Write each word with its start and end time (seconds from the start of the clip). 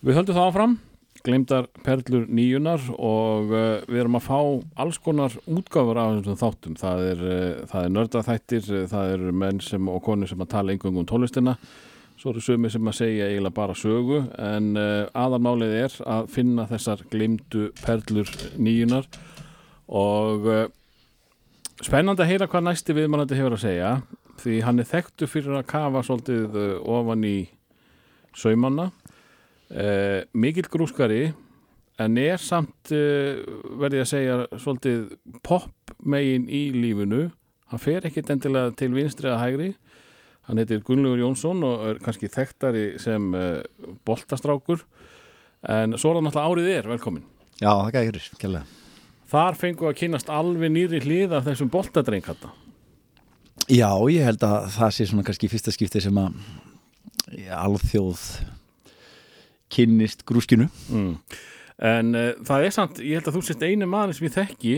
Við 0.00 0.16
höldum 0.16 0.32
það 0.32 0.46
áfram, 0.48 0.74
glemdar 1.26 1.66
perlur 1.84 2.22
nýjunar 2.32 2.86
og 2.96 3.50
uh, 3.52 3.82
við 3.84 3.98
erum 4.00 4.14
að 4.16 4.22
fá 4.24 4.36
alls 4.80 4.96
konar 5.04 5.34
útgáfur 5.44 5.98
af 6.00 6.14
þessum 6.14 6.38
þáttum. 6.40 6.76
Það 6.80 7.02
er, 7.04 7.24
uh, 7.68 7.74
er 7.82 7.90
nördaþættir, 7.92 8.70
uh, 8.72 8.86
það 8.88 9.12
er 9.12 9.24
menn 9.42 9.58
sem, 9.60 9.90
og 9.92 10.00
konur 10.06 10.30
sem 10.30 10.40
að 10.40 10.48
tala 10.54 10.72
einhverjum 10.72 11.02
um 11.02 11.08
tónlistina. 11.10 11.52
Svo 12.16 12.32
eru 12.32 12.40
sömi 12.40 12.70
sem 12.72 12.88
að 12.88 12.96
segja 12.96 13.26
eiginlega 13.28 13.56
bara 13.58 13.76
sögu 13.76 14.22
en 14.40 14.70
uh, 14.80 15.10
aðalmálið 15.20 15.76
er 15.82 15.98
að 16.16 16.32
finna 16.32 16.64
þessar 16.70 17.04
glemdu 17.12 17.66
perlur 17.82 18.32
nýjunar 18.56 19.10
og 19.90 20.48
spennandi 21.82 22.24
að 22.24 22.30
heyra 22.30 22.48
hvað 22.48 22.66
næsti 22.70 22.96
viðmannandi 22.96 23.36
hefur 23.36 23.58
að 23.58 23.64
segja 23.66 23.92
því 24.40 24.60
hann 24.64 24.80
er 24.80 24.88
þekktu 24.88 25.28
fyrir 25.28 25.58
að 25.58 25.68
kafa 25.72 26.04
svolítið 26.06 26.60
ofan 26.86 27.26
í 27.26 27.36
saumanna 28.38 28.92
Uh, 29.70 30.22
mikill 30.34 30.66
grúskari 30.70 31.28
en 32.00 32.16
er 32.18 32.40
samt 32.42 32.90
uh, 32.90 33.38
verði 33.78 34.00
að 34.02 34.08
segja 34.10 34.38
svolítið 34.58 35.12
pop 35.46 35.94
megin 36.02 36.48
í 36.50 36.70
lífinu. 36.74 37.28
Hann 37.70 37.82
fer 37.82 38.08
ekkit 38.08 38.32
endilega 38.34 38.72
til 38.74 38.90
vinstri 38.96 39.30
að 39.30 39.42
hægri. 39.44 39.68
Hann 40.48 40.58
heitir 40.58 40.80
Gunnlaugur 40.82 41.20
Jónsson 41.22 41.62
og 41.62 41.84
er 41.92 42.00
kannski 42.02 42.30
þekktari 42.32 42.96
sem 42.98 43.30
uh, 43.36 43.60
boltastrákur. 44.08 44.82
En 45.68 45.92
svo 46.00 46.10
er 46.14 46.16
það 46.18 46.24
náttúrulega 46.24 46.50
árið 46.54 46.68
er, 46.72 46.86
velkomin 46.88 47.24
Já, 47.60 47.68
það 47.68 48.06
fyrir, 48.08 48.28
kjærlega. 48.40 48.64
þar 49.28 49.58
fengu 49.60 49.88
að 49.90 49.98
kynast 50.00 50.30
alveg 50.32 50.70
nýri 50.72 51.00
hlið 51.04 51.34
af 51.36 51.44
þessum 51.44 51.68
boltadreng 51.68 52.24
þetta 52.24 52.48
Já, 53.68 53.90
ég 54.08 54.24
held 54.24 54.46
að 54.46 54.70
það 54.78 54.94
sé 54.96 55.06
svona 55.10 55.26
kannski 55.26 55.50
fyrsta 55.52 55.74
skipti 55.74 56.00
sem 56.00 56.16
að 56.16 56.38
alþjóð 57.52 58.22
kynnist 59.70 60.24
grúskinu. 60.28 60.68
mm. 60.90 61.12
en 61.90 62.14
uh, 62.18 62.30
það 62.46 62.66
er 62.66 62.74
samt, 62.76 62.98
ég 63.04 63.18
held 63.20 63.30
að 63.30 63.38
þú 63.38 63.42
sést 63.48 63.62
einu 63.64 63.86
maður 63.90 64.18
sem 64.18 64.26
ég 64.28 64.34
þekki 64.36 64.74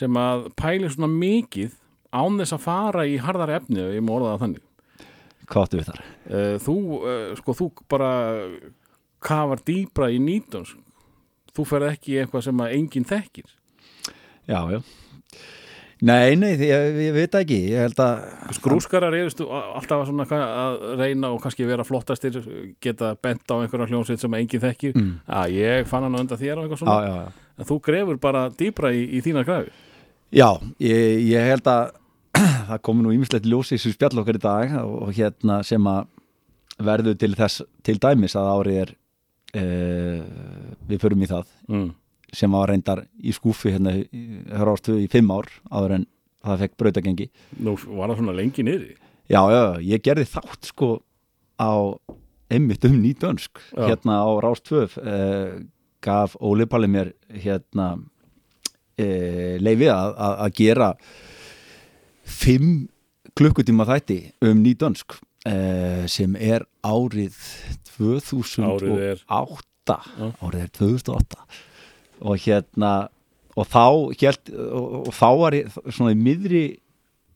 sem 0.00 0.18
að 0.20 0.48
pæli 0.58 0.90
svona 0.92 1.08
mikið 1.10 1.72
án 2.14 2.36
þess 2.42 2.54
að 2.56 2.64
fara 2.66 3.06
í 3.06 3.16
harðar 3.22 3.54
efni 3.60 3.80
ef 3.82 3.94
ég 3.96 4.04
má 4.06 4.12
orða 4.18 4.34
það 4.34 4.44
þannig 4.44 4.66
Hvað 5.50 5.64
áttu 5.66 5.78
við 5.80 5.88
þar? 5.90 6.02
uh, 6.30 6.56
þú, 6.62 6.74
uh, 7.00 7.24
sko, 7.40 7.54
þú 7.58 7.70
bara 7.90 8.10
kafar 9.20 9.62
dýbra 9.66 10.10
í 10.14 10.20
nýtons 10.22 10.74
þú 11.56 11.64
ferð 11.66 11.88
ekki 11.94 12.14
í 12.14 12.20
eitthvað 12.22 12.44
sem 12.46 12.62
að 12.62 12.76
enginn 12.78 13.08
þekkir 13.10 13.48
Já, 14.50 14.60
já. 14.74 14.80
Nei, 16.00 16.32
nei, 16.40 16.54
ég, 16.56 16.94
ég 17.04 17.12
veit 17.12 17.34
ekki. 17.36 17.58
Ég 17.74 17.82
held 17.84 17.98
að... 18.00 18.22
skrúskarar 18.56 19.12
eru 19.18 19.28
stu, 19.32 19.44
alltaf 19.52 20.06
svona 20.08 20.24
að 20.24 20.78
reyna 20.96 21.28
og 21.34 21.42
kannski 21.44 21.66
vera 21.68 21.84
flottastir 21.84 22.38
geta 22.80 23.12
bent 23.20 23.44
á 23.52 23.60
einhverja 23.60 23.90
hljómsveit 23.90 24.22
sem 24.22 24.36
enginn 24.38 24.62
þekkir 24.64 24.96
Mm. 24.96 25.10
að 25.28 25.52
ég 25.58 25.86
fann 25.86 26.02
hann 26.06 26.16
undan 26.18 26.40
þér 26.40 26.58
og 26.58 26.64
eitthvað 26.64 26.80
Já, 26.80 26.82
svona 26.82 26.96
já, 27.04 27.14
já. 27.20 27.52
en 27.60 27.68
þú 27.68 27.76
grefur 27.84 28.18
bara 28.20 28.46
dýbra 28.50 28.90
í, 28.96 29.02
í 29.16 29.20
þína 29.22 29.44
græfi 29.44 29.70
Já, 30.32 30.48
ég, 30.80 31.20
ég 31.30 31.46
held 31.52 31.68
að 31.70 31.92
það 32.70 32.82
komi 32.86 33.04
nú 33.04 33.12
ímislegt 33.14 33.46
ljós 33.46 33.70
í 33.70 33.76
þessu 33.76 33.92
spjall 33.94 34.22
okkar 34.22 34.38
í 34.40 34.42
dag 34.42 34.74
og, 34.82 34.96
og 35.04 35.12
hérna 35.14 35.60
sem 35.66 35.86
að 35.90 36.08
verður 36.80 37.16
til 37.20 37.34
þess, 37.36 37.62
til 37.84 37.98
dæmis 38.00 38.36
að 38.40 38.50
árið 38.56 38.80
er 38.86 38.92
e, 39.52 39.64
við 40.88 41.02
förum 41.02 41.24
í 41.24 41.28
það 41.30 41.46
mm. 41.68 41.88
Sem 42.36 42.52
var 42.54 42.68
reyndar 42.70 43.04
í 43.22 43.32
skúfi 43.34 43.72
hérna 43.74 43.96
hrástu 44.60 44.96
í 45.02 45.08
fimm 45.10 45.30
ár 45.34 45.48
áður 45.70 45.96
en 45.98 46.06
það 46.46 46.62
fekk 46.64 46.76
brautagengi 46.80 47.26
Nú 47.60 47.74
var 47.98 48.12
það 48.12 48.20
svona 48.22 48.36
lengi 48.38 48.64
niðri? 48.66 48.94
Já, 49.30 49.40
já, 49.52 49.62
ég 49.86 50.02
gerði 50.02 50.26
þátt 50.30 50.70
sko 50.72 50.88
á 51.60 51.72
einmitt 52.50 52.84
um 52.88 52.96
nýtönsk 53.02 53.60
hérna 53.76 54.20
á 54.26 54.30
Rástvöf 54.42 54.96
eh, 54.98 55.60
gaf 56.02 56.34
Óli 56.42 56.66
Palli 56.66 56.88
mér 56.90 57.12
hérna 57.30 57.92
eh, 58.98 59.58
leifi 59.62 59.86
að, 59.92 60.14
að, 60.16 60.34
að 60.46 60.54
gera 60.58 60.88
fimm 62.24 62.88
klukkutíma 63.38 63.86
þætti 63.88 64.18
um 64.48 64.62
nýtönsk 64.64 65.18
eh, 65.46 66.06
sem 66.10 66.34
er 66.36 66.64
árið 66.86 67.36
2008 67.96 68.66
Árið 68.66 69.04
er- 69.12 69.24
árið 70.40 70.60
er 70.64 70.72
2008 70.78 71.44
og 72.20 72.44
hérna 72.44 72.92
og 73.58 73.66
þá, 73.66 73.84
hélt, 74.20 74.52
og, 74.54 74.92
og 75.08 75.14
þá 75.16 75.28
var 75.40 75.56
ég 75.56 75.80
svona 75.90 76.14
í 76.14 76.20
miðri 76.20 76.64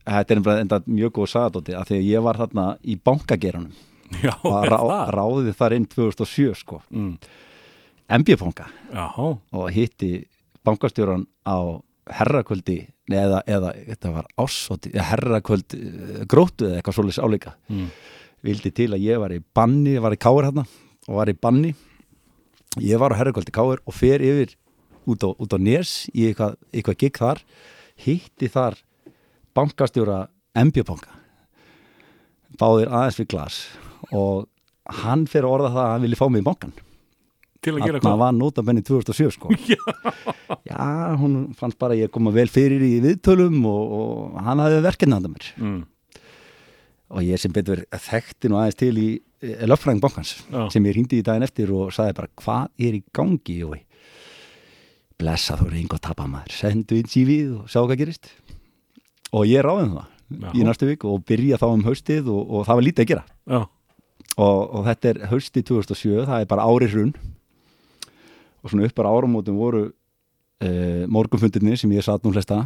þetta 0.04 0.34
er 0.34 0.40
enda, 0.40 0.58
enda 0.62 0.78
mjög 0.86 1.16
góð 1.18 1.32
sagadóti 1.32 1.74
að 1.76 1.90
því 1.90 1.98
að 1.98 2.10
ég 2.12 2.24
var 2.24 2.38
þarna 2.42 2.66
í 2.84 2.96
bankageranum 3.00 3.72
Já, 4.20 4.34
og 4.44 4.68
rá, 4.68 4.78
ráði 5.10 5.54
þar 5.56 5.74
inn 5.78 5.88
2007 5.90 6.54
sko, 6.60 6.82
Mm. 6.94 7.16
MB-banka 8.04 8.66
og 9.56 9.70
hitti 9.72 10.26
bankastjóran 10.64 11.24
á 11.48 11.80
herrakvöldi 12.12 12.82
eða, 13.08 13.40
eða 13.48 13.70
þetta 13.88 14.10
var 14.12 14.26
ásóti 14.36 14.92
herrakvöld 14.92 15.76
eh, 15.78 16.26
gróttu 16.28 16.68
eða 16.68 16.82
eitthvað 16.82 16.98
svolítið 16.98 17.24
áleika 17.24 17.54
mm. 17.72 17.86
vildi 18.44 18.72
til 18.76 18.90
að 18.92 19.06
ég 19.06 19.22
var 19.22 19.32
í 19.32 19.40
banni, 19.40 19.96
var 20.04 20.12
í 20.12 20.20
káir 20.20 20.50
hérna 20.50 20.66
og 21.08 21.16
var 21.16 21.32
í 21.32 21.36
banni. 21.36 21.72
Ég 22.84 23.00
var 23.00 23.16
á 23.16 23.18
herrakvöldi 23.20 23.54
káir 23.54 23.80
og 23.84 23.96
fer 23.96 24.20
yfir 24.24 24.52
út 25.10 25.26
á, 25.26 25.28
út 25.32 25.54
á 25.54 25.58
Nes 25.60 26.06
í 26.12 26.28
eitthvað, 26.28 26.56
eitthvað 26.72 27.00
gig 27.02 27.20
þar 27.20 27.42
hitti 28.04 28.50
þar 28.50 28.78
bankastjóra 29.54 30.24
MB-banka 30.54 31.12
báðir 32.58 32.90
aðeins 32.90 33.20
við 33.20 33.30
glas 33.34 33.60
og 34.14 34.48
hann 35.02 35.24
að 35.26 35.48
orða 35.48 35.72
það 35.72 35.84
að 35.84 35.92
hann 35.92 36.04
vilja 36.06 36.20
fá 36.20 36.26
mig 36.30 36.44
í 36.44 36.48
bankan 36.48 36.74
til 37.64 37.74
að 37.78 37.86
gera 37.86 38.00
hvað? 38.02 38.18
var 38.20 38.34
notabenni 38.36 38.82
2007 38.84 39.30
sko. 39.38 39.54
Já, 40.68 41.16
hún 41.20 41.54
fannst 41.56 41.78
bara 41.80 41.96
ég 41.96 42.12
koma 42.12 42.32
vel 42.34 42.48
fyrir 42.52 42.82
í 42.84 42.98
viðtölum 43.04 43.56
og, 43.70 43.94
og 43.98 44.38
hann 44.44 44.60
hafði 44.60 44.82
verkefni 44.84 45.16
handa 45.16 45.30
mér. 45.32 45.46
Mm. 45.56 45.80
og 47.14 47.24
ég 47.24 47.40
sem 47.40 47.52
betur 47.54 47.84
þekkti 47.88 48.50
nú 48.50 48.60
aðeins 48.60 48.80
til 48.80 48.92
í 49.00 49.08
löffræðing 49.68 50.02
bankans 50.02 50.36
Já. 50.48 50.68
sem 50.72 50.84
ég 50.88 50.96
hringdi 50.96 51.20
í 51.20 51.24
daginn 51.24 51.46
eftir 51.46 51.72
og 51.74 51.92
sagði 51.94 52.16
bara 52.20 52.32
hvað 52.40 52.86
er 52.88 52.98
í 52.98 53.02
gangi 53.14 53.58
Jói 53.60 53.80
blessa 55.24 55.56
þú 55.58 55.68
eru 55.70 55.80
einhver 55.80 56.02
tapa 56.04 56.26
maður. 56.28 56.54
Sendu 56.54 56.98
inn 56.98 57.08
CV-ð 57.10 57.54
og 57.62 57.70
sjá 57.72 57.80
hvað 57.82 58.00
gerist. 58.02 58.30
Og 59.34 59.46
ég 59.48 59.64
ráði 59.64 59.90
það 59.94 60.10
Já. 60.34 60.50
í 60.52 60.66
næstu 60.66 60.88
vik 60.88 61.06
og 61.08 61.24
byrja 61.28 61.60
þá 61.60 61.66
um 61.70 61.84
haustið 61.86 62.30
og, 62.32 62.42
og 62.44 62.68
það 62.68 62.80
var 62.80 62.86
lítið 62.88 63.04
að 63.04 63.10
gera. 63.12 63.24
Og, 64.34 64.60
og 64.74 64.80
þetta 64.88 65.10
er 65.10 65.22
haustið 65.30 65.66
2007 65.70 66.24
það 66.28 66.38
er 66.40 66.50
bara 66.50 66.66
ári 66.68 66.90
hrun. 66.92 67.14
Og 68.64 68.72
svona 68.72 68.88
upp 68.88 68.96
bara 68.96 69.12
áramótum 69.12 69.60
voru 69.60 69.84
uh, 69.90 71.04
morgunfundirni 71.12 71.76
sem 71.80 71.92
ég 71.96 72.04
satt 72.04 72.24
nú 72.24 72.32
flesta 72.34 72.64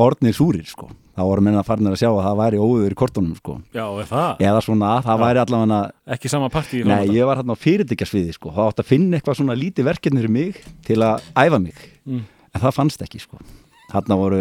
orðnir 0.00 0.34
súrir 0.36 0.66
sko 0.66 0.88
það 1.14 1.28
voru 1.30 1.44
menna 1.46 1.62
farnir 1.66 1.94
að 1.94 2.00
sjá 2.02 2.08
að 2.10 2.22
það 2.26 2.38
væri 2.42 2.58
óður 2.64 2.94
í 2.94 2.98
kortunum 2.98 3.36
sko 3.38 3.56
já, 3.74 3.84
er 4.02 4.08
það? 4.10 4.42
eða 4.48 4.62
svona 4.66 4.92
það 5.06 5.14
Já. 5.18 5.22
væri 5.24 5.42
allavega 5.44 5.80
Ekki 6.16 6.32
sama 6.32 6.48
partí 6.50 6.80
í 6.80 6.84
nei 6.84 6.90
framhaldi? 6.90 7.16
ég 7.20 7.28
var 7.30 7.40
hérna 7.42 7.54
á 7.54 7.62
fyrirtækjasviði 7.64 8.34
sko 8.36 8.50
það 8.56 8.70
átt 8.72 8.82
að 8.84 8.90
finna 8.90 9.16
eitthvað 9.20 9.38
svona 9.40 9.56
lítið 9.58 9.88
verkefni 9.92 10.20
fyrir 10.24 10.34
mig 10.40 10.60
til 10.86 11.00
að 11.06 11.22
æfa 11.46 11.60
mig 11.62 11.74
Mm. 12.04 12.20
en 12.54 12.60
það 12.60 12.74
fannst 12.76 13.00
ekki 13.06 13.20
sko 13.22 13.38
þarna 13.94 14.16
voru 14.20 14.40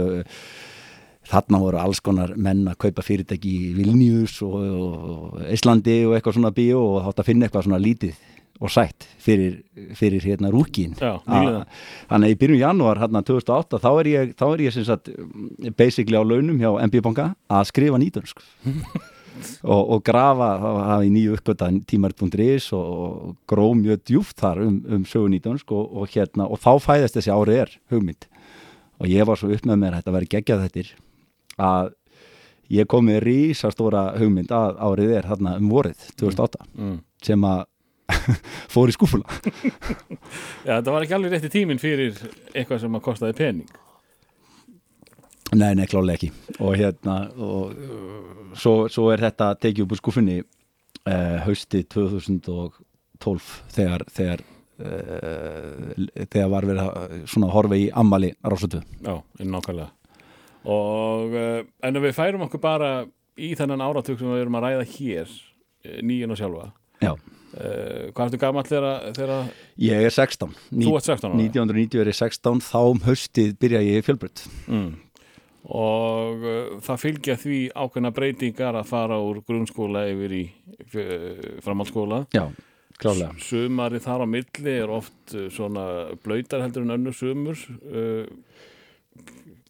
þarna 1.31 1.59
voru 1.61 1.77
alls 1.79 2.01
konar 2.03 2.33
menn 2.35 2.65
að 2.67 2.75
kaupa 2.83 3.03
fyrirtæki 3.05 3.51
í 3.69 3.69
Vilnius 3.77 4.41
og, 4.43 4.57
og 4.59 5.37
Íslandi 5.53 6.01
og 6.09 6.17
eitthvað 6.17 6.35
svona 6.39 6.51
bíó 6.51 6.81
og 6.81 6.97
það 7.05 7.07
átt 7.13 7.21
að 7.23 7.29
finna 7.29 7.47
eitthvað 7.47 7.67
svona 7.69 7.79
lítið 7.79 8.17
og 8.61 8.69
sætt 8.71 9.07
fyrir, 9.19 9.61
fyrir 9.97 10.21
hérna 10.23 10.51
rúkin 10.53 10.93
Já, 10.99 11.15
nýlega. 11.25 11.63
þannig 12.11 12.27
að 12.29 12.33
í 12.35 12.39
byrjun 12.43 12.61
janúar 12.61 12.99
hérna 13.01 13.23
2008 13.25 13.79
þá 13.81 13.89
er 14.03 14.09
ég, 14.11 14.33
þá 14.39 14.45
er 14.53 14.61
ég 14.67 14.77
sagt 14.85 15.09
basically 15.79 16.19
á 16.19 16.23
launum 16.23 16.59
hjá 16.61 16.69
MB 16.87 17.01
Banka 17.07 17.25
að 17.49 17.65
skrifa 17.71 17.97
nýtönsk 17.99 18.43
og, 19.65 19.81
og 19.95 20.03
grafa, 20.05 20.51
það 20.61 20.77
hafi 20.91 21.09
nýju 21.15 21.33
uppgöta 21.37 21.71
tímar.is 21.89 22.67
og, 22.77 22.91
og 22.93 23.33
gró 23.49 23.71
mjög 23.77 24.03
djúft 24.05 24.37
þar 24.43 24.61
um, 24.67 24.77
um 24.85 25.03
sögu 25.09 25.31
nýtönsk 25.33 25.73
og, 25.73 25.89
og 26.03 26.13
hérna, 26.13 26.45
og 26.47 26.61
þá 26.61 26.71
fæðast 26.85 27.17
þessi 27.17 27.33
árið 27.33 27.63
er 27.65 27.73
hugmynd 27.91 28.29
og 29.01 29.09
ég 29.09 29.25
var 29.27 29.41
svo 29.41 29.49
upp 29.51 29.65
með 29.67 29.81
mér 29.81 29.97
að 29.97 30.03
þetta 30.03 30.15
væri 30.19 30.31
geggjað 30.37 30.63
þettir 30.67 30.93
að 31.57 31.91
ég 32.73 32.87
kom 32.89 33.09
með 33.09 33.23
rísastóra 33.25 34.05
hugmynd 34.21 34.53
að 34.55 34.77
árið 34.85 35.11
er 35.17 35.27
þarna 35.33 35.57
um 35.59 35.69
vorið 35.73 36.05
2008 36.21 36.63
Mm. 36.77 36.99
sem 37.23 37.43
að 37.49 37.65
fór 38.73 38.91
í 38.91 38.95
skúfuna 38.95 39.25
Já, 40.67 40.77
þetta 40.77 40.93
var 40.93 41.05
ekki 41.05 41.15
alveg 41.17 41.35
rétti 41.35 41.51
tíminn 41.53 41.81
fyrir 41.81 42.17
eitthvað 42.53 42.83
sem 42.83 42.97
að 42.97 43.03
kostaði 43.05 43.37
pening. 43.37 43.73
Nei, 45.53 45.73
nei, 45.77 45.85
klálega 45.85 46.17
ekki. 46.17 46.29
Og 46.65 46.73
hérna 46.79 47.17
og, 47.37 47.73
uh, 47.77 48.53
svo, 48.57 48.87
svo 48.89 49.11
er 49.13 49.21
þetta 49.21 49.51
tekið 49.61 49.85
upp 49.85 49.93
úr 49.93 50.01
skúfunni 50.01 50.37
uh, 50.41 51.37
hausti 51.45 51.83
2012 51.93 53.49
þegar 53.75 54.05
þegar, 54.09 54.45
uh, 54.81 55.91
þegar 56.23 56.53
var 56.55 56.69
verið 56.71 57.27
svona 57.29 57.51
horfa 57.53 57.77
í 57.77 57.89
ammali 57.93 58.33
rásötu 58.41 58.81
Já, 59.03 59.19
nákvæmlega. 59.39 59.91
Og 60.73 61.35
en 61.35 61.99
við 61.99 62.15
færum 62.15 62.45
okkur 62.47 62.61
bara 62.63 62.93
í 63.39 63.53
þennan 63.57 63.83
áratug 63.83 64.19
sem 64.19 64.29
við 64.29 64.43
erum 64.43 64.57
að 64.59 64.67
ræða 64.67 64.89
hér 64.93 65.31
eh, 65.85 66.01
nýjun 66.05 66.35
og 66.35 66.39
sjálfa 66.39 66.67
Já, 67.01 67.13
uh, 67.53 68.09
Hvað 68.13 68.25
ertu 68.29 68.39
gamall 68.41 68.67
þegar, 68.67 69.07
þegar 69.17 69.47
Ég 69.85 70.07
er 70.09 70.13
16 70.13 70.51
Ní, 70.71 70.85
þú 70.87 70.95
ert 70.99 71.09
16 71.11 71.29
ára? 71.31 71.39
1990 71.45 72.01
er 72.03 72.11
ég 72.13 72.19
16 72.19 72.61
þá 72.67 72.77
um 72.91 73.01
haustið 73.07 73.55
byrja 73.61 73.81
ég 73.85 74.01
í 74.01 74.05
fjölbrödd 74.09 74.45
Mm. 74.67 74.91
Og 75.63 76.41
uh, 76.43 76.73
það 76.83 76.97
fylgja 77.05 77.37
því 77.39 77.57
ákveðna 77.71 78.09
breytingar 78.11 78.75
að 78.75 78.89
fara 78.89 79.15
úr 79.23 79.37
grunnskóla 79.47 80.01
yfir 80.11 80.33
í 80.35 80.43
uh, 80.49 81.61
framhaldsskóla 81.63 82.25
Já, 82.35 82.49
klálega 82.99 83.31
Sumari 83.39 84.01
þar 84.03 84.25
á 84.25 84.27
milli 84.27 84.73
er 84.75 84.91
oft 84.91 85.31
svona 85.55 85.85
blöytar 86.25 86.65
heldur 86.65 86.83
en 86.83 86.97
önnur 86.97 87.15
sumur 87.15 87.55
uh, 87.87 88.27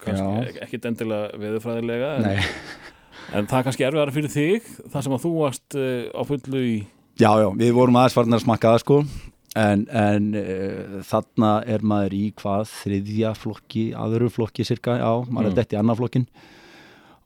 kannski 0.01 0.25
Já. 0.25 0.47
ek- 0.49 0.59
ekkit 0.65 0.89
endilega 0.89 1.37
veðurfræðilega 1.43 2.09
en, 2.17 2.25
en 3.37 3.47
það 3.47 3.59
er 3.61 3.67
kannski 3.69 3.85
erfiðara 3.87 4.15
fyrir 4.17 4.33
þig 4.33 4.73
þar 4.91 5.05
sem 5.05 5.15
að 5.17 5.23
þú 5.27 5.31
varst 5.43 5.77
á 6.09 6.21
fullu 6.27 6.63
í 6.73 6.75
Já, 7.21 7.29
já, 7.43 7.47
við 7.59 7.71
vorum 7.77 7.97
aðeins 7.99 8.15
farin 8.17 8.33
að 8.37 8.43
smakka 8.45 8.71
það 8.73 8.81
sko. 8.83 8.97
En, 9.53 9.83
en 9.93 10.31
uh, 10.39 11.01
þarna 11.05 11.51
er 11.69 11.83
maður 11.85 12.15
í 12.17 12.23
hvað 12.41 12.63
þriðja 12.71 13.35
flokki, 13.37 13.83
aðru 13.93 14.31
flokki 14.33 14.65
cirka, 14.65 14.95
já, 14.97 15.11
maður 15.29 15.43
Mm. 15.45 15.51
er 15.51 15.57
dett 15.59 15.75
í 15.75 15.77
annar 15.77 15.99
flokkin 15.99 16.25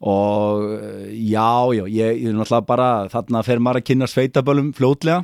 og 0.04 0.66
uh, 0.76 1.08
já, 1.10 1.48
já, 1.74 1.84
ég, 1.88 2.20
ég 2.22 2.28
er 2.30 2.36
náttúrulega 2.36 2.68
bara 2.68 2.90
þarna 3.10 3.44
fer 3.48 3.64
maður 3.64 3.80
að 3.82 3.88
kynna 3.90 4.10
sveitabölum 4.12 4.74
fljótlega. 4.78 5.24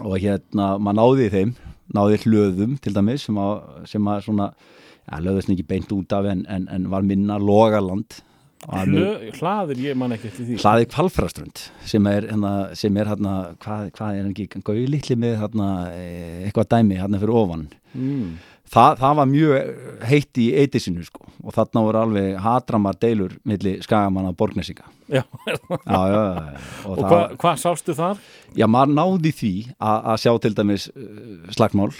Og 0.00 0.16
hérna, 0.16 0.78
maður 0.80 0.96
náði 1.02 1.28
þeim, 1.34 1.52
náði 1.92 2.22
hlöðum 2.24 2.78
til 2.80 2.94
dæmis 2.96 3.26
sem 3.28 3.36
að, 3.38 3.58
sem 3.92 4.08
að 4.08 4.22
svona 4.24 4.46
já, 4.56 5.16
löðast 5.20 5.52
ekki 5.52 5.66
beint 5.68 5.92
út 5.92 6.16
af 6.16 6.24
en, 6.32 6.46
en, 6.48 6.64
en 6.72 6.88
var 6.90 7.04
minna 7.04 7.36
logaland 7.36 8.22
hlaðir, 8.68 9.80
ég 9.82 9.98
man 9.98 10.14
ekki 10.14 10.30
eftir 10.30 10.46
því. 10.46 10.60
Hlaði 10.62 10.88
kvalfraströnd 10.92 11.64
sem 11.88 12.06
er 12.10 12.28
hérna, 12.30 12.52
sem 12.78 12.96
er 13.00 13.10
hérna 13.10 13.34
hvað, 13.62 13.90
hvað 13.96 14.20
er 14.20 14.30
ekki, 14.30 14.48
gauði 14.62 14.86
litli 14.90 15.18
með 15.18 15.36
hérna, 15.42 15.68
eh, 15.96 16.40
eitthvað 16.46 16.70
dæmi 16.76 17.00
hérna 17.00 17.20
fyrir 17.22 17.36
ofan. 17.42 17.66
Mm. 17.92 18.32
Þa, 18.72 18.84
það 18.96 19.16
var 19.18 19.28
mjög 19.28 19.72
heitt 20.08 20.38
í 20.40 20.46
eitisinu 20.62 21.02
sko 21.04 21.26
og 21.42 21.52
þarna 21.52 21.82
voru 21.84 21.98
alveg 22.06 22.38
hatramar 22.40 22.96
deilur 23.02 23.34
milli 23.44 23.74
skagamanna 23.84 24.32
borgnesinga. 24.32 24.86
Já, 25.12 25.24
já, 25.44 25.56
já, 25.84 26.22
og, 26.88 26.94
og 26.94 27.02
hvað 27.02 27.34
hva 27.42 27.52
sástu 27.60 27.92
þar? 27.98 28.22
já, 28.56 28.64
maður 28.70 28.94
náði 28.96 29.34
því 29.36 29.52
að 29.76 30.08
að 30.14 30.20
sjá 30.22 30.32
til 30.40 30.54
dæmis 30.56 30.88
uh, 30.94 31.50
slagmál 31.52 31.90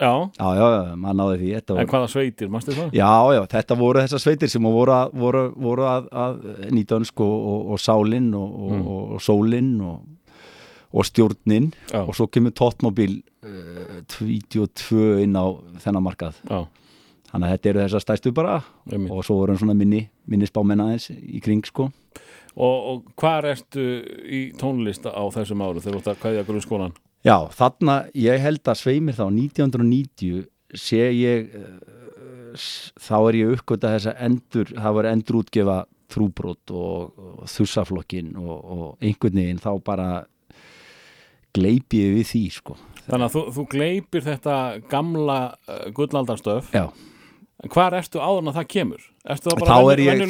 Já, 0.00 0.12
já, 0.40 0.46
já, 0.56 0.66
já, 0.72 0.94
maður 0.96 1.16
náði 1.20 1.38
því 1.42 1.48
Þetta 1.58 1.74
en 1.82 1.88
hvaða 1.92 2.06
sveitir, 2.08 2.48
mástu 2.54 2.72
það? 2.76 2.94
Já, 2.96 3.10
já, 3.36 3.40
þetta 3.52 3.76
voru 3.76 4.00
þessar 4.04 4.22
sveitir 4.24 4.48
sem 4.52 4.62
voru 4.64 4.94
að, 4.96 5.10
voru, 5.20 5.42
voru 5.60 5.84
að, 5.90 6.06
að 6.24 6.38
nýtönsk 6.72 7.20
og, 7.20 7.34
og, 7.52 7.66
og 7.74 7.82
sálinn 7.84 8.30
og, 8.38 8.54
Mm. 8.70 8.86
og, 8.86 9.20
sólinn 9.20 9.72
og, 9.84 10.00
og 10.96 11.04
stjórnin 11.06 11.68
Já, 11.92 12.00
og 12.06 12.14
svo 12.16 12.26
kemur 12.32 12.54
tóttmobil 12.56 13.18
uh, 13.44 14.00
22 14.08 15.20
inn 15.26 15.36
á 15.36 15.44
þennan 15.84 16.02
markað 16.08 16.40
já, 16.48 16.64
þannig 17.30 17.46
að 17.46 17.52
þetta 17.54 17.70
eru 17.74 17.82
þessar 17.84 18.04
stæstu 18.06 18.32
bara 18.34 18.56
einmitt. 18.90 19.12
og 19.12 19.22
svo 19.26 19.36
voru 19.42 19.58
svona 19.60 19.76
minni, 19.78 20.06
minni 20.26 20.48
spámenn 20.48 20.80
aðeins 20.82 21.10
í 21.12 21.42
kring 21.44 21.62
sko 21.68 21.90
Og, 22.60 22.78
og 22.90 23.12
hvað 23.20 23.46
ertu 23.52 23.82
í 24.26 24.40
tónlista 24.58 25.12
á 25.14 25.22
þessum 25.30 25.60
áru 25.62 25.78
þegar 25.84 25.94
þú 25.94 26.00
ert 26.00 26.08
að 26.10 26.18
kvæðja 26.24 26.46
grunnskólan? 26.48 26.96
Já, 27.26 27.36
þarna, 27.52 27.94
ég 28.16 28.40
held 28.40 28.62
að 28.70 28.78
sveimir 28.80 29.16
þá 29.18 29.26
1990 29.28 30.46
sé 30.80 31.02
ég 31.12 31.50
s- 32.56 32.92
þá 32.96 33.16
er 33.28 33.36
ég 33.42 33.50
uppgöta 33.58 33.90
þess 33.96 34.08
að 34.12 34.22
endur, 34.28 34.70
það 34.76 34.94
var 34.96 35.08
endur 35.10 35.40
útgefa 35.42 35.78
þrúbrot 36.10 36.72
og, 36.74 37.12
og 37.42 37.44
þursaflokkin 37.52 38.32
og, 38.40 38.56
og 38.56 38.86
einhvern 39.04 39.36
veginn 39.42 39.60
þá 39.62 39.70
bara 39.86 40.08
gleipi 41.56 42.00
ég 42.04 42.16
við 42.20 42.26
því 42.30 42.42
sko 42.54 42.76
Þannig 43.10 43.26
að 43.26 43.34
þú, 43.34 43.42
þú 43.56 43.62
gleipir 43.72 44.24
þetta 44.26 44.56
gamla 44.90 45.36
uh, 45.66 45.84
gullaldarstöf 45.96 46.68
Já, 46.74 46.84
hvar 47.74 47.96
ertu 47.98 48.20
áður 48.22 48.42
en 48.44 48.50
að 48.52 48.58
það 48.60 48.68
kemur? 48.74 49.04
Ertu 49.26 49.50
það 49.50 49.60
bara 49.60 49.70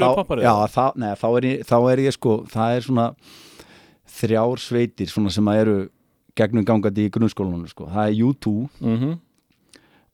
þá, 0.01 0.11
poppari? 0.21 0.45
já, 0.47 0.55
þá, 0.75 0.85
neða, 1.05 1.19
þá, 1.21 1.27
er 1.41 1.49
ég, 1.51 1.65
þá 1.71 1.77
er 1.93 2.03
ég 2.07 2.17
sko, 2.17 2.37
það 2.51 2.77
er 2.79 2.87
svona 2.89 3.07
þrjár 4.21 4.63
sveitir 4.65 5.13
svona 5.13 5.33
sem 5.35 5.51
að 5.53 5.61
eru 5.65 5.77
gegnum 6.38 6.65
gangandi 6.65 7.09
í 7.09 7.12
grunnskólanum 7.15 7.67
sko. 7.69 7.88
það 7.91 8.06
er 8.09 8.23
U2 8.29 8.55
mm 8.81 9.19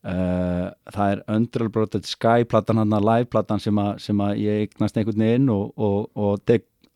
Uh, 0.06 0.68
það 0.94 1.08
er 1.10 1.20
Underbroted 1.34 2.04
Sky 2.06 2.44
platan 2.46 2.78
hann 2.78 2.92
að 2.94 3.06
live 3.08 3.26
platan 3.26 3.58
sem, 3.58 3.74
að- 3.74 3.96
sem 3.98 4.20
að 4.22 4.36
ég 4.38 4.60
eignast 4.62 4.94
einhvern 5.00 5.18
veginn 5.24 5.48
og, 5.50 5.72
og, 5.74 6.04
og 6.14 6.38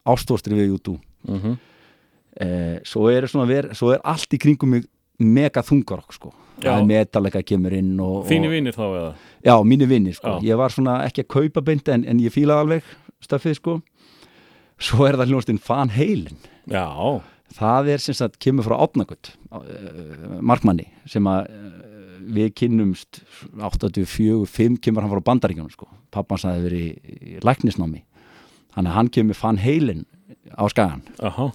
ástóstri 0.06 0.55
við 0.55 0.69
YouTube 0.69 1.00
-hmm. 1.26 1.56
uh, 2.40 2.78
svo, 2.84 3.08
er 3.11 3.26
ver, 3.46 3.75
svo 3.75 3.90
er 3.90 4.00
allt 4.05 4.32
í 4.32 4.38
kringum 4.38 4.70
mig 4.70 4.84
mega 5.19 5.61
þungarokk 5.61 6.12
sko 6.12 6.32
Já. 6.61 6.72
það 6.72 6.81
er 6.81 6.87
Metallica 6.87 7.43
kemur 7.43 7.72
inn 7.72 8.00
og, 8.00 8.26
Þínu 8.28 8.49
vinnir 8.50 8.72
þá 8.76 8.84
eða? 8.84 9.12
já, 9.44 9.55
mínu 9.64 9.87
vinnir 9.88 10.14
sko 10.14 10.28
Já. 10.28 10.40
ég 10.43 10.56
var 10.56 10.70
svona 10.70 11.05
ekki 11.05 11.22
að 11.25 11.28
kaupa 11.28 11.61
beint 11.61 11.88
en, 11.88 12.05
en 12.05 12.20
ég 12.20 12.32
fílaði 12.32 12.61
alveg 12.61 12.82
stöfið 13.20 13.55
sko 13.56 13.81
svo 14.78 15.06
er 15.08 15.17
það 15.17 15.32
hljónstinn 15.32 15.61
Van 15.69 15.90
Halen 15.90 16.37
Já, 16.70 17.20
það 17.56 17.94
er 17.94 18.02
sem 18.02 18.17
sagt 18.17 18.38
kemur 18.43 18.67
frá 18.67 18.76
Átnagut 18.85 19.32
uh, 19.52 20.38
markmanni 20.44 20.88
sem 21.11 21.26
að 21.31 21.49
uh, 21.50 21.91
við 22.31 22.52
kynnumst 22.61 23.23
84-5 23.58 24.79
kemur 24.85 25.05
hann 25.05 25.12
frá 25.14 25.25
bandaríkjunum 25.31 25.73
sko. 25.73 25.88
pappans 26.14 26.44
hafði 26.47 26.67
verið 26.67 26.87
í, 26.87 27.38
læknisnámi. 27.44 28.05
Að 28.79 28.93
hann 28.94 29.11
kemur 29.12 29.38
Van 29.41 29.58
Halen 29.58 30.05
á 30.55 30.64
skagan 30.70 31.02
og, 31.19 31.52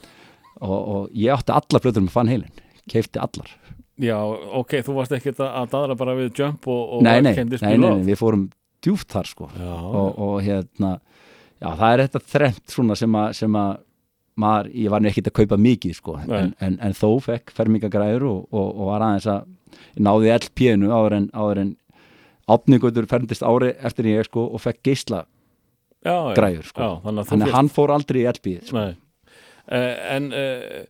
og 0.60 1.16
ég 1.16 1.32
átti 1.36 1.54
allar 1.56 1.84
blöður 1.84 2.08
með 2.08 2.16
Van 2.18 2.32
Halen 2.32 2.64
keifti 2.92 3.22
allar. 3.22 3.50
Já, 4.02 4.18
ok, 4.60 4.82
þú 4.84 4.98
varst 4.98 5.16
ekkert 5.16 5.40
að, 5.40 5.70
daðra 5.72 5.96
bara 5.98 6.16
við 6.18 6.34
Jump 6.36 6.68
og, 6.68 6.98
og 6.98 7.06
nei, 7.06 7.22
nei, 7.24 7.32
nei, 7.48 7.78
nei, 7.80 7.92
við 8.04 8.20
fórum 8.20 8.50
djúft 8.84 9.14
þar 9.16 9.30
sko. 9.30 9.48
Já, 9.56 9.72
og, 9.72 10.10
og 10.20 10.36
hérna 10.44 10.98
já, 11.62 11.70
það 11.70 11.88
er 11.90 12.04
þetta 12.04 12.24
þrennt 12.34 12.76
svona 12.76 12.98
sem 13.00 13.16
að 13.62 13.78
maður, 14.42 14.72
ég 14.76 14.92
var 14.92 15.02
nú 15.04 15.10
ekkert 15.10 15.30
að 15.32 15.38
kaupa 15.40 15.58
mikið 15.62 15.96
sko, 15.96 16.18
en, 16.26 16.54
en, 16.60 16.78
en 16.84 16.96
þó 16.98 17.10
fekk 17.24 17.54
fermingagræður 17.56 18.28
og, 18.30 18.42
og, 18.52 18.68
og 18.76 18.90
var 18.92 19.06
aðeins 19.08 19.30
að 19.32 19.46
náði 20.06 20.34
LP-inu 20.36 20.92
áður 20.92 21.18
en, 21.20 21.30
áður 21.34 21.62
en 21.64 21.72
átningutur 22.52 23.08
ferndist 23.10 23.46
ári 23.46 23.72
eftir 23.80 24.12
ég 24.12 24.28
sko 24.28 24.44
og 24.52 24.62
fekk 24.62 24.92
já. 26.06 26.34
græður 26.38 26.68
sko. 26.70 26.82
Já, 26.82 26.92
þannig 27.06 27.24
að 27.24 27.32
þannig 27.32 27.50
að 27.50 27.58
hann 27.58 27.72
fór 27.74 27.94
aldrei 27.96 28.22
í 28.22 28.28
LP-ið 28.30 28.70
sko. 28.70 28.84
Uh, 29.66 29.96
en 30.14 30.28
uh, 30.36 30.84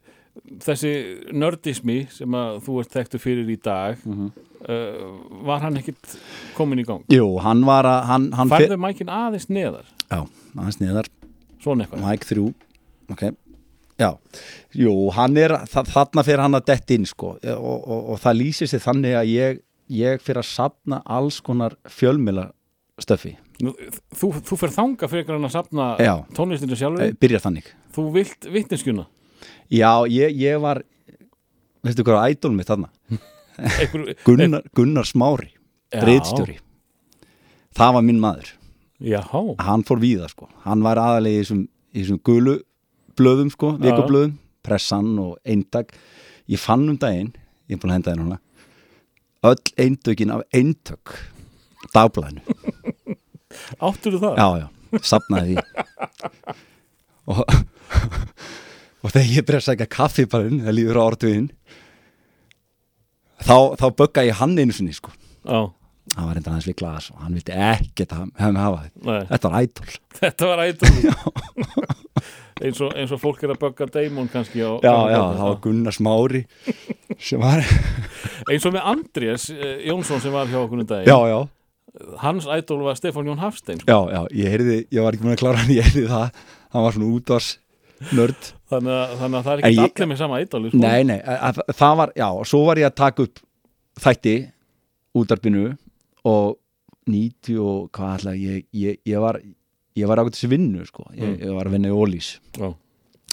þessi 0.66 0.92
nördismi 1.32 2.02
sem 2.12 2.36
að 2.36 2.58
þú 2.66 2.80
ert 2.82 2.98
þekktu 2.98 3.22
fyrir 3.24 3.52
í 3.54 3.58
dag 3.64 4.02
Mhm. 4.04 4.32
uh, 4.68 5.46
var 5.48 5.64
hann 5.64 5.80
ekkit 5.80 6.18
komin 6.58 6.84
í 6.84 6.88
gang? 6.88 7.06
Jú, 7.12 7.30
hann 7.40 7.64
var 7.68 7.88
að 7.88 8.02
hann, 8.12 8.32
hann 8.36 8.52
Færðu 8.52 8.78
mækin 8.82 9.08
aðeins 9.08 9.48
neðar? 9.48 9.88
Já, 10.12 10.26
aðeins 10.58 10.82
niðar 10.82 11.12
Svona 11.64 11.86
eitthvað? 11.86 12.04
Mike 12.04 12.28
3 12.28 12.54
ok. 13.12 13.24
Já, 13.96 14.10
jú, 14.76 14.92
hann 15.16 15.38
er, 15.40 15.54
þa 15.72 15.86
þarna 15.88 16.24
fyrir 16.28 16.44
hann 16.44 16.58
að 16.58 16.66
dett 16.72 16.92
inn 16.92 17.06
sko. 17.08 17.38
Og, 17.40 17.78
og, 17.88 18.02
og 18.12 18.20
það 18.24 18.40
lýsir 18.42 18.68
sig 18.72 18.84
þannig 18.84 19.16
að 19.16 19.32
ég, 19.32 19.62
ég 19.96 20.24
fyrir 20.24 20.42
að 20.42 20.50
sapna 20.50 21.00
alls 21.06 21.40
konar 21.46 21.78
fjölmila 21.88 22.50
stöfi, 23.00 23.36
Nú, 23.64 23.72
Þú, 24.12 24.34
þú 24.44 24.58
fer 24.60 24.72
þanga 24.76 25.08
fyrir 25.08 25.30
hann 25.32 25.48
að 25.48 25.54
sapna 25.54 25.86
tónlistinu 26.36 26.76
e, 26.76 26.80
sjálfur 26.82 27.14
byrja 27.24 27.40
þannig. 27.46 27.70
Þú 27.96 28.04
vilt 28.12 28.48
vitneskjuna? 28.52 29.06
Já, 29.72 29.92
ég, 30.12 30.36
ég 30.44 30.60
var 30.60 30.82
veistu 31.86 32.04
hvað 32.04 32.20
var 32.20 32.34
ædol 32.34 32.52
mitt 32.58 32.68
þarna? 32.68 32.92
Gunnar, 34.28 34.66
Gunnar 34.76 35.08
Smári, 35.08 35.54
Já. 35.94 36.02
reyðstjóri 36.04 36.58
það 37.76 37.98
var 37.98 38.06
minn 38.08 38.22
maður. 38.24 38.52
Já, 39.04 39.20
hann 39.60 39.84
fór 39.88 40.00
víða 40.00 40.30
sko, 40.32 40.48
hann 40.64 40.84
var 40.86 41.00
þessum, 41.24 41.66
í 41.92 42.02
þessum 42.04 42.22
gulu 42.24 42.60
blöðum 43.18 43.52
sko, 43.54 43.74
vikublöðum, 43.82 44.36
pressan 44.66 45.14
og 45.22 45.38
eintak, 45.46 45.94
ég 46.52 46.62
fann 46.62 46.88
um 46.90 47.00
daginn 47.02 47.32
ég 47.70 47.78
er 47.78 47.82
búin 47.82 47.94
að 47.94 48.00
henda 48.00 48.14
þér 48.14 48.22
núna 48.24 48.40
öll 49.46 49.74
eintökin 49.86 50.34
af 50.34 50.46
eintök 50.56 51.16
dagblæðinu, 51.94 52.42
áttur 53.88 54.20
það? 54.22 54.40
já 54.40 54.48
já 54.64 55.02
sapnaði 55.06 55.56
því 55.56 55.64
og 57.36 57.42
og 59.06 59.14
þegar 59.14 59.32
ég 59.32 59.46
byrja 59.46 59.62
að 59.62 59.68
sækja 59.70 59.90
kaffi 59.92 60.26
bara 60.30 60.50
inn, 60.50 60.64
það 60.66 60.78
líður 60.80 61.00
á 61.02 61.04
orðuðin 61.06 61.50
þá, 63.46 63.58
þá 63.78 63.86
bögga 64.02 64.26
ég 64.26 64.40
hann 64.40 64.56
einu 64.58 64.74
sinni 64.76 64.96
sko. 64.96 65.12
Já, 65.46 65.60
hann 66.16 66.30
var 66.30 66.38
reyndan 66.38 66.56
aðeins 66.56 66.70
við 66.72 66.80
glas 66.82 67.12
og 67.14 67.22
hann 67.22 67.36
vildi 67.38 67.54
ekkert 67.54 68.16
hafa 68.16 68.88
þetta 68.96 69.30
þetta 69.30 69.52
var 69.52 69.62
ædol 69.62 69.96
þetta 70.22 70.50
var 70.52 70.66
ættur 70.66 72.05
eins, 72.62 72.80
og, 72.82 72.94
eins 72.96 73.12
og 73.16 73.20
fólk 73.22 73.44
er 73.44 73.54
að 73.56 73.60
bögga 73.66 73.88
Damon 73.92 74.30
kannski 74.32 74.62
á, 74.64 74.72
já 74.84 74.94
já, 75.12 75.20
það 75.36 75.44
var 75.50 75.60
Gunnar 75.66 75.96
Smári 75.98 76.42
sem 77.20 77.42
var 77.44 77.62
eins 78.52 78.66
og 78.70 78.74
með 78.78 78.88
Andrés 78.94 79.50
eh, 79.56 79.76
Jónsson 79.90 80.24
sem 80.24 80.34
var 80.36 80.48
hjá 80.52 80.62
okkur 80.64 80.82
um 80.84 80.88
dag 80.90 81.06
já 81.10 81.18
já. 81.32 81.40
Hans 82.20 82.44
ædol 82.52 82.82
var 82.84 82.98
Stefán 83.00 83.24
Jón 83.30 83.40
Hafstein 83.40 83.80
sko. 83.80 83.88
Já, 83.88 84.00
já, 84.12 84.22
ég 84.36 84.50
heyrði, 84.52 84.80
ég 84.92 85.04
var 85.06 85.16
ekki 85.16 85.24
búin 85.24 85.36
að 85.38 85.40
klára 85.46 85.62
hann, 85.62 85.72
ég 85.78 85.86
heyrði 85.88 86.10
það, 86.12 86.42
hann 86.76 86.84
var 86.84 86.96
svona 86.98 87.08
útvars 87.16 87.46
nörd 88.12 88.50
þannig, 88.68 88.92
að, 88.92 89.14
þannig 89.22 89.38
að 89.40 89.46
það 89.46 89.54
er 89.54 89.62
ekki 89.70 89.78
ég- 89.78 89.94
allir 89.94 90.10
með 90.12 90.20
sama 90.20 90.40
idoli 90.44 90.72
sko. 90.74 90.82
Nei, 90.84 91.04
nei, 91.08 91.20
að, 91.24 91.62
það 91.80 91.94
var, 92.02 92.12
já, 92.20 92.28
svo 92.52 92.60
var 92.68 92.82
ég 92.82 92.90
að 92.90 92.98
taka 93.00 93.24
upp 93.30 93.40
þætti 94.04 94.34
útarpinu 95.16 95.64
og 96.28 96.58
90 97.08 97.62
og 97.64 97.80
hvað 97.96 98.18
ætla 98.18 98.34
ég, 98.42 98.66
ég, 98.76 99.00
ég 99.08 99.24
var 99.24 99.40
ég 99.96 100.08
var 100.08 100.18
ágættis 100.24 100.48
vinnu, 100.50 100.86
sko. 100.86 101.06
Ég, 101.16 101.24
Mm. 101.24 101.40
ég 101.46 101.54
var 101.56 101.66
að 101.68 101.72
vinna 101.72 101.88
í 101.88 101.96
Ólís 101.96 102.40
Já. 102.58 102.74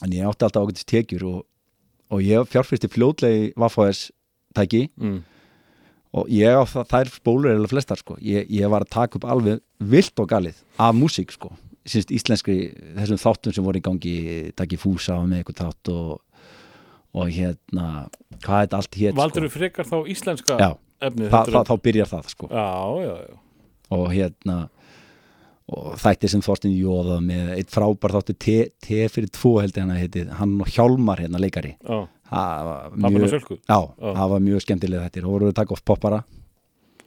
en 0.03 0.11
ég 0.13 0.27
átti 0.29 0.45
alltaf 0.47 0.63
ágættis 0.67 0.85
tekjur 0.87 1.23
og, 1.35 1.45
og 2.11 2.21
ég 2.21 2.47
fjárfyrsti 2.49 2.89
fljótlegi 2.89 3.53
Vaffaðs 3.57 4.11
tæki. 4.55 4.89
Mm. 5.01 5.23
og 6.15 6.29
ég 6.29 6.53
á 6.53 6.61
það, 6.69 6.85
þær 6.93 7.09
spólur 7.09 7.51
eða 7.57 7.69
flestar, 7.73 7.97
sko. 7.97 8.17
Ég, 8.21 8.45
ég 8.51 8.69
var 8.69 8.83
að 8.85 8.91
taka 8.93 9.17
upp 9.17 9.25
alveg 9.25 9.61
vilt 9.81 10.19
og 10.21 10.29
galið 10.29 10.55
af 10.79 10.95
músík, 10.95 11.31
sko. 11.33 11.53
Sýnst 11.89 12.13
íslenskri, 12.13 12.75
þessum 12.95 13.17
þáttum 13.19 13.55
sem 13.57 13.65
voru 13.65 13.81
í 13.81 13.83
gangi 13.83 14.53
takki 14.55 14.77
fúsa 14.79 15.17
og 15.19 15.25
með 15.31 15.41
eitthvað 15.43 15.63
þátt 15.65 15.89
og, 15.91 16.21
og 17.15 17.27
hérna 17.33 17.87
hvað 18.45 18.59
er 18.61 18.67
þetta 18.69 18.77
allt 18.77 18.95
hétt, 19.01 19.17
Valdur 19.17 19.49
sko. 19.49 19.49
Þú 19.49 19.57
frekar 19.57 19.89
þá 19.89 19.97
íslenska 20.13 20.59
Já, 20.61 20.69
efnið 21.01 21.33
en- 21.33 21.67
þá 21.73 21.75
byrjar 21.83 22.07
það 22.13 22.29
sko. 22.29 22.49
Já, 22.53 22.69
já, 23.03 23.15
já. 23.25 23.39
Og 23.91 24.07
hérna 24.13 24.59
og 25.71 25.95
þætti 26.03 26.31
sem 26.33 26.43
Þorstin 26.45 26.75
Jóða 26.75 27.19
með 27.25 27.53
eitt 27.57 27.73
frábær 27.73 28.17
þáttu 28.17 28.35
T, 28.35 28.99
fyrir 29.13 29.31
tvo 29.33 29.55
held 29.63 29.77
ég 29.77 29.85
hann 29.85 29.95
að 29.95 30.03
heiti 30.03 30.25
hann 30.41 30.55
og 30.63 30.71
Hjálmar 30.75 31.23
hérna 31.23 31.41
leikari. 31.43 31.77
Já, 31.83 31.99
það 32.33 32.69
var 32.69 33.17
mjög, 33.17 33.51
var 34.35 34.45
mjög 34.49 34.65
skemmtilega 34.65 35.09
þetta 35.09 35.25
og 35.27 35.35
voru 35.37 35.51
að 35.53 35.59
taka 35.61 35.77
oft 35.77 35.87
poppara. 35.89 36.23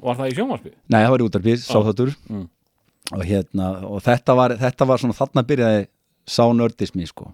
Var 0.06 0.20
það 0.20 0.32
í 0.32 0.38
sjónvarpi? 0.40 0.76
nei 0.92 1.00
það 1.02 1.12
var 1.14 1.24
í 1.24 1.28
útarpið, 1.30 1.64
sá 1.64 1.78
þáttur. 1.80 2.16
Mm. 2.30 2.46
og 3.14 3.22
hérna 3.30 3.68
og 3.86 4.00
þetta 4.02 4.34
var, 4.38 4.56
þetta 4.58 4.86
var 4.90 5.02
svona 5.02 5.18
þarna 5.18 5.44
byrjaði 5.46 5.84
sá 6.26 6.46
nördismi 6.58 7.06
sko. 7.10 7.30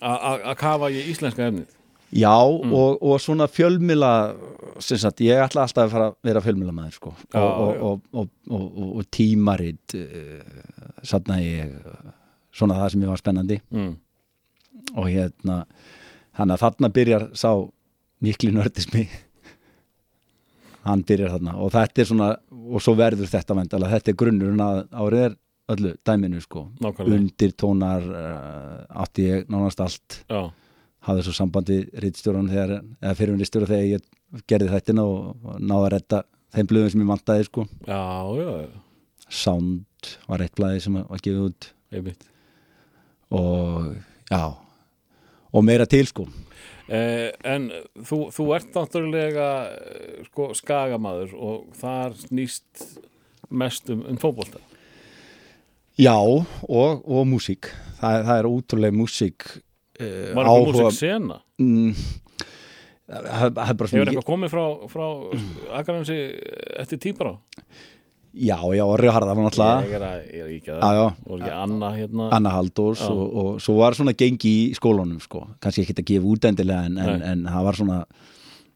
Að 0.00 0.54
kafa 0.56 0.88
í 0.88 1.02
íslenska 1.12 1.50
efnið 1.50 1.68
já 2.12 2.36
Mm. 2.64 2.72
og, 2.74 3.02
og 3.02 3.20
svona 3.20 3.46
fjölmila 3.46 4.34
sagt, 4.80 5.20
ég 5.20 5.38
ætla 5.44 5.62
alltaf 5.62 5.86
að 5.86 5.90
fara 5.92 6.06
að 6.10 6.14
vera 6.24 6.40
fjölmila 6.40 6.72
maður 6.72 6.94
sko. 6.96 7.14
Já, 7.34 7.40
og, 7.40 7.58
og, 7.60 7.74
já. 7.74 7.80
og, 7.80 8.00
og, 8.12 8.28
og, 8.50 8.78
og, 8.82 8.96
og 8.96 9.10
tímarit 9.10 9.94
uh, 9.94 10.40
satna 11.02 11.38
ég 11.40 11.74
uh, 11.76 12.12
svona 12.52 12.74
það 12.80 12.90
sem 12.92 13.02
ég 13.04 13.12
var 13.12 13.20
spennandi. 13.22 13.60
Mm. 13.70 13.96
og 14.96 15.06
hérna 15.06 15.64
hann 16.38 16.50
að 16.50 16.62
þarna 16.64 16.88
byrjar 16.94 17.28
sá 17.36 17.50
mikli 18.24 18.50
nördismi. 18.54 19.04
Hann 20.84 21.02
byrjar 21.06 21.34
þarna. 21.36 21.54
Og 21.60 21.70
þetta 21.74 22.00
er 22.02 22.08
svona 22.08 22.30
og 22.50 22.82
svo 22.82 22.94
verður 22.98 23.28
þetta 23.30 23.56
vendala, 23.58 23.90
þetta 23.92 24.12
er 24.12 24.18
grunnurinn 24.22 24.62
að 24.64 24.80
árið 24.96 25.24
er 25.26 25.36
öllu 25.70 25.92
dæminu 26.06 26.40
sko. 26.42 26.64
Nákvæmlega. 26.82 27.18
Undir 27.20 27.52
tónar 27.60 28.06
uh, 28.08 29.02
átti 29.04 29.28
ég 29.28 29.50
nánast 29.52 29.82
allt. 29.84 30.20
Já, 30.30 30.48
hafði 31.06 31.24
svo 31.26 31.34
sambandi 31.36 31.80
rittstjóran 32.02 32.50
þegar, 32.50 32.80
eða 33.00 33.16
fyrir 33.18 33.40
rittstjóra 33.40 33.70
þegar 33.70 33.88
ég 33.88 34.44
gerði 34.50 34.70
þættina 34.74 35.06
og, 35.08 35.50
náði 35.58 35.80
að 35.80 35.92
retta 35.94 36.22
þeim 36.54 36.70
blöðum 36.70 36.92
sem 36.94 37.04
ég 37.04 37.10
vantaði 37.10 37.46
sko. 37.48 37.66
Já, 37.86 38.02
já, 38.36 38.50
já. 38.64 38.70
Sound 39.30 40.10
var 40.26 40.42
eitt 40.44 40.56
blæði 40.58 40.84
sem 40.84 40.98
var 41.00 41.22
gefið 41.22 41.46
út. 41.46 41.70
Einmitt. 41.90 42.26
og 43.30 43.96
já. 44.30 44.44
Og 45.50 45.64
meira 45.66 45.86
til 45.86 46.06
sko. 46.06 46.26
Eh, 46.90 47.30
en 47.46 47.68
þú, 48.06 48.18
þú 48.34 48.46
ert 48.56 48.74
náttúrulega 48.74 49.46
eh, 49.70 50.24
sko, 50.26 50.50
skagamaður 50.58 51.34
og 51.38 51.70
þar 51.78 52.16
snýst 52.18 52.84
mest 53.50 53.90
um, 53.90 54.02
um 54.10 54.18
fótbolta. 54.18 54.58
Já, 55.98 56.16
og, 56.18 57.02
og 57.04 57.26
músík. 57.30 57.70
Það, 58.00 58.22
það 58.26 58.36
er 58.36 58.48
ótrúlega 58.50 58.96
músík 58.96 59.46
uh, 60.00 60.34
Var 60.36 60.50
eitthvað 60.50 60.80
músík 60.80 60.98
sena? 60.98 61.38
mm, 61.60 61.94
það, 63.06 63.46
það 63.54 63.62
er 63.68 63.78
bara 63.80 63.92
Hefur 63.92 64.12
eitthvað 64.12 64.28
komið 64.32 64.52
frá, 64.56 64.64
frá 64.92 65.06
Akaransi 65.80 66.18
eftir 66.82 67.02
tíbrá? 67.06 67.34
Já, 68.30 68.54
já, 68.76 68.84
Orri 68.86 69.08
Harða 69.10 69.34
var 69.34 69.48
náttúrulega 69.48 69.86
Ég 69.90 69.94
er, 69.98 70.50
ekki 70.54 70.74
að 70.76 70.98
já, 71.00 71.06
voru 71.26 71.40
ekki 71.42 71.54
Anna 71.64 71.88
hérna 71.96 72.28
Anna 72.36 72.52
Haldós 72.54 73.00
Já. 73.02 73.08
og, 73.10 73.32
og 73.42 73.48
svo 73.64 73.74
var 73.80 73.96
svona 73.98 74.14
gengi 74.14 74.52
í 74.68 74.76
skólanum 74.78 75.18
sko, 75.22 75.48
kannski 75.58 75.82
ekki 75.82 75.96
að 75.98 76.12
gefa 76.12 76.30
út 76.30 76.46
endilega 76.46 76.86
en, 76.86 77.00
en, 77.02 77.24
en 77.26 77.42
það 77.50 77.66
var 77.66 77.80
svona 77.80 77.98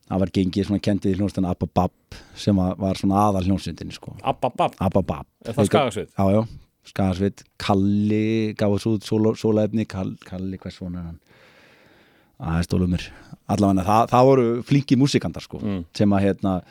það 0.09 0.25
var 0.25 0.33
gengið 0.39 0.69
svona 0.69 0.83
kendið 0.85 1.21
hljónstan 1.21 1.47
Abba 1.49 1.69
Bab 1.71 2.19
sem 2.39 2.59
var, 2.59 2.99
svona 2.99 3.23
aðal 3.29 3.47
hljónsveitinni 3.47 3.95
sko. 3.97 4.17
Abba 4.27 4.51
Bab, 4.51 4.75
Abba 4.83 5.03
Bab 5.07 5.27
er 5.47 5.57
það 5.57 5.71
skagasveit? 5.71 6.11
Já, 6.19 6.43
já, 6.85 6.91
Skagarsveit 6.91 7.43
Kalli 7.59 8.55
gaf 8.59 8.71
þessu 8.77 8.95
út 8.99 9.05
sóla- 9.09 9.37
sólaefni 9.37 9.87
Kall, 9.89 10.15
Kalli, 10.25 10.59
hvers 10.59 10.79
svona 10.81 11.03
hann? 11.07 11.19
Aðeins 12.41 12.67
stólumir 12.69 13.05
allavega 13.49 13.85
það, 13.87 14.09
það 14.11 14.25
voru 14.29 14.47
flinki 14.67 14.97
músikandar 14.99 15.43
sko, 15.43 15.59
Mm. 15.63 15.85
sem 15.95 16.11
að 16.11 16.23
hérna 16.25 16.63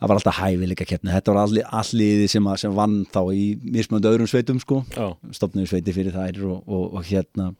það 0.00 0.08
var 0.08 0.16
alltaf 0.16 0.34
hæfileika 0.38 0.86
keppni, 0.86 1.10
þetta 1.12 1.34
var 1.34 1.46
alliði 1.46 2.28
sem, 2.28 2.44
sem 2.56 2.74
vann 2.74 3.04
þá 3.06 3.20
í 3.34 3.58
mismöndu 3.62 4.08
öðrum 4.10 4.28
sveitum 4.30 4.60
sko, 4.60 4.84
Já, 4.90 5.14
stopnuðu 5.32 5.68
sveiti 5.68 5.92
fyrir 5.92 6.12
þær 6.12 6.42
og, 6.50 6.62
og, 6.68 6.94
og 6.94 7.04
hérna. 7.04 7.54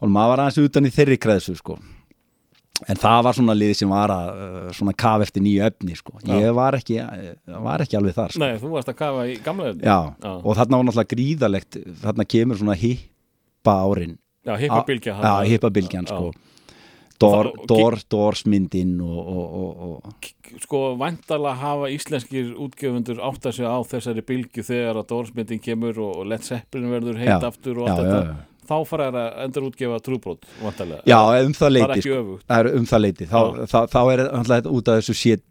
Og 0.00 0.08
maður 0.10 0.36
var 0.36 0.38
aðeins 0.44 0.58
utan 0.64 0.84
í 0.86 0.90
þeirri 0.90 1.18
kreðsu 1.18 1.56
sko 1.56 1.78
en 2.88 2.98
það 2.98 3.20
var 3.26 3.36
svona 3.38 3.54
liði 3.56 3.76
sem 3.78 3.92
var 3.92 4.12
að 4.12 4.30
uh, 4.34 4.70
svona 4.74 4.94
kaf 5.04 5.22
eftir 5.26 5.44
nýju 5.44 5.62
efni 5.68 5.98
sko. 5.98 6.18
Ég 6.26 6.48
var 6.56 6.76
ekki, 6.78 6.98
uh, 7.00 7.60
var 7.64 7.84
ekki 7.84 7.98
alveg 8.00 8.16
þar 8.16 8.34
sko. 8.34 8.42
nei, 8.42 8.58
þú 8.62 8.72
varst 8.74 8.90
að 8.90 8.98
kafa 8.98 9.28
í 9.30 9.36
gamla 9.44 9.74
Já. 9.78 9.98
og 10.34 10.50
þarna 10.58 10.80
var 10.80 10.88
náttúrulega 10.88 11.12
gríðalegt 11.14 11.78
þarna 12.02 12.26
kemur 12.34 12.60
svona 12.60 12.78
hippa 12.78 13.78
árin 13.84 14.18
Já, 14.44 14.56
hippabilgja 14.60 15.14
Já, 15.16 15.34
hippa 15.48 15.70
bylgjan 15.72 16.10
sko. 16.10 16.26
Og 16.28 16.42
Sko, 20.60 20.80
væntalega 20.98 21.54
hafa 21.60 21.88
íslenskir 21.94 22.50
útgjöfundur 22.60 23.22
átt 23.24 23.46
að 23.48 23.56
segja 23.56 23.70
á 23.70 23.80
þessari 23.86 24.24
bylgju 24.26 24.64
þegar 24.66 24.98
að 25.00 25.06
Dórsmyndin 25.12 25.62
kemur 25.62 26.00
og, 26.02 26.24
Led 26.28 26.44
Zeppelin 26.44 26.92
verður 26.92 27.20
heit 27.22 27.30
Já. 27.30 27.38
aftur 27.48 27.80
og 27.80 27.88
allt 27.88 28.02
þetta. 28.02 28.34
Þá 28.68 28.74
fara 28.88 29.08
þær 29.08 29.18
að 29.20 29.42
endur 29.44 29.66
útgefa 29.68 29.98
trúbrót 30.04 30.48
já, 31.08 31.18
um 31.44 31.54
það 31.56 31.74
leiti 31.74 32.04
sko. 32.04 32.22
er 32.56 32.70
um 32.70 32.88
það 32.90 33.02
leiti 33.04 33.28
þá, 33.30 33.38
þá, 33.70 33.78
þá 33.92 34.00
er 34.02 34.22
alltaf 34.28 34.70
út 34.70 34.90
af 34.90 34.98
þessu 35.00 35.16
shit, 35.18 35.44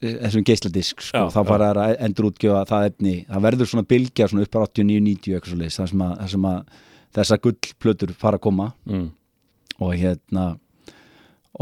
þessum 0.00 0.46
geisladisk 0.48 1.04
sko. 1.04 1.26
Þá 1.34 1.40
fara 1.50 1.70
þær 1.70 1.82
að 1.84 1.94
endur 2.08 2.30
útgjöfa 2.30 2.64
það 2.70 2.88
efni. 2.90 3.14
Það 3.28 3.46
verður 3.48 3.70
svona 3.72 3.88
bylgja 3.94 4.30
svona 4.30 4.46
upp 4.48 4.58
á 4.58 4.60
89-90 4.64 5.38
eitthvað 5.38 5.54
svo 5.54 5.60
leis 5.60 5.78
þar 5.80 5.92
sem 5.92 6.04
að, 6.08 6.26
sem 6.34 6.48
að 6.50 6.82
þessar 7.18 7.42
gullplötur 7.46 8.14
fara 8.18 8.40
að 8.40 8.46
koma. 8.48 8.72
Mm. 8.88 9.08
og 9.82 9.94
hérna 9.98 10.44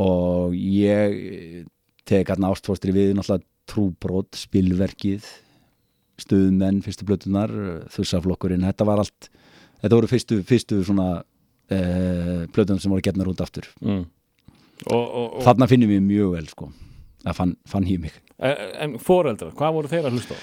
og 0.01 0.53
ég 0.57 1.65
tek 2.09 2.29
hérna 2.33 2.51
ástfóstri 2.53 2.93
við 2.95 3.15
náttúrulega 3.17 3.47
trúbrot, 3.69 4.37
spilverkið 4.37 5.27
stuðmenn, 6.21 6.83
fyrstu 6.85 7.07
blötunar 7.09 7.53
þussaflokkurinn, 7.93 8.65
þetta 8.69 8.87
var 8.89 9.03
allt 9.03 9.31
þetta 9.83 9.97
voru 9.99 10.11
fyrstu, 10.11 10.41
fyrstu 10.49 10.81
svona 10.87 11.09
uh, 11.21 12.43
blötunar 12.55 12.81
sem 12.83 12.93
voru 12.93 13.05
getnar 13.05 13.31
út 13.33 13.43
aftur 13.45 13.69
Mm. 13.83 14.05
Og, 14.91 14.99
og, 14.99 15.27
og, 15.37 15.43
þarna 15.47 15.69
finnum 15.71 15.91
við 15.93 16.01
mjög 16.03 16.31
vel 16.35 16.47
sko 16.51 16.67
að 17.23 17.37
fann, 17.39 17.53
fann 17.71 17.85
ég 17.87 18.01
mig 18.03 18.15
en, 18.43 18.57
en 18.83 18.95
foreldrar, 18.99 19.53
hvað 19.55 19.77
voru 19.77 19.91
þeir 19.93 20.09
að 20.09 20.17
hlusta 20.17 20.35
á? 20.35 20.41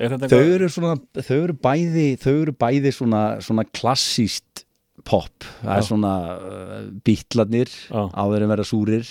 Er 0.00 0.14
þau 0.16 0.38
eru 0.40 0.68
svona, 0.72 0.94
þau 1.20 1.36
eru 1.42 1.52
bæði 1.60 2.06
þau 2.22 2.32
eru 2.38 2.54
bæði 2.56 2.92
svona, 2.96 3.20
svona 3.44 3.66
klassíst 3.68 4.62
pop, 5.04 5.44
það 5.60 5.74
er 5.76 5.84
svona 5.84 6.12
uh, 6.38 6.78
bítlarnir 7.04 7.68
Já. 7.90 8.06
áður 8.16 8.46
en 8.46 8.52
vera 8.54 8.64
súrir 8.64 9.04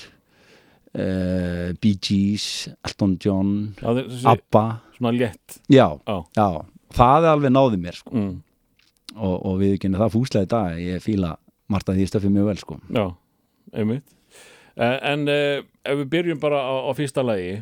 uh, 0.98 1.70
Bee 1.82 1.98
Gees, 2.02 2.48
Elton 2.88 3.18
John 3.22 3.52
Já, 3.82 3.92
þeir- 4.00 4.26
ABBA 4.34 4.64
svona 4.98 5.14
létt 5.18 5.60
já, 5.70 5.88
Já. 6.10 6.48
það 6.98 7.28
er 7.28 7.32
alveg 7.36 7.54
náði 7.54 7.80
mér 7.86 8.00
sko. 8.02 8.16
mm. 8.16 8.34
Og, 9.16 9.36
og 9.46 9.60
við 9.62 9.76
ekki 9.78 9.92
það 9.96 10.14
fúslega 10.16 10.48
í 10.48 10.52
dag, 10.52 10.80
ég 10.82 11.04
fíla 11.04 11.36
Marta 11.72 11.96
því 11.96 12.08
stöfið 12.10 12.34
mjög 12.36 12.50
vel 12.50 12.58
sko. 12.60 12.78
Já, 12.92 13.06
einmitt. 13.72 14.18
En, 14.76 14.98
en 15.12 15.30
uh, 15.32 15.62
ef 15.88 16.02
við 16.02 16.10
byrjum 16.12 16.42
bara 16.42 16.60
á, 16.64 16.74
á 16.88 16.92
fyrsta 16.96 17.24
lagi 17.24 17.62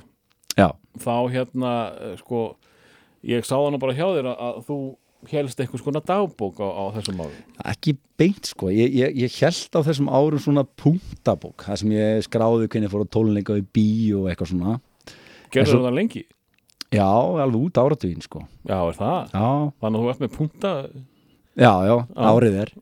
já, 0.57 0.69
þá 1.01 1.13
hérna 1.33 1.73
eh, 1.97 2.15
sko, 2.21 2.41
ég 3.25 3.45
sá 3.47 3.55
nú 3.57 3.79
bara 3.81 3.95
hjá 3.97 4.05
þér 4.17 4.29
að, 4.31 4.41
að 4.45 4.59
þú 4.67 4.77
helst 5.29 5.59
eitthvað 5.59 5.81
skona 5.81 6.01
dagbók 6.05 6.61
á, 6.63 6.67
á 6.69 6.83
þessum 6.95 7.21
árum 7.25 7.39
ekki 7.73 7.95
beint 8.19 8.49
sko. 8.51 8.69
Ég, 8.71 8.93
ég, 8.95 9.17
ég 9.25 9.37
held 9.41 9.75
á 9.75 9.79
þessum 9.89 10.11
árum 10.11 10.41
svona 10.41 10.63
punktabók, 10.79 11.65
það 11.67 11.81
sem 11.81 11.93
ég 11.97 12.25
skráði 12.27 12.69
hvernig 12.71 12.93
fór 12.93 13.03
á 13.03 13.13
tónleika 13.17 13.57
í 13.59 13.65
bí 13.65 13.87
og 14.15 14.29
eitthvað 14.31 14.53
svona. 14.53 14.77
Gerður 15.49 15.73
svo- 15.73 15.85
það 15.87 15.97
lengi? 15.97 16.23
já, 16.89 17.05
alveg 17.05 17.59
út 17.67 17.77
áratugin 17.77 18.23
sko. 18.25 18.45
Já, 18.65 18.77
er 18.79 18.97
það? 18.97 19.33
já, 19.33 19.49
Þannig 19.81 19.99
að 19.99 20.03
þú 20.05 20.09
ert 20.13 20.23
með 20.23 20.31
punta 20.37 20.71
já, 21.59 21.73
já, 21.89 21.95
árið 22.15 22.55
er. 22.63 22.69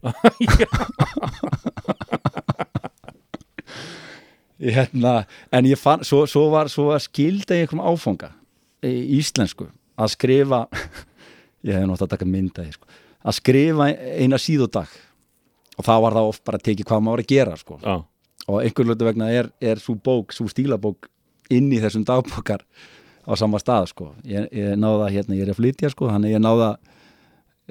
Ég 4.58 4.74
hérna, 4.74 5.28
en 5.54 5.68
ég 5.70 5.78
fann 5.78 6.02
svo, 6.02 6.24
svo 6.26 6.48
var, 6.50 6.66
var 6.82 7.02
skilda 7.04 7.54
í 7.54 7.62
einhverjum 7.62 7.84
áfanga 7.86 8.32
í 8.82 9.20
íslensku 9.20 9.68
að 9.98 10.14
skrifa 10.16 10.64
ég 11.68 11.78
hef 11.78 11.86
nátt 11.86 12.02
að 12.02 12.14
taka 12.16 12.26
mynda 12.26 12.66
sko, 12.74 12.90
að 13.22 13.38
skrifa 13.38 13.92
eina 14.18 14.40
síðudag 14.42 14.90
og 15.78 15.86
þá 15.86 15.94
var 16.02 16.18
það 16.18 16.30
oft 16.32 16.44
bara 16.48 16.58
að 16.58 16.66
tekið 16.72 16.90
hvað 16.90 17.04
maður 17.06 17.22
að 17.22 17.32
gera 17.36 17.58
sko. 17.60 17.78
Já, 17.84 17.96
og 18.48 18.62
einhver 18.64 18.88
hlutu 18.90 19.06
vegna 19.06 19.30
er, 19.30 19.52
er 19.62 19.82
svo 19.82 19.94
bók, 19.94 20.34
svo 20.34 20.48
stílabók 20.50 21.10
inn 21.54 21.70
í 21.70 21.82
þessum 21.84 22.06
dagbókar 22.08 22.64
á 23.28 23.32
sama 23.38 23.62
stað 23.62 23.92
sko. 23.92 24.12
ég, 24.26 24.48
ég 24.56 24.74
náða 24.80 25.12
hérna, 25.14 25.38
ég 25.38 25.46
er 25.46 25.54
að 25.54 25.62
flytja 25.62 25.92
sko, 25.94 26.10
þannig 26.10 26.34
ég 26.34 26.42
náða 26.42 26.78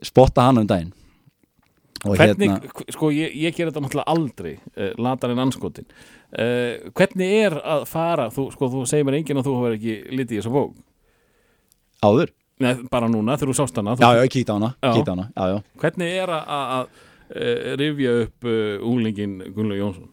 spotta 0.05 0.49
hann 0.49 0.61
um 0.61 0.69
daginn. 0.69 0.93
Og 2.05 2.17
hvernig, 2.19 2.51
hérna, 2.51 2.87
sko 2.93 3.09
ég, 3.15 3.33
ég 3.41 3.55
ger 3.57 3.71
þetta 3.71 3.83
náttúrulega 3.83 4.13
aldrei 4.13 4.53
uh, 4.57 4.91
latar 5.01 5.33
en 5.33 5.41
anskotin 5.47 5.87
uh, 5.89 6.91
hvernig 6.97 7.37
er 7.41 7.57
að 7.57 7.87
fara 7.89 8.27
þú, 8.35 8.49
sko 8.55 8.69
þú 8.75 8.83
segir 8.91 9.07
mér 9.09 9.17
enginn 9.21 9.41
að 9.41 9.49
þú 9.49 9.55
hefur 9.57 9.77
ekki 9.79 9.95
litið 10.13 10.37
í 10.37 10.41
þessa 10.41 10.53
bók? 10.55 10.75
Áður? 12.05 12.35
Nei, 12.63 12.73
bara 12.93 13.09
núna 13.13 13.39
þegar 13.41 13.53
þú 13.53 13.57
sást 13.59 13.81
hana 13.81 13.97
þú, 13.97 14.05
já, 14.05 14.19
já, 14.19 14.27
ég 14.27 14.35
kíkti 14.35 14.53
á 14.53 14.57
hana, 14.57 14.71
á 14.81 14.93
hana 14.93 15.27
já, 15.31 15.47
já. 15.55 15.57
hvernig 15.83 16.19
er 16.21 16.35
að, 16.37 16.53
að, 16.59 16.75
að 16.77 16.85
uh, 17.41 17.73
rifja 17.81 18.15
upp 18.27 18.51
unglingin 18.93 19.39
Gunnlaug 19.57 19.83
Jónsson? 19.83 20.13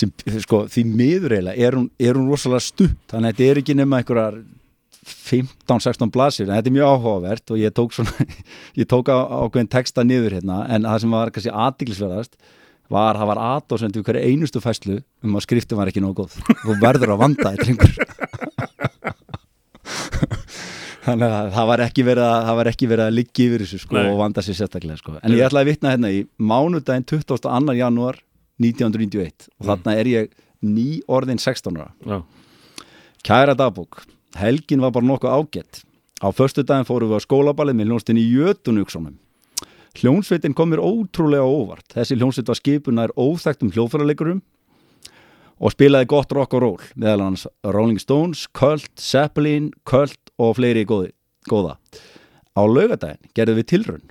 Sem, 0.00 0.12
sko, 0.44 0.64
því 0.70 0.84
miður 0.86 1.36
eiginlega 1.38 1.66
er 1.66 1.78
hún, 1.78 1.88
er 1.98 2.18
hún 2.18 2.30
rosalega 2.30 2.66
stutt 2.66 3.14
þannig 3.14 3.30
að 3.32 3.38
þetta 3.38 3.54
er 3.54 3.62
ekki 3.62 3.78
nema 3.78 4.02
einhverjar 4.02 4.42
15-16 5.06 6.10
blasir 6.12 6.48
en 6.48 6.56
þetta 6.58 6.70
er 6.70 6.76
mjög 6.76 6.94
áhugavert 6.94 7.52
og 7.54 7.60
ég 7.60 7.72
tók 7.76 7.94
svona 7.96 8.26
ég 8.80 8.88
tók 8.90 9.08
ákveðin 9.08 9.70
texta 9.72 10.04
niður 10.04 10.36
hérna 10.38 10.62
en 10.68 10.88
það 10.88 11.04
sem 11.04 11.14
var 11.16 11.32
kannski 11.34 11.54
aðtiklisverðast 11.66 12.36
var, 12.90 13.16
það 13.16 13.30
var 13.30 13.40
aðdóðsend 13.46 13.96
við 13.96 14.06
hverju 14.08 14.28
einustu 14.28 14.60
fæslu 14.62 14.96
um 15.24 15.38
að 15.38 15.44
skriftum 15.46 15.78
var 15.78 15.90
ekki 15.92 16.02
nógu 16.02 16.24
góð. 16.24 16.32
Og 16.68 16.80
verður 16.82 17.14
að 17.14 17.22
vanda 17.22 17.52
þetta 17.54 17.68
einhver 17.70 17.92
þannig 21.06 21.34
að 21.38 21.52
það 21.54 21.70
var 21.70 21.82
ekki 21.86 22.04
verið 22.06 22.26
að, 22.26 22.38
það 22.48 22.58
var 22.60 22.70
ekki 22.70 22.88
verið 22.90 23.06
að 23.06 23.16
liggja 23.16 23.46
yfir 23.46 23.64
þessu 23.64 23.80
sko, 23.84 23.96
Nei. 23.96 24.10
og 24.10 24.18
vanda 24.20 24.44
sér 24.44 24.58
sérstaklega 24.58 25.00
sko. 25.00 25.16
en 25.16 25.34
ég 25.34 25.46
ætla 25.46 25.62
að 25.62 25.70
vitna 25.70 25.94
hérna 25.94 26.10
í 26.12 26.20
mánudaginn 26.36 27.06
22. 27.08 27.76
janúar 27.78 28.20
1991 28.60 29.48
og 29.56 29.70
þarna 29.70 29.96
er 29.96 30.10
ég 30.10 30.34
ný 30.60 31.00
orðin 31.08 31.40
16 31.40 31.78
ára. 31.80 31.94
Já, 32.04 32.20
Kæra 33.24 33.54
dagbók, 33.56 34.02
helgin 34.38 34.82
var 34.82 34.92
bara 34.94 35.06
nokkuð 35.06 35.34
ágætt. 35.34 35.82
Á 36.20 36.28
förstu 36.36 36.62
daginn 36.62 36.86
fórum 36.88 37.10
við 37.10 37.22
á 37.22 37.26
skólaballið 37.26 37.78
með 37.78 37.90
hljónstinni 37.90 38.24
Jötunuksonum. 38.28 39.16
Hljónsveitin 39.96 40.54
kom 40.54 40.70
mér 40.70 40.82
ótrúlega 40.84 41.42
óvart. 41.42 41.86
Þessi 41.90 42.18
hljónsveit 42.20 42.50
var 42.50 42.58
skipunar 42.58 43.14
óþægtum 43.16 43.72
hljóðfæraleikurum 43.74 44.42
og 45.60 45.74
spilaði 45.74 46.08
gott 46.08 46.32
rock 46.32 46.54
og 46.56 46.62
roll, 46.62 46.84
meðal 46.94 47.26
hans 47.26 47.46
Rolling 47.64 48.00
Stones, 48.00 48.46
Cult, 48.56 48.92
Zeppelin, 48.96 49.72
Cult 49.84 50.32
og 50.40 50.54
fleiri 50.56 50.86
góði, 50.88 51.10
góða. 51.50 51.76
Á 52.56 52.62
laugadaginn 52.64 53.32
gerðum 53.36 53.58
við 53.60 53.68
tilraun. 53.74 54.06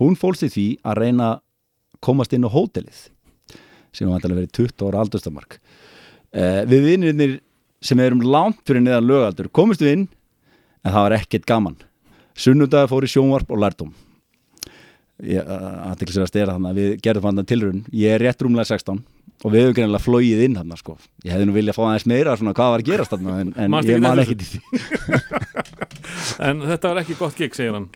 Hún 0.00 0.16
fólst 0.18 0.46
í 0.46 0.52
því 0.52 0.68
að 0.84 1.00
reyna 1.02 1.28
að 1.32 1.42
komast 2.04 2.32
inn 2.36 2.46
á 2.46 2.50
hótelið 2.52 3.08
sem 3.94 4.08
var 4.08 4.16
vantilega 4.16 4.42
verið 4.42 4.54
20 4.58 4.88
ára 4.88 5.02
aldurstamark. 5.04 5.58
Eh, 6.34 6.62
við 6.66 6.88
vinnirnir 6.88 7.36
sem 7.84 8.00
erum 8.00 8.24
langt 8.24 8.62
fyrir 8.64 8.84
neðan 8.84 9.08
lögaldur 9.10 9.50
komistu 9.52 9.90
inn 9.90 10.08
en 10.84 10.92
það 10.92 11.02
var 11.02 11.16
ekkert 11.18 11.48
gaman. 11.48 11.76
Sunnudagar 12.34 12.90
fór 12.90 13.06
í 13.06 13.12
sjónvarp 13.12 13.52
og 13.52 13.60
lærdum 13.62 13.92
sér 15.22 16.24
að 16.24 16.30
stera 16.30 16.54
þannig 16.56 16.70
að 16.70 16.78
við 16.80 16.94
gerðum 17.04 17.28
hann 17.28 17.46
tilrun 17.46 17.82
ég 17.94 18.14
er 18.14 18.24
rétt 18.24 18.42
rúmlega 18.42 18.66
16 18.74 18.98
og 19.44 19.52
við 19.52 19.60
hefum 19.60 19.76
greinilega 19.76 20.02
flóið 20.02 20.42
inn 20.46 20.56
hann 20.58 20.76
sko. 20.76 20.96
ég 21.24 21.34
hefði 21.34 21.46
nú 21.46 21.54
viljað 21.54 21.76
fá 21.76 21.82
aðeins 21.84 22.06
meira 22.10 22.36
svona 22.36 22.54
hvað 22.56 22.72
var 22.72 22.82
að 22.82 22.88
gerast 22.88 23.14
þarna 23.14 23.36
en, 23.40 23.52
en 23.56 23.76
ég 23.86 24.00
man 24.02 24.22
ekki 24.22 24.38
til 24.40 24.48
því. 24.54 24.60
En 26.44 26.60
þetta 26.64 26.90
var 26.90 27.00
ekki 27.02 27.16
gott 27.18 27.36
gig 27.38 27.54
segir 27.56 27.76
hann 27.76 27.88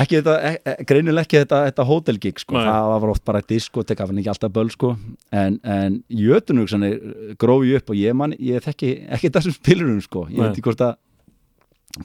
ekki 0.00 0.18
þetta, 0.20 0.34
e, 0.40 0.52
e, 0.64 0.74
greinilega 0.88 1.26
ekki 1.26 1.40
þetta, 1.42 1.60
þetta 1.68 1.86
hótelgig 1.88 2.40
sko. 2.40 2.56
Nei. 2.56 2.64
það 2.68 2.88
var 3.04 3.12
oft 3.12 3.24
bara 3.28 3.42
diskotek 3.52 4.00
af 4.00 4.10
henni 4.10 4.22
ekki 4.22 4.32
alltaf 4.32 4.54
böl 4.54 4.70
sko. 4.72 4.94
en, 5.30 5.58
en 5.62 5.98
jötunugsanir 6.08 7.36
grófi 7.40 7.76
upp 7.78 7.92
og 7.92 8.00
ég 8.00 8.16
man, 8.16 8.36
ég 8.38 8.64
þekki 8.64 8.92
ekki 9.18 9.32
þessum 9.34 9.56
spilurum 9.58 10.00
sko. 10.04 10.26
ég 10.30 10.38
Nei. 10.38 10.46
veit 10.46 10.56
ekki 10.56 10.66
hvort 10.70 10.86
að 10.86 10.96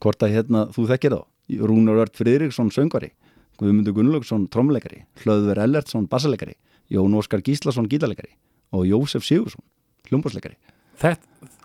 hvort 0.03 0.23
að 0.25 0.35
hérna, 0.35 0.67
þú 0.75 0.87
þekkir 0.91 1.15
þá 1.15 1.21
Rúnar 1.67 2.01
Ört 2.03 2.19
Friðriksson 2.19 2.73
söngvari 2.75 3.13
Guðmundur 3.57 3.95
Gunnlaugsson 3.95 4.49
trommuleikari 4.51 5.05
Hlöðver 5.21 5.61
Ellertsson 5.63 6.09
bassalegari 6.11 6.57
Jón 6.91 7.15
Óskar 7.15 7.39
Gíslason 7.43 7.87
gítalegari 7.87 8.35
og 8.75 8.83
Jósef 8.87 9.23
Sigursson 9.23 9.63
hljómbásleikari 10.09 10.59
þetta 10.99 11.55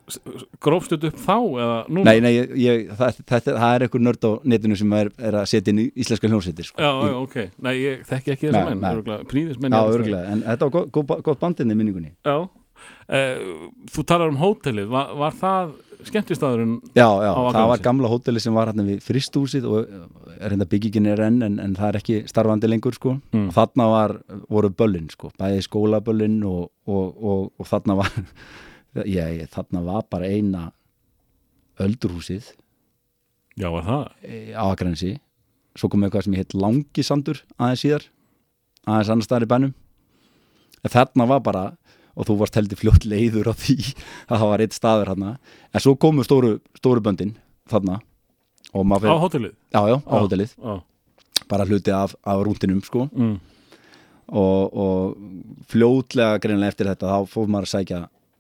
grófst 0.63 0.93
þetta 0.95 1.11
upp 1.13 1.21
þá 1.23 1.37
eða 1.65 1.77
núna? 1.89 2.05
Nei, 2.09 2.23
nei, 2.25 2.33
ég, 2.63 2.89
það, 2.99 3.21
það, 3.29 3.51
það 3.51 3.75
er 3.77 3.85
einhver 3.87 4.05
nörd 4.07 4.27
á 4.27 4.31
netinu 4.55 4.79
sem 4.79 4.97
er, 4.99 5.13
er 5.19 5.39
að 5.43 5.47
setja 5.53 5.75
inn 5.75 5.85
í 5.85 5.87
íslenska 6.05 6.31
hljómsveitir 6.31 6.69
sko. 6.69 6.83
já, 6.83 6.91
já, 7.09 7.15
ok, 7.21 7.37
nei, 7.63 7.75
ég 7.79 8.03
þekki 8.09 8.35
ekki 8.35 8.51
þessa 8.51 8.65
Nei, 8.67 8.81
menn 8.83 9.31
príðismenn 9.31 9.77
Já, 9.77 9.79
þessu. 9.85 10.01
örgulega, 10.01 10.35
en 10.35 10.43
þetta 10.49 10.69
var 10.69 10.75
gott, 10.79 10.91
gott, 10.99 11.23
gott 11.31 11.41
bandinni 11.43 11.79
minningunni. 11.79 12.13
Já. 12.27 12.37
Uh, 13.07 13.71
þú 13.95 14.03
talar 14.11 14.33
um 14.33 14.39
hótelið. 14.41 14.89
Var, 14.91 15.13
var 15.21 15.35
það 15.39 15.75
skemmtistaðurinn 16.09 16.81
Já, 16.97 17.07
já, 17.23 17.31
það 17.55 17.69
var 17.71 17.83
gamla 17.85 18.09
hóteli 18.11 18.41
sem 18.43 18.55
var 18.57 18.73
hérna 18.73 18.83
við 18.87 19.05
fristúsið 19.07 19.69
og 19.71 19.93
er 20.43 20.51
hérna 20.51 20.67
byggingin 20.67 21.07
er 21.13 21.23
enn 21.29 21.39
en, 21.47 21.61
en 21.63 21.77
það 21.79 21.89
er 21.93 21.99
ekki 22.01 22.17
starfandi 22.31 22.71
lengur 22.71 22.97
sko. 22.97 23.17
Mm. 23.31 23.49
og 23.51 23.55
þarna 23.55 23.87
var, 23.93 24.17
voru 24.51 24.73
böllin 24.75 25.07
sko. 25.13 25.31
Bæði 25.39 25.63
skólaböllin 25.69 26.41
og, 26.49 26.73
og, 26.91 27.23
og, 27.23 27.49
og 27.61 27.71
þarna 27.71 28.01
var 28.03 28.11
ég, 29.09 29.45
þarna 29.53 29.83
var 29.87 30.07
bara 30.13 30.29
eina 30.29 30.71
öldurhúsið. 31.83 32.53
Já, 33.57 33.69
var 33.73 33.85
það? 33.87 34.03
Á 34.57 34.65
Akranesi. 34.69 35.13
Svo 35.77 35.89
kom 35.89 36.05
eitthvað 36.05 36.27
sem 36.27 36.37
hétt 36.37 36.53
Langisandur 36.57 37.41
aðeins 37.57 37.85
síðar 37.85 38.05
aðeins 38.87 39.13
annar 39.15 39.27
staðar 39.27 39.47
í 39.47 39.51
bænum. 39.53 39.75
En 40.83 40.93
þarna 40.93 41.27
var 41.31 41.43
bara 41.45 41.65
og 42.13 42.27
þú 42.29 42.37
varst 42.43 42.57
heldur 42.59 42.77
fljótt 42.81 43.07
leiður 43.09 43.49
á 43.49 43.55
því 43.57 43.77
að 44.31 44.37
það 44.43 44.49
var 44.53 44.65
eitt 44.65 44.77
staður 44.77 45.13
þarna. 45.15 45.35
En 45.73 45.85
svo 45.85 45.95
komu 45.97 46.25
stóru, 46.27 46.57
stóru 46.77 47.05
böndin 47.05 47.37
þarna 47.71 48.01
á 49.13 49.17
hótelið? 49.23 49.55
Já, 49.73 49.81
já, 49.89 49.97
á 50.01 50.15
hótelið. 50.17 50.53
bara 51.49 51.67
hluti 51.69 51.93
af, 51.93 52.15
af 52.25 52.43
rúndinum 52.45 52.83
sko. 52.85 53.09
Mm. 53.13 53.35
og, 54.33 54.77
og 54.77 55.65
fljótlega 55.69 56.39
greinlega 56.41 56.73
eftir 56.73 56.89
þetta 56.89 57.11
þá 57.11 57.29
fór 57.29 57.51
maður 57.53 57.67
að 57.69 57.73
sækja 57.75 57.99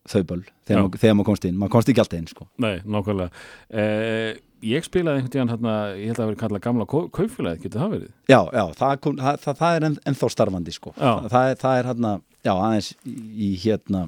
þau 0.09 0.23
böl 0.27 0.41
þegar, 0.67 0.81
maður, 0.83 0.99
þegar 1.03 1.15
maður 1.19 1.29
komst 1.31 1.45
inn, 1.47 1.59
maður 1.61 1.73
komst 1.77 1.91
ekki 1.93 2.03
alltaf 2.03 2.19
inn 2.19 2.27
sko. 2.31 2.47
Nei, 2.65 2.75
nákvæmlega. 2.83 3.45
Uh, 3.71 4.31
ég 4.67 4.85
spilaði 4.87 5.21
einhvern 5.21 5.33
tíðan 5.35 5.53
hérna, 5.53 5.75
ég 5.99 6.11
held 6.11 6.17
að 6.17 6.23
það 6.23 6.31
verið 6.33 6.41
kallað 6.43 6.65
gamla 6.67 6.87
kaupfélagið, 6.93 7.62
getur 7.67 7.83
það 7.85 7.95
verið? 7.97 8.11
Já, 8.31 8.38
já, 8.59 8.65
það, 8.81 8.97
kom, 9.05 9.17
það, 9.23 9.38
það, 9.45 9.57
það 9.62 9.77
er 9.79 9.87
enn, 9.88 9.97
ennþá 10.12 10.31
starfandi 10.35 10.75
sko. 10.77 10.93
Það, 10.99 11.49
er, 11.53 11.57
það 11.62 11.79
er 11.83 11.88
hérna, 11.93 12.12
já, 12.43 12.53
aðeins 12.55 12.91
í, 13.07 13.49
hérna 13.62 14.05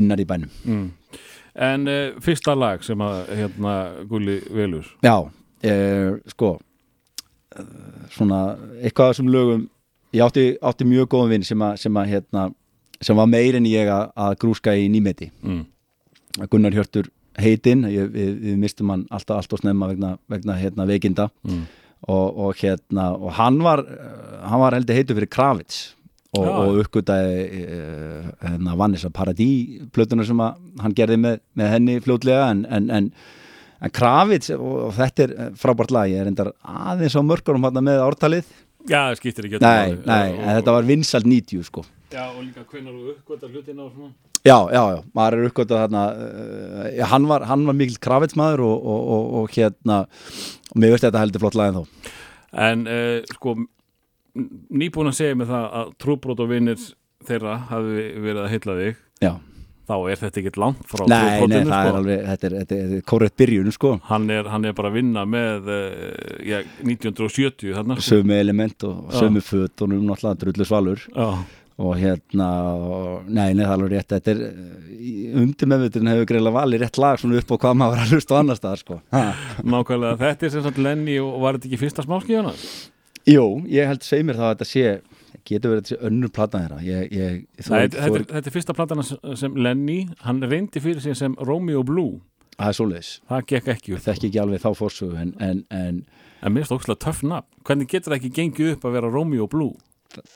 innar 0.00 0.20
í 0.22 0.26
bænum. 0.28 0.50
Mm. 0.68 0.86
en 1.68 1.88
uh, 1.90 2.18
fyrsta 2.22 2.54
lag 2.54 2.82
sem 2.86 3.00
að 3.02 3.32
hérna 3.38 3.74
Gulli 4.10 4.38
velur? 4.54 4.86
Já, 5.02 5.16
eh, 5.66 6.12
sko 6.34 6.52
eh, 7.56 7.64
svona 8.14 8.42
eitthvað 8.82 9.10
þessum 9.14 9.30
lögum 9.34 9.64
ég 10.14 10.22
átti, 10.26 10.44
átti 10.62 10.86
mjög 10.86 11.08
góðum 11.14 11.32
vinn 11.34 11.46
sem, 11.48 11.58
að- 11.66 11.80
sem 11.82 11.98
að 11.98 12.12
hérna 12.12 12.44
sem 13.04 13.18
var 13.18 13.28
meir 13.30 13.58
en 13.58 13.66
ég 13.68 13.90
að, 13.92 14.10
að 14.18 14.38
grúska 14.42 14.74
í 14.76 14.88
nýmeti. 14.92 15.30
Mm. 15.44 15.64
Gunnar 16.50 16.74
Hjörtur 16.74 17.10
heitinn 17.38 17.84
við, 17.86 18.32
við 18.42 18.56
mistum 18.60 18.90
hann 18.92 19.04
alltaf 19.14 19.38
allt 19.38 19.54
og 19.54 19.62
snemma 19.62 19.90
vegna, 19.92 20.16
vegna 20.30 20.56
hérna, 20.58 20.88
veikinda. 20.88 21.28
Mm. 21.46 21.66
og, 22.06 22.26
og 22.38 22.58
hérna 22.60 23.08
og 23.16 23.32
hann 23.38 23.56
var, 23.62 23.82
eh, 23.82 24.34
hann 24.46 24.60
var 24.62 24.76
heldur 24.76 24.94
heitur 24.94 25.18
fyrir 25.18 25.30
Kravitz 25.34 25.80
og, 26.36 26.44
Já. 26.44 26.52
og 26.52 26.78
uppgötaði 26.82 27.64
uh, 27.64 28.28
hérna, 28.44 28.76
Vanessa 28.76 29.10
Paradis 29.10 29.80
plötuna 29.94 30.26
sem 30.28 30.38
að 30.44 30.58
hann 30.82 30.94
gerði 30.94 31.16
með, 31.24 31.38
með 31.56 31.70
henni 31.72 31.98
fljótlega. 32.04 32.50
En, 32.52 32.64
en, 32.68 32.90
en, 32.92 33.10
en 33.80 33.94
Kravitz 33.96 34.52
og, 34.54 34.66
og 34.88 34.96
þetta 34.98 35.24
er 35.24 35.32
eh, 35.34 35.52
frábært 35.58 35.94
lag. 35.94 36.10
Ég 36.12 36.20
er 36.22 36.30
endar 36.30 36.52
aðeins 36.62 37.16
á 37.16 37.22
mörgurum 37.24 37.64
með 37.80 38.02
ártalið. 38.04 38.50
Já, 38.88 39.08
það 39.08 39.16
skiptir 39.22 39.48
ekki 39.48 39.62
nei, 39.64 39.96
nei, 40.06 40.36
þetta 40.58 40.74
var 40.76 40.86
vinsalt 40.88 41.26
90 41.28 41.64
sko 41.66 41.82
já, 42.12 42.24
og 42.30 42.42
líka 42.42 42.64
hvenær 42.68 42.96
þú 42.96 43.14
uppgötar 43.14 43.52
hlutina 43.52 43.84
og 43.84 43.92
svona. 43.96 44.12
Já, 44.46 44.58
já, 44.72 44.82
já, 44.94 45.00
maður 45.18 45.38
er 45.38 45.48
uppgötað 45.50 45.82
þarna 45.84 46.04
uh, 46.14 47.02
hann, 47.10 47.26
var, 47.28 47.44
hann 47.50 47.66
var 47.68 47.76
mikill 47.76 47.98
kravitsmaður 48.04 48.62
og, 48.68 48.86
og, 48.92 49.08
og, 49.16 49.26
og 49.40 49.56
hérna 49.56 49.98
og 50.06 50.78
mér 50.78 50.94
veist 50.94 51.04
þetta 51.08 51.24
heldur 51.24 51.42
flott 51.42 51.58
lag 51.58 51.72
en 51.72 51.82
þó 51.82 52.14
En 52.48 52.86
uh, 52.88 53.34
sko 53.34 53.58
nýbúin 54.38 55.10
að 55.10 55.18
segja 55.18 55.36
mig 55.36 55.50
það 55.50 55.66
að 55.80 55.92
trúbrót 56.00 56.40
og 56.44 56.50
vinnir 56.52 56.80
þeirra 57.28 57.58
hafi 57.68 58.08
verið 58.22 58.42
að 58.44 58.50
hylla 58.54 58.76
þig 58.78 59.04
Já, 59.26 59.32
þá 59.88 59.94
er 59.98 60.20
þetta 60.22 60.40
ekkert 60.42 60.58
langt 60.62 60.82
frá 60.88 61.04
nei, 61.10 61.18
nei, 61.18 61.58
það 61.58 61.58
er 61.58 61.90
sko. 61.90 62.00
alveg 62.00 62.24
þetta 62.30 62.48
er, 62.48 62.56
þetta 62.60 62.76
er, 62.78 62.82
þetta 62.88 62.98
er 63.02 63.06
korrekt 63.12 63.38
byrjun, 63.42 63.70
sko. 63.74 63.92
Hann, 64.08 64.28
er, 64.32 64.50
hann 64.52 64.68
er 64.68 64.76
bara 64.78 64.92
að 64.92 64.98
vinna 65.00 65.24
með 65.28 65.70
uh, 65.74 65.86
já, 66.46 66.60
1970 66.86 67.74
þarna 67.80 67.98
sko. 67.98 68.08
sömu 68.14 68.38
element 68.38 68.86
og 68.88 69.16
sömu 69.18 69.42
föt 69.44 69.84
og 69.84 69.92
nú 69.92 70.00
náttúrulega 70.06 70.44
drullu 70.44 70.68
svalur 70.68 71.08
Já, 71.10 71.28
og 71.78 71.92
hérna, 72.00 72.46
og, 72.74 73.28
nei, 73.30 73.52
nei, 73.54 73.62
það 73.62 73.70
er 73.70 73.74
alveg 73.76 73.92
rétt. 73.94 74.14
Þetta 74.16 74.32
er, 74.32 74.40
undir 75.38 75.68
meðviturin 75.70 76.10
hefur 76.10 76.26
greiðlega 76.32 76.56
valið 76.58 76.82
rétt 76.82 76.98
lag 76.98 77.20
svona 77.22 77.38
upp 77.38 77.52
á 77.54 77.56
hvað 77.62 77.76
maður 77.78 77.94
var 77.94 78.02
að 78.04 78.14
hlusta 78.16 78.34
á 78.34 78.40
annar 78.42 78.58
stað, 78.58 78.80
sko. 78.82 78.96
Nákvæmlega 79.62 80.18
þetta 80.24 80.48
er 80.48 80.54
sem 80.56 80.64
sagt 80.66 80.80
Lenny 80.82 81.18
og 81.22 81.36
var 81.44 81.58
þetta 81.58 81.70
ekki 81.70 81.80
fyrsta 81.84 82.04
smáskíðana? 82.06 82.54
Jú, 83.28 83.44
ég 83.70 83.86
held 83.92 84.02
segir 84.06 84.26
mér 84.26 84.38
þá 84.40 84.44
að 84.48 84.52
þetta 84.56 84.68
sé 84.72 84.84
getur 85.48 85.72
verið 85.76 85.84
þessi 85.86 85.98
önnur 86.08 86.32
plata 86.34 86.60
þeirra. 86.64 86.78
Ég, 86.84 87.12
ég, 87.14 87.36
Nei, 87.68 87.78
veit- 87.84 87.94
þetta, 87.94 88.08
er, 88.18 88.24
þetta 88.34 88.50
er 88.50 88.56
fyrsta 88.58 88.74
platana 88.76 89.04
sem- 89.38 89.56
Lenny, 89.56 89.98
hann 90.26 90.42
reyndi 90.42 90.80
fyrir 90.82 91.00
sig 91.04 91.16
sem 91.16 91.34
Romeo 91.38 91.82
Blue, 91.86 92.18
það 92.58 92.68
er 92.72 92.78
svoleiðis. 92.80 93.10
Það 93.30 93.46
gekk 93.54 93.68
ekki 93.76 93.94
upp. 93.96 94.02
Þekki 94.08 94.30
ekki 94.32 94.40
alveg 94.42 94.64
þá 94.64 94.70
fórsögu 94.76 95.16
en, 95.22 95.34
en, 95.38 95.62
en 95.70 96.02
en 96.42 96.52
mér 96.54 96.62
finnst 96.64 96.70
það 96.74 96.78
ókslega 96.80 97.02
töff 97.06 97.22
nafn, 97.26 97.48
hvernig 97.66 97.88
getur 97.90 98.12
það 98.12 98.18
ekki 98.20 98.32
gengið 98.40 98.72
upp 98.76 98.84
að 98.88 98.92
vera 98.98 99.10
Romeo 99.14 99.46
Blue? 99.50 99.74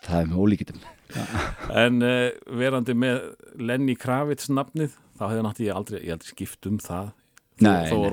Það 0.04 0.16
er 0.20 0.26
með 0.32 0.40
ólíkitum 0.44 0.80
en 1.84 2.02
uh, 2.06 2.28
verandi 2.62 2.94
með 2.98 3.20
Lenny 3.60 3.96
Kravitz 3.98 4.48
nafnið, 4.52 4.94
þá 5.18 5.24
hefði 5.28 5.44
náttúrulega 5.46 5.68
ég 5.70 5.76
aldrei, 5.80 6.00
ég 6.06 6.16
aldrei 6.16 6.32
skipt 6.34 6.70
um 6.70 6.78
það 6.82 7.10
þó, 7.12 7.66
Nei, 7.68 7.90
þó 7.90 7.96
nei. 7.98 8.04
að 8.06 8.10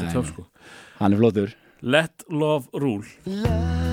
sé 0.00 0.06
Nei, 0.08 0.12
töff 0.16 0.30
nei. 0.30 0.34
sko 0.34 0.46
hann 1.02 1.14
er 1.16 1.22
flótur 1.22 1.56
Let 1.82 2.24
Love 2.28 2.66
Rule 2.74 3.87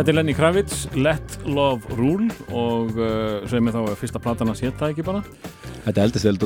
Þetta 0.00 0.14
er 0.14 0.16
Lenny 0.16 0.32
Kravitz, 0.32 0.76
Let 0.96 1.34
Love 1.44 1.92
Rule 1.98 2.30
og 2.56 2.94
uh, 2.96 3.42
sem 3.52 3.66
er 3.68 3.74
þá 3.74 3.90
fyrsta 4.00 4.22
platan 4.24 4.48
að 4.48 4.62
setja 4.62 4.88
ekki 4.88 5.04
bara? 5.04 5.20
Þetta 5.84 6.06
eldist 6.06 6.24
vel 6.24 6.38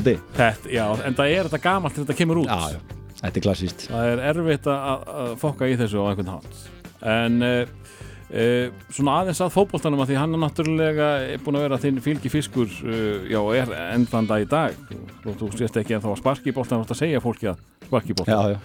Já, 0.74 0.82
en 0.90 1.14
það 1.14 1.34
er 1.36 1.46
þetta 1.46 1.60
gamalt 1.62 1.94
þegar 1.94 2.08
þetta 2.08 2.16
kemur 2.18 2.40
út. 2.40 2.50
Já, 2.50 2.74
já, 2.74 3.12
þetta 3.20 3.38
er 3.38 3.44
klassíst 3.46 3.86
Það 3.92 4.08
er 4.08 4.24
erfitt 4.32 4.66
að, 4.74 5.06
að 5.22 5.30
fokka 5.44 5.70
í 5.70 5.78
þessu 5.84 6.02
á 6.02 6.04
einhvern 6.08 6.32
hátt. 6.32 6.66
En 7.14 7.38
uh, 7.46 7.94
uh, 8.26 8.82
svona 8.98 9.16
aðeins 9.20 9.44
að 9.46 9.54
fótboltanum 9.60 10.02
að 10.02 10.10
því 10.10 10.18
hann 10.24 10.34
er 10.34 10.44
náttúrulega 10.48 11.14
búin 11.46 11.62
að 11.62 11.66
vera 11.68 11.82
þinn 11.86 12.04
fylgi 12.10 12.34
fiskur 12.34 12.76
uh, 12.90 13.30
já, 13.30 13.42
er 13.62 13.74
endlanda 13.92 14.42
í 14.42 14.50
dag. 14.50 14.74
Og 15.22 15.38
þú 15.44 15.54
sést 15.54 15.78
ekki 15.78 15.94
að 15.94 16.08
þá 16.08 16.12
að 16.16 16.22
sparki 16.24 16.50
í 16.50 16.58
boltan 16.58 16.82
átt 16.82 16.98
að 16.98 17.04
segja 17.04 17.22
fólki 17.22 17.54
að 17.54 17.62
sparki 17.86 18.16
í 18.16 18.18
boltan 18.18 18.34
Já, 18.34 18.56
já, 18.58 18.62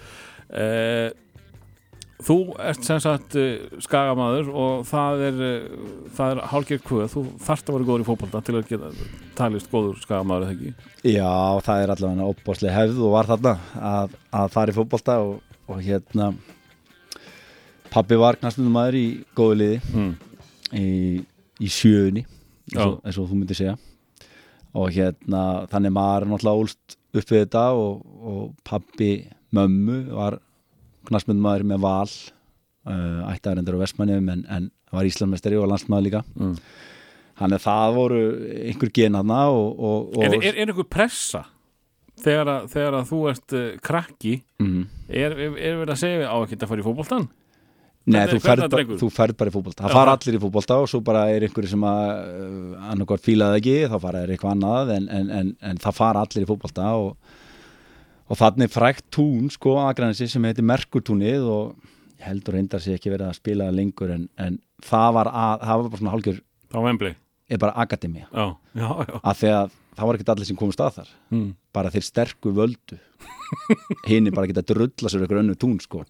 uh, 0.50 1.29
Þú 2.26 2.36
ert 2.60 2.84
sem 2.84 3.00
sagt 3.02 3.36
uh, 3.40 3.80
skagamaður 3.82 4.50
og 4.52 4.86
það 4.88 5.24
er, 5.28 5.42
það 6.16 6.34
er 6.34 6.40
hálfgerð 6.52 6.86
kvöð, 6.86 7.04
þú 7.14 7.24
þarft 7.46 7.70
að 7.70 7.76
vera 7.76 7.88
góður 7.88 8.04
í 8.04 8.08
fótbolta 8.10 8.42
til 8.44 8.56
að 8.58 8.70
geta 8.70 8.90
talist 9.38 9.70
góður 9.72 10.00
skagamaður 10.02 10.48
eða 10.48 10.56
ekki? 10.56 10.88
Já, 11.14 11.32
það 11.66 11.84
er 11.84 11.94
allavega 11.94 12.30
óbáslega 12.30 12.76
hefð 12.76 13.04
og 13.06 13.14
var 13.16 13.30
þarna 13.30 13.54
að, 13.90 14.16
að 14.42 14.56
fara 14.56 14.74
í 14.74 14.76
fótbolta 14.76 15.20
og, 15.24 15.38
og 15.70 15.84
hérna 15.84 16.32
pabbi 17.90 18.18
var 18.20 18.38
knastundum 18.40 18.76
maður 18.76 18.98
í 19.00 19.06
góðu 19.36 19.56
liði 19.62 19.80
mm. 19.94 20.12
í, 20.76 20.90
í 21.60 21.70
sjöunni 21.72 22.26
eins 22.70 23.00
eins 23.02 23.18
og 23.18 23.30
þú 23.30 23.38
myndir 23.38 23.58
segja. 23.58 23.76
Og 24.78 24.92
hérna 24.94 25.66
þannig 25.70 25.94
maður 25.96 26.28
náttúrulega 26.30 26.62
ólst 26.62 26.96
upp 27.10 27.32
við 27.32 27.42
þetta 27.42 27.64
og, 27.74 28.04
og 28.20 28.44
pabbi 28.66 29.10
mömmu 29.56 30.04
var 30.14 30.38
knastmynd 31.08 31.40
maður 31.44 31.64
með 31.72 31.80
val 31.84 32.10
uh, 32.10 33.32
ættaður 33.32 33.62
endur 33.62 33.78
á 33.80 33.82
Vestmannum 33.84 34.28
en, 34.34 34.44
en 34.50 34.70
var 34.92 35.06
Íslandmestari 35.08 35.58
og 35.60 35.68
landsmaður 35.70 36.06
líka 36.08 36.22
Mm. 36.34 36.54
þannig 37.40 37.56
að 37.60 37.64
það 37.64 37.94
voru 37.96 38.20
einhver 38.68 38.90
gen 38.92 39.14
hana 39.16 39.40
og, 39.54 39.68
og, 39.80 40.16
og 40.18 40.24
Er, 40.26 40.34
er, 40.40 40.54
er 40.60 40.68
einhver 40.72 40.88
pressa 40.92 41.44
þegar 42.20 42.48
að, 42.52 42.66
þegar 42.74 42.96
að 43.00 43.06
þú 43.12 43.20
ert 43.32 43.54
uh, 43.56 43.66
krakki 43.80 44.34
Mhm. 44.60 44.82
er, 45.08 45.32
er, 45.32 45.54
er 45.56 45.78
verið 45.84 45.94
að 45.94 46.00
segja 46.02 46.28
á 46.28 46.36
ekki 46.44 46.58
að 46.60 46.68
fara 46.74 46.82
í 46.82 46.88
fótboltan? 46.90 47.28
Nei, 48.10 48.24
þú 48.26 48.38
ferð, 48.40 48.64
þú 48.98 49.08
ferð 49.12 49.36
bara 49.38 49.50
í 49.50 49.54
fótbolta 49.54 49.84
það 49.84 49.92
fara 49.94 50.12
allir 50.16 50.36
í 50.36 50.40
fótbolta 50.40 50.76
og 50.80 50.88
svo 50.88 51.00
bara 51.04 51.26
er 51.30 51.44
einhverju 51.46 51.68
sem 51.70 51.82
að 51.84 52.08
uh, 52.10 52.86
annarkvært 52.90 53.24
fílaði 53.28 53.58
ekki, 53.60 53.74
þá 53.92 53.96
fara 54.02 54.22
er 54.24 54.32
eitthvað 54.34 54.54
annað 54.56 54.92
en, 54.96 55.08
en, 55.18 55.28
en, 55.36 55.50
en 55.70 55.80
það 55.84 55.96
fara 56.00 56.22
allir 56.24 56.46
í 56.46 56.48
fótbolta 56.48 56.86
og, 56.96 57.10
og 58.30 58.38
þannig 58.38 58.70
frækt 58.70 59.08
tún 59.14 59.48
sko 59.52 59.76
aðgrænsi 59.82 60.28
sem 60.30 60.44
heitir 60.46 60.66
Merkurtúnið 60.66 61.48
og 61.50 61.74
ég 62.20 62.28
heldur 62.28 62.54
reyndar 62.56 62.82
sér 62.84 62.98
ekki 62.98 63.10
verið 63.12 63.30
að 63.30 63.38
spila 63.40 63.70
lengur 63.74 64.12
en, 64.14 64.28
en 64.38 64.60
það 64.86 65.10
var 65.18 65.30
að, 65.32 65.66
það 65.66 65.80
var 65.82 65.90
bara 65.90 66.02
svona 66.02 66.14
hálgjör 66.14 66.40
Á 66.70 66.78
Wembley? 66.84 67.14
er 67.50 67.58
bara 67.58 67.74
af 69.26 69.40
því 69.40 69.48
að 69.56 69.72
það 69.96 70.06
var 70.06 70.16
ekkert 70.16 70.28
allir 70.36 70.46
sem 70.48 70.56
komist 70.56 70.80
að 70.80 70.92
þar. 71.00 71.08
Mm. 71.34 71.48
bara 71.74 71.90
þeir 71.90 72.04
sterku 72.06 72.52
völdu. 72.54 72.98
Hinn 74.06 74.28
er 74.30 74.34
bara 74.36 74.46
að 74.46 74.52
geta 74.52 74.62
drulla 74.70 75.10
sér 75.10 75.24
eitthvað 75.24 75.40
önnu 75.42 75.56
tún 75.58 75.80
sko. 75.82 76.04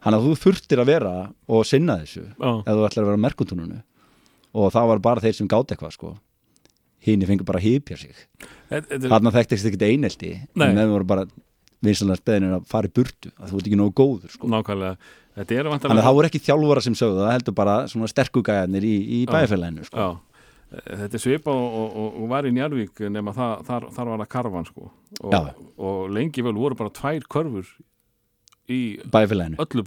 Hann 0.00 0.16
að 0.16 0.24
þú 0.30 0.32
þurftir 0.46 0.80
að 0.80 0.88
vera 0.88 1.12
og 1.52 1.66
sinna 1.68 1.98
þessu 2.00 2.24
Já, 2.24 2.50
ef 2.64 2.72
þú 2.72 2.86
ætlar 2.88 3.04
að 3.04 3.10
vera 3.10 3.20
á 3.20 3.24
merkuntúnunu 3.26 3.80
og 4.52 4.72
það 4.72 4.88
var 4.90 5.02
bara 5.04 5.22
þeir 5.24 5.36
sem 5.36 5.48
gátt 5.48 5.72
eitthvað 5.72 5.94
sko 5.96 6.14
hinn 7.06 7.24
fengur 7.28 7.48
bara 7.48 7.60
að 7.62 7.68
hýpja 7.68 7.98
sig. 8.00 8.26
Þarna 8.70 9.32
þekktist 9.34 9.68
ekkert 9.68 9.88
einelti. 9.88 10.34
Nei. 10.54 10.68
en 10.68 10.80
þeim 10.80 10.94
voru 10.94 11.08
bara 11.08 11.26
vinsalega 11.82 12.20
speðinir 12.20 12.56
að 12.58 12.66
fara 12.70 12.88
í 12.88 12.92
burtu 12.94 13.32
að 13.36 13.50
þú 13.50 13.58
ert 13.58 13.68
ekki 13.68 13.78
nógu 13.78 13.94
góður 13.98 14.34
sko. 14.34 14.50
Nákvæmlega. 14.52 15.12
Þannig 15.32 15.88
að 15.88 16.04
það 16.04 16.16
voru 16.18 16.28
ekki 16.28 16.42
þjálfara 16.44 16.82
sem 16.84 16.96
sögðu 16.98 17.22
það 17.24 17.32
heldur 17.32 17.56
bara 17.56 17.76
svona 17.88 18.10
sterkugæðanir 18.10 18.84
í, 18.84 18.96
í 19.00 19.20
Já. 19.22 19.30
bæjarfélaginu 19.32 19.86
sko. 19.88 20.08
Þetta 20.72 21.18
er 21.18 21.20
svipa 21.20 21.52
og, 21.52 21.78
og, 21.78 21.96
og, 22.02 22.12
og 22.20 22.28
var 22.30 22.48
í 22.48 22.52
Njarvík 22.56 23.02
nema 23.12 23.34
það, 23.36 23.64
þar, 23.68 23.86
þar 23.96 24.10
var 24.12 24.22
það 24.22 24.30
karvan 24.36 24.68
sko. 24.68 24.90
Og, 25.20 25.34
og 25.88 25.98
lengi 26.12 26.44
vel 26.44 26.54
voru 26.56 26.78
bara 26.78 26.92
tvær 26.96 27.26
körfur 27.32 27.72
í 28.72 28.80
bæjarfélaginu. 29.12 29.60
öllu 29.60 29.84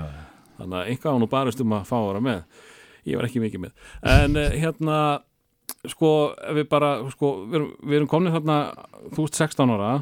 já. 0.00 0.10
þannig 0.58 0.76
að 0.80 0.92
einhvað 0.92 1.16
á 1.16 1.20
nú 1.20 1.30
barist 1.30 1.62
um 1.64 1.76
að 1.76 1.88
fá 1.88 1.96
að 2.00 2.08
vera 2.10 2.24
með. 2.26 2.66
Ég 3.08 3.20
var 3.20 3.28
ekki 3.28 3.40
mikið 3.44 3.64
með. 3.64 3.88
En 4.16 4.36
eh, 4.36 4.56
hérna 4.60 4.96
sko 5.88 6.12
við 6.56 6.66
bara 6.70 6.94
sko, 7.12 7.34
við, 7.46 7.58
erum, 7.60 7.70
við 7.82 8.00
erum 8.00 8.10
komin 8.10 8.34
þarna 8.34 8.58
þú 9.16 9.26
ert 9.26 9.40
16 9.40 9.74
ára 9.76 9.92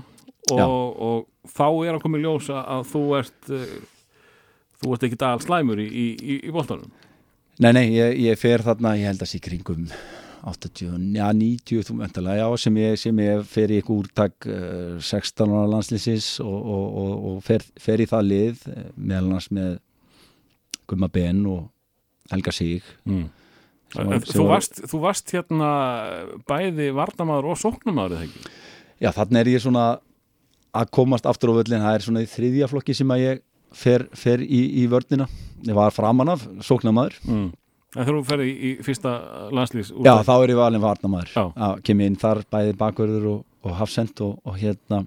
og, 0.55 0.87
og 1.09 1.51
þá 1.53 1.67
er 1.69 1.97
að 1.97 2.03
koma 2.05 2.21
í 2.21 2.25
ljós 2.25 2.49
að, 2.55 2.87
þú 2.93 3.03
ert 3.19 3.53
uh, 3.55 3.75
þú 4.79 4.95
ert 4.95 5.09
ekki 5.09 5.21
dal 5.21 5.37
slæmur 5.43 5.83
í, 5.83 5.89
í, 5.89 6.07
í, 6.17 6.39
í 6.49 6.55
boltanum. 6.55 6.91
Nei, 7.59 7.73
nei, 7.75 7.85
ég, 7.91 8.15
ég 8.23 8.39
fer 8.39 8.63
þarna, 8.63 8.95
ég 8.99 9.11
held 9.11 9.25
að 9.25 9.33
sé 9.33 9.41
kringum 9.43 9.89
80, 10.47 11.17
já 11.19 11.25
90 11.35 11.87
þú 11.89 11.97
möntalega, 11.99 12.45
já, 12.45 12.63
sem 12.63 12.77
ég, 12.79 12.99
sem 13.03 13.23
ég 13.25 13.43
fer 13.51 13.73
í 13.73 13.81
eitthvað 13.81 14.05
úrtak 14.05 14.47
uh, 14.47 15.01
16 15.03 15.51
ára 15.51 15.73
landslýsis 15.73 16.29
og, 16.45 16.59
og, 16.59 16.85
og, 17.03 17.11
og 17.33 17.41
fer, 17.47 17.67
fer 17.81 18.05
í 18.05 18.07
það 18.09 18.29
lið 18.29 18.63
eh, 18.71 18.87
meðal 18.95 19.25
annars 19.27 19.51
með 19.55 19.75
Gumma 20.89 21.11
Ben 21.13 21.43
og 21.51 21.67
Helga 22.31 22.55
Sig. 22.55 22.87
Mm. 23.09 23.27
Þú, 23.95 24.43
var- 24.43 24.51
varst, 24.53 24.83
þú 24.91 25.01
varst 25.03 25.33
hérna 25.35 25.71
bæði 26.49 26.91
varnamaður 26.97 27.53
og 27.53 27.61
sóknamaður 27.61 28.19
eða 28.19 28.29
ekki? 28.29 28.53
Já, 28.99 29.13
þannig 29.15 29.41
er 29.41 29.51
ég 29.55 29.63
svona 29.63 29.87
að 30.77 30.91
komast 30.95 31.29
aftur 31.29 31.55
á 31.55 31.59
völlin, 31.59 31.85
það 31.85 31.97
er 31.97 32.05
svona 32.05 32.25
í 32.25 32.29
þriðja 32.29 32.69
flokki 32.71 32.97
sem 32.97 33.15
að 33.15 33.23
ég 33.23 33.43
fer, 33.75 34.05
fer 34.17 34.43
í, 34.45 34.61
í 34.83 34.87
vörnina. 34.91 35.29
Ég 35.67 35.77
var 35.77 35.95
framan 35.95 36.35
af, 36.35 36.45
sóknamaður 36.65 37.19
mm. 37.27 37.47
þegar 37.97 38.11
þú 38.15 38.25
ferði 38.29 38.49
í, 38.49 38.57
í 38.57 38.73
fyrsta 38.87 39.13
landslýs 39.55 39.93
Já, 40.07 40.13
þá 40.23 40.35
er 40.37 40.53
ég 40.53 40.59
valin 40.61 40.85
varnamaður 40.85 41.33
Já. 41.35 41.45
að 41.69 41.81
kem 41.89 42.03
ég 42.03 42.13
inn 42.13 42.19
þar 42.21 42.43
bæði 42.53 42.75
bakverður 42.79 43.31
og, 43.33 43.41
og 43.67 43.79
hafsend 43.81 44.23
og, 44.25 44.37
og 44.47 44.59
hérna. 44.61 45.05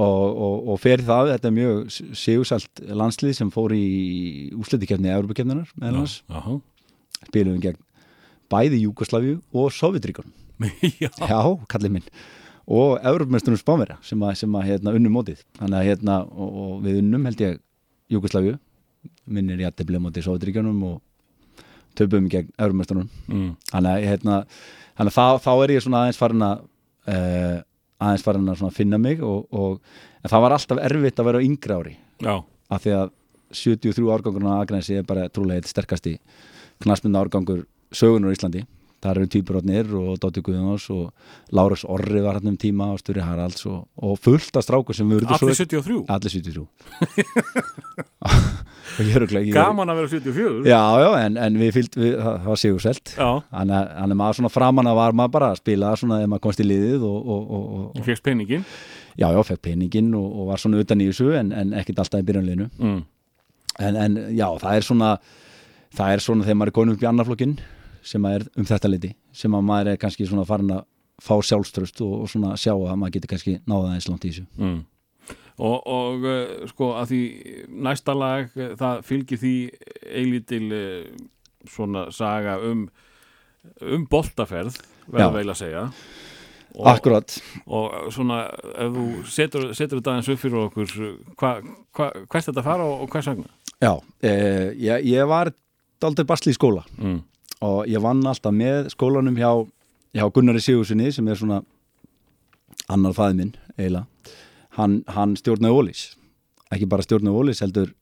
Og, 0.00 0.26
og, 0.32 0.68
og 0.72 0.78
fer 0.80 1.02
það, 1.04 1.34
þetta 1.34 1.48
er 1.48 1.54
mjög 1.56 1.80
sigursælt 2.16 2.82
landslið 2.96 3.34
sem 3.36 3.48
fór 3.52 3.74
í 3.76 3.86
úslitikefni 4.56 5.10
Európa-kefninar 5.12 5.74
meðal 5.76 5.98
hans, 5.98 6.14
já, 6.24 6.38
spilum 7.26 7.58
við 7.58 7.66
gegn 7.66 7.80
bæði 8.50 8.82
Júkoslavíu 8.84 9.38
og 9.56 9.70
Sovjetríkun 9.74 10.30
já. 11.02 11.08
já, 11.08 11.40
kallið 11.72 11.94
minn. 11.96 12.08
Og 12.70 12.98
Európa-mestunum 13.02 13.58
Spánverja 13.58 13.96
sem 14.06 14.20
að, 14.22 14.34
sem 14.42 14.56
að 14.58 14.66
hérna, 14.68 14.92
unnum 14.94 15.14
mótið. 15.16 15.40
Þannig 15.58 15.78
að 15.80 15.86
hérna, 15.88 16.18
og, 16.28 16.58
og 16.64 16.74
við 16.84 16.98
unnum 17.00 17.24
held 17.30 17.40
ég 17.42 17.56
Júkoslavíu 18.12 18.58
minnir 19.30 19.62
ég 19.62 19.70
að 19.70 19.78
tefla 19.80 20.02
mótið 20.02 20.26
Sovjetríkunum 20.28 20.82
og 20.90 21.00
töpum 21.98 22.28
gegn 22.30 22.52
Európa-mestunum 22.58 23.08
Mm. 23.30 23.54
þannig 23.72 23.90
að, 23.90 24.04
hérna, 24.10 24.36
þannig 24.98 25.10
að 25.10 25.16
þá, 25.16 25.26
þá 25.46 25.50
er 25.64 25.72
ég 25.74 25.82
svona 25.84 26.02
aðeins 26.04 26.20
farin 26.20 26.44
að 26.46 26.62
uh, 27.10 27.56
aðeins 28.00 28.24
farin 28.26 28.52
að 28.52 28.62
finna 28.76 28.98
mig 29.00 29.22
og, 29.24 29.46
og 29.50 29.80
það 30.28 30.44
var 30.44 30.54
alltaf 30.56 30.82
erfitt 30.84 31.20
að 31.22 31.28
vera 31.30 31.40
á 31.40 31.46
yngri 31.46 31.76
ári. 31.80 31.96
Já, 32.20 32.34
af 32.70 32.84
því 32.84 32.94
að 32.98 33.12
73 33.50 34.12
árgangurinn 34.14 34.52
á 34.52 34.62
Agnesi 34.62 34.98
er 35.00 35.06
bara 35.08 35.26
trúlega 35.32 35.58
eitt 35.62 35.70
sterkasti 35.72 36.14
knastmynda 36.84 37.24
árgangur 37.24 37.64
sögunar 37.92 38.34
í 38.34 38.38
Íslandi. 38.38 38.66
Það 39.00 39.14
eru 39.16 39.28
týpurótnir 39.32 39.92
og 39.96 40.18
Dóttir 40.20 40.42
Guðjóns 40.44 40.84
og 40.92 41.54
Lárus 41.56 41.86
Orri 41.88 42.20
var 42.20 42.36
hann 42.36 42.50
um 42.50 42.56
tíma 42.60 42.90
og 42.92 42.98
Sturri 43.00 43.22
Haralds 43.24 43.64
og, 43.64 43.86
og 43.96 44.18
fullt 44.20 44.58
af 44.60 44.66
strákur 44.66 44.92
sem 44.96 45.08
við 45.08 45.24
allir 45.24 45.56
73 45.56 46.02
allir 46.04 46.34
73 46.34 46.60
og 49.00 49.00
ég 49.00 49.14
er 49.14 49.22
örugglega- 49.22 49.46
ég 49.46 49.54
er- 49.54 49.56
gaman 49.56 49.88
að 49.88 50.02
vera 50.02 50.10
74 50.12 50.68
já, 50.68 50.82
já, 51.00 51.08
en, 51.24 51.38
en 51.40 51.56
við 51.62 51.72
fyllt 51.78 51.96
við, 51.96 52.12
það, 52.20 52.36
það 52.42 52.52
var 52.52 52.60
sigursælt 52.64 53.14
já. 53.16 53.30
hann 53.56 53.70
er, 53.70 53.88
hann 54.02 54.10
er 54.12 54.20
maður 54.20 54.40
svona 54.40 54.52
framan 54.52 54.92
að 54.92 55.00
var 55.00 55.16
maður 55.16 55.34
bara 55.38 55.50
að 55.54 55.62
spila 55.62 55.96
svona 55.96 56.20
ef 56.20 56.28
maður 56.28 56.44
komst 56.50 56.60
í 56.60 56.68
liðið 56.68 57.08
og, 57.08 57.18
og, 57.24 57.56
og, 57.96 58.04
fegst 58.04 58.26
peningin 58.26 58.68
já, 59.16 59.28
já, 59.32 59.40
fekk 59.48 59.62
peningin 59.70 60.12
og, 60.14 60.46
var 60.52 60.60
svona 60.60 60.84
utan 60.84 61.00
í 61.00 61.08
þessu 61.08 61.32
en, 61.40 61.52
en 61.56 61.72
ekkit 61.80 62.04
alltaf 62.04 62.20
í 62.20 62.28
byrjanleginu 62.28 62.68
mm. 62.76 63.02
en, 63.80 63.96
en 64.04 64.22
já, 64.36 64.48
það 64.60 64.76
er 64.76 64.88
svona 64.92 65.12
það 65.96 66.12
er 66.12 66.28
svona 66.28 66.44
þegar 66.44 66.60
maður 66.60 66.74
er 66.74 66.80
konum 66.82 66.98
upp 66.98 67.04
í 67.04 67.12
annarflokkin 67.14 67.58
sem 68.02 68.24
er 68.30 68.46
um 68.56 68.66
þetta 68.68 68.90
liti 68.90 69.12
sem 69.32 69.54
að 69.54 69.66
maður 69.66 69.92
er 69.92 70.00
kannski 70.00 70.28
svona 70.28 70.46
farin 70.48 70.72
að 70.76 70.86
fá 71.20 71.34
sjálfströst 71.44 72.00
og, 72.04 72.14
og 72.24 72.30
svona 72.32 72.54
sjá 72.56 72.72
að 72.72 72.96
maður 72.96 73.18
getur 73.18 73.34
kannski 73.34 73.58
náða 73.68 73.92
eins 73.96 74.08
langt 74.08 74.24
í 74.24 74.32
þessu 74.32 74.46
Mm. 74.56 74.80
og, 75.60 75.86
og 75.86 76.24
uh, 76.24 76.64
sko 76.70 76.94
að 76.96 77.12
því 77.12 77.20
næsta 77.88 78.14
lag 78.16 78.56
uh, 78.56 78.72
það 78.80 79.04
fylgir 79.04 79.42
því 79.42 79.54
eilítil 80.08 80.66
uh, 80.72 81.28
svona 81.68 82.08
saga 82.14 82.56
um 82.64 82.88
um 83.84 84.06
boltaferð 84.08 84.78
verða 85.10 85.26
Já. 85.26 85.34
veil 85.34 85.52
að 85.52 85.58
segja 85.60 85.84
og, 86.70 86.86
Akkurat, 86.86 87.34
og 87.66 88.12
svona 88.14 88.44
ef 88.78 88.92
þú 88.94 89.06
setur, 89.28 89.64
setur 89.76 89.98
þetta 90.00 90.14
aðeins 90.14 90.30
upp 90.32 90.40
fyrir 90.40 90.60
okkur 90.64 90.92
hva, 91.40 91.50
hva, 91.98 92.06
hvert 92.30 92.46
þetta 92.46 92.64
fara 92.64 92.86
og, 92.86 93.08
hvers 93.10 93.28
vegna 93.32 93.50
já 93.80 93.92
eh, 94.22 94.70
ég, 94.78 95.08
ég 95.10 95.28
var 95.28 95.52
daldið 96.00 96.28
basli 96.30 96.54
í 96.54 96.56
skóla 96.56 96.84
mm. 96.96 97.18
Og 97.60 97.90
ég 97.90 98.02
vann 98.02 98.22
alltaf 98.26 98.54
með 98.54 98.90
skólanum 98.94 99.36
hjá, 99.36 99.50
hjá 100.16 100.24
Gunnari 100.32 100.62
Sigurssoni 100.64 101.12
sem 101.12 101.28
er 101.28 101.38
svona 101.40 101.60
annar 102.90 103.14
fæði 103.16 103.36
minn 103.40 103.52
eiginlega. 103.76 104.06
Hann, 104.78 105.02
hann 105.10 105.36
stjórnaði 105.36 105.76
Ólís 105.76 106.06
ekki 106.70 106.88
bara 106.90 107.04
stjórnaði 107.04 107.42
Ólís 107.42 107.62
heldur 107.64 107.92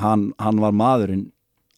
hann, 0.00 0.32
hann 0.40 0.60
var 0.62 0.74
maðurinn 0.76 1.28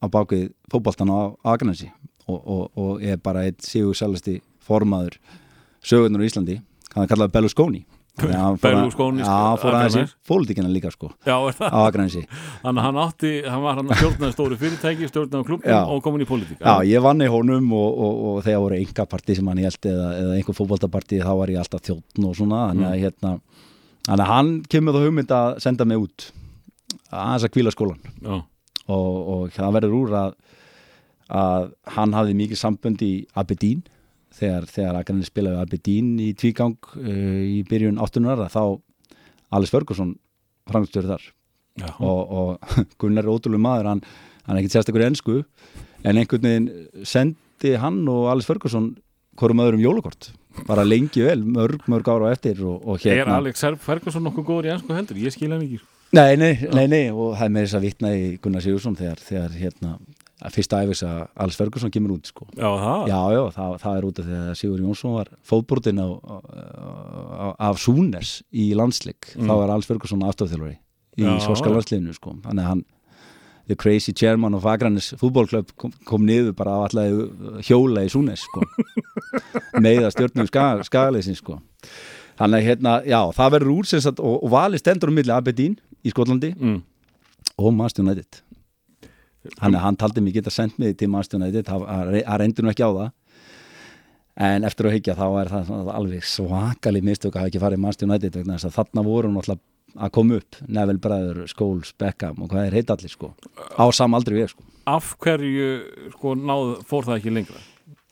á 0.02 0.06
bakvið 0.12 0.50
fótboltan 0.70 1.10
á 1.10 1.34
Akranesi 1.46 1.90
og, 2.26 2.38
og, 2.38 2.62
og 2.78 3.02
er 3.02 3.18
bara 3.22 3.46
eitt 3.46 3.64
sigur 3.66 3.96
sælasti 3.96 4.38
formaður 4.62 5.18
sögurnar 5.86 6.24
í 6.24 6.30
Íslandi. 6.30 6.56
Hann 6.94 7.04
er 7.04 7.10
kallað 7.10 7.34
Berlusconi. 7.34 7.84
Þannig 7.86 7.95
að- 8.16 8.60
Berlusconi, 8.62 9.20
Já, 9.20 9.56
fór 9.60 9.74
aðeins 9.76 9.96
í 10.00 10.04
pólitíkina 10.28 10.70
líka 10.72 10.90
sko. 10.90 11.10
Já, 11.26 11.36
er 11.48 11.52
það? 11.58 11.68
á 11.68 11.78
Akranesi. 11.86 12.22
Þannig 12.62 12.80
að 12.80 12.86
hann 12.86 13.00
átti, 13.02 13.32
hann 13.48 13.62
var 13.62 13.74
hann 13.76 13.88
að 13.92 14.00
stjórnaði 14.00 14.32
stóri 14.36 14.56
fyrirtæki, 14.62 15.08
stjórnaði 15.10 15.44
klubnum 15.50 15.90
og 15.92 16.02
komin 16.02 16.24
í 16.24 16.28
pólitík. 16.30 16.58
Já, 16.60 16.74
ég 16.88 17.02
vann 17.04 17.20
í 17.20 17.28
honum 17.28 17.72
og, 17.76 17.98
og, 18.06 18.24
og 18.30 18.42
þegar 18.46 18.62
voru 18.64 18.78
enga 18.80 19.06
partí 19.06 19.36
sem 19.36 19.46
hann 19.52 19.58
held 19.66 19.90
eða, 19.92 20.08
eða 20.22 20.36
einhver 20.38 20.56
fótboltapartí 20.56 21.20
þá 21.20 21.32
var 21.36 21.48
ég 21.52 21.60
alltaf 21.60 21.84
þjóttn 21.86 22.28
og 22.30 22.34
svona 22.40 22.62
þannig 22.72 22.88
að, 22.88 22.98
hérna, 23.04 23.34
þannig 24.08 24.24
að 24.24 24.32
hann 24.32 24.52
kemur 24.72 24.96
þá 24.96 25.04
hugmynd 25.06 25.36
að 25.36 25.60
senda 25.66 25.84
mig 25.84 25.98
út 26.06 26.30
aðeins 27.12 27.44
að 27.46 27.52
kvíla 27.54 27.72
skólan 27.74 28.00
og, 28.88 29.12
og 29.36 29.50
það 29.54 29.72
verður 29.76 29.94
úr 30.00 30.16
að, 30.22 30.34
að 31.36 31.68
hann 31.96 32.12
hafði 32.16 32.34
mikið 32.38 32.60
sambönd 32.60 33.02
í 33.02 33.12
Aberdeen 33.36 33.82
þegar, 34.36 34.68
þegar 34.70 35.00
Akranis 35.00 35.30
spilaði 35.32 35.62
Aberdeen 35.62 36.12
í 36.22 36.30
tvígang 36.38 36.76
uh, 36.96 37.40
í 37.46 37.62
byrjun 37.68 38.00
800 38.02 38.36
ára 38.36 38.50
þá 38.52 38.62
Alice 39.56 39.74
Ferguson 39.74 40.14
framstöður 40.70 41.14
þar 41.14 41.26
já, 41.82 41.90
og, 41.98 42.20
og 42.40 42.76
Gunnar 43.00 43.26
er 43.26 43.32
ótrúlega 43.32 43.66
maður 43.68 43.92
hann, 43.94 44.04
hann 44.46 44.56
er 44.56 44.62
ekkert 44.62 44.78
sérstakur 44.78 45.04
í 45.04 45.08
ennsku 45.10 45.40
en 46.06 46.20
einhvern 46.20 46.48
veginn 46.48 46.70
sendi 47.06 47.76
hann 47.80 48.02
og 48.10 48.30
Alice 48.32 48.48
Ferguson 48.48 48.94
hvorum 49.36 49.62
öðrum 49.64 49.84
jólakort 49.84 50.30
bara 50.64 50.84
lengi 50.86 51.24
vel, 51.24 51.42
mörg, 51.44 51.84
mörg 51.90 52.08
ára 52.08 52.32
eftir 52.32 52.62
og, 52.64 52.80
og 52.86 53.04
Er 53.04 53.20
hérna 53.20 53.40
Alex 53.42 53.64
Ferguson 53.82 54.24
nokkuð 54.24 54.46
góður 54.48 54.68
í 54.68 54.72
ennsku 54.74 54.96
heldur? 54.96 55.20
Ég 55.20 55.34
skil 55.34 55.50
hann 55.52 55.64
ekki. 55.66 55.80
nei, 56.16 56.36
nei, 56.40 56.54
nei, 56.72 56.86
nei, 56.88 57.02
og 57.12 57.34
það 57.36 57.48
er 57.48 57.52
með 57.56 57.66
þess 57.66 57.78
að 57.78 57.86
vitna 57.86 58.12
í 58.14 58.24
Gunnar 58.42 58.64
Sigursson 58.64 58.96
þegar, 58.96 59.20
þegar 59.26 59.58
hérna, 59.60 59.92
fyrsta 60.52 60.82
æfis 60.84 61.00
að 61.06 61.20
Alice 61.40 61.56
Ferguson 61.56 61.90
kemur 61.94 62.12
út 62.18 62.26
sko. 62.28 62.44
Já, 62.56 62.68
já, 63.08 63.20
já, 63.32 63.42
það, 63.56 63.76
það 63.80 63.96
er 64.00 64.04
út 64.10 64.18
af 64.20 64.26
því 64.26 64.40
að 64.40 64.50
Sigur 64.60 64.82
Jónsson 64.84 65.14
var 65.16 65.30
á, 65.96 67.54
af 67.70 67.78
Súnes 67.80 68.42
í 68.52 68.66
landsleik, 68.76 69.32
Mm. 69.36 69.48
þá 69.48 69.54
er 69.64 69.70
Alice 69.72 69.88
Ferguson 69.88 70.20
afstofþjálfari 70.28 70.76
í 71.16 71.24
já. 71.24 71.38
landsliðinu 71.72 72.14
sko. 72.14 72.34
þannig 72.44 72.62
að 72.64 72.68
hann 72.72 72.84
the 73.66 73.74
crazy 73.74 74.12
chairman 74.12 74.54
of 74.54 74.62
Akranis 74.64 75.12
fútbólklöp 75.18 75.72
kom, 75.76 75.92
kom 76.04 76.22
niður 76.26 76.52
bara 76.54 76.76
á 76.78 76.86
allavega 76.86 77.62
hjóla 77.66 78.04
í 78.06 78.10
Súnes 78.12 78.44
sko. 78.44 78.60
með 79.82 80.04
að 80.06 80.12
stjórnum 80.14 80.46
skaga, 80.52 80.84
skagaleysin 80.86 81.34
sko. 81.38 81.58
þannig 82.38 82.60
að 82.60 82.66
hérna, 82.68 82.92
já, 83.08 83.20
það 83.32 83.52
verður 83.56 83.72
úr 83.72 84.10
og, 84.20 84.44
og 84.44 84.50
valið 84.52 84.78
stendur 84.84 85.08
um 85.08 85.14
milli 85.16 85.32
Aberdeen 85.32 85.78
í 86.04 86.12
Skotlandi 86.12 86.52
Mm. 86.54 86.82
og 87.58 87.72
Manchester 87.72 88.04
United 88.04 88.42
að 89.60 89.78
hann 89.84 89.96
taldi 90.00 90.20
mig 90.24 90.34
geta 90.36 90.50
sendt 90.54 90.78
mig 90.78 90.96
til 91.00 91.08
Manchester 91.12 91.40
United 91.40 91.64
það 91.68 91.86
það- 91.86 92.12
það 92.26 92.40
reyndi 92.42 92.62
nú 92.66 92.72
ekki 92.72 92.86
á 92.86 92.90
það 92.96 93.10
en 94.46 94.64
eftir 94.68 94.88
að 94.90 94.94
hyggja 94.98 95.14
þá 95.16 95.26
er 95.40 95.48
það 95.54 95.70
alveg 95.96 96.26
svakalig 96.28 97.02
mistök 97.06 97.32
að 97.36 97.40
hafa 97.44 97.50
ekki 97.52 97.62
farið 97.62 97.78
í 97.78 97.82
Manchester 97.86 98.08
United 98.10 98.34
vegna 98.36 98.58
þess 98.58 98.68
að 98.68 98.76
þarna 98.80 99.04
voru 99.06 99.30
náttúrulega 99.32 99.62
að 99.96 100.10
koma 100.12 100.36
upp 100.36 100.56
Neville 100.68 101.00
Bræður, 101.00 101.38
Scholes, 101.48 101.92
Beckham 101.96 102.42
og 102.44 102.50
hvað 102.52 102.66
er 102.68 102.74
heit 102.76 102.90
allir 102.92 103.08
sko 103.14 103.30
á 103.80 103.84
samaldri 103.96 104.36
við 104.42 104.50
sko 104.52 104.66
Af 104.86 105.14
hverju, 105.18 105.70
sko, 106.12 106.34
náð, 106.38 106.68
fór 106.86 107.06
það 107.08 107.16
ekki 107.18 107.32
lengra? 107.32 107.62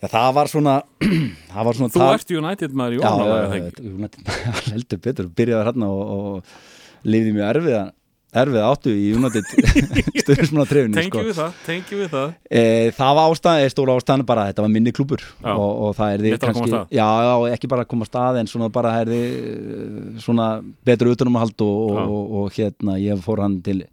Já, 0.01 0.09
það 0.11 0.31
var 0.35 0.49
svona 0.51 0.73
það 1.53 1.69
var 1.69 1.77
svona 1.79 1.93
Þú 1.95 2.01
tal- 2.01 2.15
ert 2.17 2.33
United 2.41 2.73
maður 2.81 2.97
í 2.97 3.03
það? 3.05 3.85
United 3.93 4.33
heldur 4.73 5.03
betur, 5.05 5.29
byrjaði 5.29 5.69
hérna 5.69 5.91
og, 5.93 6.15
og 6.17 7.05
lifði 7.05 7.37
mjög 7.37 7.51
erfiða 7.53 7.85
erfiða 8.35 8.65
áttu 8.73 8.91
í 8.95 9.05
United 9.15 9.47
stöðismanna 10.25 10.67
trefinu 10.71 10.97
Tengjum 10.99 11.13
sko. 11.13 11.23
við 11.29 11.37
það, 11.39 11.53
tengjum 11.69 12.01
við 12.03 12.09
það. 12.15 12.33
E, 12.51 12.63
það 12.97 13.13
var 13.19 13.31
ástæðan, 13.35 13.71
stóra 13.75 13.95
ástæðan 14.01 14.25
bara 14.29 14.45
að 14.45 14.51
þetta 14.53 14.65
var 14.67 14.73
minni 14.75 14.93
klúbur 14.97 15.23
Já. 15.23 15.53
og, 15.55 15.71
og 15.87 15.95
það 15.99 16.15
er 16.17 16.25
því 16.25 16.33
að 16.35 16.59
stað. 16.59 16.91
já, 16.99 17.07
já, 17.29 17.35
ekki 17.55 17.71
bara 17.75 17.85
að 17.87 17.91
koma 17.95 18.07
að 18.09 18.11
stað 18.13 18.41
en 18.43 18.51
svona 18.51 18.69
bara 18.75 18.95
er 19.05 19.13
því 19.13 19.23
svona 20.27 20.49
betur 20.89 21.13
utanumhald 21.15 21.65
og, 21.67 21.79
og, 21.87 21.95
Já. 21.95 22.05
og, 22.05 22.35
og 22.43 22.59
hérna 22.59 22.99
ég 23.03 23.23
fór 23.25 23.45
hann 23.45 23.61
til 23.67 23.85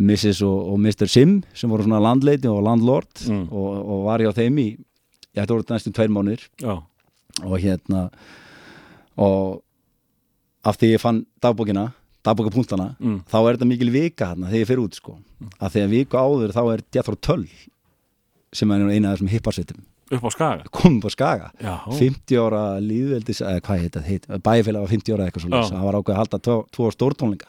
Mrs. 0.00 0.38
og, 0.48 0.70
og 0.72 0.78
Mr. 0.80 1.04
Sim 1.12 1.34
sem 1.52 1.68
voru 1.72 1.84
svona 1.84 2.00
landleiti 2.00 2.48
og 2.48 2.62
landlord 2.64 3.10
Mm. 3.28 3.42
og, 3.52 3.72
og 3.92 4.06
var 4.06 4.22
ég 4.24 4.30
á 4.32 4.38
þeim 4.38 4.56
í 4.62 4.68
ég 5.36 5.42
ætti 5.42 5.52
voru 5.52 5.66
næstum 5.68 5.92
tveir 5.96 6.10
mánuðir 6.12 6.46
Já, 6.62 6.78
og 7.44 7.58
hérna 7.60 8.06
og 9.20 9.60
af 10.64 10.78
því 10.78 10.92
ég 10.94 11.02
fann 11.02 11.22
dagbókina 11.42 11.88
dagbókapunktana, 12.24 12.96
Mm. 13.00 13.22
þá 13.26 13.36
er 13.48 13.56
þetta 13.56 13.66
mikil 13.68 13.90
vika 13.90 14.26
hérna 14.32 14.46
þegar 14.50 14.62
ég 14.62 14.68
fyrir 14.70 14.84
út 14.84 14.94
sko. 14.94 15.18
Að 15.60 15.72
þegar 15.76 15.88
viku 15.90 16.16
áður 16.20 16.52
þá 16.54 16.62
er 16.74 16.82
Jethro 16.94 17.16
Tull 17.20 17.46
sem 18.52 18.70
er 18.70 18.84
eina 18.90 19.12
af 19.12 19.18
þessum 19.18 19.28
hipparsveitum 19.32 19.82
upp 20.12 20.24
á 20.28 20.30
skaga. 20.30 20.64
komum 20.70 21.00
på 21.00 21.08
Skaga. 21.10 21.50
Já, 21.58 21.78
50 21.88 22.36
ára 22.36 22.78
líðveldis 22.84 23.40
eða 23.40 23.60
hvað 23.64 23.80
heit 23.80 23.92
þetta, 23.96 24.38
bæfélag 24.44 24.80
var 24.84 24.90
50 24.92 25.14
ára 25.16 25.24
eitthvað 25.30 25.46
svo 25.46 25.62
það 25.72 25.82
var 25.86 25.94
ákveð 25.94 26.12
að 26.14 26.20
halda 26.20 26.38
tvo, 26.38 26.56
tvo 26.70 26.90
stórtónleika. 26.92 27.48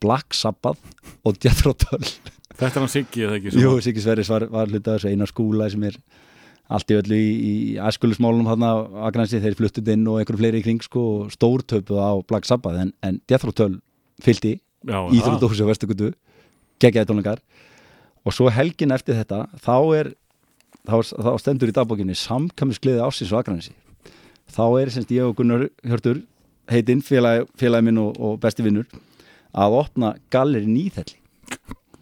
Black 0.00 0.34
Sabbath 0.34 0.80
og 1.24 1.38
Jethro 1.40 1.72
Tull. 1.72 2.04
Þetta 2.54 2.78
hann 2.82 2.88
Siggi 2.92 3.24
eða 3.24 3.38
ekki? 3.40 3.54
Jú, 3.58 3.80
Siggi 3.82 4.02
Sverris 4.04 4.28
var, 4.28 4.44
var 4.52 4.66
hluta 4.68 4.98
þessu 4.98 5.08
einar 5.10 5.26
skúla 5.26 5.70
sem 5.72 5.82
er 5.88 5.96
allt 6.72 6.90
í 6.90 6.96
öllu 6.96 7.16
í, 7.18 7.30
í 7.34 7.54
æskulismálunum 7.82 8.48
hann 8.48 8.64
á 8.64 8.74
Akranesi, 9.08 9.40
þeir 9.42 9.56
fluttið 9.58 9.90
inn 9.94 10.06
og 10.08 10.20
einhverju 10.20 10.40
fleiri 10.40 10.62
í 10.62 10.64
kring 10.64 10.82
sko 10.84 11.04
og 11.18 11.32
stórtöpuð 11.34 12.00
á 12.00 12.12
Black 12.24 12.48
Sabbath 12.48 12.80
en, 12.80 12.92
en 13.04 13.20
Jethro 13.30 13.52
Tull 13.52 13.78
fylgdi 14.24 14.56
Já, 14.84 14.98
í 15.04 15.18
það. 15.18 15.18
Íþrótahúsi 15.18 15.64
á 15.64 15.70
Vestugutu 15.70 16.10
geggjaði 16.82 17.10
tónleikar. 17.10 17.40
Og 18.24 18.32
svo 18.32 18.50
helgin 18.52 18.94
eftir 18.96 19.18
þetta 19.18 19.44
þá 19.60 19.76
er 19.98 20.12
þá, 20.88 20.96
þá 21.12 21.32
stendur 21.40 21.72
í 21.72 21.76
dagbókinni 21.76 22.16
samkvæmiskliði 22.16 23.02
ásins 23.04 23.32
og 23.32 23.42
Akranesi. 23.42 23.74
Þá 24.54 24.64
er 24.80 24.92
semst 24.92 25.12
ég 25.12 25.28
og 25.28 25.36
Gunnar 25.38 25.68
Hjörtur 25.84 26.22
heitinn, 26.70 27.04
félagi, 27.04 27.44
félagi 27.60 27.88
minn 27.88 28.00
og, 28.00 28.16
og 28.16 28.38
besti 28.40 28.64
vinnur 28.64 28.88
að 29.54 29.78
opna 29.82 30.14
galleri 30.32 30.68
nýþelli 30.68 31.20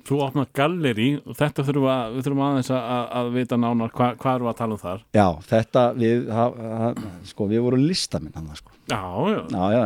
Þú 0.09 0.19
opnar 0.25 0.49
galleri 0.57 1.09
og 1.23 1.37
þetta 1.39 1.63
þurfum 1.67 1.87
að, 1.93 2.15
við 2.17 2.25
þurfum 2.27 2.41
aðeins 2.49 2.71
að, 2.75 2.87
að, 2.95 3.05
að 3.21 3.29
vita 3.37 3.59
nánar 3.63 3.93
hva, 3.95 4.09
hvað 4.19 4.39
eru 4.41 4.49
að 4.51 4.57
tala 4.59 4.75
um 4.75 4.81
þar. 4.83 5.05
Já, 5.15 5.27
þetta 5.53 5.85
við, 5.99 6.25
ha, 6.35 6.47
ha, 6.83 6.89
sko, 7.31 7.47
við 7.53 7.63
vorum 7.69 7.85
listamenn 7.87 8.35
hann 8.35 8.51
sko. 8.59 8.75
Já, 8.91 8.99
já, 9.31 9.41
Já, 9.53 9.65
já, 9.77 9.85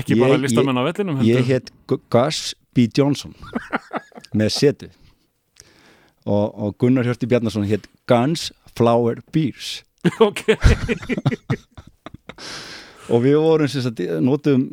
ekki 0.00 0.12
Ég- 0.18 0.22
bara 0.26 0.36
listamenn 0.42 0.78
á 0.78 0.82
vellinum. 0.90 1.22
ég 1.24 1.70
Gu- 1.88 2.02
Gus 2.12 2.42
B. 2.76 2.84
Johnson 2.94 3.32
með 4.38 4.52
setu 4.54 4.90
og, 6.28 6.46
og 6.60 6.76
Gunnar 6.78 7.08
Hjörti 7.08 7.26
Bjarnason 7.26 7.64
hétt 7.66 7.88
Guns 8.06 8.50
Flower 8.76 9.18
Beers 9.34 9.80
ok, 10.28 10.44
og 13.10 13.22
við 13.24 13.36
vorum 13.42 13.68
sem 13.68 13.82
sagt, 13.84 14.00
notum 14.22 14.66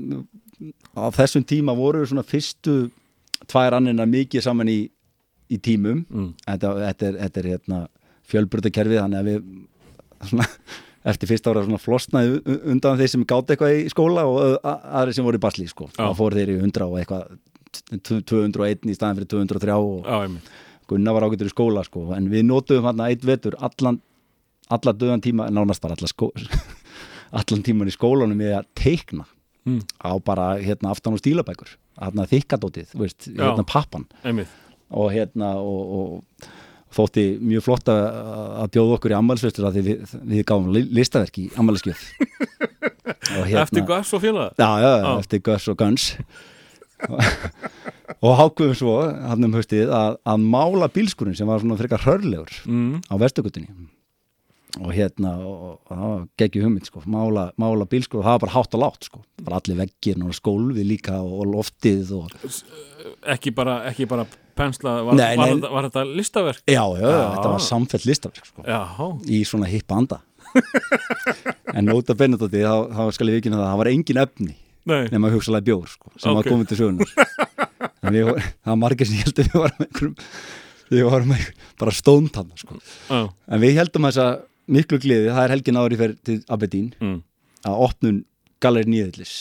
á 0.97 1.09
þessum 1.15 1.45
tíma 1.47 1.75
voru 1.77 2.03
við 2.03 2.11
svona 2.11 2.25
fyrstu 2.27 2.77
tvær 3.51 3.77
annina 3.79 4.05
mikið 4.09 4.43
saman 4.45 4.69
í, 4.71 4.79
í 5.51 5.57
tímum 5.63 6.03
mm. 6.09 6.29
þetta, 6.45 6.73
þetta 6.83 7.07
er, 7.11 7.17
þetta 7.23 7.41
er 7.43 7.49
hérna, 7.53 7.79
fjölbrutakerfið 8.27 9.01
þannig 9.01 9.19
að 9.21 9.29
við 9.31 10.29
svona, 10.31 10.47
eftir 11.13 11.29
fyrsta 11.31 11.53
ára 11.53 11.79
flosnaði 11.79 12.41
undan 12.73 12.97
þeir 12.99 13.11
sem 13.13 13.25
gátt 13.29 13.53
eitthvað 13.53 13.77
í 13.79 13.85
skóla 13.93 14.25
og 14.27 14.57
aðri 14.67 15.15
sem 15.15 15.23
voru 15.27 15.39
í 15.39 15.43
basli 15.43 15.67
sko. 15.71 15.87
Þá 15.95 16.09
fóru 16.19 16.35
þeir 16.39 16.51
í 16.55 16.57
100 16.59 16.87
og 16.89 16.97
eitthvað 16.99 17.37
t- 18.03 18.19
201 18.27 18.89
í 18.91 18.97
staðan 18.97 19.21
fyrir 19.21 19.31
203 19.37 19.77
og 19.77 20.09
já. 20.09 20.41
Gunnar 20.87 21.15
var 21.17 21.25
ágættur 21.27 21.49
í 21.49 21.51
skóla 21.51 21.81
sko. 21.83 22.09
en 22.15 22.27
við 22.31 22.45
notuðum 22.47 22.85
hann 22.87 23.01
eitt 23.07 23.23
vetur 23.27 23.55
allan, 23.59 24.01
allan 24.71 24.99
döðan 24.99 25.23
tíma 25.23 25.47
nánast 25.51 25.83
bara 25.83 25.95
allan, 25.97 26.11
skó, 26.11 26.29
allan 27.31 27.63
tíman 27.63 27.87
í 27.91 27.95
skólanum 27.95 28.39
með 28.39 28.59
að 28.61 28.69
teikna 28.83 29.25
Mm. 29.67 29.81
á 29.99 30.15
bara 30.23 30.45
hérna 30.63 30.93
aftan 30.93 31.11
á 31.11 31.19
stílabækur 31.19 31.73
hérna 32.01 32.25
þykkadótið, 32.29 32.93
veist, 33.01 33.27
Já. 33.31 33.41
hérna 33.47 33.65
pappan 33.67 34.05
einmitt. 34.23 34.47
og 34.91 35.11
hérna 35.11 35.55
og, 35.59 35.97
og 35.97 36.49
þótti 36.97 37.23
mjög 37.43 37.65
flott 37.65 37.89
að, 37.91 38.05
bjóða 38.75 38.95
okkur 38.97 39.11
í 39.11 39.17
ammælisvestur 39.17 39.65
að 39.67 39.79
við, 39.83 40.13
við 40.31 40.43
gáum 40.47 40.69
li- 40.73 40.87
listaverk 40.99 41.37
í 41.43 41.47
ammæliskjöf 41.59 42.05
og 43.37 43.43
hérna 43.49 43.65
Eftir 43.65 43.83
Gus 43.89 44.13
og 44.15 44.21
félaga. 44.23 44.53
já, 44.57 44.69
já, 44.85 44.93
Já. 45.03 45.11
eftir 45.19 45.41
Gus 45.43 45.67
og 45.73 45.77
Guns 45.81 46.07
og 48.25 48.31
hákuðum 48.39 48.73
svo 48.77 48.93
hann 49.05 49.43
um 49.45 49.53
haustið 49.57 49.91
að, 49.93 50.15
að 50.25 50.45
mála 50.55 50.87
bílskurinn 50.93 51.35
sem 51.37 51.49
var 51.49 51.61
svona 51.61 51.77
frekar 51.79 52.01
hörlegur 52.07 52.55
Mm. 52.65 53.01
á 53.11 53.13
vestugutinni 53.21 53.69
og 54.81 54.91
hérna 54.93 55.31
það 55.87 56.01
var 56.03 56.25
geggjum 56.41 56.65
hugmynd 56.67 56.87
sko, 56.89 57.01
mála, 57.09 57.47
mála 57.59 57.87
bílskur 57.89 58.19
og 58.21 58.25
það 58.27 58.35
var 58.37 58.43
bara 58.45 58.55
hátt 58.57 58.75
og 58.77 58.81
látt 58.83 59.07
sko, 59.09 59.21
bara 59.43 59.59
allir 59.61 59.79
veggir 59.81 60.19
og 60.25 60.35
skólfið 60.37 60.85
líka 60.89 61.19
og 61.23 61.45
loftið 61.53 62.11
og 62.17 62.35
Ekki 63.27 63.53
bara, 63.55 63.79
ekki 63.89 64.05
bara 64.09 64.25
pensla, 64.57 64.97
var, 65.07 65.15
Nei, 65.17 65.35
var, 65.37 65.47
nei. 65.47 65.55
Þetta, 65.57 65.71
var 65.73 65.87
þetta 65.87 66.03
listaverk? 66.17 66.61
já, 66.67 66.83
já, 66.99 67.07
Já. 67.07 67.25
þetta 67.37 67.51
var 67.55 67.63
samfell 67.67 68.03
listaverk 68.09 68.45
sko 68.51 68.65
Já, 68.67 68.81
í 69.31 69.41
svona 69.47 69.69
hippa 69.71 69.97
anda 70.01 70.21
en 71.77 71.85
nota 71.87 72.15
Benedóti 72.17 72.61
þá, 72.63 72.87
þá 72.93 73.03
skal 73.15 73.29
ég 73.31 73.39
vikina 73.41 73.59
það, 73.59 73.67
það 73.71 73.81
var 73.81 73.89
engin 73.91 74.21
efni 74.23 74.53
nei, 74.87 75.01
nema 75.11 75.31
hugsalega 75.33 75.67
bjór 75.67 75.89
sko, 75.91 76.11
sem 76.15 76.31
Ok. 76.31 76.37
var 76.39 76.51
komið 76.51 76.69
til 76.71 76.79
sögunar 76.79 77.11
en 78.07 78.15
við, 78.15 78.29
það 78.37 78.71
var 78.71 78.79
margir 78.83 79.09
sem 79.09 79.19
ég 79.19 79.27
held 79.27 79.41
að 79.41 79.49
við 79.49 79.59
varum 79.61 79.83
einhverjum 79.87 80.15
við 80.87 81.03
varum 81.11 81.33
bara 81.81 81.91
stónt 81.91 82.37
hann 82.39 82.51
sko. 82.55 82.77
Já, 83.11 83.25
en 83.27 83.59
við 83.59 83.73
heldum 83.75 84.05
þessa 84.07 84.27
miklu 84.67 84.99
gleði 85.03 85.31
það 85.31 85.43
er 85.43 85.55
helgin 85.55 85.79
ári 85.81 85.99
fyrir 85.99 86.17
til 86.27 86.41
Aberdeen 86.53 86.91
mm. 86.99 87.21
að 87.67 87.85
opnun 87.87 88.19
Galeri 88.63 88.89
Nýðillis 88.91 89.35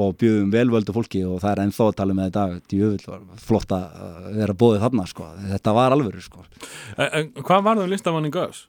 og 0.00 0.14
bjöðum 0.20 0.52
velvöldu 0.54 0.94
fólki 0.96 1.20
og 1.28 1.40
það 1.42 1.50
er 1.52 1.62
ennþá 1.66 1.86
að 1.90 1.96
tala 1.98 2.14
með 2.16 2.28
þetta 2.30 2.44
djöfull 2.72 3.08
var 3.10 3.40
flott 3.44 3.74
að 3.76 4.28
vera 4.38 4.54
bóðið 4.56 4.84
þarna 4.86 5.08
sko. 5.10 5.26
þetta 5.50 5.74
var 5.76 5.96
alvöru 5.96 6.22
sko. 6.24 6.44
En, 6.96 7.32
hvað 7.36 7.66
var 7.66 7.76
það 7.76 7.84
um 7.84 7.92
listamannin 7.92 8.32
Gus? 8.32 8.62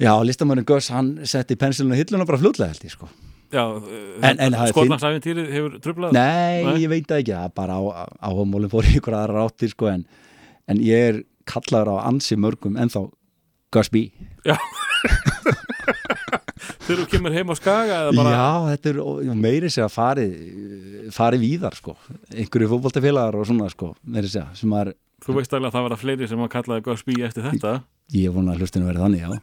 já, 0.00 0.12
listamörnum 0.24 0.64
Gus 0.64 0.88
hann 0.94 1.10
setti 1.28 1.56
pensilinu 1.60 1.98
hilluna 1.98 2.26
bara 2.28 2.40
fljótlega 2.40 2.72
held 2.72 2.86
ég 2.86 2.94
sko. 2.94 3.10
Já, 3.50 3.64
En- 4.22 4.38
en 4.38 4.52
það 4.54 4.66
er 4.68 4.72
skotnarsæfintýrið 4.72 5.48
hefur 5.50 5.72
trublað 5.82 6.12
nei, 6.14 6.62
Nei. 6.64 6.76
ég 6.84 6.88
veit 6.88 7.06
það 7.08 7.18
ekki 7.18 7.34
það 7.34 7.44
er 7.48 7.54
bara 7.56 7.74
á, 7.74 7.82
á 8.22 8.30
mólum 8.30 8.70
fór 8.70 8.86
ykkur 8.86 9.16
aðra 9.18 9.42
ráttir 9.42 9.72
sko, 9.72 9.88
en, 9.90 10.04
en 10.68 10.78
ég 10.78 11.08
er 11.08 11.24
kallaður 11.50 11.98
á 11.98 12.06
ansi 12.06 12.38
mörgum 12.38 12.78
ennþá 12.78 13.10
Gus 13.74 13.90
B 13.94 14.06
Þegar 16.80 17.04
þú 17.04 17.06
kemur 17.12 17.34
heim 17.34 17.52
á 17.52 17.54
skaga 17.58 17.98
bara 18.16 18.32
Já, 18.34 18.48
þetta 18.72 18.90
er 18.90 19.36
meiri 19.38 19.70
segja 19.70 19.90
farið 19.92 20.32
farið 21.14 21.44
víðar 21.44 21.74
sko. 21.78 21.94
Einhverju 22.34 22.68
fótboltafélagar 22.74 23.38
og 23.38 23.46
svona 23.48 23.70
sko 23.72 23.92
meiri 24.02 24.30
segja, 24.30 24.48
sem 24.58 24.74
er, 24.78 24.92
Þú 25.20 25.36
veist 25.36 25.52
alveg 25.52 25.68
að 25.68 25.74
það 25.76 25.86
verða 25.86 26.00
fleiri 26.00 26.28
sem 26.30 26.42
að 26.44 26.52
kallaði 26.54 26.84
Gus 26.86 27.02
B 27.04 27.16
eftir 27.26 27.44
þetta? 27.44 27.72
Ég 28.16 28.32
vona 28.34 28.54
að 28.54 28.62
hlustinu 28.62 28.88
verið 28.88 29.04
þannig, 29.04 29.20
já. 29.22 29.28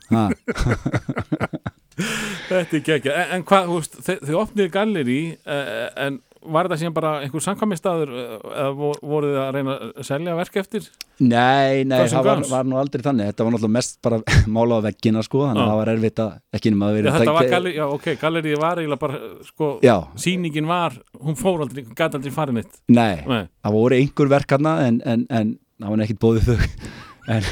Þetta 2.47 2.77
er 2.77 2.81
gekkja, 2.85 3.13
en, 3.13 3.29
en 3.37 3.43
hvað, 3.47 3.69
þú 3.69 3.77
veist, 3.77 3.95
þið, 4.07 4.33
opnið 4.37 4.67
galleri 4.73 5.19
uh, 5.49 5.87
en 6.03 6.19
var 6.45 6.67
þetta 6.67 6.77
síðan 6.81 6.93
bara 6.95 7.11
einhver 7.23 7.43
samkvæmistaður 7.43 8.11
eða 8.17 8.67
vo- 8.77 8.97
voruð 9.01 9.31
þið 9.33 9.39
að 9.43 9.51
reyna 9.55 9.75
að 9.87 10.05
selja 10.07 10.35
verk 10.37 10.57
eftir? 10.61 10.87
Nei, 11.19 11.83
nei, 11.89 11.97
N' 12.03 12.11
það 12.13 12.27
var, 12.29 12.41
var 12.51 12.67
nú 12.69 12.77
aldrei 12.77 13.03
þannig. 13.05 13.29
Þetta 13.31 13.45
var 13.47 13.55
náttúrulega 13.55 13.75
mest 13.77 13.97
bara 14.05 14.19
mála 14.57 14.77
á 14.77 14.85
veggina 14.85 15.23
sko 15.25 15.43
þannig 15.47 15.63
að 15.63 15.71
það 15.71 15.79
var 15.81 15.91
erfitt 15.95 16.21
að 16.23 16.33
ekki 16.59 16.73
nema 16.75 16.89
að 16.91 16.97
vera 16.99 17.13
þetta 17.17 17.35
var 17.37 17.49
galleri, 17.53 17.75
já 17.79 17.85
ok, 17.97 18.09
gallerið 18.21 18.59
var 18.61 18.81
eiginlega 18.83 19.03
bara, 19.07 19.21
sko, 19.49 19.69
Já, 19.87 19.95
sýningin 20.25 20.69
var, 20.69 20.99
hún 21.23 21.39
fór 21.39 21.63
aldrei, 21.65 21.85
gæti 21.89 22.19
aldrei 22.21 22.35
farin 22.35 22.61
eitt. 22.61 22.77
nei, 22.87 23.23
Nei, 23.27 23.41
það 23.65 23.77
voru 23.79 23.97
einhver 24.01 24.31
verk 24.37 24.53
hana 24.57 24.75
en, 24.87 25.01
en, 25.05 25.25
en 25.29 25.55
það 25.81 25.95
var 25.95 26.05
ekkit 26.07 26.21
bóðið 26.25 26.51
þau. 26.53 26.69
En, 27.27 27.43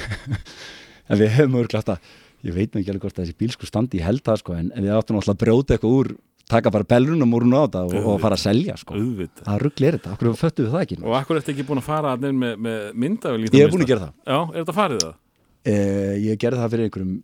en 1.11 1.17
við 1.19 1.33
hefum 1.35 1.57
örglast 1.59 1.89
að 1.91 2.13
ég 2.47 2.53
veit 2.55 2.71
nú 2.71 2.79
ekki 2.79 2.93
alveg 2.93 3.03
hvort 3.09 3.17
þessi 3.19 3.33
bíl 3.35 3.49
sko 3.51 3.67
standi 3.67 3.99
ég 3.99 4.05
held 4.07 4.21
það 4.23 4.37
sko 4.39 4.53
en, 4.55 4.69
en 4.71 4.85
við 4.85 4.93
áttum 4.95 5.17
náttúrulega 5.17 5.35
að 5.35 5.41
brjóta 5.41 5.75
eitthvað 5.75 5.95
úr 5.97 6.09
taka 6.49 6.71
bara 6.73 6.85
bellrunum 6.87 7.33
úr 7.37 7.45
hún 7.47 7.55
á 7.57 7.61
þetta 7.65 7.83
og, 7.89 7.95
og 8.13 8.19
fara 8.23 8.37
að 8.37 8.43
selja 8.45 8.75
sko. 8.77 8.97
Það 9.41 9.61
ruggli 9.63 9.87
er 9.89 9.97
þetta, 9.99 10.15
okkur 10.15 10.35
föttu 10.39 10.65
við 10.65 10.73
það 10.75 10.83
ekki? 10.85 10.97
Nú? 11.01 11.07
Og 11.09 11.15
akkur 11.19 11.39
ertu 11.41 11.53
ekki 11.55 11.65
búin 11.67 11.81
að 11.81 11.87
fara 11.89 12.15
að 12.15 12.25
nefn 12.27 12.41
með, 12.43 12.57
með 12.65 12.89
myndavel 13.05 13.45
ég 13.47 13.55
hef 13.65 13.71
búin 13.73 13.85
að 13.85 13.93
gera 13.93 14.07
það. 14.07 14.17
Já, 14.29 14.39
er 14.41 14.59
þetta 14.63 14.75
farið 14.81 15.05
það? 15.05 15.15
eh, 15.65 16.13
ég 16.29 16.37
gerði 16.43 16.61
það 16.61 16.75
fyrir 16.75 16.89
einhverjum 16.89 17.15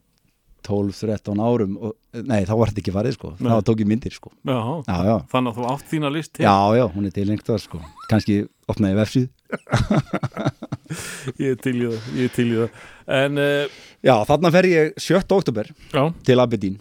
12-13 0.62 1.40
árum 1.42 1.78
og, 1.82 1.94
nei 2.30 2.44
þá 2.46 2.52
var 2.54 2.70
þetta 2.70 2.82
ekki 2.84 2.94
farið 2.94 3.16
sko. 3.18 3.32
Þá 3.42 3.56
tók 3.66 3.80
ég 3.82 3.88
myndir 3.90 4.14
sko. 4.14 4.30
Já, 4.46 4.58
já, 4.86 4.98
já, 5.10 5.16
þannig 5.32 5.50
að 5.54 5.58
þú 5.58 5.70
átt 5.72 5.88
þína 5.90 6.12
list 6.14 6.34
til. 6.38 6.46
já, 6.46 6.56
já, 6.78 6.84
hún 6.94 7.08
er 7.10 7.16
til 7.16 7.26
einhver 7.34 7.62
sko. 7.64 7.82
Kannski 8.12 8.36
opnaði 8.70 9.00
vefsíð 9.02 9.30
Ég 11.42 11.54
er 11.56 11.60
til 11.62 11.74
í 11.80 11.84
það, 11.88 12.08
ég 12.20 12.28
er 12.28 12.34
til 12.36 12.46
í 12.52 12.56
það. 12.60 12.80
En, 13.18 13.40
uh, 13.42 13.82
já, 14.06 14.14
þarna 14.28 14.52
fer 14.54 14.68
ég 14.70 14.94
7. 15.02 15.22
oktober 15.38 15.70
já, 15.94 16.04
til 16.28 16.38
Aberdeen 16.44 16.78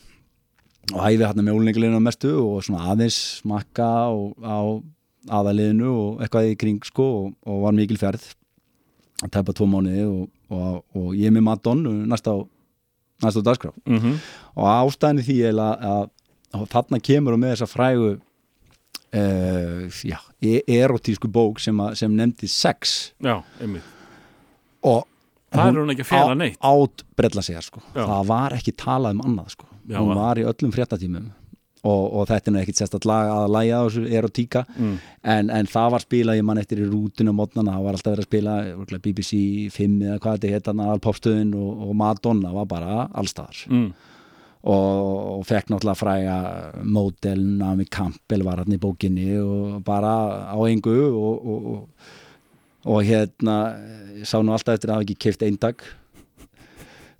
og 0.94 1.02
æði 1.06 1.26
hérna 1.26 1.44
með 1.46 1.58
úlninguleginu 1.58 2.00
mestu 2.02 2.30
og 2.40 2.62
svona 2.66 2.88
aðeins 2.92 3.18
smakka 3.40 3.88
og, 4.14 4.32
á 4.42 4.58
aðaliðinu 5.40 5.90
og 5.92 6.22
eitthvað 6.24 6.52
í 6.52 6.56
kring 6.60 6.80
sko 6.86 7.06
og, 7.18 7.26
og 7.46 7.58
var 7.66 7.76
mikil 7.76 7.98
ferð 8.00 8.24
að 9.20 9.34
tæpa 9.36 9.52
tvo 9.56 9.68
mánuði 9.68 10.06
og, 10.08 10.22
og, 10.48 10.80
og 10.96 11.10
ég 11.18 11.34
með 11.34 11.44
Madon 11.50 11.84
næsta 12.08 12.32
á 12.32 12.38
næsta 13.20 13.42
á 13.44 13.48
dagskrá. 13.50 13.74
Mhm, 13.84 14.16
og 14.56 14.64
ástæðinu 14.72 15.26
því 15.26 15.36
er 15.50 15.60
að, 15.60 15.84
að, 16.56 16.66
þarna 16.72 17.00
kemur 17.04 17.36
og 17.36 17.42
með 17.42 17.52
þessa 17.52 17.68
frægu 17.68 18.10
uh, 18.16 20.00
já, 20.08 20.18
e- 20.40 20.64
erotísku 20.80 21.28
bók 21.28 21.60
sem, 21.60 21.76
að, 21.84 21.98
sem 22.00 22.16
nefndi 22.16 22.48
sex. 22.48 23.12
Já, 23.20 23.42
einmitt. 23.60 23.84
og 24.82 25.04
Það 25.50 25.66
er 25.66 25.78
hún 25.82 25.90
ekki 25.90 26.04
að 26.04 26.10
fela 26.12 26.34
neitt. 26.38 26.58
át 26.62 27.02
brella 27.18 27.42
segja 27.42 27.60
sko. 27.66 27.80
Það 27.92 28.26
var 28.28 28.54
ekki 28.54 28.72
talað 28.78 29.16
um 29.18 29.22
annað 29.26 29.56
sko 29.56 29.69
Já, 29.90 29.98
hún 30.00 30.08
va- 30.14 30.18
var 30.22 30.40
í 30.40 30.44
öllum 30.46 30.72
fréttatímum 30.74 31.30
og, 31.82 32.02
og 32.12 32.26
þetta 32.28 32.50
er 32.50 32.52
nú 32.52 32.60
ekkit 32.60 32.76
sérst 32.82 32.94
að 32.98 33.06
laga 33.08 33.36
að 33.40 33.52
læja 33.56 33.78
á 33.80 33.82
þessu 33.88 34.02
erotíka 34.18 34.62
Mm. 34.76 34.96
en, 35.24 35.50
en 35.50 35.66
það 35.66 35.90
var 35.94 36.00
spilað, 36.04 36.36
ég 36.40 36.44
man 36.44 36.58
eftir 36.60 36.78
í 36.84 36.88
rútinu 36.90 37.32
mótnana, 37.32 37.72
það 37.78 37.84
var 37.86 37.96
alltaf 37.96 38.12
verið 38.12 38.24
að 38.24 38.28
spila 38.28 39.00
BBC 39.06 39.32
5 39.72 39.96
eða 40.04 40.18
hvað 40.20 40.38
þetta 40.38 40.52
heit 40.54 40.66
hann 40.70 40.84
alpopstöðin 40.84 41.54
og, 41.56 41.88
og 41.88 41.94
Madonna 41.96 42.52
var 42.52 42.66
bara 42.66 43.08
allstaðar 43.16 43.64
Mm. 43.72 43.92
og, 44.62 45.38
og 45.40 45.46
fekk 45.48 45.70
náttúrulega 45.72 45.96
fræga 45.96 46.36
mótel 46.84 47.40
Nami 47.62 47.86
Campbell 47.88 48.42
var 48.44 48.60
hann 48.60 48.76
í 48.76 48.78
bókinni 48.82 49.30
og 49.40 49.80
bara 49.84 50.52
á 50.52 50.58
engu 50.68 50.98
og, 51.16 51.46
og, 51.46 51.70
og, 51.72 51.88
og 52.92 53.00
hérna 53.08 53.56
sá 54.28 54.36
nú 54.44 54.52
alltaf 54.52 54.76
eftir 54.76 54.90
að 54.92 54.98
hafa 54.98 55.06
ekki 55.08 55.16
keift 55.24 55.42
eindag 55.48 55.80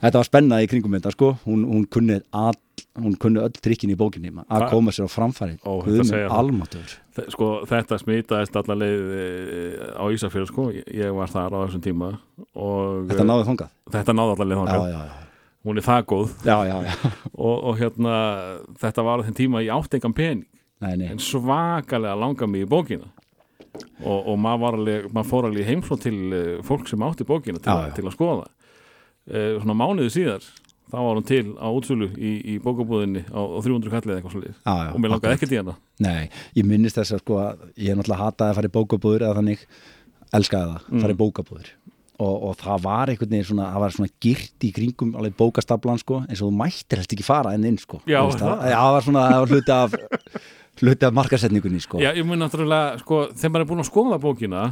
þetta 0.00 0.20
var 0.20 0.26
spennað 0.28 0.64
í 0.64 0.68
kringum 0.70 0.96
þetta 0.98 1.12
sko, 1.14 1.30
hún, 1.46 1.64
hún 1.68 1.86
kunni 1.92 2.18
all, 2.36 2.56
hún 3.00 3.14
kunni 3.20 3.40
öll 3.42 3.52
trikkin 3.60 3.92
í 3.92 3.96
bókinni. 4.00 4.32
Að 4.48 4.66
koma 4.72 4.92
sér 4.96 5.06
á 5.06 5.10
framfæri. 5.12 5.58
Það. 5.64 6.26
almáttur 6.38 6.94
Þe- 7.16 7.26
Sko, 7.34 7.48
þetta 7.68 7.98
smitaðist 8.00 8.54
alla 8.56 8.76
leið 8.80 9.08
eh, 9.20 9.80
á 9.98 10.04
Ísafjörð, 10.14 10.48
sko, 10.52 10.68
ég 10.72 11.10
var 11.16 11.28
þar 11.32 11.52
á 11.52 11.58
þessum 11.66 11.82
tíma 11.84 12.12
og 12.54 13.08
þetta 13.10 13.26
náði 13.28 13.48
þangað? 13.50 13.74
Þetta 13.92 14.14
náði 14.16 14.34
alla 14.36 14.46
leið 14.50 14.56
já, 14.56 14.62
þangað. 14.64 14.92
já, 14.94 15.00
já, 15.10 15.26
Hún 15.60 15.76
er 15.76 15.84
það 15.84 16.04
góð. 16.08 16.30
Já, 16.48 16.56
já, 16.64 16.76
já. 16.86 16.92
og, 17.44 17.56
og 17.68 17.74
hérna, 17.82 18.12
þetta 18.80 19.02
var 19.04 19.20
á 19.20 19.26
þeim 19.26 19.34
tíma 19.36 19.60
ég 19.66 19.74
átti 19.76 19.98
engan 19.98 20.14
pening, 20.16 20.46
Nei, 20.80 20.94
nei. 20.96 21.10
en 21.12 21.18
svakalega 21.20 22.14
langa 22.16 22.46
mig 22.48 22.64
í 22.64 22.68
bókina. 22.70 23.10
Og, 24.00 24.30
og 24.32 24.38
maður, 24.40 24.62
var 24.64 24.78
alveg, 24.78 25.10
maður 25.12 25.28
fór 25.34 25.46
alveg 25.50 25.68
heimsótt 25.68 26.06
til 26.06 26.16
eh, 26.32 26.54
fólk 26.64 26.88
sem 26.88 27.04
átti 27.04 27.26
bókina 27.28 27.60
til, 27.60 27.68
Já, 27.68 27.90
já. 27.90 27.92
til 27.98 28.06
að 28.08 28.16
skoða. 28.16 28.46
uh, 28.48 28.69
svona 29.28 29.76
mánuði 29.76 30.10
síðar 30.14 30.46
þá 30.90 30.96
var 30.98 31.18
hún 31.20 31.26
til 31.28 31.44
á 31.54 31.68
útsölu 31.70 32.08
í, 32.18 32.30
í 32.50 32.54
bókabúðinni 32.64 33.22
á, 33.30 33.38
á 33.38 33.58
300 33.62 33.92
kallið 33.94 34.16
eitthvað 34.16 34.32
svo 34.34 34.40
Já, 34.42 34.54
já, 34.66 34.90
og 34.90 34.98
mér 34.98 35.12
langaði 35.14 35.36
ekkert 35.36 35.52
í 35.54 35.60
hana 35.60 35.74
Nei, 36.02 36.30
ég 36.58 36.66
minnist 36.66 36.98
þess 36.98 37.14
að 37.14 37.22
sko 37.22 37.36
að 37.38 37.60
ég 37.78 37.94
náttúrulega 37.98 38.24
hataði 38.26 38.50
að 38.50 38.58
fara 38.58 38.70
í 38.70 38.74
bókabúður 38.74 39.26
eða 39.28 39.38
þannig 39.38 39.66
elskaði 40.34 40.72
það, 40.72 40.88
Mm. 40.90 41.00
fara 41.04 41.14
í 41.14 41.20
bókabúður 41.20 41.68
og, 42.20 42.34
og 42.50 42.56
það 42.60 42.82
var 42.84 43.08
einhvern 43.12 43.30
veginn 43.32 43.46
svona 43.48 43.68
það 43.72 43.80
var 43.84 43.94
svona 43.96 44.10
girt 44.26 44.66
í 44.66 44.72
kringum 44.76 45.14
alveg 45.16 45.36
bókastablan 45.38 45.98
sko, 46.02 46.18
eins 46.28 46.42
og 46.42 46.50
þú 46.50 46.56
mættir 46.58 47.00
helst 47.00 47.14
ekki 47.14 47.24
fara 47.24 47.54
enn 47.56 47.64
inn 47.70 47.78
sko. 47.80 48.02
Já, 48.04 48.18
Þú 48.20 48.32
veist, 48.34 48.42
það. 48.44 48.66
það 48.74 48.92
var 48.96 49.06
svona 49.06 49.22
það 49.30 49.40
var 49.40 49.54
hluti 49.54 49.72
af 49.78 49.94
hluti 50.82 51.06
af 51.08 51.16
markasetningunni 51.16 51.80
sko. 51.80 51.98
Já, 52.02 52.10
ég 52.18 52.26
mun 52.28 52.38
náttúrulega, 52.42 52.98
sko, 53.00 53.22
þegar 53.32 53.54
maður 53.54 53.64
er 53.64 53.70
búin 53.72 53.82
að 53.84 53.88
skoða 53.88 54.18
bókina 54.20 54.64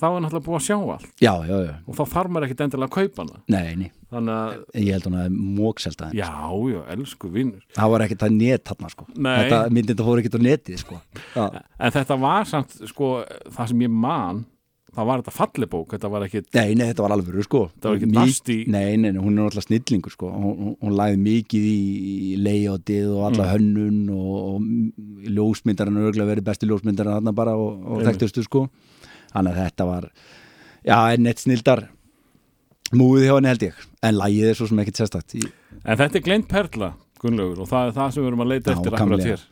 þá 0.00 0.06
er 0.10 0.20
náttúrulega 0.24 0.46
búin 0.48 0.58
að 0.60 0.66
sjá 0.66 0.76
allt. 0.80 1.08
Já, 1.20 1.32
já, 1.46 1.56
já, 1.66 1.72
og 1.86 1.96
þá 1.98 2.02
þarf 2.14 2.30
maður 2.34 2.46
ekkit 2.48 2.62
endilega 2.66 2.88
að 2.90 2.96
kaupa 2.98 3.24
hana. 3.26 3.42
Nei, 3.54 3.74
nei. 3.80 3.90
Þannig 4.10 4.34
að, 4.34 4.54
ég 4.82 4.92
held 4.96 5.04
hún 5.06 5.18
að 5.20 5.34
mókselta 5.60 6.08
þeim 6.10 6.18
já, 6.18 6.30
já, 6.74 6.80
elsku 6.96 7.28
vinnur 7.30 7.60
það 7.76 7.90
var 7.92 8.02
ekkert 8.06 8.24
það 8.24 8.32
net 8.40 8.64
þarna 8.66 8.88
sko. 8.90 9.04
Nei. 9.14 9.36
þetta 9.44 9.58
myndi 9.70 9.92
þetta 9.94 10.06
fór 10.08 10.22
ekkert 10.24 10.34
á 10.34 10.46
netið 10.48 10.80
sko. 10.82 10.98
já, 11.36 11.44
en 11.78 11.92
þetta 11.94 12.16
var 12.24 12.48
samt, 12.50 12.74
sko, 12.90 13.10
það 13.54 13.68
sem 13.70 13.84
ég 13.86 13.92
man 13.94 14.42
það 14.90 15.06
var 15.06 15.20
þetta 15.22 15.34
fallibók, 15.36 15.92
þetta 15.94 16.08
var 16.10 16.24
ekkit 16.26 16.48
Nei, 16.58 16.74
nei, 16.74 16.88
þetta 16.90 17.04
var 17.04 17.12
alveg 17.14 17.44
sko. 17.46 17.60
Það 17.78 17.86
var 17.92 17.98
ekki 18.00 18.08
Mik- 18.10 18.18
nasty. 18.18 18.56
Nei, 18.66 18.96
nei, 18.98 19.12
nei, 19.14 19.22
hún 19.22 19.38
er 19.38 19.46
alltaf 19.46 19.68
snillingur 19.68 20.10
sko. 20.10 20.30
Hún, 20.34 20.56
hún, 20.58 20.72
hún 20.82 20.96
lagði 20.98 21.20
mikið 21.22 21.68
í, 21.70 22.34
leiðotið 22.42 23.12
og 23.14 23.22
alla 23.28 23.46
Mm. 23.46 23.52
hönnun 23.54 24.00
og, 24.10 24.34
og 24.50 24.60
ljósmyndarinn 25.30 26.00
Þannig 29.30 29.56
að 29.56 29.62
þetta 29.64 29.88
var 29.90 30.10
Já, 30.80 30.96
en 31.12 31.28
eitt 31.28 31.42
snildar 31.42 31.84
múið 32.96 33.26
hjá 33.26 33.34
henni 33.36 33.50
held 33.52 33.64
ég. 33.68 33.80
En 34.02 34.16
lagið 34.16 34.50
er 34.50 34.56
svo 34.58 34.66
sem 34.70 34.78
ekkert 34.82 35.00
sérstakt 35.02 35.34
í, 35.36 35.42
en 35.84 35.98
þetta 36.00 36.18
er 36.18 36.24
gleynd 36.24 36.46
perla, 36.50 36.94
Gunnlaugur 37.20 37.64
og 37.66 37.68
það 37.68 37.90
er 37.90 37.96
það 37.98 38.14
sem 38.14 38.22
við 38.24 38.30
erum 38.30 38.44
að 38.46 38.52
leita 38.54 38.72
Já, 38.72 38.76
eftir 38.78 38.96
akkurat 38.96 39.26
hér 39.28 39.42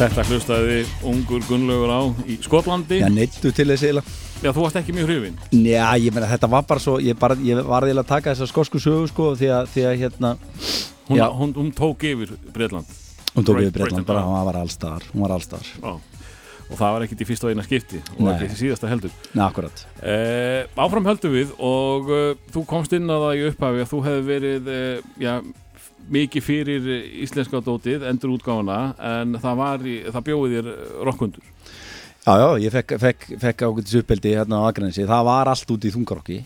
Þetta 0.00 0.22
hlustaði 0.30 0.76
ungur 1.04 1.42
Gunnlaugur 1.44 1.90
á 1.92 2.00
í 2.24 2.38
Skotlandi 2.40 3.02
Já, 3.02 3.04
Já, 3.04 3.10
neittu 3.12 3.50
til 3.52 3.66
þessi 3.68 3.90
eiginlega 3.90 4.54
þú 4.56 4.62
varst 4.64 4.78
ekki 4.80 4.94
mjög 4.96 5.10
hrifin 5.10 5.34
Já, 5.60 5.84
ég 6.00 6.14
meina 6.16 6.30
þetta 6.30 6.48
var 6.54 6.64
bara 6.70 6.80
svo 6.80 6.94
ég, 7.04 7.18
bara, 7.20 7.36
ég 7.44 7.60
var 7.68 7.84
eiginlega 7.84 8.06
að 8.06 8.12
taka 8.14 8.32
þessa 8.32 8.48
skosku 8.48 8.80
sögu 8.80 9.10
sko 9.10 9.26
því 9.36 9.50
að, 9.58 9.68
því 9.74 9.84
að 9.90 9.98
hérna 10.00 10.32
Hún, 11.10 11.18
Já. 11.18 11.26
hún, 11.36 11.52
hún 11.58 11.70
tók 11.76 12.06
yfir 12.08 12.32
Breitland 12.54 12.88
hún 13.34 13.44
tók 13.44 13.60
við 13.60 13.72
Breitland 13.76 14.08
bara, 14.08 14.24
já. 14.24 14.30
hún 14.30 14.48
var 14.48 14.60
allstar 14.62 15.04
hún 15.12 15.24
var 15.26 15.36
allstar, 15.36 15.68
Já. 15.82 15.92
og 16.70 16.76
það 16.78 16.96
var 16.96 17.04
ekkit 17.04 17.24
í 17.24 17.28
fyrsta 17.28 17.50
og 17.50 17.52
eina 17.52 17.66
skipti 17.66 18.00
og 18.16 18.24
Nei. 18.24 18.34
ekki 18.38 18.54
í 18.56 18.60
síðasta 18.64 18.88
heldur 18.88 19.12
Nei, 19.34 19.44
akkurat 19.50 19.84
eh, 20.00 20.64
Áfram 20.80 21.10
höldum 21.10 21.34
við 21.36 21.52
og 21.58 22.08
uh, 22.14 22.30
þú 22.54 22.64
komst 22.72 22.94
inn 22.96 23.10
að 23.10 23.26
það 23.26 23.40
í 23.42 23.48
upphafi 23.50 23.84
að 23.84 23.90
þú 23.92 24.04
hefði 24.08 24.28
verið 24.30 24.70
uh, 24.70 25.10
já, 25.20 25.34
mikið 26.10 26.46
fyrir 26.46 26.90
eh, 26.96 27.08
íslenska 27.24 27.60
dótið, 27.64 28.06
endur 28.08 28.36
útgáfuna 28.36 28.80
en 29.12 29.38
það 29.40 29.60
var, 29.60 29.86
í, 29.86 29.96
það 30.10 30.28
bjóði 30.30 30.60
þér 30.60 30.70
rockundur 31.06 31.50
Já, 32.20 32.34
já, 32.36 32.48
ég 32.60 32.72
fekk, 32.74 32.98
fekk, 33.00 33.22
fekk 33.40 33.62
ágætis 33.64 33.96
uppeldi 33.96 34.34
hérna 34.36 34.60
á 34.60 34.68
Akranesi, 34.68 35.06
það 35.08 35.22
var 35.24 35.48
allt 35.48 35.70
út 35.72 35.84
í 35.88 35.92
þungarokki. 35.94 36.36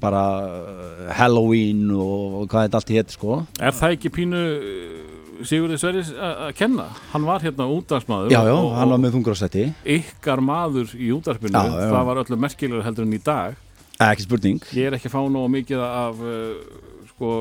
Bara 0.00 0.22
uh, 0.48 1.10
Halloween 1.18 1.82
og, 1.92 2.46
hvað 2.48 2.64
þetta 2.64 2.78
allt 2.80 2.92
hétt 2.96 3.12
sko. 3.12 3.42
Er 3.60 3.76
það 3.76 3.96
ekki 3.98 4.12
pínu 4.16 4.40
uh, 4.40 5.44
Sigurði 5.44 5.76
Sverris 5.82 6.14
að 6.16 6.54
kenna? 6.56 6.86
Hann 7.12 7.26
var 7.28 7.44
hérna 7.44 7.66
útdagsmaður 7.74 8.32
Já, 8.32 8.40
já, 8.46 8.54
og, 8.54 8.70
hann 8.78 8.94
var 8.94 9.02
með 9.02 9.14
þungaroksætti 9.18 9.66
ykkar 9.98 10.42
maður 10.46 10.96
í 10.96 11.10
já. 11.10 11.60
það 11.60 12.08
var 12.08 12.22
öllu 12.22 12.38
merkilegur 12.46 12.86
heldur 12.86 13.06
en 13.06 13.16
í 13.18 13.20
dag. 13.26 13.60
Ekki 14.02 14.24
spurning. 14.24 14.64
Ég 14.72 14.88
er 14.88 14.96
ekki 14.96 15.10
að 15.12 15.16
fá 15.18 15.20
nógu 15.28 15.52
mikið 15.58 15.84
af 15.84 16.24
sko 17.12 17.34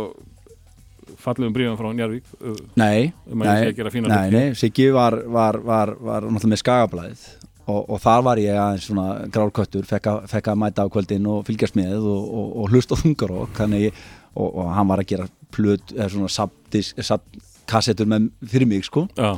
fallegum 1.22 1.54
bríðum 1.56 1.78
frá 1.80 1.92
Njarvík 1.96 2.34
uh, 2.40 2.58
Nei, 2.80 3.12
um 3.28 3.44
að 3.44 3.52
nei, 3.52 3.86
að 3.92 4.10
nei, 4.12 4.34
nei 4.34 4.58
Siggi 4.58 4.90
var, 4.96 5.18
var, 5.28 5.60
var, 5.66 5.96
var 6.00 6.28
náttúrulega 6.28 6.54
með 6.54 6.64
skagablaðið 6.64 7.24
og, 7.72 7.82
og 7.82 8.02
þar 8.04 8.26
var 8.28 8.42
ég 8.42 8.58
aðeins 8.58 8.88
svona 8.90 9.08
grálköttur, 9.32 9.88
fekk 9.88 10.12
að, 10.12 10.36
að 10.42 10.60
mæta 10.64 10.86
á 10.88 10.92
kvöldin 10.92 11.30
og 11.30 11.46
fylgjast 11.48 11.78
með 11.80 11.98
og, 12.02 12.26
og, 12.26 12.52
og 12.64 12.74
hlusta 12.74 12.98
á 12.98 13.02
þungarokk 13.04 13.64
og, 13.66 14.46
og 14.48 14.68
hann 14.72 14.92
var 14.92 15.02
að 15.04 15.10
gera 15.12 15.30
plut, 15.52 15.96
eða 15.96 16.12
svona 16.14 16.32
sabdis, 16.32 16.94
sab, 17.04 17.26
kassettur 17.70 18.08
með 18.10 18.30
fyrir 18.48 18.70
mig 18.70 18.86
sko. 18.88 19.06
Já, 19.18 19.36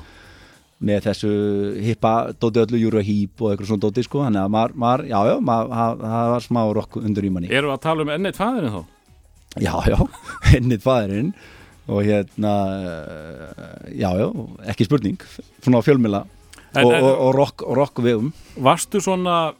með 0.83 1.05
þessu 1.07 1.29
hippa 1.83 2.13
dóti 2.39 2.61
öllu 2.63 2.81
júru 2.81 3.03
hýp 3.05 3.43
og 3.43 3.53
eitthvað 3.53 3.69
svona 3.69 3.85
dóti 3.85 4.03
sko 4.05 4.23
þannig 4.25 4.41
að 4.41 4.53
maður, 4.55 4.73
maður 4.83 5.05
já 5.07 5.19
já, 5.29 5.35
það 5.79 6.31
var 6.33 6.45
smá 6.47 6.59
rokk 6.77 6.97
undir 6.99 7.27
í 7.27 7.31
manni. 7.33 7.51
Erum 7.51 7.71
við 7.71 7.77
að 7.77 7.85
tala 7.85 8.05
um 8.05 8.11
enneitt 8.17 8.39
fæðinu 8.39 8.73
þá? 8.73 8.81
Já 9.61 9.73
já, 9.89 9.97
hennið 10.53 10.81
fæðurinn 10.85 11.33
og 11.91 11.99
hérna 12.07 12.53
eh, 12.79 13.91
já 13.99 14.09
já, 14.17 14.27
ekki 14.71 14.87
spurning 14.87 15.19
svona 15.61 15.81
á 15.81 15.85
fjölmila 15.85 16.23
En- 16.73 16.85
og, 16.87 16.93
en- 16.93 17.03
og, 17.05 17.11
og 17.27 17.31
rokk 17.37 17.61
og 17.67 17.75
rokk 17.77 17.99
vegum 18.05 18.31
Varstu 18.57 19.01
svona 19.03 19.53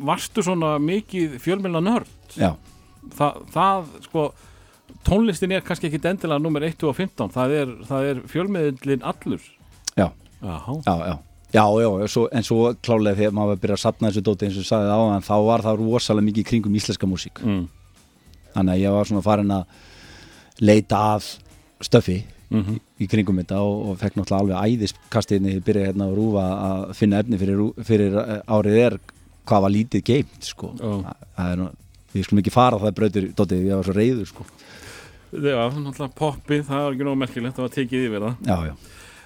varstu 0.00 0.42
svona 0.42 0.78
mikið 0.80 1.36
fjölmjöla 1.44 1.82
nörd? 1.84 2.08
já, 2.36 2.54
Þa, 3.16 3.28
það 3.52 3.90
sko 4.08 4.24
tónlistin 5.06 5.52
er 5.56 5.62
kannski 5.64 5.88
ekki 5.88 6.00
endilega 6.08 6.40
nummer 6.42 6.64
1 6.66 6.82
og 6.88 6.96
15 6.96 7.30
það 7.36 7.54
er, 7.60 7.70
það 7.88 8.08
er 8.10 8.22
fjölmiðlin 8.28 9.04
allur 9.06 9.40
já, 9.96 10.08
Jaha. 10.42 10.80
já, 10.86 10.96
já 11.12 11.18
Já, 11.50 11.64
já, 11.82 12.06
svo, 12.06 12.28
en 12.30 12.44
svo 12.46 12.68
klálega 12.78 13.16
þegar 13.18 13.32
maður 13.34 13.56
var 13.58 13.72
að 13.74 13.80
sapna 13.82 14.06
þessu 14.12 14.20
dóti 14.22 14.46
eins 14.46 14.58
og 14.60 14.66
sagði 14.68 14.92
á 14.94 14.98
en 15.16 15.24
þá 15.26 15.32
var 15.48 15.64
það 15.64 15.80
rosalega 15.80 16.26
mikið 16.28 16.44
kringum 16.46 16.76
íslenska 16.78 17.08
músík 17.10 17.40
mm. 17.42 17.64
Þannig 18.54 18.76
að 18.76 18.84
ég 18.84 18.98
var 18.98 19.10
svona 19.10 19.24
farin 19.24 19.56
að 19.56 19.64
leita 20.60 21.00
að 21.14 21.32
stöfi 21.80 22.20
Mm 22.50 22.80
í 23.00 23.06
kringum 23.08 23.38
þetta 23.40 23.60
og, 23.64 23.76
og 23.90 23.98
fekk 24.00 24.18
náttúrulega 24.18 24.58
alveg 24.60 24.74
æðiskastiðni 24.74 25.54
ég 25.54 25.64
byrja 25.64 25.86
hérna 25.88 26.08
að 26.10 26.16
rúfa 26.18 26.46
að 26.66 26.82
finna 26.98 27.20
efni 27.22 27.38
fyrir, 27.40 27.62
fyrir 27.88 28.16
eh, 28.20 28.32
árið 28.44 28.78
er 28.82 28.96
hvað 29.48 29.64
var 29.64 29.74
lítið 29.74 30.02
geimt 30.10 30.48
sko. 30.50 30.72
Það 30.76 31.46
er 31.46 31.62
við 32.12 32.26
skulum 32.26 32.42
ekki 32.42 32.52
fara 32.52 32.76
á 32.76 32.82
það 32.82 32.96
brautir 32.98 33.28
dótið, 33.38 33.62
ég 33.70 33.80
var 33.80 33.88
svo 33.88 33.94
reyður 33.96 34.28
sko. 34.28 34.46
Já, 35.30 35.60
náttúrulega 35.70 36.10
poppið, 36.18 36.64
það 36.68 36.84
var 36.84 36.96
ekki 36.96 37.06
nóg 37.08 37.18
merkilegt 37.22 37.56
það 37.56 37.66
var 37.66 37.74
tekið 37.78 38.06
yfir 38.08 38.26
það. 38.26 38.36
Já, 38.50 38.56
já, 38.68 38.74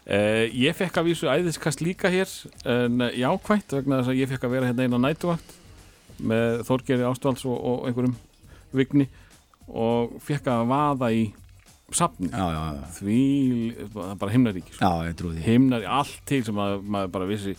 eh, 0.04 0.44
Ég 0.60 0.78
fekk 0.78 1.00
að 1.00 1.10
vísu 1.10 1.32
æðiskast 1.32 1.82
líka 1.82 2.12
hér 2.12 2.30
en 2.76 3.08
jákvætt 3.10 3.78
vegna 3.80 4.02
þess 4.02 4.12
að 4.14 4.20
ég 4.20 4.30
fekk 4.34 4.46
að 4.46 4.54
vera 4.54 4.70
hérna 4.70 4.86
eina 4.86 5.02
nætuvakt 5.08 5.58
með 6.22 6.62
Þorgeri 6.68 7.08
Ástvalds 7.08 7.42
og, 7.48 7.58
og 7.58 7.88
einhverjum 7.88 8.14
vigni 8.76 9.08
og 9.68 10.18
fekk 10.24 10.50
að 10.52 10.68
vaða 10.70 11.10
í 11.14 11.24
já. 11.94 12.46
því, 12.98 13.22
það 13.92 14.10
er 14.10 14.20
bara 14.20 14.34
himnaríki 14.34 14.74
sko. 14.74 14.84
já 14.84 15.08
ég 15.08 15.18
trúi 15.18 15.34
því 15.36 15.44
himnar 15.46 15.84
í 15.84 15.90
allt 16.00 16.22
til 16.28 16.40
sem 16.44 16.56
maður, 16.56 16.86
maður 16.96 17.12
bara 17.16 17.28
vissi, 17.28 17.54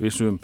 vissi 0.00 0.28
um 0.28 0.40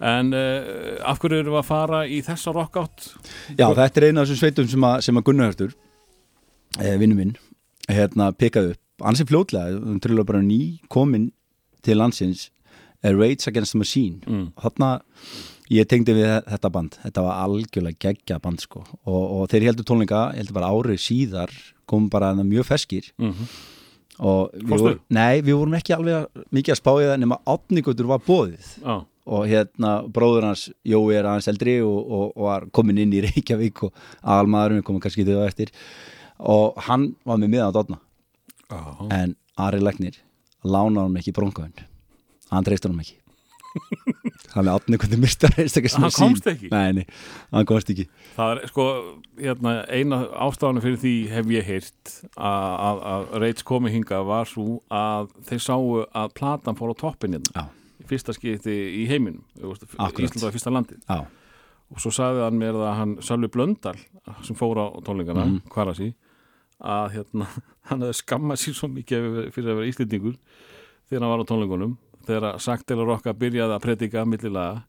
en 0.00 0.32
uh, 0.32 0.96
af 1.04 1.20
hverju 1.20 1.42
erum 1.42 1.54
við 1.54 1.60
að 1.60 1.68
fara 1.68 2.04
í 2.08 2.20
þessa 2.24 2.54
rockout 2.56 3.10
Já, 3.58 3.68
þetta 3.68 4.00
er 4.00 4.06
eina 4.08 4.22
af 4.22 4.30
þessum 4.30 4.40
sveitum 4.40 4.70
sem 4.72 4.86
að, 4.88 5.00
sem 5.04 5.20
að 5.20 5.26
Gunnar 5.28 5.50
Hörtur 5.50 5.74
eh, 6.80 6.96
vinnu 7.00 7.18
minn 7.18 7.34
hérna 7.90 8.30
pekaði 8.32 8.74
upp 8.74 9.04
ansi 9.10 9.26
fljótlega, 9.28 9.76
um 9.76 10.00
trúlega 10.00 10.28
bara 10.32 10.42
ný 10.44 10.80
komin 10.92 11.30
til 11.84 12.00
landsins 12.00 12.48
er 13.04 13.16
Rage 13.16 13.48
Against 13.48 13.76
the 13.76 13.80
Machine 13.80 14.20
mm. 14.26 14.46
þarna 14.60 14.90
ég 15.70 15.88
tengdi 15.90 16.14
við 16.16 16.32
þetta 16.50 16.70
band. 16.74 16.96
Þetta 17.04 17.26
var 17.26 17.42
algjörlega 17.44 18.06
geggja 18.06 18.40
band 18.42 18.62
sko. 18.62 18.84
Og, 19.04 19.20
og 19.22 19.50
þeir 19.52 19.70
heldur 19.70 19.86
tónleika, 19.86 20.30
ég 20.34 20.42
heldur 20.42 20.58
bara 20.60 20.72
árið 20.74 21.02
síðar 21.04 21.54
kom 21.90 22.08
bara 22.12 22.34
mjög 22.38 22.68
feskir 22.70 23.12
Mm 23.18 23.50
og 24.20 24.52
við 24.52 24.82
vorum, 24.82 24.98
nei, 25.16 25.40
við 25.44 25.56
vorum 25.56 25.76
ekki 25.78 25.94
alveg 25.96 26.42
mikið 26.52 26.74
að 26.74 26.78
spá 26.80 26.90
í 26.92 27.06
það 27.08 27.20
nema 27.22 27.38
átningutur 27.48 28.08
var 28.10 28.22
bóðið 28.26 28.66
Já, 28.82 28.94
og 29.30 29.46
hérna 29.48 29.92
bróður 30.12 30.48
hans 30.50 30.66
Jói 30.86 31.16
er 31.16 31.28
aðeins 31.30 31.48
eldri 31.52 31.78
og, 31.84 31.98
og, 32.00 32.26
og 32.34 32.48
var 32.48 32.66
komin 32.76 33.00
inn 33.00 33.14
í 33.16 33.22
Reykjavík 33.24 33.84
og 33.86 34.02
aðalmaðurinn 34.20 34.84
komið 34.86 35.06
kannski 35.06 35.26
þau 35.28 35.44
eftir. 35.46 35.72
Og 36.40 36.78
hann 36.88 37.10
var 37.28 37.40
með 37.40 37.54
miðan 37.54 37.72
á 37.72 37.76
dotna 37.76 38.00
já. 38.70 38.82
en 39.20 39.36
Ari 39.60 39.80
Legnir 39.84 40.20
lánaði 40.64 41.06
hann 41.06 41.20
ekki 41.22 41.36
brónkaðun 41.36 41.86
hann 42.50 42.66
treystur 42.66 42.92
hann 42.92 43.04
ekki 43.04 43.19
hann 44.54 44.66
er 44.66 44.72
átni 44.74 44.98
hvernig 44.98 45.20
mistar 45.22 45.54
Hann 45.54 46.14
komst 46.14 46.46
ekki? 46.50 46.70
Nei, 46.72 46.92
nei, 47.00 47.04
hann 47.52 47.66
komst 47.68 47.90
ekki. 47.92 48.06
Það 48.36 48.52
er 48.54 48.70
sko, 48.70 48.86
hérna, 49.38 49.74
eina 49.92 50.22
ástafanu 50.46 50.82
fyrir 50.84 51.00
því 51.02 51.14
hef 51.30 51.52
ég 51.54 51.68
heyrt 51.68 52.14
að, 52.34 52.70
að, 52.88 53.02
að 53.12 53.26
Reits 53.44 53.66
komi 53.66 53.92
hinga 53.94 54.22
var 54.26 54.48
svo 54.50 54.80
að 54.92 55.30
þeir 55.50 55.64
sáu 55.66 56.00
að 56.06 56.32
platan 56.38 56.78
fór 56.78 56.94
á 56.94 57.00
toppin 57.04 57.38
hérna. 57.38 57.52
Já, 57.54 58.06
fyrsta 58.10 58.34
skipti 58.36 58.78
í 59.02 59.04
heiminum. 59.10 59.44
Ísland 59.60 60.42
var 60.42 60.56
fyrsta 60.56 60.74
landið 60.74 61.04
já, 61.06 61.20
og 61.90 62.02
svo 62.02 62.12
sagði 62.14 62.44
hann 62.46 62.58
mér 62.58 62.78
að 62.78 62.96
hann 62.98 63.14
Sölvi 63.24 63.50
Blöndal 63.52 63.96
sem 64.46 64.58
fór 64.58 64.78
á 64.78 64.86
tónleikana 65.06 65.46
mm. 65.46 65.62
Kvarasi 65.72 66.12
að 66.80 67.16
hérna, 67.16 67.48
hann 67.90 68.04
hefði 68.06 68.20
skammað 68.22 68.62
sér 68.62 68.76
svo 68.78 68.90
mikið 68.92 69.26
fyrir 69.54 69.72
að 69.72 69.80
vera 69.80 69.90
íslendingur 69.90 70.38
þegar 71.10 71.24
hann 71.24 71.32
var 71.34 71.42
á 71.42 71.50
tónleikunum 71.50 71.96
þegar 72.28 72.60
Saktel 72.62 73.00
og 73.02 73.08
Rokka 73.14 73.34
byrjaði 73.36 73.76
að 73.76 73.84
predika 73.86 74.26
millilega, 74.28 74.84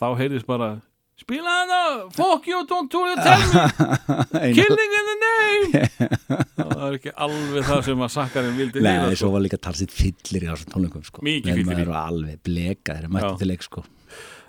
þá 0.00 0.06
heyrðist 0.20 0.48
bara 0.48 0.76
spila 1.16 1.52
hana, 1.62 2.08
fuck 2.12 2.46
you, 2.48 2.60
don't 2.68 2.92
do 2.92 3.00
it, 3.08 3.20
tell 3.24 3.44
me! 3.48 4.52
Killing 4.58 4.96
in 4.98 5.06
the 5.10 5.16
name! 5.22 6.08
Það 6.56 6.82
er 6.88 6.96
ekki 6.98 7.12
alveg 7.26 7.68
það 7.70 7.84
sem 7.88 8.02
að 8.04 8.10
sakkarinn 8.12 8.56
vildi 8.58 8.82
Nei, 8.84 8.92
heyra, 8.98 9.16
svo 9.16 9.30
var 9.32 9.44
líka 9.46 9.58
talsitt 9.60 9.94
fyllir 9.96 10.44
í 10.44 10.50
þessum 10.50 10.74
tónleikum 10.74 11.06
sko. 11.06 11.24
Mikið 11.24 11.62
fyllir 11.62 11.70
maður 11.70 11.92
var 11.94 12.10
alveg 12.12 12.42
bleka 12.44 12.98
þeirra 12.98 13.12
mætti 13.16 13.30
Já. 13.32 13.38
til 13.40 13.50
leik 13.52 13.64
sko. 13.64 13.86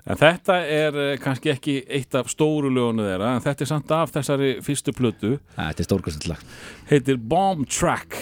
En 0.07 0.19
þetta 0.19 0.57
er 0.71 0.97
eh, 1.03 1.13
kannski 1.19 1.51
ekki 1.51 1.77
eitt 1.91 2.15
af 2.15 2.29
stóru 2.31 2.69
lögunu 2.71 3.03
þeirra 3.07 3.33
en 3.35 3.43
þetta 3.43 3.63
er 3.65 3.71
samt 3.71 3.95
af 3.95 4.13
þessari 4.15 4.51
fyrstu 4.63 4.93
plötu. 4.95 5.33
Þetta 5.55 5.83
er 5.83 5.87
stórkvæmst 5.89 6.27
lag. 6.31 6.43
Heitir 6.91 7.19
Bomb 7.19 7.67
Track 7.71 8.19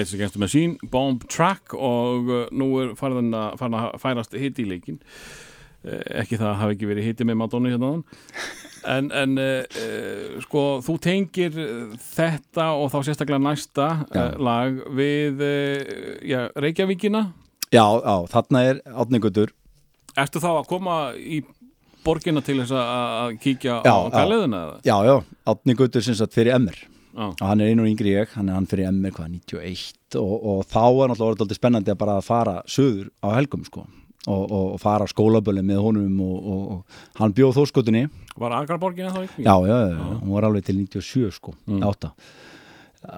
Reyðs 0.00 0.14
Against 0.16 0.36
the 0.36 0.40
Machine, 0.40 0.78
Bomb 0.90 1.28
Track 1.28 1.74
og 1.76 2.30
uh, 2.30 2.42
nú 2.56 2.72
er 2.80 2.96
farin 2.98 3.34
að, 3.36 3.54
farin 3.60 3.76
að 3.78 3.94
færast 4.00 4.36
hitt 4.40 4.60
í 4.62 4.66
leikin 4.68 5.00
ekki 5.80 6.36
það 6.36 6.58
hafi 6.60 6.74
ekki 6.76 6.88
verið 6.90 7.06
hitti 7.08 7.24
með 7.24 7.38
Madonna 7.40 7.70
hérna 7.72 7.90
en, 8.90 9.06
en 9.16 9.38
uh, 9.40 10.40
sko 10.44 10.64
þú 10.84 10.96
tengir 11.04 11.56
þetta 12.10 12.66
og 12.76 12.90
þá 12.92 12.98
sérstaklega 13.08 13.44
næsta 13.44 13.88
Já. 14.12 14.24
lag 14.40 14.82
við 14.96 15.40
já, 16.28 16.42
Reykjavíkina. 16.56 17.30
Já, 17.70 17.84
já, 17.84 18.14
þarna 18.32 18.64
er 18.66 18.84
átningutur 18.88 19.54
Ertu 20.18 20.42
þá 20.42 20.50
að 20.56 20.68
koma 20.68 21.00
í 21.16 21.42
borgina 22.04 22.42
til 22.44 22.58
þess 22.62 22.74
að 22.76 22.94
að 22.96 23.36
kíkja 23.44 23.76
Já, 23.84 23.94
á 24.10 24.20
eða? 24.24 24.62
Já, 24.84 24.96
já, 25.06 25.14
átningutur 25.52 26.04
sem 26.04 26.16
sagt 26.18 26.36
fyrir 26.36 26.56
MR 26.58 26.80
Já, 27.10 27.26
og 27.26 27.46
hann 27.46 27.60
er 27.60 27.72
einu 27.72 27.82
og 27.84 27.90
yngri 27.90 28.12
ég, 28.14 28.34
hann 28.36 28.50
er 28.50 28.54
hann 28.54 28.68
fyrir 28.70 28.90
MR 28.92 29.14
hvað, 29.16 29.32
91 29.50 30.18
og, 30.20 30.34
og 30.52 30.60
þá 30.70 30.84
er 30.84 31.10
náttúrulega 31.10 31.46
orðið 31.46 31.58
spennandi 31.58 31.92
að 31.92 31.98
bara 32.02 32.20
fara 32.22 32.60
söður 32.70 33.08
á 33.24 33.28
helgum 33.34 33.64
sko. 33.66 33.86
Og, 34.28 34.42
og, 34.52 34.64
og 34.74 34.80
fara 34.82 35.06
á 35.08 35.08
skólabölu 35.08 35.62
með 35.64 35.78
honum 35.80 36.18
og, 36.20 36.48
og, 36.52 36.64
og 36.74 37.20
hann 37.22 37.32
bjóð 37.32 37.54
þórskötunni 37.56 38.02
var 38.36 38.52
Agarborgina 38.52 39.14
þá 39.14 39.22
ekki? 39.22 39.46
já, 39.46 39.54
já, 39.64 39.76
já, 39.80 39.94
já, 39.96 40.18
hún 40.20 40.34
var 40.34 40.44
alveg 40.44 40.66
til 40.66 40.76
97 40.76 41.30
sko, 41.38 41.54
mm. 41.64 41.80
8 41.88 42.10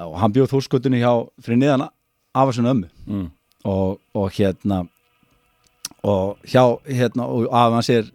og 0.07 0.14
hann 0.22 0.36
bjóð 0.36 0.53
þórskötunni 0.53 1.03
hjá 1.03 1.11
fyrir 1.43 1.59
niðan 1.59 1.88
af 1.88 2.53
þessu 2.53 2.62
ömmu. 2.70 2.90
Mm. 3.11 3.26
og, 3.66 3.99
og 4.14 4.30
hérna 4.38 4.84
og 6.07 6.38
hjá 6.47 6.62
hérna 6.86 7.26
og 7.26 7.51
af 7.51 7.74
hans 7.74 7.90
er 7.90 8.11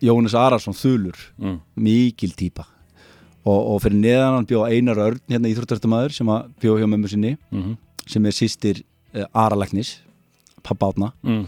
Jónas 0.00 0.32
Arason 0.32 0.72
Þulur. 0.72 1.20
Mm. 1.36 1.60
mikil 1.76 2.32
típa 2.32 2.64
og, 3.44 3.60
og 3.60 3.78
fyrir 3.84 4.00
neðan 4.00 4.38
hann 4.38 4.48
bjó 4.50 4.64
Einar 4.68 5.00
Örn 5.06 5.22
hérna 5.30 5.50
íþróttartamæður 5.52 6.16
sem 6.16 6.32
að 6.32 6.50
bjó 6.60 6.76
hjá 6.80 6.88
mömmu 6.88 7.12
sinni 7.12 7.36
Mm 7.50 7.78
sem 8.10 8.26
er 8.26 8.36
sýstir 8.36 8.82
uh, 8.82 9.26
Aralæknis 9.36 9.98
pappa 10.66 10.90
átna 10.90 11.12
mm. 11.26 11.44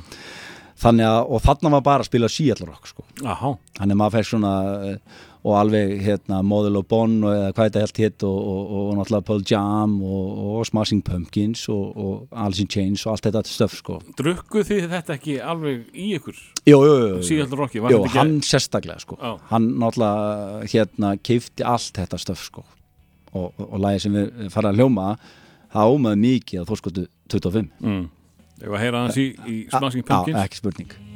þannig 0.82 1.08
að, 1.08 1.20
og 1.28 1.44
þarna 1.44 1.74
var 1.76 1.84
bara 1.88 2.04
að 2.04 2.10
spila 2.10 2.30
síallarokk 2.32 2.88
sko. 2.90 3.04
Aha, 3.28 3.54
þannig 3.78 3.96
að 3.96 4.00
maður 4.00 4.16
fekk 4.16 4.30
svona 4.30 4.52
uh, 4.72 5.20
og 5.42 5.56
alveg 5.58 5.96
hérna 6.04 6.38
Model 6.46 6.78
of 6.78 6.86
Bon 6.90 7.16
og 7.24 7.32
eða 7.32 7.48
hvað 7.50 7.68
þetta 7.68 7.82
helt 7.82 7.98
hitt 7.98 8.24
og, 8.26 8.36
og, 8.52 8.68
og, 8.78 8.90
náttúrulega 8.98 9.26
Pearl 9.26 9.42
Jam 9.50 9.96
og, 10.06 10.28
og 10.46 10.68
Smashing 10.68 11.02
Pumpkins 11.06 11.64
og, 11.72 11.96
og 11.98 12.38
Alice 12.44 12.62
in 12.62 12.70
Chains 12.70 13.02
og 13.06 13.16
allt 13.16 13.26
þetta 13.26 13.42
stöf 13.50 13.74
sko. 13.80 13.98
drukkuð 14.18 14.68
þið 14.70 14.86
þetta 14.94 15.16
ekki 15.16 15.36
alveg 15.42 15.98
í 15.98 16.12
ykkur? 16.18 16.38
Jú, 16.62 16.78
jú, 16.78 16.94
jú. 17.02 17.20
Síðaldur 17.26 17.64
Rokki, 17.64 17.82
þetta 17.82 18.06
ekki 18.06 18.20
hann 18.20 18.34
sérstaklega 18.46 19.02
sko. 19.02 19.18
Já. 19.18 19.34
hann 19.50 19.68
náttúrulega 19.82 20.72
hérna 20.76 21.14
keifti 21.18 21.66
allt 21.66 21.98
þetta 21.98 22.22
stöf 22.22 22.46
sko. 22.46 22.66
og, 23.32 23.48
og, 23.50 23.64
og 23.66 23.78
lagi 23.82 24.06
sem 24.06 24.14
við 24.14 24.50
fara 24.54 24.70
að 24.70 24.82
hljóma 24.82 25.16
það 25.72 25.96
ámaði 25.96 26.26
mikið 26.28 26.62
að 26.62 26.68
þórskotu 26.70 27.08
25 27.34 27.72
mm. 27.80 28.04
Ég 28.62 28.70
var 28.70 28.78
að 28.78 28.84
heyra 28.84 29.06
hans 29.08 29.18
í, 29.18 29.32
í 29.42 29.64
Smashing 29.72 30.06
Já, 30.06 30.12
Pumpkins 30.12 30.44
ekki 30.44 30.62
spurning 30.62 31.11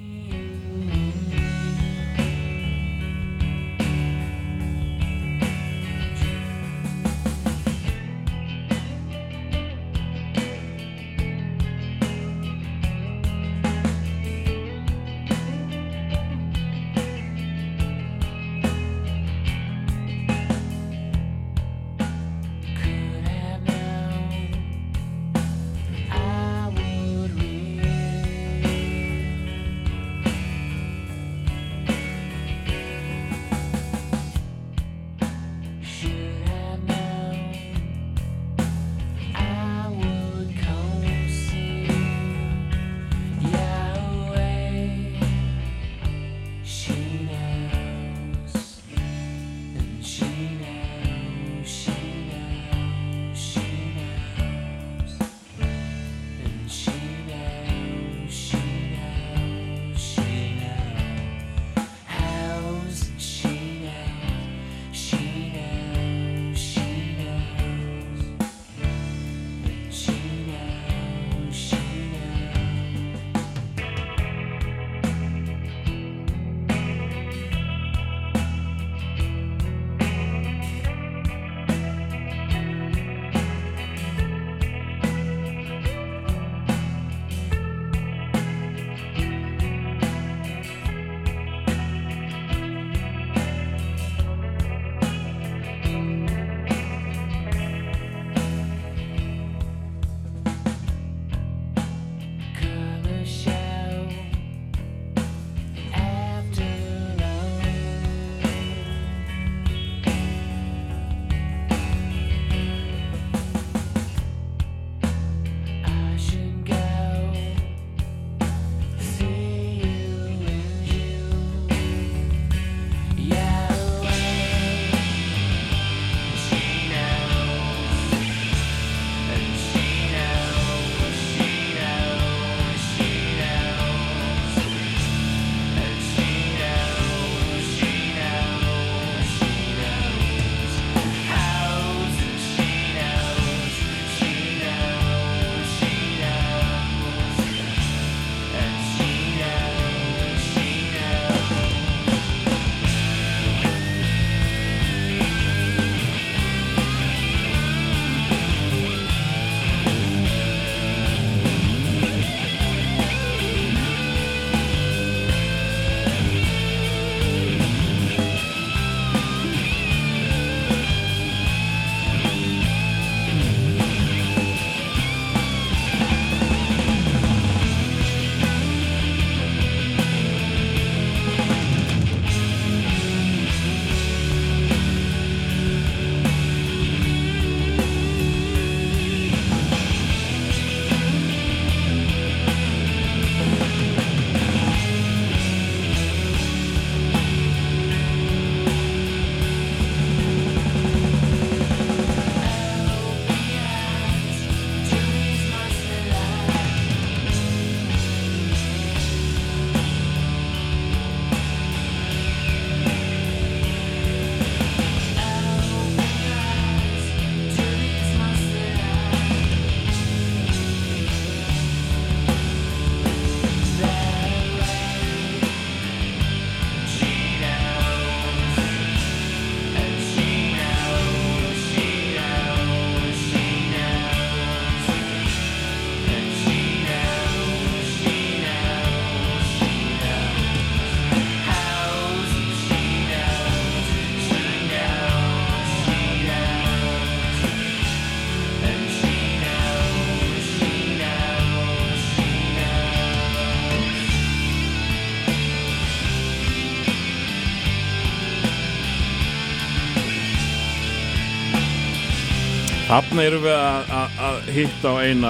Þarna 263.16 263.30
erum 263.30 263.44
við 263.46 263.54
að, 263.56 263.86
að, 263.96 264.16
að 264.26 264.48
hitta 264.52 264.90
á 264.92 264.94
eina 265.00 265.28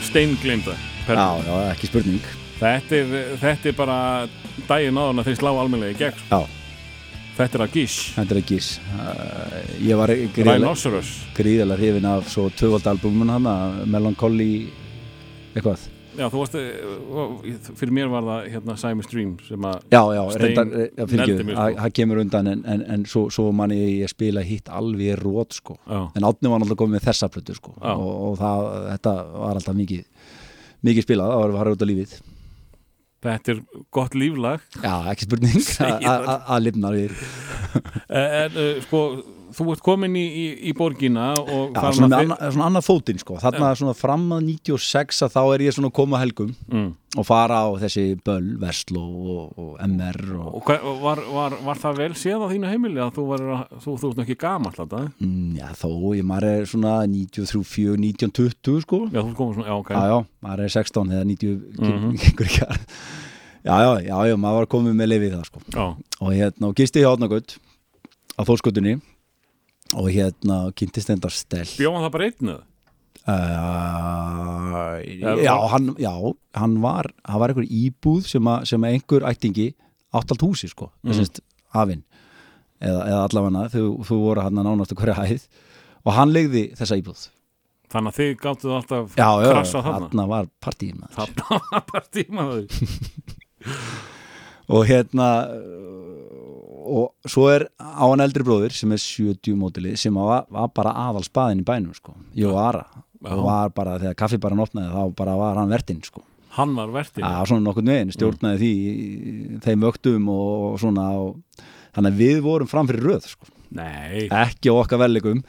steinglimda 0.00 0.76
Já, 1.10 1.26
já, 1.44 1.50
ekki 1.74 1.90
spurning. 1.90 2.28
Þetta 2.56 2.96
er, 2.96 3.10
þetta 3.42 3.68
er 3.68 3.74
bara 3.76 3.96
daginn 4.70 5.00
áðurna 5.02 5.24
þeir 5.26 5.36
slá 5.42 5.50
almennilega 5.50 5.92
í 5.92 5.98
gegn 5.98 6.22
Já, 6.30 6.38
Þetta 7.36 7.58
er 7.58 7.64
að 7.66 7.76
gís. 7.76 7.98
Þetta 8.14 8.32
er 8.32 8.40
ekki 8.40 8.60
uh, 8.62 9.60
Ég 9.90 10.00
var 10.00 10.14
gríðalega 11.36 11.78
hrifin 11.82 12.08
af 12.14 12.32
svo 12.32 12.46
tvöfaldalbumun 12.48 13.34
hann 13.34 13.50
Melancholy 13.84 14.48
eitthvað 15.52 15.84
Já, 16.18 16.26
þú 16.32 16.40
varst, 16.40 16.54
eh, 16.58 17.68
fyrir 17.78 17.92
mér 17.94 18.08
var 18.10 18.24
það 18.26 18.48
hérna 18.54 18.76
Simon 18.80 19.02
Stream 19.06 19.36
sem 19.46 19.66
að 19.68 19.76
Já, 19.94 20.00
já, 20.16 20.22
reyndar, 20.42 20.72
eh, 20.74 20.88
það 20.96 21.10
sko. 21.70 21.76
það 21.84 21.92
kemur 22.00 22.20
undan 22.24 22.50
en, 22.50 22.64
en, 22.74 22.82
en 22.96 23.04
svo, 23.06 23.22
svo 23.30 23.52
manni 23.54 23.78
ég 24.00 24.10
spila 24.10 24.42
hitt 24.46 24.68
alveg 24.68 25.18
rót 25.22 25.54
sko. 25.60 25.78
Já, 25.86 26.00
en 26.16 26.26
átni 26.26 26.50
var 26.50 26.58
náttúrulega 26.60 26.82
komið 26.82 26.96
með 26.98 27.06
þessa 27.10 27.30
plötu 27.30 27.54
sko. 27.56 27.74
Já. 27.78 27.94
og, 27.94 28.10
og 28.30 28.38
það, 28.42 28.66
þetta 28.90 29.14
var 29.38 29.54
alltaf 29.60 29.78
mikið 29.78 30.04
mikið 30.90 31.06
spilað, 31.06 31.30
það 31.34 31.40
var 31.44 31.50
að 31.54 31.58
fara 31.60 31.74
út 31.76 31.84
á 31.84 31.88
lífið. 31.92 32.18
Þetta 33.20 33.52
er 33.52 33.58
gott 33.92 34.14
líflag. 34.16 34.62
Já, 34.80 34.94
ekki 35.12 35.26
spurning 35.28 35.66
að- 36.48 36.64
lifna 36.64 36.90
Eh, 38.10 38.44
En 38.46 38.56
uh, 38.56 38.80
sko, 38.82 39.00
þú 39.56 39.66
ert 39.74 39.82
komin 39.84 40.14
í, 40.18 40.22
í, 40.26 40.46
í 40.70 40.72
borgina 40.76 41.30
og 41.40 41.74
Já, 41.76 41.90
svona, 41.96 42.20
anna, 42.22 42.36
svona 42.50 42.68
annað 42.70 42.86
fótinn 42.86 43.20
sko. 43.22 43.36
Þarna 43.42 43.70
svona 43.78 43.94
fram 43.98 44.24
að 44.36 44.46
96 44.48 45.22
að 45.26 45.34
þá 45.36 45.40
er 45.54 45.64
ég 45.66 45.76
svona 45.76 45.90
koma 45.94 46.20
helgum 46.22 46.52
mm. 46.70 46.88
og 47.20 47.26
fara 47.28 47.62
á 47.64 47.68
þessi 47.82 48.04
böll, 48.26 48.52
Vestló 48.62 49.04
og, 49.04 49.46
og 49.60 49.72
MR 49.86 50.20
og, 50.38 50.50
Og 50.60 50.68
hver, 50.68 50.84
var, 51.02 51.22
var, 51.34 51.56
var 51.70 51.80
það 51.82 52.02
vel 52.04 52.10
séð 52.18 52.44
á 52.44 52.50
þínu 52.52 52.70
heimili 52.72 53.02
að 53.04 53.14
þú 53.18 53.26
var 53.32 53.46
þú, 53.80 53.96
þú 53.96 54.10
ert 54.12 54.20
nú 54.20 54.26
ekki 54.26 54.38
gamall 54.44 54.76
þetta 54.76 55.02
mm, 55.20 55.48
já 55.60 55.66
þó, 55.80 55.90
ég 56.18 56.28
maður 56.30 56.48
er 56.52 56.68
svona 56.70 56.94
93, 57.10 57.64
4, 57.74 57.96
19, 58.06 58.34
20 58.40 58.84
sko. 58.86 59.02
Já, 59.10 59.20
þú 59.22 59.34
komin 59.38 59.58
svona, 59.58 59.70
já, 59.72 59.76
ok. 59.80 59.90
Já, 59.96 60.04
já, 60.14 60.18
maður 60.46 60.64
er 60.68 60.76
16 60.78 61.16
eða 61.16 61.26
90 61.34 61.58
Mhm. 61.80 62.14
gengur 62.22 62.46
ekki 62.46 62.64
að 62.66 62.76
já, 63.64 63.74
já, 63.84 63.90
já, 64.06 64.16
já, 64.30 64.34
maður 64.40 64.62
var 64.62 64.68
komið 64.72 64.94
með 64.96 65.08
lefið 65.14 65.34
það 65.36 65.46
sko. 65.50 65.60
Já, 65.74 65.84
og 66.20 66.30
hérna, 66.36 66.68
og 66.70 66.76
gisti 66.78 67.02
hjá 67.02 67.10
Átnagaut 67.12 67.56
á 68.38 68.42
Þórskutunni 68.48 68.94
og 69.98 70.10
hérna, 70.12 70.58
kynntist 70.76 71.10
enda 71.12 71.30
stel 71.32 71.66
bjóðan 71.76 72.06
það 72.06 72.14
bara 72.16 72.28
einn 72.28 72.52
eða? 72.54 72.64
uh, 73.30 74.96
já, 75.44 75.54
hann, 75.74 75.90
já, 76.00 76.14
hann 76.58 76.78
var 76.84 77.10
hann 77.24 77.42
var 77.42 77.52
einhver 77.52 77.68
íbúð 77.68 78.28
sem, 78.30 78.52
að, 78.52 78.68
sem 78.70 78.86
að 78.86 78.96
einhver 78.96 79.26
ættingi 79.30 79.72
átt 80.10 80.32
allt 80.32 80.46
húsi 80.46 80.70
sko, 80.70 80.90
mm. 81.02 81.10
þessist 81.10 81.42
afinn 81.76 82.04
eða, 82.80 83.02
eða 83.10 83.66
þau, 83.74 83.84
þau 84.06 84.16
voru 84.22 84.46
hann 84.46 84.62
að 84.62 84.70
nánast 84.70 84.96
hverja 84.96 85.18
hæð 85.20 85.44
og 86.06 86.16
hann 86.16 86.32
legði 86.34 86.70
þessa 86.78 86.98
íbúð 87.02 87.28
Þannig 87.90 88.12
að 88.12 88.18
þið 88.20 88.34
gáttuð 88.38 88.74
alltaf 88.76 89.14
já, 89.18 89.28
já, 89.42 89.48
krassa 89.50 89.80
þarna 89.82 90.06
þarna 90.06 90.24
var 90.30 90.48
partíin 90.62 91.00
maður. 91.00 91.14
Þarna 91.16 91.56
var 91.64 91.86
bara 91.88 92.02
tímaður 92.14 92.66
og 94.76 94.84
hérna 94.86 95.30
og 96.80 97.28
svo 97.28 97.46
er 97.52 97.66
á 97.76 98.04
hann 98.06 98.22
eldri 98.24 98.44
bróðir 98.46 98.74
sem 98.74 98.92
er 98.94 99.02
70 99.02 99.58
mótili 99.58 99.94
sem 100.00 100.16
var, 100.16 100.46
var 100.50 100.72
bara 100.74 100.94
aðal 101.08 101.24
spaðin 101.26 101.62
í 101.62 101.66
bænum 101.66 101.94
sko, 101.96 102.16
Jó 102.38 102.54
Ara. 102.60 102.86
Og 103.20 103.42
var 103.44 103.72
bara, 103.76 103.98
þegar 104.00 104.16
kaffi 104.16 104.38
bara 104.40 104.56
opnaði 104.64 104.94
þá 104.94 105.16
bara 105.18 105.34
var 105.36 105.58
hann 105.60 105.68
vertinn 105.68 106.00
sko. 106.00 106.22
Hann 106.56 106.72
var 106.74 106.88
vertinn. 106.94 107.22
Já, 107.22 107.44
svona 107.46 107.66
nokkurn 107.66 107.90
veginn, 107.92 108.14
stjórnaði 108.14 108.58
því 108.62 108.70
í 108.72 109.58
þeim 109.66 109.84
vöktum 109.84 110.30
og 110.32 110.78
svona 110.80 111.04
og, 111.20 111.34
þannig 111.92 112.14
að 112.14 112.22
við 112.24 112.40
vorum 112.46 112.70
fram 112.70 112.88
fyrir 112.88 113.06
röð 113.10 113.28
sko. 113.34 113.50
Nei, 113.76 114.24
ekki 114.26 114.72
okkar 114.72 115.04
vellegum 115.04 115.44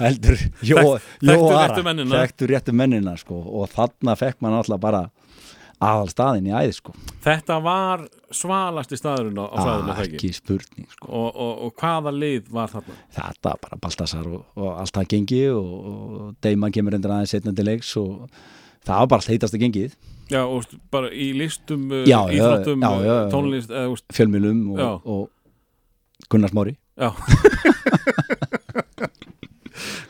heldur 0.00 0.38
Jó, 0.64 0.78
Ara, 1.50 1.80
þekktu 1.80 2.48
réttu 2.50 2.74
mennina 2.76 3.16
sko. 3.20 3.40
og 3.40 3.72
þarna 3.72 4.14
fekk 4.20 4.38
maður 4.44 4.62
alltaf 4.62 4.82
bara 4.84 5.02
aðal 5.80 6.10
staðin 6.12 6.48
í 6.50 6.52
æði 6.52 6.74
sko. 6.76 6.94
þetta 7.24 7.56
var 7.64 8.04
svalasti 8.36 8.98
staðurinn 9.00 9.40
á, 9.40 9.46
svæðinu 9.48 9.94
það 9.96 10.06
ekki 10.10 10.30
spurning 10.36 10.88
sko. 10.92 11.08
og, 11.08 11.28
og, 11.32 11.52
og 11.66 11.74
hvaða 11.80 12.12
lið 12.14 12.50
var 12.52 12.72
þarna? 12.74 12.96
þetta 13.16 13.54
bara 13.64 13.80
Baltasar 13.80 14.28
og, 14.28 14.42
og 14.60 14.70
allt 14.82 14.94
það 14.98 15.10
gengi 15.14 15.42
og, 15.54 15.70
og 15.92 16.34
Deiman 16.44 16.74
kemur 16.76 16.96
endur 16.98 17.14
aðeins 17.16 17.32
setna 17.36 17.54
til 17.56 17.66
leiks 17.70 17.94
og 18.00 18.28
það 18.84 18.96
var 19.02 19.10
bara 19.14 19.24
allt 19.24 19.32
heitasta 19.32 19.60
gengið 19.60 19.96
Já, 20.30 20.44
og 20.46 20.68
bara 20.94 21.08
í 21.10 21.32
listum 21.34 21.88
uh, 21.90 22.04
Já, 22.06 22.20
íþróttum, 22.30 22.84
já, 22.84 22.90
já, 23.02 23.14
uh, 23.16 23.30
tónlist 23.32 23.72
eða, 23.72 23.96
fjölmjölum 24.14 24.60
og, 24.76 24.78
Já. 24.78 24.90
og 25.02 26.28
Gunnar 26.30 26.52
Smári 26.52 26.76
Já 27.00 27.10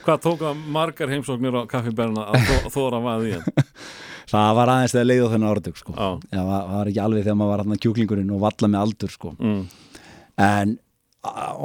Hvað 0.00 0.22
tók 0.24 0.40
það 0.40 0.60
margar 0.74 1.10
heimsóknir 1.12 1.54
á 1.54 1.62
kaffiberna 1.70 2.24
að 2.32 2.46
þó, 2.48 2.54
þóra 2.74 2.98
vaði 3.04 3.30
í 3.30 3.32
hann? 3.36 3.46
það 4.30 4.52
var 4.58 4.72
aðeins 4.74 4.94
þegar 4.94 5.08
leið 5.10 5.24
á 5.26 5.32
þennan 5.32 5.50
áratug 5.50 5.80
sko. 5.80 5.94
Það 5.96 6.50
var 6.50 6.90
ekki 6.90 7.02
alveg 7.04 7.26
þegar 7.26 7.38
maður 7.40 7.52
var 7.54 7.64
hann 7.64 7.82
kjúklingurinn 7.84 8.34
og 8.34 8.42
valla 8.44 8.70
með 8.70 8.84
aldur 8.84 9.14
sko. 9.14 9.34
mm, 9.38 9.62
en 10.46 10.76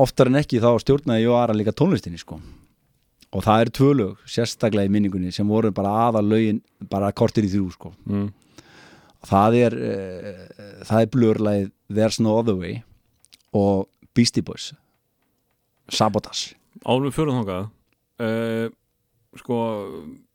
oftar 0.04 0.32
en 0.32 0.40
ekki 0.42 0.62
þá 0.64 0.72
stjórnaði 0.84 1.26
Jó 1.26 1.36
Ara 1.38 1.56
líka 1.56 1.74
tónlistinni 1.76 2.20
sko. 2.20 2.40
og 3.36 3.44
það 3.44 3.62
eru 3.66 3.76
tvö 3.76 3.92
lög 4.00 4.26
sérstaklega 4.30 4.88
í 4.88 4.92
minningunni 4.92 5.32
sem 5.32 5.48
voru 5.48 5.72
bara 5.76 6.10
aðal 6.10 6.26
lögin 6.30 6.62
bara 6.90 7.12
kortir 7.12 7.46
í 7.48 7.52
þrjú 7.52 7.72
sko. 7.74 7.94
mm. 8.06 8.28
það 9.26 9.58
er 9.62 9.78
uh, 9.80 10.44
það 10.84 11.02
er 11.02 11.12
blurlæð 11.14 11.72
There's 11.90 12.20
No 12.20 12.38
Other 12.40 12.56
Way 12.56 12.82
og 13.54 13.88
Beastie 14.16 14.44
Boys 14.44 14.74
Sabotage 15.90 16.56
við 16.84 17.14
fyrir 17.14 17.36
þangað 17.36 17.70
uh, 18.20 18.68
Sko, 19.36 19.56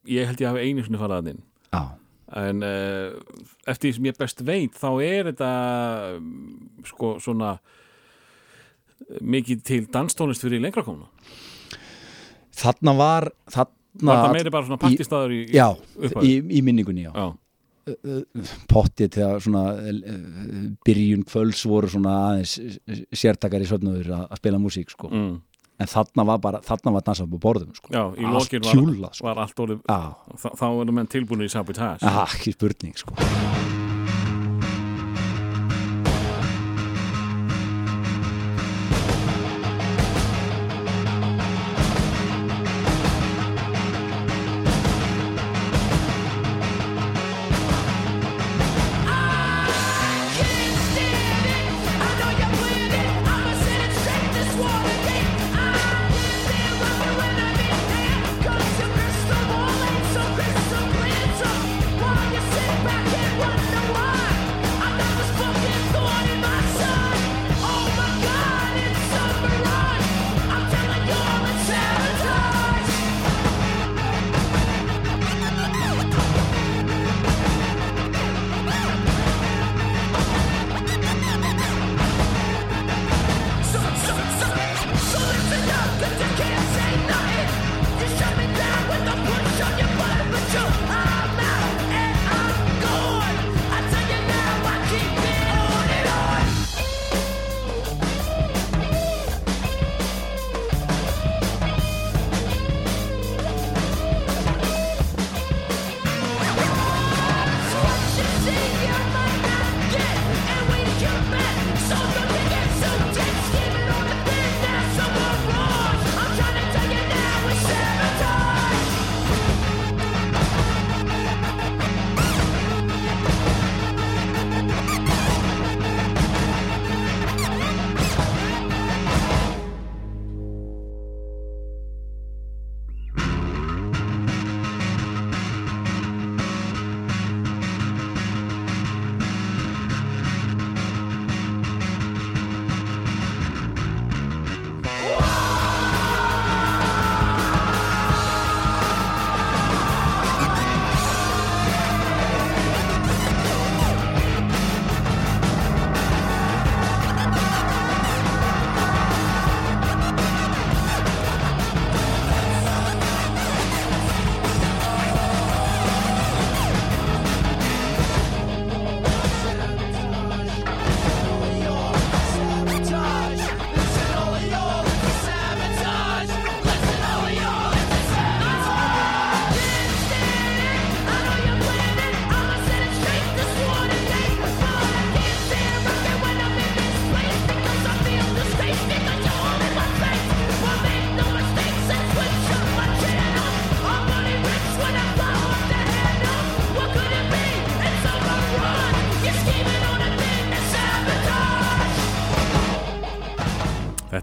ég 0.05 0.29
held 0.29 0.43
ég 0.43 0.51
hafi 0.51 0.67
einu 0.69 0.85
sinni 0.85 1.01
farað 1.01 1.23
að 1.23 1.31
inn 1.33 1.43
Já, 1.71 1.83
en 2.39 2.63
uh, 2.63 3.19
eftir 3.67 3.91
því 3.91 3.95
sem 3.97 4.09
ég 4.11 4.19
best 4.21 4.43
veit 4.47 4.77
þá 4.79 4.89
er 5.03 5.31
þetta 5.33 5.51
sko 6.91 7.17
svona 7.23 7.57
uh, 7.59 9.19
mikið 9.21 9.63
til 9.67 9.83
danstónlist 9.91 10.45
fyrir 10.47 10.63
lengra 10.63 10.85
komna 10.87 11.09
þarna 12.61 12.95
var 12.99 13.31
þarna 13.51 14.11
var 14.13 14.25
það 14.25 14.35
meiri 14.39 14.55
bara 14.55 14.69
svona 14.69 14.81
partistaður 14.81 15.35
í, 15.35 15.43
Já, 15.55 15.69
upphafi? 15.75 16.31
í, 16.31 16.59
í 16.61 16.65
minningunni 16.67 17.07
já. 17.09 17.13
já, 17.17 17.29
pottið 18.71 19.15
til 19.17 19.25
að 19.27 19.39
svona 19.47 19.65
byrjun 20.87 21.25
kvöls 21.27 21.65
voru 21.67 21.91
svona 21.91 22.13
aðeins 22.29 22.53
sértakar 23.17 23.65
í 23.65 23.69
sötnuður 23.71 24.13
að, 24.15 24.27
að 24.31 24.43
spila 24.43 24.61
músík 24.63 24.93
sko. 24.93 25.11
mm, 25.11 25.33
en 25.81 25.91
þarna 25.91 26.27
var 26.29 26.41
bara, 26.45 26.63
þarna 26.67 26.95
var 26.99 27.07
dansað 27.09 27.31
på 27.35 27.43
borðum 27.43 27.75
sko. 27.77 27.93
já 27.95 28.03
í 28.17 28.29
lokin 28.29 28.65
var, 28.69 29.13
sko. 29.17 29.29
var 29.29 29.45
allt 29.47 29.67
orðið 29.67 29.85
Já, 29.89 30.01
þá, 30.45 30.67
erum 30.69 30.99
menn 31.01 31.11
tilbúinir 31.11 31.51
í 31.51 31.53
sabotage 31.53 32.05
ah, 32.07 32.25
ekki 32.29 32.57
spurning 32.57 32.99
sko. 33.01 33.17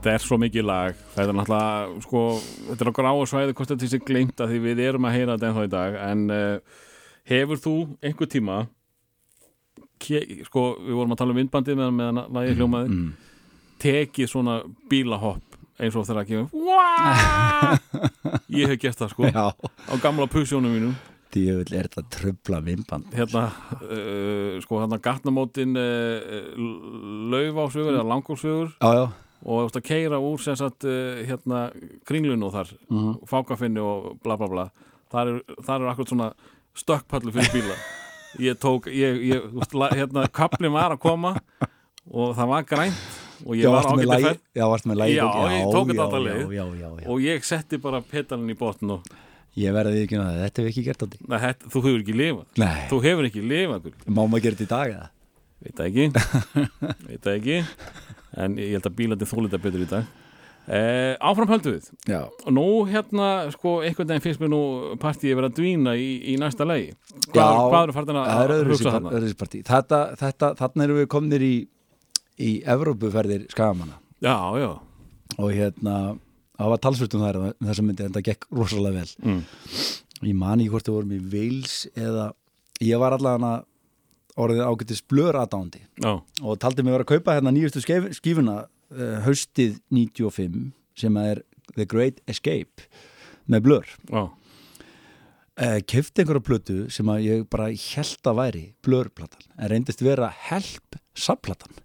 Þetta 0.08 0.16
er 0.16 0.24
svo 0.24 0.40
mikið 0.40 0.68
lag. 0.68 0.98
Þetta 1.14 1.28
er 1.28 1.38
náttúrulega, 1.38 2.02
sko, 2.08 2.24
þetta 2.70 2.86
er 2.86 2.92
á 2.92 2.98
gráu 2.98 3.26
svæði 3.28 3.56
hvort 3.58 3.72
þetta 3.74 3.92
sé 3.92 4.00
glimt 4.08 4.44
að 4.44 4.54
því 4.54 4.64
við 4.64 4.84
erum 4.88 5.08
að 5.08 5.18
heyra 5.18 5.36
þetta 5.36 5.52
ennþá 5.52 5.68
í 5.68 5.72
dag, 5.74 5.98
en 6.08 6.26
uh, 6.32 6.84
hefur 7.28 7.62
þú 7.62 7.76
einhver 8.02 8.32
tíma 8.32 8.62
sko, 9.98 10.64
við 10.86 10.94
vorum 10.94 11.16
að 11.16 11.22
tala 11.22 11.34
um 11.34 11.42
vindbandið 11.42 11.80
meðan 11.80 11.98
meðan 11.98 12.24
lagið 12.38 12.62
hljómaði 12.62 12.94
mm. 12.94 13.12
tekið 13.82 14.32
svona 14.32 14.58
bílahopp 14.92 15.58
eins 15.78 15.98
og 15.98 16.08
þegar 16.08 16.24
að 16.24 16.32
gefa 16.32 16.48
ég 18.60 18.72
hef 18.72 18.82
gert 18.82 19.02
það 19.02 19.14
sko 19.14 19.30
Já, 19.30 19.46
á 19.54 19.94
gamla 20.02 20.28
pusjónum 20.32 20.74
mínum. 20.74 20.96
Djöfull 21.34 21.76
er 21.76 21.90
þetta 21.90 22.04
tröfla 22.14 22.62
vinnband 22.64 23.14
hérna, 23.18 23.48
uh, 23.82 24.58
sko 24.64 24.82
hérna 24.82 25.02
gatnamótin 25.04 25.76
uh, 25.78 26.54
laufásögur 27.34 27.98
eða 27.98 28.08
langórsögur 28.14 28.72
Já, 28.78 28.90
já, 29.02 29.06
og 29.46 29.54
þú 29.54 29.64
veist 29.68 29.80
að 29.80 29.86
keira 29.90 30.20
úr 30.24 30.42
sem 30.44 30.56
sagt 30.60 30.86
uh, 30.88 31.22
hérna 31.28 31.68
kringlun 32.08 32.44
og 32.48 32.54
þar 32.56 32.72
Mhm. 32.90 33.14
fákafinni 33.30 33.80
og 33.84 34.18
bla 34.24 34.38
bla 34.38 34.48
bla. 34.48 34.68
Þar 35.12 35.28
er, 35.36 35.42
þar 35.64 35.82
er 35.86 35.92
akkur 35.94 36.08
svona 36.10 36.32
stökkpallu 36.78 37.32
fyrir 37.36 37.54
bíla. 37.54 37.76
Ég 38.44 38.58
tók, 38.60 38.88
ég, 38.92 39.22
ég 39.32 39.46
þú 39.54 39.62
veist, 39.62 39.78
hérna 39.96 40.28
kaplinn 40.30 40.74
var 40.74 40.92
að 40.98 41.00
koma 41.00 41.36
og 42.12 42.36
það 42.38 42.48
var 42.52 42.64
grænt 42.68 43.16
og 43.46 43.54
ég 43.56 43.64
já, 43.64 43.70
var 43.72 43.78
varstu 43.84 43.96
með 43.96 44.04
ágætti 44.04 44.10
lagi 44.12 44.26
ferð. 44.28 44.42
Já, 44.58 44.66
varstu 44.72 44.90
með 44.92 44.98
lagi 45.02 45.16
Já, 45.16 45.24
ég 45.54 45.72
tók 45.74 45.88
þetta 45.94 46.06
alla 46.18 46.34
já, 46.34 46.66
leið. 46.68 47.08
og 47.08 47.18
ég 47.24 47.44
setti 47.48 47.78
bara 47.82 48.02
petalinn 48.02 48.50
í 48.54 48.58
botn 48.58 48.92
og 48.98 49.16
Ég 49.58 49.74
verði 49.74 50.04
ekki 50.06 50.18
að 50.20 50.26
það, 50.28 50.36
þetta 50.44 50.62
hef 50.62 50.68
ég 50.68 50.74
ekki 50.76 50.84
gert 50.86 51.02
á 51.02 51.06
þetta, 51.08 51.70
þú 51.74 51.82
hefur 51.82 52.02
ekki 52.04 52.14
lifað. 52.14 52.46
Nei, 52.62 52.82
þú 52.92 52.98
hefur 53.08 53.26
ekki 53.32 53.42
lifað 53.42 53.88
má 54.06 54.22
maður 54.30 54.44
gera 54.44 54.58
þetta 54.60 54.68
í 54.68 54.74
dag 54.76 54.92
eða? 54.94 55.08
veit 55.58 55.76
það 55.80 55.88
ekki. 55.88 56.06
Veit 57.08 57.22
það 57.26 57.38
ekki 57.40 57.56
en 58.38 58.58
ég 58.62 58.78
held 58.78 58.90
að 58.90 58.98
bílandi 59.02 59.30
þólita 59.30 59.60
betur 59.62 59.84
í 59.84 59.90
dag. 59.90 60.16
Eh, 60.68 61.14
áfram 61.24 61.48
höldu 61.48 61.72
við. 61.78 61.86
Já, 62.12 62.26
og 62.28 62.52
nú 62.52 62.66
hérna 62.90 63.48
sko 63.54 63.78
einhvern 63.88 64.10
veginn 64.10 64.26
finnst 64.26 64.42
mér 64.44 64.52
nú 64.52 64.62
partíið 65.00 65.38
vera 65.40 65.48
að 65.48 65.62
dvína 65.62 65.94
í, 65.96 66.10
í 66.28 66.36
næsta 66.42 66.68
legi 66.68 66.90
Já, 66.92 67.32
hvað, 67.32 67.60
hvað 67.72 67.86
eru 67.86 67.96
farin 67.96 68.20
að, 68.20 68.32
að 68.34 68.72
hugsa 68.74 68.92
þarna? 68.98 69.14
þetta, 69.70 70.02
þetta, 70.20 70.50
Þarna 70.60 70.84
erum 70.84 71.00
við 71.00 71.08
komnir 71.14 71.46
í 71.48 71.54
í 72.38 72.52
Evrópuferðir 72.70 73.48
skagamanna 73.52 73.98
já, 74.22 74.36
já, 74.60 74.70
og 75.38 75.54
hérna 75.54 75.96
það 76.58 76.72
var 76.74 76.84
talsvöld 76.84 77.16
um 77.16 77.24
það 77.24 77.40
um 77.40 77.70
þessa 77.70 77.86
myndi 77.86 78.06
en 78.06 78.14
það 78.18 78.28
gekk 78.32 78.48
rosalega 78.58 79.02
vel. 79.02 79.16
Mm. 79.24 79.42
ég 80.28 80.38
man 80.38 80.62
ekki 80.62 80.74
hvort 80.74 80.88
það 80.88 80.98
vorum 80.98 81.16
í 81.18 81.24
Wales 81.34 81.80
eða 81.96 82.28
ég 82.84 83.02
var 83.02 83.16
allavega 83.18 83.64
orðið 84.38 84.64
ágættis 84.68 85.04
blör 85.10 85.38
aðdándi 85.40 85.82
já, 86.04 86.12
og 86.42 86.60
taldi 86.62 86.86
mig 86.86 86.94
vera 86.94 87.06
að 87.06 87.14
kaupa 87.16 87.38
hérna 87.38 87.54
nýjustu 87.56 87.82
skífuna 88.16 88.58
uh, 88.68 89.20
haustið 89.26 89.80
95 89.94 90.72
sem 90.98 91.18
er 91.22 91.44
The 91.76 91.86
Great 91.90 92.22
Escape 92.30 92.88
með 93.52 93.66
blör. 93.68 93.96
Já, 94.12 94.24
uh, 94.28 95.80
kefti 95.90 96.24
einhverja 96.24 96.46
plötu 96.46 96.78
sem 96.94 97.10
að 97.12 97.26
ég 97.26 97.48
bara 97.52 97.70
held 97.72 98.32
að 98.32 98.40
væri 98.42 98.64
blörplatan 98.86 99.50
en 99.58 99.72
reyndist 99.74 100.04
vera 100.06 100.30
help 100.50 101.00
subplatan 101.18 101.82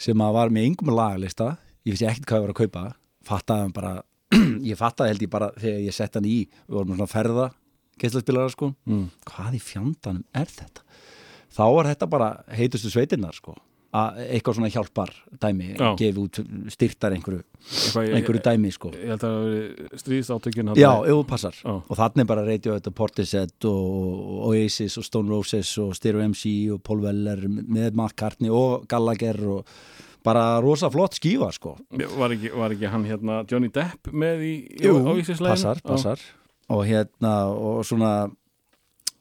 sem 0.00 0.18
að 0.24 0.36
var 0.38 0.52
með 0.54 0.70
yngum 0.70 0.94
lagalista. 0.96 1.56
Ég 1.86 1.94
vissi 1.94 2.06
ekkert 2.08 2.28
hvað 2.28 2.40
ég 2.40 2.46
var 2.46 2.54
að 2.54 2.60
kaupa. 2.62 2.84
Fattaði 3.26 3.66
hann 3.66 3.74
bara 3.76 3.92
ég 4.70 4.78
fattaði 4.78 5.12
held 5.12 5.26
ég 5.26 5.32
bara 5.32 5.50
þegar 5.58 5.82
ég 5.84 5.96
sett 5.96 6.16
hann 6.18 6.28
í 6.28 6.38
við 6.46 6.78
vorum 6.78 6.94
svona 6.94 7.06
að 7.08 7.14
ferða 7.14 7.48
keislaspilara 8.00 8.50
sko. 8.50 8.72
Mm. 8.88 9.08
hvað 9.28 9.58
í 9.58 9.62
fjandanum 9.62 10.24
er 10.34 10.48
þetta 10.50 10.86
þá 11.52 11.62
var 11.76 11.90
þetta 11.92 12.08
bara 12.10 12.32
heitustu 12.56 12.90
sveitinnar 12.92 13.36
sko. 13.36 13.54
Að 13.92 14.22
eitthvað 14.24 14.54
svona 14.56 14.68
hjálpar 14.72 15.10
dæmi 15.42 15.66
Já. 15.74 15.88
gefi 16.00 16.22
út 16.22 16.38
styrtar 16.72 17.12
einhverju, 17.12 17.42
ég, 18.00 18.14
einhverju 18.16 18.40
dæmi 18.46 18.70
sko. 18.72 18.88
ég 18.96 19.10
held 19.12 19.26
að 19.28 19.34
það 19.34 19.42
veri 19.50 19.98
stríðsáttökin 20.00 20.70
Já, 20.80 20.88
jú, 21.10 21.16
passar. 21.28 21.58
Já. 21.60 21.74
og 21.76 21.98
þannig 21.98 22.28
bara 22.30 22.44
Radiohead 22.46 22.88
og 22.88 22.94
Portishead 22.96 23.66
og 23.68 24.48
Oasis 24.48 24.96
og 24.96 25.04
Stone 25.04 25.28
Roses 25.28 25.74
og 25.84 25.92
Stereo 25.98 26.24
MC 26.24 26.72
og 26.72 26.80
Paul 26.88 27.04
Weller 27.04 27.44
með 27.44 27.90
McCartney 27.92 28.48
og 28.48 28.88
Gallagher 28.88 29.36
og 29.58 29.68
bara 30.24 30.46
rosa 30.64 30.88
flott 30.88 31.18
skífa 31.20 31.50
sko. 31.52 31.76
Var 31.92 32.36
ekki, 32.38 32.54
var 32.56 32.72
ekki 32.72 32.88
hann 32.94 33.04
hérna 33.04 33.42
Johnny 33.44 33.68
Depp 33.68 34.08
með 34.08 34.46
í, 34.48 34.54
á 34.88 35.12
Ísisleginu 35.20 35.52
passar, 35.52 35.84
passar. 35.84 36.24
Og 36.72 36.86
hérna 36.88 37.34
og 37.52 37.84
svona 37.84 38.30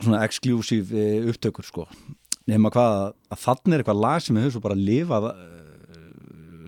svona 0.02 0.24
exclusive 0.26 0.96
eh, 0.98 1.28
upptökur 1.30 1.66
sko 1.68 1.88
nema 2.52 2.72
hvað 2.74 2.94
að, 3.00 3.10
að 3.36 3.42
þannig 3.46 3.74
er 3.78 3.84
eitthvað 3.84 4.04
lag 4.06 4.24
sem 4.26 4.40
hefur 4.42 4.56
svo 4.58 4.64
bara 4.68 4.78
lifað 4.80 5.28
uh, 5.32 5.36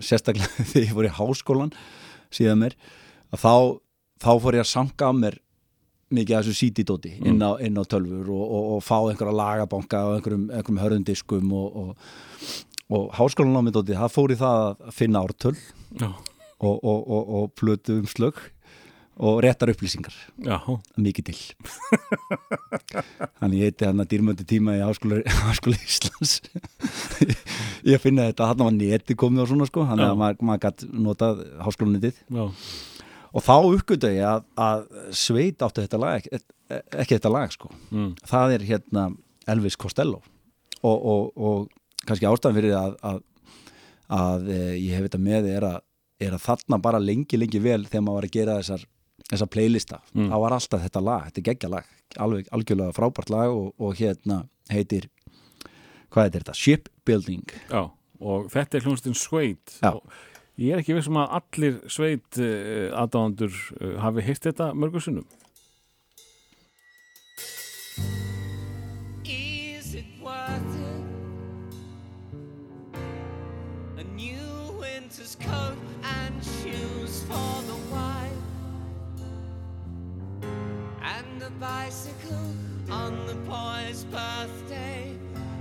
sérstaklega 0.04 0.66
þegar 0.72 0.84
ég 0.88 0.92
fór 0.96 1.08
í 1.08 1.14
háskólan 1.20 1.72
síðan 2.34 2.62
mér 2.64 2.76
að 3.34 3.42
þá, 3.44 3.52
þá 4.24 4.30
fór 4.44 4.58
ég 4.58 4.64
að 4.66 4.70
sanga 4.72 5.08
af 5.10 5.18
mér 5.22 5.38
mikið 6.14 6.36
af 6.38 6.44
þessu 6.46 6.58
CD-dóti 6.60 7.10
inn, 7.26 7.40
á- 7.42 7.58
inn 7.64 7.78
á 7.80 7.82
tölfur 7.90 8.28
og, 8.30 8.42
og, 8.44 8.66
og 8.76 8.82
fá 8.86 8.98
einhverja 9.08 9.34
lagabanka 9.38 10.02
og 10.06 10.18
einhverjum, 10.18 10.44
einhverjum 10.52 10.82
hörðundiskum 10.84 11.54
og, 11.58 11.78
og, 11.80 12.52
og 12.94 13.08
háskólanámiðdóti 13.18 13.96
það 13.98 14.12
fór 14.14 14.34
í 14.34 14.38
það 14.38 14.60
að 14.68 14.92
finna 14.94 15.22
ártöl 15.26 15.54
já, 15.56 16.10
og, 16.60 16.76
og, 16.76 17.00
og, 17.00 17.32
og 17.40 17.48
plötu 17.58 17.96
um 18.02 18.06
slögg 18.10 18.38
og 19.16 19.42
réttar 19.44 19.70
upplýsingar. 19.70 20.14
Já, 20.42 20.58
mikið 20.98 21.28
til. 21.28 21.36
Þannig 23.40 23.60
ég 23.60 23.70
heiti 23.70 23.86
hann 23.86 24.02
að 24.02 24.10
dýrmöndu 24.10 24.46
tíma 24.48 24.74
í 24.78 24.82
Háskóla, 24.82 25.20
Háskóla 25.44 25.78
Íslands. 25.78 26.40
Ég 27.92 28.00
finna 28.02 28.30
þetta 28.30 28.48
hann 28.50 28.64
var 28.64 28.74
neti 28.74 29.16
komið 29.18 29.44
og 29.44 29.50
svona 29.50 29.68
sko 29.68 29.84
þannig 29.84 30.08
Já. 30.08 30.10
að 30.14 30.20
maður, 30.22 30.44
maður 30.48 30.62
gætt 30.64 30.84
notað 31.04 31.42
háskólanetið. 31.66 32.20
Já, 32.32 32.44
og 33.34 33.42
þá 33.44 33.54
uppgötu 33.58 34.10
ég 34.14 34.24
að, 34.30 34.44
að 34.64 34.84
sveit 35.18 35.62
áttu 35.66 35.84
þetta 35.84 36.00
lag 36.00 36.20
ekki, 36.20 36.40
ekki 36.94 37.18
þetta 37.18 37.32
lag 37.34 37.52
sko. 37.54 37.70
Mm. 37.90 38.10
það 38.30 38.56
er 38.56 38.66
hérna 38.70 39.06
Elvis 39.50 39.76
Costello. 39.76 40.22
Og, 40.84 40.96
og, 40.96 41.30
og 41.36 42.04
kannski 42.08 42.28
ástæðan 42.28 42.56
fyrir 42.58 42.76
að, 42.78 42.96
að, 43.04 43.20
að 44.12 44.50
e, 44.52 44.58
ég 44.80 44.96
hef 44.96 45.06
þetta 45.08 45.22
með 45.26 45.50
er 45.52 45.68
að, 45.68 45.78
er 46.24 46.36
að 46.36 46.44
þarna 46.44 46.80
bara 46.84 47.02
lengi 47.02 47.40
lengi 47.40 47.62
vel 47.64 47.82
þegar 47.86 48.04
maður 48.06 48.20
var 48.20 48.28
að 48.28 48.36
gera 48.38 48.58
þessar 48.60 48.88
þessa 49.30 49.46
playlista, 49.50 50.00
Mm. 50.14 50.28
þá 50.30 50.36
var 50.44 50.52
alltaf 50.58 50.82
þetta 50.84 51.00
lag 51.04 51.22
þetta 51.28 51.40
er 51.40 51.46
geggja 51.48 51.70
lag, 51.72 51.84
alveg 52.20 52.48
algjörlega 52.52 52.92
frábært 52.96 53.30
lag 53.32 53.50
og, 53.50 53.72
og 53.80 53.94
hérna 53.96 54.42
heitir 54.70 55.08
hvað 56.12 56.28
heitir 56.28 56.42
þetta? 56.44 56.54
Shipbuilding 56.54 57.46
já 57.70 57.90
og 58.24 58.50
þetta 58.52 58.78
er 58.78 58.84
hljónstinn 58.86 59.16
Sveit 59.18 59.78
ég 60.56 60.72
er 60.76 60.78
ekki 60.84 60.94
vissum 60.94 61.16
að 61.18 61.32
allir 61.40 61.80
Sveit 61.90 62.38
uh, 62.38 62.92
aðdáðandur 63.00 63.56
uh, 63.80 63.96
hafi 64.04 64.22
heilt 64.28 64.44
þetta 64.46 64.68
mörgur 64.78 65.02
bicycle 81.60 82.54
on 82.90 83.26
the 83.26 83.34
boy's 83.46 84.04
birthday. 84.04 85.12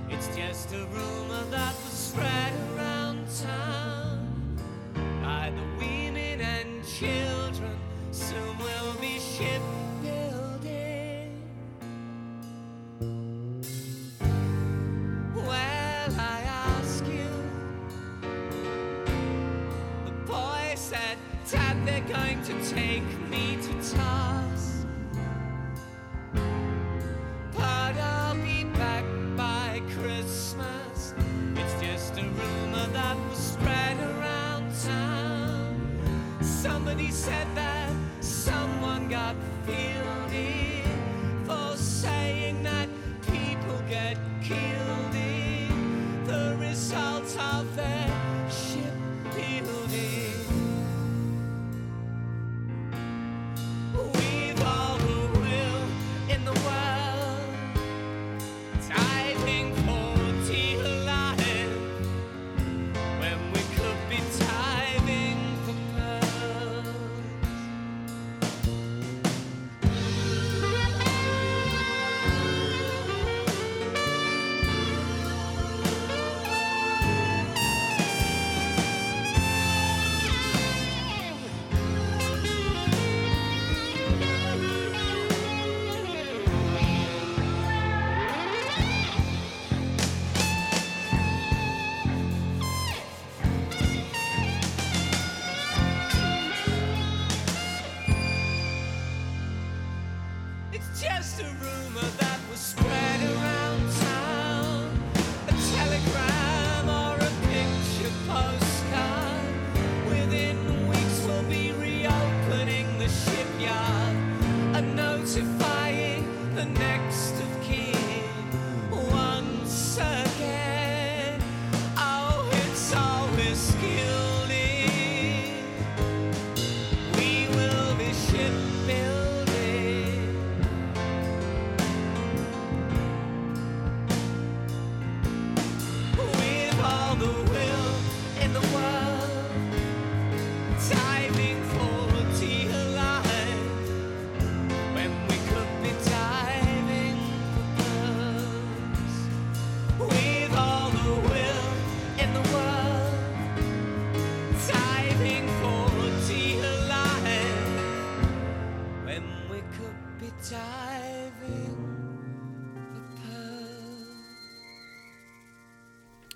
It's 0.10 0.36
just 0.36 0.74
a 0.74 0.86
rumor 0.88 1.44
that 1.52 1.76
was 1.84 1.94
spread 1.94 2.54
around 2.76 3.26
town 3.42 4.58
by 5.22 5.52
the 5.56 5.86
women 5.86 6.42
and 6.42 6.86
children. 6.86 7.78
Soon 8.12 8.58
we'll 8.58 8.94
be 9.00 9.20
shipbuilding. 9.20 9.93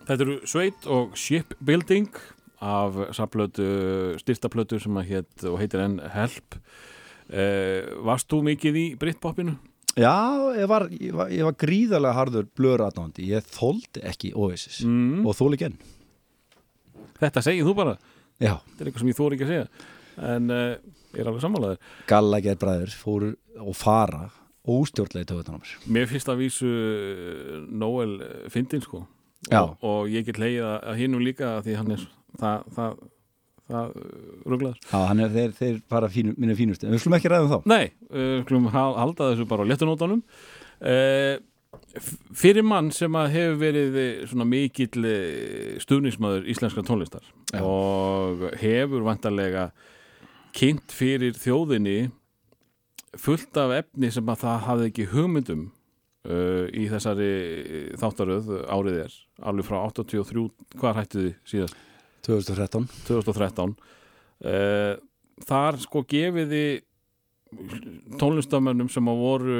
Þetta 0.07 0.23
eru 0.23 0.35
Sveit 0.47 0.85
og 0.87 1.15
Shipbuilding 1.19 2.07
af 2.63 2.95
styrtaplötu 4.21 4.79
sem 4.81 4.95
og 5.45 5.57
heitir 5.61 5.83
enn 5.83 5.97
Help. 6.13 6.55
Eh, 7.27 7.89
Varst 8.07 8.29
þú 8.31 8.39
mikið 8.47 8.79
í 8.79 8.85
Britpopinu? 8.99 9.57
Já, 9.97 10.13
ég 10.55 10.67
var, 10.69 10.85
ég 10.93 11.13
var, 11.17 11.31
ég 11.33 11.43
var 11.43 11.55
gríðarlega 11.57 12.13
harður 12.15 12.47
blöðratnándi, 12.55 13.25
ég 13.33 13.45
þóldi 13.49 14.03
ekki 14.05 14.29
Oasis 14.37 14.83
Mm. 14.85 15.25
og 15.25 15.33
þól 15.35 15.55
ekki 15.57 15.65
enn 15.71 15.77
Þetta 17.17 17.41
segir 17.41 17.65
þú 17.65 17.73
bara, 17.75 17.95
Já, 18.39 18.53
þetta 18.61 18.83
er 18.83 18.85
eitthvað 18.91 19.01
sem 19.01 19.09
ég 19.09 19.17
þóri 19.17 19.33
ekki 19.37 19.45
að 19.47 19.53
segja. 19.53 19.67
En 20.35 20.51
eh, 20.53 20.77
ég 21.17 21.19
er 21.23 21.29
alveg 21.31 21.41
sammálaður 21.41 21.79
Galla 22.07 22.39
gerð 22.45 22.59
bræður 22.61 22.93
fóru 22.93 23.31
og 23.57 23.75
fara 23.75 24.29
óstjórnlega 24.67 25.25
í 25.25 25.29
töðutan 25.31 25.57
á 25.57 25.61
mér. 25.89 26.07
Finnst 26.13 26.29
að 26.29 26.41
vísu 26.45 26.69
Noel 27.73 28.19
fyndin 28.53 28.83
sko. 28.85 29.07
Og, 29.55 29.75
og 29.81 30.09
ég 30.11 30.25
get 30.27 30.39
leið 30.41 30.57
að, 30.63 30.77
að 30.91 30.99
hinnum 31.03 31.23
líka 31.23 31.51
af 31.57 31.65
því 31.67 31.75
hann 31.79 31.91
er 31.95 32.05
það, 32.41 32.63
það, 32.77 32.95
það 33.71 33.91
rugglaður 34.53 34.79
Já, 34.91 34.97
hann 35.09 35.19
er, 35.25 35.35
þeir, 35.35 35.51
þeir 35.59 35.77
fara 35.91 36.09
fínu, 36.13 36.33
mínu 36.37 36.55
fínustu. 36.59 36.87
En 36.87 36.95
við 36.95 37.03
slum 37.05 37.15
ekki 37.17 37.31
ræðum 37.33 37.51
þá. 37.53 37.59
Nei, 37.71 37.85
uh, 38.11 38.39
skulum 38.45 38.67
ha- 38.73 38.95
halda 39.01 39.31
þessu 39.33 39.47
bara 39.49 39.63
á 39.63 39.69
léttunótanum 39.71 40.23
uh, 40.23 41.37
Fyrir 42.37 42.63
mann 42.65 42.91
sem 42.93 43.13
að 43.17 43.31
hefur 43.33 43.57
verið 43.61 43.95
eh, 44.01 44.19
svona 44.29 44.45
mikill 44.47 45.05
eh, 45.07 45.77
stuðnismæður 45.81 46.45
íslenska 46.51 46.83
tónlistar 46.85 47.25
Já. 47.53 47.61
og 47.65 48.43
hefur 48.61 49.05
vantarlega 49.05 49.67
kynnt 50.57 50.93
fyrir 50.93 51.33
þjóðinni 51.37 52.09
fullt 53.17 53.57
af 53.61 53.73
efni 53.79 54.11
sem 54.13 54.29
að 54.29 54.41
það 54.43 54.63
hafði 54.67 54.89
ekki 54.91 55.07
hugmyndum 55.13 55.65
uh, 56.27 56.65
í 56.75 56.87
þessari 56.91 57.29
þáttaröð 57.99 58.51
árið 58.67 58.99
er, 59.05 59.17
alveg 59.47 59.67
frá 59.67 59.79
83 59.89 60.47
hvað 60.77 60.99
hættu 61.01 61.23
þið 61.23 61.33
síðast? 61.53 61.77
2013 62.27 62.87
2013 63.07 63.75
uh, 63.77 64.95
þar 65.47 65.77
sko 65.83 66.03
gefiði 66.09 66.65
tónlistamönnum 68.19 68.89
sem 68.91 69.07
að 69.07 69.21
voru 69.21 69.59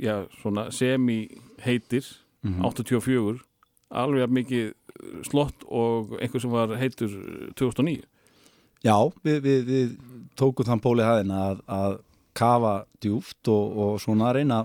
já, 0.00 0.16
svona 0.40 0.68
semi 0.74 1.22
heitir 1.64 2.06
Mhm. 2.40 2.62
84 2.64 3.42
alveg 3.92 4.30
mikið 4.32 4.70
slott 5.28 5.64
og 5.68 6.14
einhver 6.22 6.40
sem 6.40 6.50
var 6.50 6.70
heitur 6.80 7.10
2009 7.58 8.00
Já, 8.80 8.96
við, 9.22 9.42
við, 9.44 9.66
við 9.68 9.90
tókum 10.40 10.64
þann 10.64 10.80
póli 10.80 11.04
hæðin 11.04 11.34
að, 11.36 11.58
að 11.68 11.98
kafa 12.32 12.86
djúft 13.04 13.50
og, 13.52 13.76
og 13.76 14.00
svona 14.00 14.30
reyna 14.32 14.62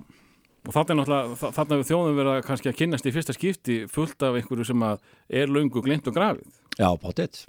og 0.65 0.73
þarna 0.73 0.91
er 0.95 0.97
náttúrulega, 0.99 1.35
þa- 1.41 1.51
þarna 1.59 1.77
við 1.81 1.89
þjóðum 1.91 2.17
verið 2.19 2.31
að 2.35 2.45
kannski 2.47 2.69
að 2.71 2.77
kynnast 2.81 3.05
í 3.05 3.13
fyrsta 3.15 3.33
skipti 3.37 3.75
fullt 3.91 4.23
af 4.25 4.35
einhverju 4.39 4.65
sem 4.65 4.85
að 4.87 4.99
er 5.29 5.47
löngu 5.53 5.83
glint 5.85 6.07
og 6.09 6.15
grafið 6.17 6.61
Já, 6.79 6.89
pottet 6.99 7.45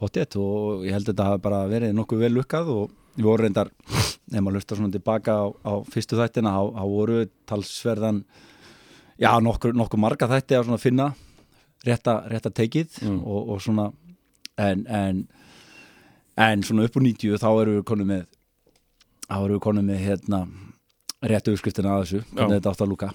pottet 0.00 0.36
og 0.40 0.84
ég 0.86 0.92
held 0.96 1.08
að 1.08 1.12
þetta 1.14 1.28
hafi 1.30 1.42
bara 1.44 1.62
verið 1.68 1.94
nokkuð 1.98 2.22
vel 2.24 2.32
lukkað 2.38 2.70
og 2.72 2.92
við 3.16 3.26
vorum 3.26 3.44
reyndar 3.48 3.70
ef 3.90 4.38
maður 4.40 4.54
lustar 4.60 4.78
svona 4.78 4.94
tilbaka 4.94 5.32
á, 5.34 5.46
á 5.66 5.72
fyrstu 5.90 6.16
þættina 6.20 6.52
þá 6.54 6.62
þá 6.78 6.84
voru 6.94 7.18
talsverðan 7.50 8.22
já, 9.20 9.32
nokkur, 9.42 9.74
nokkur 9.76 10.00
marga 10.00 10.28
þætti 10.30 10.56
að 10.56 10.68
svona 10.68 10.80
finna 10.80 11.08
rétta, 11.84 12.20
rétta 12.30 12.52
teikið 12.54 13.00
Mm. 13.02 13.18
og, 13.24 13.48
og 13.56 13.60
svona 13.64 13.88
en, 14.60 14.86
en 14.86 15.20
en 16.40 16.62
svona 16.64 16.84
upp 16.86 16.96
úr 16.96 17.04
90 17.04 17.36
þá 17.42 17.48
erum 17.60 17.76
við 17.80 17.84
konum 17.90 18.08
með 18.12 18.24
þá 19.28 19.36
erum 19.42 19.54
við 19.58 19.62
konum 19.66 19.88
með 19.90 20.00
hérna 20.06 20.40
réttu 21.22 21.52
uppskriftina 21.54 21.96
að 21.98 22.02
þessu 22.04 22.20
hvernig 22.34 22.58
þetta 22.60 22.70
átt 22.74 22.84
að 22.86 22.90
lúka 22.94 23.12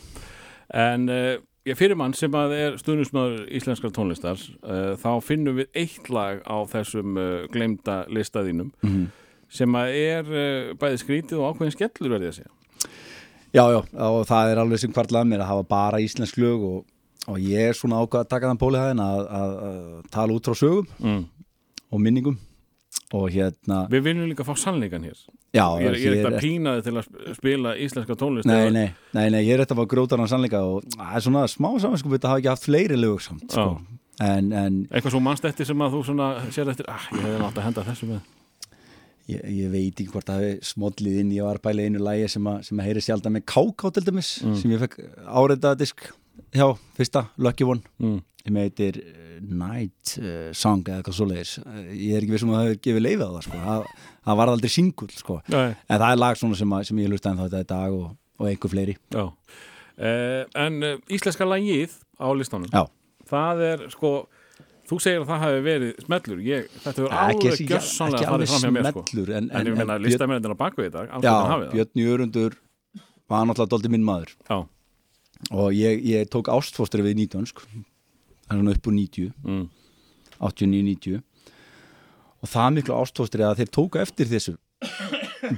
En 0.73 1.09
uh, 1.13 1.35
ég 1.65 1.77
fyrir 1.77 1.97
mann 1.97 2.13
sem 2.17 2.33
að 2.37 2.53
er 2.57 2.77
stuðnismöður 2.81 3.43
íslenskar 3.57 3.91
tónlistar 3.93 4.39
uh, 4.65 4.95
þá 4.97 5.09
finnum 5.21 5.59
við 5.59 5.67
eitt 5.77 6.09
lag 6.09 6.41
á 6.45 6.57
þessum 6.69 7.17
uh, 7.21 7.45
glemda 7.53 8.03
listaðínum 8.09 8.71
Mhm. 8.81 9.05
sem 9.55 9.75
að 9.77 9.91
er 9.93 10.23
bæði 10.81 10.97
skrítið 11.03 11.37
og 11.39 11.53
ákveðin 11.53 11.75
skellur 11.75 12.09
verði 12.15 12.31
að 12.31 12.37
segja. 12.39 12.51
Já, 13.55 13.61
já, 13.71 13.77
og 14.09 14.25
það 14.27 14.49
er 14.51 14.59
alveg 14.59 14.79
sem 14.81 14.91
hvartlað 14.91 15.27
mér 15.29 15.43
að 15.45 15.51
hafa 15.53 15.63
bara 15.69 15.99
íslensk 16.03 16.35
lög 16.41 16.63
og, 16.65 16.79
og 17.31 17.37
ég 17.39 17.69
er 17.69 17.77
svona 17.77 18.01
ákvað 18.01 18.25
að 18.25 18.31
taka 18.33 18.49
þann 18.49 18.59
pólið 18.59 18.81
hæðin 18.83 19.03
að, 19.05 19.21
að, 19.39 19.53
að 19.69 20.09
tala 20.11 20.35
út 20.35 20.49
frá 20.49 20.57
sögum 20.59 20.89
Mm. 20.99 21.21
og 21.93 22.01
minningum 22.03 22.37
og 23.13 23.29
hérna 23.31 23.85
Við 23.93 24.03
viljum 24.09 24.27
líka 24.33 24.43
fá 24.43 24.55
sannleikan 24.59 25.05
hér. 25.07 25.21
Já, 25.53 25.65
Ég 25.81 25.85
er, 25.87 25.95
er 25.95 26.15
ekkert 26.15 26.29
að 26.33 26.39
pína 26.45 26.73
þið 26.77 26.87
til 26.87 26.93
að 26.95 27.03
sp- 27.07 27.35
spila 27.37 27.73
íslenska 27.85 28.15
tónlist. 28.19 28.47
Nei, 28.49 28.69
nei, 28.73 28.87
nei, 29.13 29.27
nei, 29.29 29.41
ég 29.45 29.53
er 29.55 29.63
þetta 29.65 29.75
að 29.77 29.81
fá 29.83 29.89
grótaran 29.93 30.27
sannleika 30.31 30.63
og 30.65 30.87
það 30.95 31.13
er 31.19 31.25
svona 31.27 31.43
smá 31.51 31.69
samanskupið 31.83 32.23
að 32.25 32.31
hafa 32.33 32.41
ekki 32.43 32.51
haft 32.53 32.65
fleiri 32.69 32.97
lög 32.99 33.21
samt, 33.23 33.45
sko. 33.51 33.77
en, 34.25 34.51
en 34.51 34.81
Eitthvað 34.91 35.15
svo 35.15 35.21
mannst 35.23 35.45
eftir 35.45 35.69
sem 35.69 35.85
að 35.85 35.95
þú 35.95 36.01
svona 36.09 36.31
sér 36.55 36.71
eftir, 36.73 36.89
ah, 36.91 37.05
ég 37.13 37.23
hefði 37.27 37.39
nátt 37.43 37.61
að 37.61 37.67
henda 37.69 37.85
þessu 37.91 38.09
með. 38.11 38.19
ég, 39.31 39.41
ég 39.61 39.71
veit 39.73 39.95
ekki 40.03 40.11
hvort 40.11 40.27
það 40.29 40.43
hefði 40.43 40.69
smollið 40.73 41.15
inn, 41.23 41.31
var 41.47 41.57
að 41.61 41.65
bæla 41.69 41.81
í 41.81 41.89
einu 41.89 42.03
lægi 42.05 42.27
sem, 42.35 42.47
að, 42.51 42.59
að 42.79 42.85
heyri 42.89 43.01
sjaldan 43.07 43.33
með 43.37 43.45
KK 43.55 43.91
til 43.95 44.03
dæmis 44.05 44.33
sem 44.61 44.71
ég 44.75 44.83
fekk 44.85 44.99
áreitaða 45.25 45.79
disk 45.81 46.09
hjá, 46.55 46.67
fyrsta, 46.97 47.25
Lucky 47.37 47.63
One 47.67 47.81
Mm. 47.99 48.19
sem 48.45 48.55
heitir 48.61 48.99
uh, 49.01 49.21
Night 49.41 50.15
uh, 50.21 50.51
Song 50.55 50.83
eða 50.85 50.99
eitthvað 51.01 51.17
svoleiðis 51.19 51.53
uh, 51.63 51.79
ég 51.91 52.15
er 52.15 52.23
ekki 52.25 52.35
vissum 52.35 52.51
að 52.53 52.59
það 52.59 52.67
hefur 52.69 52.81
gefið 52.87 53.03
leifið 53.05 53.25
á 53.25 53.31
það 53.35 53.45
sko. 53.47 53.61
það, 53.65 53.87
það 54.29 54.37
var 54.41 54.51
aldrei 54.53 54.69
singull 54.73 55.09
sko. 55.15 55.39
En 55.49 55.75
það 55.99 56.07
er 56.11 56.19
lag 56.21 56.37
svona 56.39 56.59
sem, 56.59 56.75
að, 56.77 56.83
sem 56.91 57.01
ég 57.03 57.11
lusta 57.11 57.31
ennþá 57.33 57.47
þetta 57.49 57.63
í 57.65 57.69
dag 57.73 57.97
og, 57.99 58.07
og 58.39 58.49
einhver 58.51 58.73
fleiri 58.75 58.95
já. 59.15 59.25
Uh, 59.95 60.41
en 60.59 60.79
uh, 60.83 60.95
íslenska 61.15 61.47
lagið 61.47 61.93
á 62.19 62.27
listanum, 62.35 62.67
Já, 62.71 62.83
það 63.31 63.61
er 63.69 63.83
sko, 63.93 64.09
þú 64.89 64.97
segir 65.01 65.21
að 65.23 65.29
það 65.31 65.43
hafi 65.45 65.61
verið 65.65 66.01
smellur, 66.05 66.41
ég, 66.45 66.67
þetta 66.83 67.01
hefur 67.01 67.15
alveg 67.15 67.47
ekki, 67.53 67.67
gjössanlega 67.71 68.19
ekki 68.19 68.27
farið 68.27 68.35
alveg 68.35 68.51
fram 68.51 68.65
hjá 68.65 68.75
mér 68.75 68.89
sko. 68.91 69.03
smellur 69.09 69.31
en, 69.39 69.47
En 69.55 69.69
ég 69.71 69.77
meina 69.79 69.95
Björn, 69.95 70.05
listamennir 70.09 70.53
á 70.53 70.57
bakvið 70.59 70.89
þetta, 70.91 71.05
alls 71.15 71.25
já. 71.25 71.69
Björn 71.73 72.03
Jörundur 72.03 72.57
var 73.31 73.47
náttúrulega 73.49 73.71
dóldi 73.73 73.91
minn 73.95 74.05
maður 74.05 74.35
Já, 74.51 74.57
og 75.51 75.73
ég, 75.75 76.01
ég 76.05 76.29
tók 76.31 76.49
ástfóstri 76.51 77.03
við 77.05 77.25
19 77.25 77.47
það 78.45 78.59
svona 78.59 78.75
upp 78.75 78.89
úr 78.89 78.95
90 78.97 79.31
mm. 79.43 79.65
89-90 80.39 81.23
og 82.41 82.51
það 82.51 82.67
er 82.67 82.75
miklu 82.77 82.99
ástfóstri 82.99 83.45
að 83.45 83.61
þeir 83.61 83.73
tóku 83.77 84.01
eftir 84.01 84.29
þessu 84.29 84.55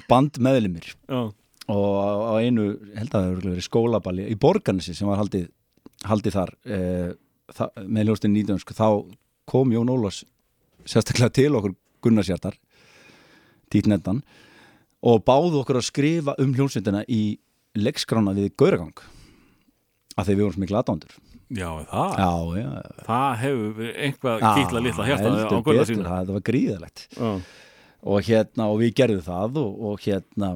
band 0.10 0.40
meðlimir 0.44 0.90
já, 0.94 1.20
og 1.68 1.94
á, 2.00 2.36
einu, 2.40 2.74
held 2.96 3.12
að 3.12 3.16
það 3.16 3.30
hefur 3.30 3.50
verið 3.50 3.68
skólaballi 3.68 4.28
í 4.32 4.38
Borgarnesi 4.40 4.96
sem 4.96 5.10
var 5.10 5.20
haldið, 5.22 5.50
haldið 6.08 6.38
þar 6.38 6.54
e, 6.64 6.80
það, 7.56 7.82
með 7.86 8.10
ljóstin 8.10 8.36
19 8.36 8.64
sko, 8.64 8.78
þá 8.78 8.88
kom 9.48 9.74
Jón 9.76 9.92
Ólafs 9.92 10.24
sérstaklega 10.88 11.34
til 11.36 11.52
okkur 11.58 11.76
Gunnarsjartar 12.04 12.56
títnendan 13.74 14.22
og 15.08 15.24
báðu 15.28 15.62
okkur 15.62 15.82
að 15.82 15.90
skrifa 15.90 16.36
um 16.42 16.54
hljómsveitina 16.56 17.04
í 17.12 17.38
leggskrána 17.78 18.34
við 18.38 18.54
Gauragang 18.58 18.96
að 20.18 20.30
þeir 20.30 20.38
við 20.38 20.44
vorum 20.46 20.56
svo 20.58 20.64
miklu 20.66 20.80
aðdándur 20.82 21.18
já, 21.48 21.70
það, 21.92 22.16
Já, 22.18 22.32
já, 22.60 22.70
það 23.08 23.28
hefur 23.44 23.92
einhvað 24.08 24.46
kýtla 24.58 24.84
litla 24.84 25.08
hérta 25.08 25.34
á 25.34 25.60
betur, 25.64 25.86
sínu. 25.92 26.08
það, 26.08 26.32
var 26.38 26.46
gríðalegt 26.52 27.06
Já, 27.18 27.30
og 28.08 28.28
hérna, 28.28 28.68
og 28.72 28.80
við 28.82 28.94
gerðum 29.00 29.24
það 29.26 29.62
og, 29.64 29.78
og 29.92 30.02
hérna 30.06 30.52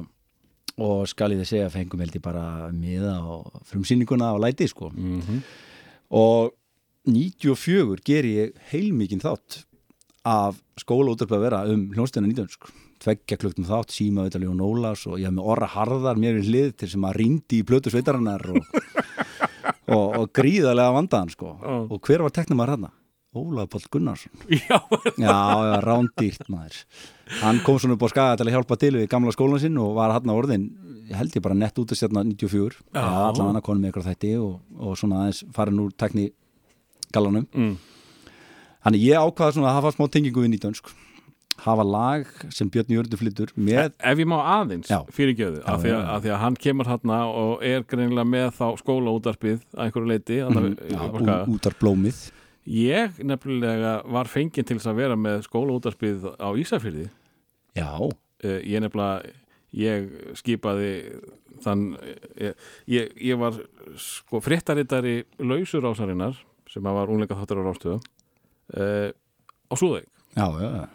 og 0.82 1.02
skal 1.10 1.34
ég 1.34 1.42
þið 1.42 1.48
segja 1.50 1.70
fengum 1.72 2.00
held 2.00 2.14
ég 2.16 2.22
bara 2.24 2.44
miða 2.72 3.18
og 3.28 3.60
frumsýninguna 3.68 4.30
á 4.32 4.36
læti 4.40 4.68
sko. 4.70 4.88
Mhm. 4.94 5.42
og 6.16 6.52
94 7.08 7.98
ger 8.06 8.24
ég 8.28 8.52
heilmikinn 8.70 9.20
þátt 9.20 9.64
af 10.24 10.60
skóla 10.78 11.12
út 11.16 11.24
að 11.26 11.34
vera 11.42 11.64
um 11.68 11.88
hljónstina 11.92 12.28
19 12.30 12.48
sko. 12.54 12.70
tveggja 13.02 13.36
klukkum 13.42 13.66
þátt, 13.66 13.90
síma 13.90 14.22
auðvitað 14.22 14.44
Jón 14.46 14.60
Ólafs 14.62 15.06
og 15.10 15.16
ég 15.18 15.26
hef 15.26 15.34
með 15.34 15.48
orra 15.50 15.66
harðar 15.72 16.20
mér 16.22 16.38
í 16.38 16.44
hlið 16.46 16.68
til 16.78 16.88
sem 16.92 17.02
að 17.08 17.16
rýndi 17.18 17.58
í 17.58 17.64
plötu 17.66 17.90
sveitarinnar 17.90 18.44
og, 18.54 18.62
og, 19.90 20.18
og 20.18 20.26
gríðarlega 20.36 20.96
vandaðan 20.96 21.32
sko. 21.32 21.54
Já. 21.58 21.78
og 21.90 22.02
hver 22.06 22.26
var 22.26 22.34
teknum 22.34 22.62
að 22.62 22.72
hranna? 22.72 22.92
Ólaf 23.32 23.70
Páll 23.72 23.88
Gunnarsson 23.88 24.32
Já, 24.68 24.76
Já, 25.16 25.36
rándýrt 25.80 26.50
maður 26.52 26.82
Hann 27.40 27.62
kom 27.64 27.78
svona 27.80 27.96
upp 27.96 28.04
á 28.04 28.12
skaga 28.12 28.34
til 28.36 28.48
að 28.50 28.56
hjálpa 28.58 28.76
til 28.76 28.92
við 28.98 29.06
gamla 29.08 29.32
skólan 29.32 29.62
sinn 29.62 29.78
og 29.80 29.94
var 29.96 30.12
á 30.12 30.20
orðin 30.20 30.68
held 31.12 31.32
ég 31.36 31.44
bara 31.44 31.56
nett 31.56 31.78
út 31.80 31.94
að 31.94 32.00
stjarna 32.00 32.26
94 32.28 32.76
Já. 32.92 33.00
Já, 33.00 33.06
allan 33.30 33.54
hann 33.54 33.64
konum 33.64 33.80
með 33.84 33.94
ykkur 33.94 34.06
þætti 34.10 34.34
og, 34.40 34.58
og 34.76 34.98
svona 35.00 35.22
aðeins 35.22 35.40
farin 35.56 35.80
úr 35.80 35.96
tekni 35.96 36.28
gallanum 37.12 37.48
mm. 37.48 37.72
Þannig 38.82 39.06
ég 39.06 39.24
ákvaða 39.24 39.56
svona 39.56 39.70
að 39.70 39.78
hafa 39.78 39.94
smá 39.96 40.06
tengingu 40.12 40.44
við 40.44 40.52
nýtönsk 40.56 40.92
hafa 41.62 41.84
lag 41.84 42.26
sem 42.50 42.70
Björn 42.72 42.88
Jörgur 42.90 43.18
flyttur 43.20 43.50
með 43.56 43.92
Ef 44.00 44.18
ég 44.18 44.26
má 44.26 44.38
aðeins 44.40 44.88
fyrirgjöðu 45.12 45.60
af, 45.64 45.82
að- 45.84 46.08
af 46.16 46.22
því 46.24 46.30
að 46.32 46.40
hann 46.42 46.56
kemur 46.56 46.86
hérna 46.88 47.18
og 47.28 47.62
er 47.62 47.82
greinilega 47.84 48.24
með 48.28 48.48
þá 48.56 48.66
skóla 48.80 49.12
útarpið 49.18 49.60
að 49.76 49.84
einhverju 49.84 50.08
leiti 50.08 50.38
mm, 50.42 50.56
mm, 50.58 50.78
já, 50.90 51.02
ú- 51.46 51.56
útar 51.56 51.76
blómið 51.80 52.22
Ég 52.62 53.16
nefnilega 53.26 54.02
var 54.06 54.28
fenginn 54.30 54.64
til 54.64 54.76
þess 54.78 54.86
að 54.92 54.98
vera 55.02 55.16
með 55.18 55.40
skóla 55.48 55.74
útarpið 55.80 56.28
á 56.38 56.48
Ísafyrði 56.54 57.08
Já, 57.76 57.90
uh, 57.98 58.60
ég 58.62 58.80
nefnilega 58.84 59.32
ég 59.72 60.10
skipaði 60.36 60.90
þann 61.64 61.82
ég, 62.38 62.54
ég, 62.86 63.12
ég 63.18 63.38
var 63.40 63.56
sko 63.96 64.40
fréttarittari 64.44 65.22
lausurásarinnar 65.40 66.36
sem 66.70 66.84
að 66.86 66.98
var 67.00 67.12
ungleika 67.12 67.38
þáttur 67.38 67.60
á 67.60 67.64
rástöðu 67.70 67.98
uh, 67.98 69.10
á 69.68 69.74
Súðavík. 69.76 70.08
Já, 70.36 70.46
já, 70.60 70.68
já. 70.82 70.86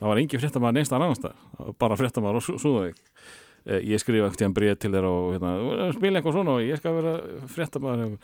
Það 0.00 0.08
var 0.10 0.20
engin 0.22 0.42
fréttamaður 0.42 0.76
neins 0.78 0.92
að 0.92 1.04
annars 1.06 1.22
það 1.24 1.72
bara 1.82 1.98
fréttamaður 2.00 2.38
á 2.38 2.42
Sú- 2.46 2.58
Súðavík. 2.62 3.00
Uh, 3.66 3.80
ég 3.82 3.98
skrifa 4.02 4.28
ekkert 4.28 4.44
í 4.44 4.46
hann 4.46 4.54
bréð 4.56 4.76
til 4.82 4.92
þeirra 4.94 5.10
og 5.10 5.32
hérna, 5.34 5.54
spila 5.96 6.20
eitthvað 6.20 6.36
svona 6.38 6.54
og 6.58 6.66
ég 6.66 6.78
skal 6.78 6.94
vera 7.00 7.14
fréttamaður 7.50 8.14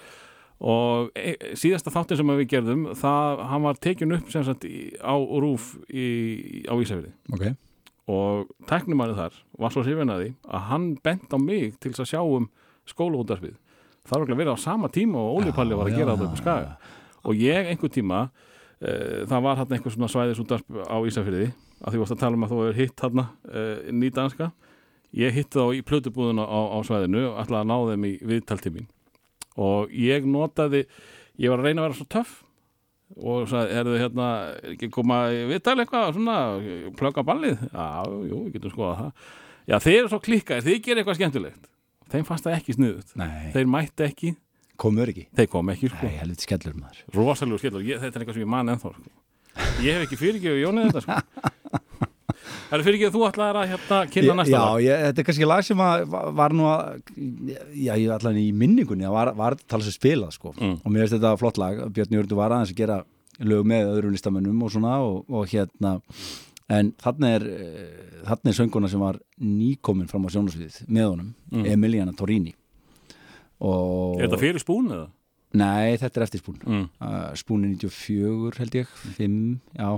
og 0.62 1.11
e, 1.19 1.32
síðasta 1.59 1.90
þáttin 1.90 2.20
sem 2.20 2.28
við 2.39 2.44
gerðum 2.53 2.85
það, 2.94 3.40
hann 3.51 3.65
var 3.66 3.81
tekin 3.82 4.15
upp 4.15 4.28
sem 4.31 4.44
sagt 4.47 4.62
í, 4.69 4.93
á 5.03 5.19
rúf 5.19 5.73
í, 5.90 6.62
á 6.70 6.74
Ísafirði. 6.78 7.11
Ok. 7.35 7.49
Og 8.12 8.47
tæknumæri 8.70 9.16
þar 9.19 9.35
var 9.59 9.74
svo 9.74 9.82
hrifin 9.82 10.12
að 10.12 10.23
því 10.23 10.31
að 10.47 10.65
hann 10.70 10.86
bent 11.03 11.35
á 11.35 11.39
mig 11.43 11.74
til 11.82 11.90
að 11.97 12.07
sjá 12.12 12.20
um 12.23 12.47
skólaútarfið 12.86 13.57
það 14.07 14.16
var 14.16 14.24
ekki 14.27 14.35
að 14.35 14.40
vera 14.43 14.55
á 14.55 14.59
sama 14.59 14.90
tíma 14.93 15.20
og 15.23 15.40
Óli 15.40 15.53
Palli 15.55 15.78
var 15.78 15.90
að 15.90 15.99
gera 15.99 16.16
þetta 16.16 16.28
upp 16.28 16.39
á 16.39 16.43
skaga. 16.43 16.73
og 17.23 17.39
ég 17.39 17.70
einhver 17.70 17.93
tíma 17.94 18.23
það 18.82 19.44
var 19.46 19.60
hann 19.60 19.74
einhver 19.76 19.94
svona 19.94 20.10
svæðisútarp 20.10 20.78
á 20.90 20.96
Ísafyrði 21.06 21.48
að 21.82 21.94
því 21.94 22.02
varst 22.02 22.14
að 22.16 22.22
tala 22.22 22.38
um 22.38 22.46
að 22.46 22.52
þú 22.52 22.60
hefur 22.62 22.80
hitt 22.80 23.04
hann 23.04 23.22
uh, 23.22 23.90
nýdanska 23.94 24.50
ég 25.22 25.34
hitti 25.36 25.60
þá 25.60 25.76
í 25.76 25.82
plötubúðuna 25.86 26.46
á, 26.48 26.60
á 26.72 26.78
svæðinu 26.86 27.26
og 27.30 27.42
ætlaði 27.42 27.60
að 27.62 27.70
ná 27.70 27.76
þeim 27.90 28.06
í 28.09 28.12
viðtaltímin 28.30 28.88
og 29.60 29.92
ég 29.92 30.26
notaði 30.26 30.86
ég 31.40 31.52
var 31.52 31.60
að 31.60 31.68
reyna 31.68 31.82
að 31.82 31.88
vera 31.88 31.98
svo 32.00 32.09
töff 32.12 32.40
og 33.20 33.48
sagði, 33.50 33.76
er 33.76 33.88
þið 33.88 33.98
hérna 34.00 34.28
ekki 34.72 34.88
koma 34.92 35.18
í 35.32 35.42
viðtal 35.50 35.76
eitthvað 35.82 36.14
svona, 36.16 36.36
plöka 36.96 37.24
ballið? 37.26 37.60
Já, 37.68 37.88
jú, 38.09 38.38
við 38.46 38.54
getum 38.56 38.72
skoðað 38.72 39.02
það. 39.02 39.26
Já, 39.68 39.76
þeir 39.84 39.96
eru 39.98 40.12
svo 40.12 40.20
klikkaðir, 40.24 40.64
þeir 40.64 40.80
gera 40.86 41.02
eitthvað 41.02 41.18
skemmtilegt. 41.18 41.68
Þeim 42.12 42.24
fannst 42.28 42.46
það 42.48 42.56
ekki 42.59 42.76
sniðut 42.76 43.12
þeir 43.54 43.68
mætti 43.72 44.06
ekki, 44.06 44.32
komur 44.82 45.12
ekki 45.12 45.26
þeir 45.38 45.48
kom 45.52 45.72
ekki 45.74 45.90
sko. 45.92 46.10
Helviti 46.20 46.46
skellur 46.48 46.76
maður 46.78 47.02
rosalegu 47.18 47.62
skellur, 47.62 47.84
ég, 47.86 48.00
þetta 48.02 48.18
er 48.18 48.24
eitthvað 48.24 48.38
sem 48.38 48.44
ég 48.46 48.52
man 48.56 48.72
ennþá 48.74 48.92
sko. 48.96 49.10
ég 49.84 49.96
hef 49.98 50.06
ekki 50.09 50.20
fyrirgefið 50.20 50.62
Jóni 50.66 50.86
þetta 50.88 51.04
sko. 51.06 51.18
Það 52.72 52.78
er 52.78 52.82
fyrirgefið 52.86 53.14
þú 53.14 53.22
ætlaðir 53.28 53.59
að 53.60 53.66
hérna 53.72 53.96
kynna 54.12 54.34
næsta 54.38 54.52
Já, 54.52 54.60
lag 54.64 54.82
ég, 54.82 55.02
þetta 55.06 55.20
er 55.22 55.26
kannski 55.28 55.48
lag 55.48 55.64
sem 55.66 55.82
að 55.84 56.04
var, 56.14 56.28
var 56.40 56.54
nú 56.56 56.64
að 56.70 57.02
já, 57.76 57.92
ég 58.00 58.12
allan 58.14 58.38
í 58.40 58.46
minningunni 58.56 59.04
að 59.06 59.12
var, 59.16 59.30
var 59.38 59.56
tala 59.68 59.84
sem 59.86 59.94
spilað 59.94 60.32
sko 60.38 60.54
Mm. 60.56 60.78
og 60.80 60.88
mér 60.94 61.04
finnst 61.04 61.16
þetta 61.18 61.34
flott 61.40 61.60
lag, 61.60 61.82
Björn 61.94 62.16
Jörgur 62.16 62.38
var 62.40 62.54
aðeins 62.56 62.72
að 62.72 62.80
gera 62.80 62.96
lög 63.44 63.68
með 63.68 63.90
öðrum 63.92 64.16
listamönnum 64.16 64.64
og 64.64 64.72
svona 64.72 64.94
og, 65.04 65.22
og 65.28 65.46
hérna 65.52 65.94
en 66.72 66.90
þarna 67.02 67.30
er, 67.36 67.44
eh, 67.52 68.24
þarna 68.28 68.52
er 68.52 68.56
sönguna 68.59 68.88
sem 68.90 69.00
var 69.04 69.18
nýkomin 69.42 70.09
fram 70.10 70.24
á 70.26 70.32
sjónasviðið 70.32 70.82
með 70.88 71.09
honum, 71.12 71.30
Mm. 71.52 71.66
Emiliana 71.74 72.12
Torini 72.16 72.54
og 73.62 74.18
Er 74.20 74.26
þetta 74.28 74.40
fyrir 74.43 74.62
spún 74.62 74.90
eða? 74.93 75.09
Nei, 75.52 75.97
þetta 76.01 76.16
er 76.20 76.24
eftir 76.26 76.40
spún 76.40 76.59
Mm. 76.64 76.86
uh, 77.05 77.32
spúni 77.36 77.74
94 77.76 78.59
held 78.62 78.76
ég 78.82 78.93
5, 79.18 79.34
já 79.76 79.89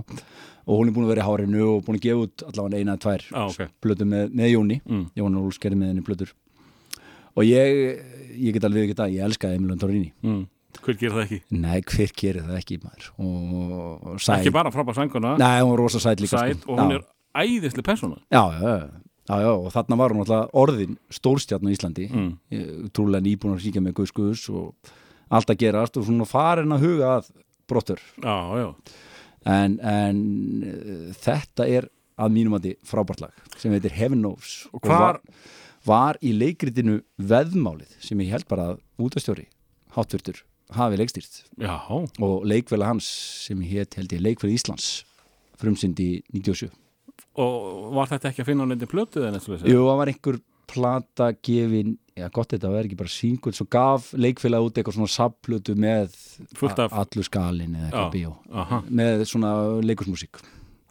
og 0.64 0.78
hún 0.80 0.88
er 0.88 0.94
búin 0.96 1.04
að 1.06 1.12
vera 1.12 1.22
í 1.22 1.28
hárinu 1.28 1.66
og 1.76 1.84
búin 1.86 1.98
að 2.00 2.06
gefa 2.08 2.24
út 2.26 2.44
allavega 2.48 2.80
eina 2.80 2.94
eða 2.96 3.02
tvær 3.04 3.22
Já, 3.28 3.42
ok 3.44 3.70
blötu 3.84 4.06
með, 4.08 4.32
með 4.34 4.50
Jóni 4.54 4.80
mm. 4.84 5.04
Jón 5.20 5.38
Úls 5.42 5.60
gerði 5.62 5.78
með 5.82 5.92
henni 5.92 6.04
blötur 6.06 6.32
og 7.36 7.44
ég, 7.46 8.02
ég 8.38 8.54
get 8.56 8.66
alveg 8.66 8.88
ekki 8.88 8.98
það 8.98 9.14
ég 9.18 9.24
elskaði 9.28 9.60
Emilion 9.60 9.78
Torini 9.84 10.10
Mm. 10.24 10.42
Hver 10.84 10.96
gerir 10.98 11.14
það 11.14 11.24
ekki? 11.28 11.38
nei, 11.54 11.80
hver 11.86 12.12
gerir 12.18 12.42
það 12.48 12.56
ekki 12.58 12.80
maður 12.82 13.10
og, 13.22 14.06
og 14.10 14.20
sæt 14.24 14.40
Ekki 14.40 14.50
bara 14.56 14.72
frábær 14.74 14.96
sænguna, 14.98 15.36
nei, 15.38 15.60
hún 15.62 15.70
var 15.70 15.78
rosa 15.84 16.00
sæt 16.02 16.18
líka 16.24 16.40
sæt 16.42 16.58
sko. 16.64 16.72
og 16.74 16.80
hún 16.82 16.96
já. 16.96 16.98
er 16.98 17.04
æðislega 17.44 17.86
persóna 17.86 18.18
já, 18.26 18.42
já, 18.58 18.72
já, 18.82 19.03
já, 19.28 19.36
já, 19.40 19.52
og 19.52 19.70
þarna 19.74 19.98
var 20.00 20.14
hún 20.14 20.24
alltaf 20.24 20.52
orðin 20.60 20.98
stórstjarn 21.12 21.70
á 21.70 21.74
Íslandi. 21.74 22.08
Mm. 22.10 22.30
Trúlega 22.94 23.24
nýbúin 23.24 23.56
að 23.56 23.66
kíkja 23.66 23.82
með 23.84 23.96
Guðs 24.00 24.14
Guðs 24.16 24.44
og 24.52 24.94
allt 25.34 25.50
að 25.50 25.60
gerast 25.64 25.98
og 25.98 26.06
svona 26.06 26.28
farin 26.28 26.74
að 26.74 26.86
huga 26.86 27.10
að 27.18 27.32
brottur 27.70 28.00
Já, 28.20 28.36
já. 28.60 28.68
En, 29.44 29.76
en 29.80 30.22
uh, 30.64 31.10
þetta 31.20 31.66
er 31.68 31.90
að 32.20 32.32
mínum 32.36 32.56
að 32.56 32.68
þið 32.68 32.88
frábært 32.88 33.24
lag 33.24 33.58
sem 33.60 33.72
heitir 33.74 33.94
Heaven 33.96 34.22
Knows 34.22 34.68
Og 34.72 34.86
var, 34.88 35.18
var 35.84 36.20
í 36.24 36.32
leikritinu 36.36 37.00
veðmálið 37.18 37.96
sem 38.04 38.20
ég 38.24 38.36
held 38.36 38.48
bara 38.50 38.72
að 38.72 38.82
útastjóri 39.02 39.48
hátvirtur 39.96 40.44
hafi 40.74 40.96
leikstýrt. 40.98 41.42
Já, 41.60 41.76
og 41.86 42.46
leikvela 42.48 42.88
hans 42.88 43.06
sem 43.44 43.60
hétt 43.62 43.98
held 43.98 44.14
ég 44.16 44.22
leikvela 44.24 44.54
Íslands 44.56 45.04
frumsynd 45.60 46.00
í 46.02 46.08
97 46.34 46.70
og 47.36 47.92
var 47.96 48.06
þetta 48.12 48.30
ekki 48.30 48.42
að 48.44 48.48
finna 48.50 48.64
á 48.64 48.70
nefndi 48.70 48.88
plötu 48.90 49.22
eða 49.26 49.40
svoleiðis? 49.42 49.70
Jú, 49.72 49.84
það 49.88 49.98
var 50.00 50.12
einhver 50.12 50.40
plata 50.74 51.26
gefin, 51.44 51.96
já 52.16 52.28
gott 52.32 52.54
þetta 52.54 52.70
var 52.72 52.86
ekki 52.86 52.96
bara 52.96 53.12
single, 53.12 53.52
svo 53.52 53.66
gaf 53.70 54.12
leikfélag 54.16 54.64
út 54.64 54.78
eitthvað 54.80 54.96
svona 54.96 55.12
sapplötu 55.12 55.74
með 55.76 56.14
Fullt 56.56 56.78
af- 56.78 56.92
a- 56.92 57.02
allur 57.04 57.26
skalin 57.26 57.74
eða 57.76 57.90
eitthvað 57.90 58.12
bíó 58.14 58.32
Aha. 58.52 58.82
með 58.88 59.24
svona 59.28 59.52
leikusmusík 59.84 60.40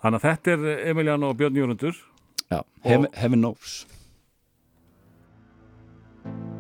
Þannig 0.03 0.19
að 0.19 0.27
þetta 0.29 0.51
er 0.57 0.87
Emiliano 0.91 1.29
og 1.31 1.37
Björn 1.39 1.55
Jörundur 1.57 1.95
Já, 2.51 2.61
Heaven, 2.83 3.39
Knows 3.41 3.85
In 6.25 6.52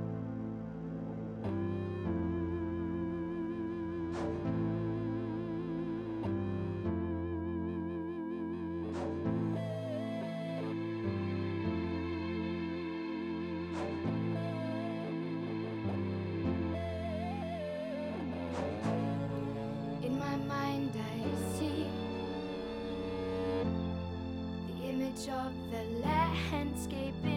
escaping. 26.83 27.32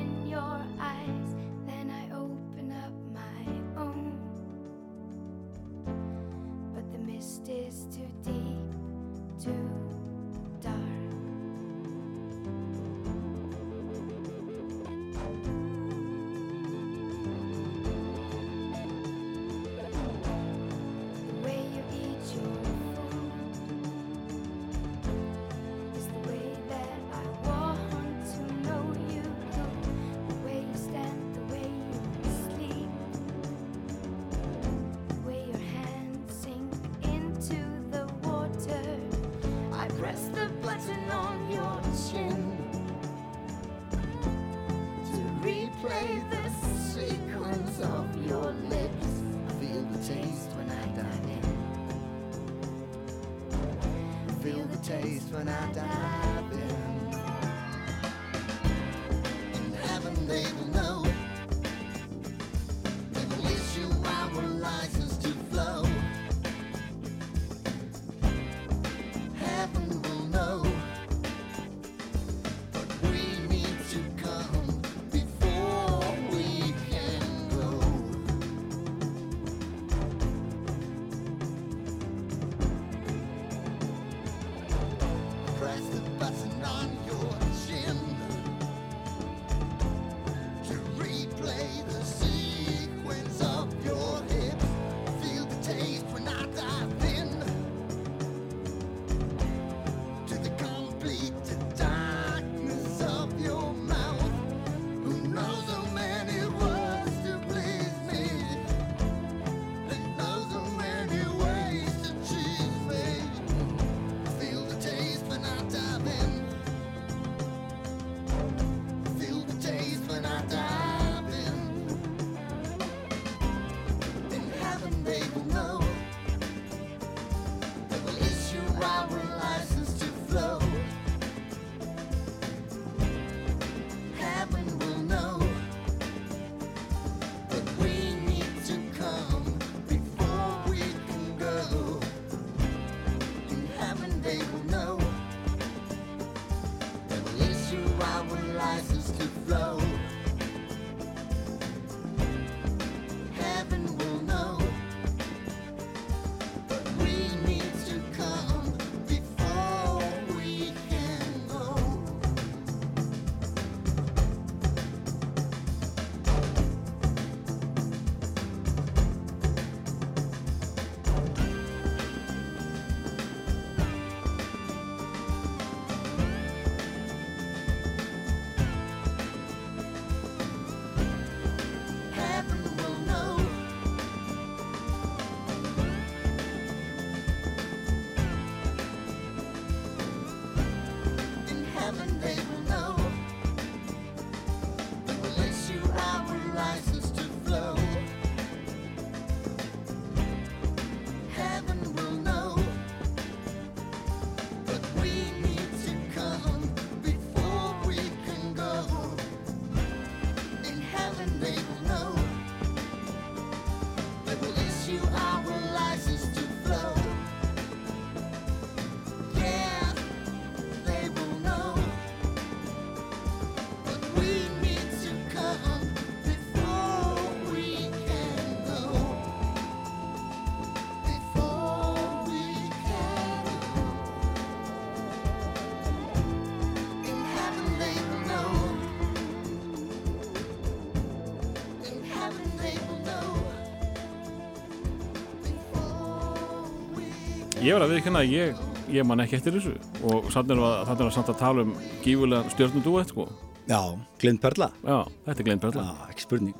Ég 247.66 247.74
var 247.74 247.82
að 247.82 247.96
viðkynna 247.96 248.20
að 248.22 248.28
ég, 248.30 248.58
ég 248.94 249.06
man 249.10 249.18
ekki 249.24 249.40
eftir 249.40 249.56
þessu 249.56 249.72
og 250.06 250.28
þannig 250.30 250.60
var, 250.62 250.84
þannig 250.86 251.08
var 251.08 251.14
samt 251.16 251.30
að 251.32 251.38
tala 251.40 251.64
um 251.64 251.72
gífulega 252.04 252.52
stjörnudúet 252.52 253.10
sko. 253.10 253.24
Já, 253.66 253.80
Glind 254.22 254.38
Perla 254.44 254.68
Já, 254.84 255.00
þetta 255.24 255.34
er 255.42 255.48
Glenn 255.48 255.62
Perla. 255.64 255.82
Já, 255.88 256.04
ekki 256.12 256.22
spurning 256.22 256.54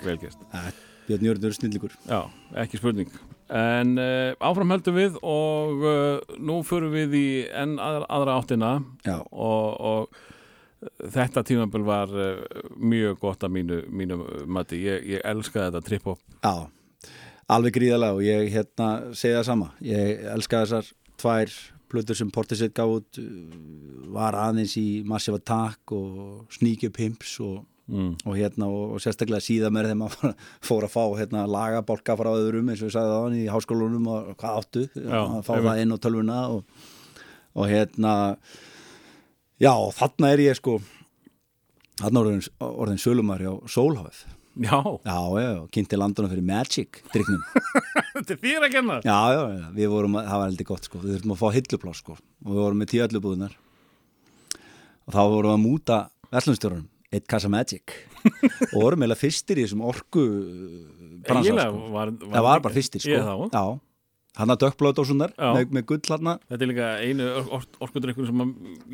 Björn 1.07 1.29
Jörgur 1.29 1.55
snillingur 1.55 1.95
Já, 2.11 2.19
ekki 2.59 2.81
spurning. 2.81 3.15
En 3.55 3.95
uh, 4.03 4.35
áfram 4.43 4.75
höldum 4.75 4.99
við 4.99 5.23
og 5.23 5.87
uh, 5.87 6.35
nú 6.43 6.59
förum 6.67 6.97
við 6.99 7.15
í 7.21 7.27
enn 7.55 7.79
aðra, 7.79 8.09
aðra 8.11 8.39
áttina 8.41 8.73
Já, 9.07 9.21
og, 9.31 9.79
og 9.79 11.05
þetta 11.15 11.47
tímabil 11.47 11.87
var 11.87 12.11
uh, 12.11 12.41
mjög 12.83 13.23
gott 13.23 13.47
að 13.47 13.55
mínu, 13.61 13.85
mínu 13.95 14.25
mati. 14.51 14.83
Ég, 14.89 15.07
ég 15.15 15.23
elskaði 15.23 15.71
þetta 15.71 15.87
trip-hop. 15.87 16.27
já 16.43 16.67
Alveg 17.53 17.77
gríðalega 17.77 18.17
og 18.19 18.25
ég 18.27 18.49
hérna 18.55 18.89
segi 19.15 19.37
það 19.37 19.45
sama. 19.47 19.69
Ég 19.87 20.25
elska 20.35 20.65
þessar 20.65 20.89
tvær 21.23 21.53
plötur 21.93 22.19
sem 22.19 22.31
Portishead 22.35 22.73
gaf 22.75 22.91
út 22.99 23.21
uh, 23.23 23.29
var 24.17 24.35
aðeins 24.35 24.75
í 24.81 24.87
Massive 25.07 25.39
Attack 25.39 25.93
og 25.95 26.51
Sneaky 26.59 26.91
Pimps 26.95 27.39
og, 27.47 27.65
Mm. 27.87 28.17
og 28.27 28.35
hérna 28.35 28.67
og, 28.67 28.97
og 28.97 28.99
sérstaklega 28.99 29.39
síða 29.47 29.69
með 29.71 29.93
þeim 29.93 30.01
að 30.09 30.15
fór 30.67 30.83
að 30.89 30.91
fá 30.91 31.03
hérna 31.21 31.45
lagabálka 31.47 32.17
frá 32.19 32.33
öðrum 32.35 32.73
eins 32.73 32.81
og 32.83 32.89
ég 32.89 32.95
sagði 32.97 33.13
það 33.15 33.37
í 33.39 33.45
háskólunum 33.55 34.09
og 34.11 34.33
hvað 34.41 34.57
áttu 34.59 34.83
Já, 34.91 35.21
að 35.23 35.45
fá 35.47 35.53
það 35.55 35.83
inn 35.85 35.95
á 35.95 35.99
tölvuna 36.03 36.39
og, 36.57 36.81
og 37.55 37.71
hérna 37.71 38.15
já, 39.63 39.71
þarna 40.01 40.33
er 40.35 40.43
ég 40.49 40.59
sko 40.59 40.75
þarna 42.03 42.25
orðin, 42.25 42.43
orðin 42.59 42.99
sölumar 43.07 43.47
hjá 43.47 43.53
Sólhafð 43.71 44.25
Já, 44.57 44.79
Já, 45.05 45.17
já, 45.37 45.49
já, 45.53 45.63
kynnti 45.75 45.97
landunum 46.01 46.31
fyrir 46.33 46.45
Magic 46.49 47.01
driknum. 47.13 47.43
þetta 48.17 48.33
er 48.33 48.39
þér 48.41 48.65
að 48.65 48.73
kenna. 48.73 48.95
Já, 49.05 49.17
já, 49.37 49.43
já, 49.53 49.65
við 49.77 49.91
vorum, 49.93 50.15
að- 50.17 50.29
það 50.31 50.41
var 50.43 50.49
heldur 50.51 50.69
gott 50.71 50.89
sko, 50.89 51.01
við 51.03 51.17
þurfum 51.19 51.35
að 51.35 51.41
fá 51.43 51.49
hillupláss 51.59 52.01
sko 52.05 52.15
og 52.17 52.51
við 52.55 52.61
vorum 52.65 52.81
með 52.81 52.91
tíu 52.95 53.03
öllubúðunar 53.05 53.57
og 55.07 55.15
þá 55.15 55.21
vorum 55.23 55.51
við 55.51 55.57
að 55.57 55.65
múta 55.67 55.99
verslunstjórunum, 56.33 56.87
eitt 57.15 57.27
kassa 57.31 57.51
Magic 57.53 57.93
og 58.73 58.79
vorum 58.81 59.05
eiginlega 59.05 59.21
fyrstir 59.21 59.61
í 59.61 59.67
þessum 59.67 59.85
orku 59.87 60.25
bransa 61.27 61.45
Eiginlega 61.53 61.69
sko. 61.71 61.91
var, 61.95 62.15
Það 62.25 62.47
var 62.49 62.65
bara 62.65 62.75
fyrstir 62.79 63.05
sko. 63.05 63.21
Þá. 63.23 63.35
Já, 63.53 63.65
hann 64.37 64.53
að 64.53 64.61
dökkblóðdósunar 64.65 65.33
Já. 65.35 65.49
með, 65.57 65.73
með 65.77 65.87
gull 65.91 66.13
hann 66.13 66.33
Þetta 66.47 66.59
er 66.59 66.71
líka 66.71 66.89
einu 67.03 67.29
or 67.31 67.53
or 67.57 67.69
orkudrykkur 67.87 68.29
sem 68.29 68.43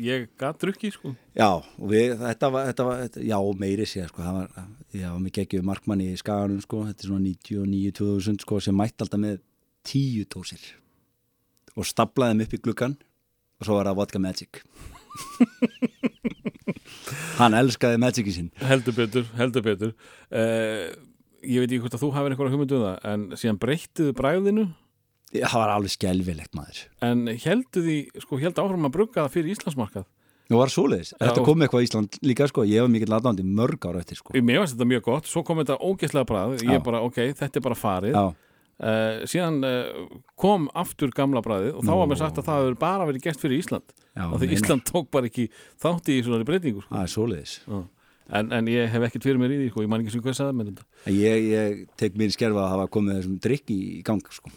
ég 0.03 0.29
gat 0.39 0.59
drukki 0.61 0.93
sko. 0.95 1.13
Já, 1.35 1.49
og 1.59 1.89
við, 1.91 2.15
þetta 2.21 2.51
var, 2.53 2.69
þetta 2.71 2.87
var 2.87 3.01
þetta, 3.03 3.25
já, 3.27 3.37
meiri 3.63 3.87
sér, 3.89 4.11
sko, 4.11 4.23
það 4.23 4.39
var, 4.39 4.69
já, 4.95 5.09
við 5.17 5.35
geggjum 5.39 5.67
markmanni 5.67 6.11
í 6.13 6.19
skaganum, 6.19 6.61
sko, 6.63 6.85
þetta 6.89 7.05
er 7.05 7.11
svona 7.11 7.27
99-2000, 7.27 8.45
sko, 8.45 8.61
sem 8.63 8.77
mætti 8.77 9.05
alltaf 9.05 9.23
með 9.23 9.41
tíu 9.83 10.27
dósir 10.31 10.63
og 11.73 11.87
staplaði 11.89 12.37
þeim 12.37 12.45
upp 12.45 12.53
í 12.53 12.63
gluggan 12.67 12.99
og 13.59 13.67
svo 13.67 13.79
var 13.79 13.89
það 13.89 13.99
vodka 13.99 14.21
magic. 14.21 14.61
hann 17.39 17.55
elskaði 17.57 17.99
magicin 18.01 18.37
sinn 18.37 18.51
heldur 18.69 18.95
betur, 18.97 19.25
heldur 19.37 19.65
betur 19.65 19.91
uh, 19.93 20.87
ég 21.43 21.63
veit 21.63 21.69
ekki 21.69 21.81
hvort 21.83 21.97
að 21.97 22.05
þú 22.05 22.11
hafið 22.15 22.33
einhverja 22.33 22.53
hugmyndu 22.53 22.79
um 22.79 22.85
það 22.85 23.07
en 23.11 23.25
síðan 23.39 23.61
breyttiðu 23.61 24.15
bræðinu 24.17 24.65
það 25.41 25.61
var 25.63 25.71
alveg 25.73 25.93
skelvilegt 25.93 26.57
maður. 26.57 26.83
En 27.05 27.25
heldu 27.27 27.83
því, 27.85 27.97
sko, 28.21 28.39
held 28.41 28.59
áfram 28.61 28.89
að 28.89 28.93
brugga 28.97 29.23
það 29.23 29.33
fyrir 29.37 29.55
Íslandsmarkað? 29.55 30.05
Og 30.51 30.59
var 30.59 30.69
svoleiðis, 30.69 31.13
þetta 31.17 31.43
kom 31.47 31.63
eitthvað 31.63 31.83
í 31.83 31.87
Ísland 31.87 32.17
líka 32.27 32.45
sko, 32.51 32.65
ég 32.67 32.83
var 32.83 32.89
mikill 32.91 33.15
aðdándi 33.15 33.45
mörg 33.47 33.85
ára 33.87 34.01
eftir 34.03 34.19
sko. 34.19 34.35
Mér 34.35 34.59
varst 34.61 34.75
þetta 34.75 34.87
mjög 34.91 35.05
gott, 35.07 35.29
svo 35.29 35.41
kom 35.47 35.61
þetta 35.61 35.77
ógeðslega 35.79 36.29
bræð 36.29 36.55
ég 36.59 36.75
Já. 36.77 36.81
bara, 36.83 36.99
ok, 37.07 37.19
þetta 37.39 37.59
er 37.59 37.65
bara 37.65 37.77
farið. 37.79 38.17
Uh, 38.83 39.23
síðan 39.29 39.63
uh, 39.63 40.03
kom 40.39 40.67
aftur 40.77 41.13
gamla 41.15 41.41
bræðið 41.45 41.77
og 41.79 41.87
þá 41.87 41.91
var 41.93 42.09
mér 42.11 42.19
sagt 42.19 42.41
að 42.41 42.47
það 42.49 42.63
hefur 42.63 42.77
bara 42.81 43.07
verið 43.07 43.25
gert 43.29 43.41
fyrir 43.41 43.63
Ísland. 43.63 43.95
Og 44.27 44.35
því. 44.41 44.49
Ísland 44.57 44.85
tók 44.89 45.07
bara 45.13 45.29
ekki 45.29 45.47
þátti 45.81 46.17
í 46.19 46.25
svona 46.27 46.47
breytingu 46.47 46.83
sko. 46.83 46.91
það 46.91 47.07
er 47.07 47.13
svoleiðis. 47.13 47.55
En, 48.33 48.51
en 48.55 48.69
ég 48.71 48.91
hef 48.91 49.07
ekkert 49.07 49.29
fyrir 49.29 49.39
mér 49.39 49.55
í 49.55 49.61
því 49.61 49.71
sko. 49.71 49.85
ég 49.85 49.93
man 49.93 50.03
ekki 50.03 50.15
sem 50.17 50.25
hvað 50.25 50.37
sagði 50.41 50.59
með 50.59 50.73
þetta. 50.73 50.85
Ég, 51.15 51.47
ég 51.53 51.81
tek 52.01 52.19
mér 52.19 52.33
í 52.33 52.35
skerfa 52.35 52.65
að 52.65 52.75
hafa 52.75 52.91
komið 52.97 53.19
þessum 53.21 53.39
drikk 53.47 53.73
í 53.73 53.81
gang 54.05 54.33
sko 54.33 54.51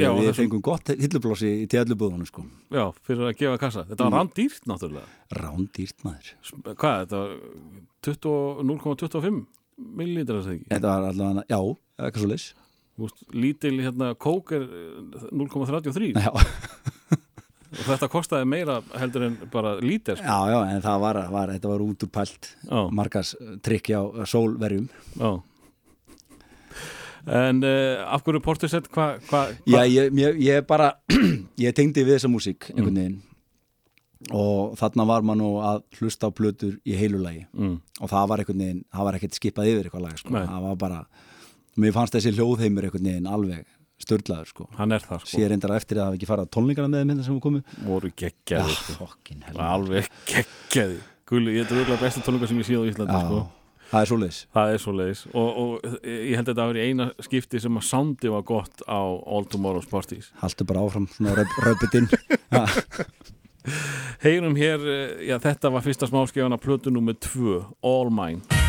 Já, 0.00 0.08
við 0.14 0.28
þessum- 0.28 0.38
fengum 0.40 0.62
gott 0.62 0.86
hillublósi 0.88 1.50
í 1.62 1.66
tíðallubúðunum 1.68 2.26
sko. 2.26 2.44
Já, 2.72 2.84
fyrir 3.06 3.28
að 3.28 3.36
gefa 3.36 3.58
kassa, 3.60 3.84
þetta 3.84 4.04
Mm. 4.04 4.10
var 4.10 4.18
rándýrt 4.24 4.66
náttúrulega. 4.66 5.08
Rándýrt 5.36 6.04
maður. 6.04 6.32
Hvað, 6.76 7.06
þetta 7.06 7.18
var 7.20 7.36
20 8.02 8.62
0,25 8.64 9.46
millilítrar 9.78 10.38
er 10.38 10.42
það 10.46 10.54
ekki? 10.56 10.68
Þetta 10.72 10.88
var 10.88 11.08
allavega, 11.12 11.44
já, 11.48 11.60
eitthvað 12.00 12.54
Þú 12.92 13.06
veist, 13.08 13.22
lítil 13.32 13.78
hérna 13.80 14.14
kók 14.20 14.52
er 14.52 14.62
eh, 14.68 15.28
0,33 15.32 16.12
já, 16.12 16.28
og 17.72 17.86
þetta 17.88 18.08
kostaði 18.12 18.44
meira 18.46 18.82
heldur 19.00 19.22
en 19.24 19.36
bara 19.50 19.78
lítir 19.80 20.18
sko. 20.20 20.26
já, 20.28 20.50
já, 20.52 20.58
en 20.74 20.82
það 20.84 21.00
var, 21.00 21.20
var 21.32 21.48
þetta 21.54 21.68
var 21.72 21.80
út 21.86 22.04
úr 22.04 22.10
pælt 22.12 22.50
Já. 22.68 22.90
margas 22.92 23.34
trikki 23.64 23.96
á 23.96 24.02
sólverjum. 24.28 24.88
Já. 25.16 25.30
En 27.26 27.60
uh, 27.62 28.02
af 28.14 28.24
hverju 28.26 28.40
Portisett, 28.42 28.88
hvað 28.90 29.20
hva, 29.30 29.42
Já, 29.70 29.82
ég, 29.86 30.08
ég, 30.18 30.40
ég 30.42 30.64
bara 30.66 30.88
ég 31.62 31.74
tengdi 31.76 32.02
við 32.02 32.16
þessa 32.18 32.30
músík 32.32 32.70
Mm. 32.72 32.78
einhvern 32.78 32.96
veginn. 33.02 33.20
Og 34.30 34.76
þarna 34.78 35.04
var 35.08 35.24
maður 35.26 35.38
nú 35.40 35.50
að 35.66 35.80
hlusta 35.98 36.28
á 36.30 36.34
plötur 36.34 36.76
í 36.86 36.94
heilulagi 36.94 37.40
mm, 37.58 37.72
og 38.00 38.10
það 38.12 38.26
var 38.30 38.42
einhvern 38.42 38.60
veginn, 38.62 38.82
það 38.94 39.06
var 39.08 39.16
ekkert 39.18 39.34
skipað 39.38 39.70
yfir 39.72 39.88
eitthvað 39.88 40.04
lag, 40.06 40.18
sko, 40.20 40.30
Nei. 40.36 40.44
það 40.46 40.66
var 40.68 40.76
bara 40.78 40.98
mér 41.82 41.94
fannst 41.96 42.14
þessi 42.14 42.32
hljóðheimur 42.36 42.86
einhvern 42.86 43.08
veginn 43.10 43.26
alveg 43.26 43.64
störlaður, 44.02 44.50
sko. 44.52 44.68
Hann 44.78 44.94
er 44.94 45.02
það 45.02 45.24
sko, 45.24 45.32
sér 45.34 45.50
reyndar 45.50 45.74
eftir 45.74 45.98
að 45.98 46.02
það 46.04 46.08
hafi 46.12 46.20
ekki 46.20 46.28
farið 46.30 46.46
á 46.46 46.52
tónleikana 46.54 46.90
með 46.92 47.02
þeim 47.02 47.10
hérna 47.12 47.26
sem 47.26 47.34
við 47.34 47.42
komum 47.48 47.64
voru 47.88 48.12
geggjaði 48.22 48.76
sko. 48.78 48.94
fokkin 49.00 49.42
hell. 49.48 49.58
Alveg 49.66 50.08
geggjaði 50.30 51.00
Gulli, 51.32 51.56
ég 51.58 51.66
er 51.66 51.74
auðvitað 51.82 52.02
besta 52.06 52.22
tónleika 52.26 52.50
sem 52.50 52.62
ég 52.62 52.66
séð 52.70 52.82
á 52.82 52.90
Íslandi 52.92 53.20
sko. 53.26 53.42
Það 53.92 54.00
er 54.00 54.10
svoleiðis. 54.10 54.40
Það 54.56 54.72
er 54.72 54.82
svo 54.82 54.94
leiðis 54.96 55.22
og, 55.32 55.60
og 55.62 55.70
ég 56.08 56.34
held 56.38 56.46
að 56.46 56.50
þetta 56.52 56.64
að 56.64 56.72
vera 56.72 56.88
eina 56.88 57.08
skipti 57.28 57.62
sem 57.62 57.78
að 57.78 57.88
soundi 57.90 58.32
var 58.32 58.46
gott 58.48 58.76
á 58.88 59.02
All 59.02 59.46
Tomorrow's 59.52 59.90
Parties. 59.90 60.32
Haltu 60.40 60.66
bara 60.68 60.86
áfram, 60.86 61.06
svona 61.12 61.36
röp, 61.38 61.60
röputinn 61.68 62.08
heyrum 64.24 64.56
hér, 64.58 64.82
eh, 64.82 65.28
já 65.28 65.36
þetta 65.42 65.70
var 65.70 65.84
fyrsta 65.84 66.08
smáskefana 66.10 66.58
plötu 66.58 66.90
nummer 66.90 67.14
2, 67.14 67.60
All 67.86 68.10
Mine 68.10 68.61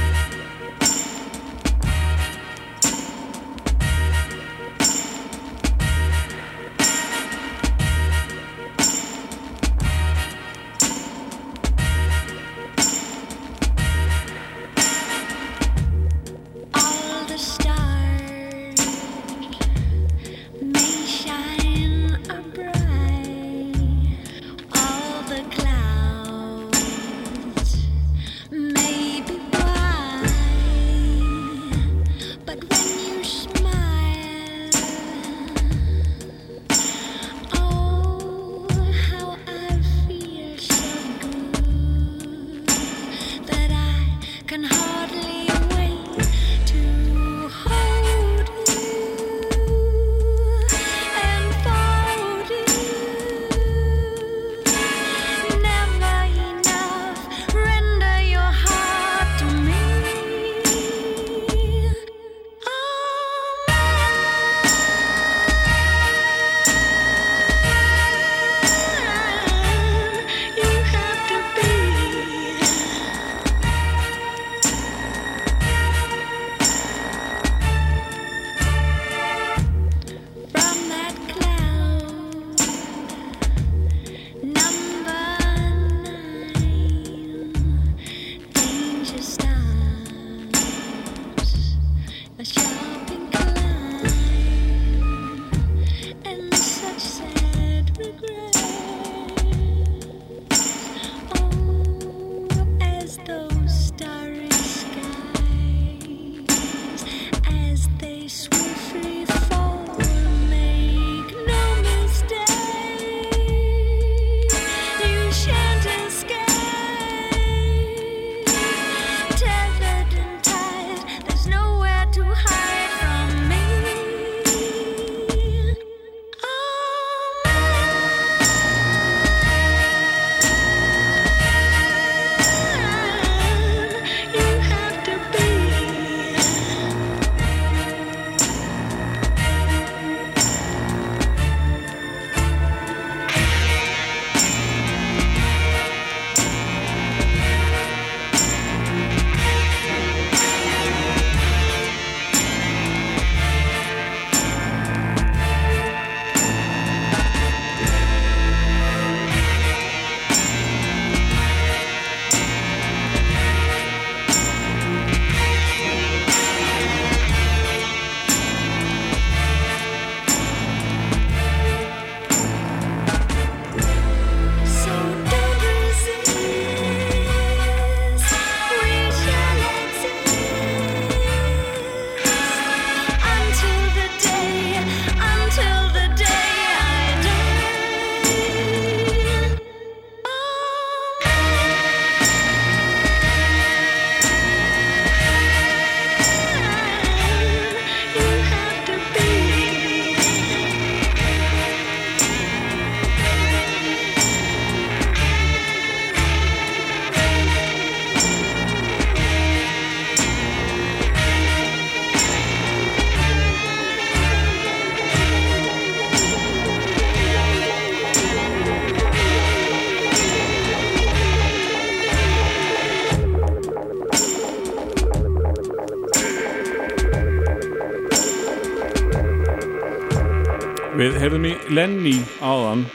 Við 231.04 231.18
heyrðum 231.20 231.46
í 231.50 231.50
Lenny 231.76 232.12
áðan 232.40 232.86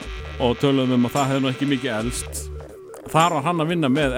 og 0.41 0.55
töluðum 0.57 0.95
um 0.95 1.03
að 1.05 1.11
það 1.13 1.27
hefði 1.29 1.41
nú 1.43 1.49
ekki 1.51 1.65
mikið 1.69 1.91
elst. 1.93 2.39
Þar 3.13 3.35
var 3.35 3.43
hann 3.45 3.61
að 3.61 3.69
vinna 3.69 3.91
með 3.93 4.15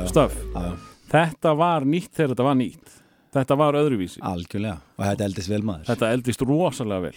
já. 0.00 0.08
stöf. 0.10 0.34
Þetta 1.12 1.52
var 1.60 1.86
nýtt 1.86 2.10
þegar 2.16 2.32
þetta 2.32 2.46
var 2.48 2.58
nýtt. 2.58 2.96
Þetta 3.36 3.58
var 3.60 3.78
öðruvísi. 3.78 4.24
Algjörlega. 4.26 4.80
Og 4.98 5.06
þetta 5.06 5.28
eldist 5.28 5.52
vel 5.52 5.62
maður. 5.70 5.86
Þetta 5.92 6.10
eldist 6.16 6.44
rosalega 6.50 7.06
vel. 7.06 7.14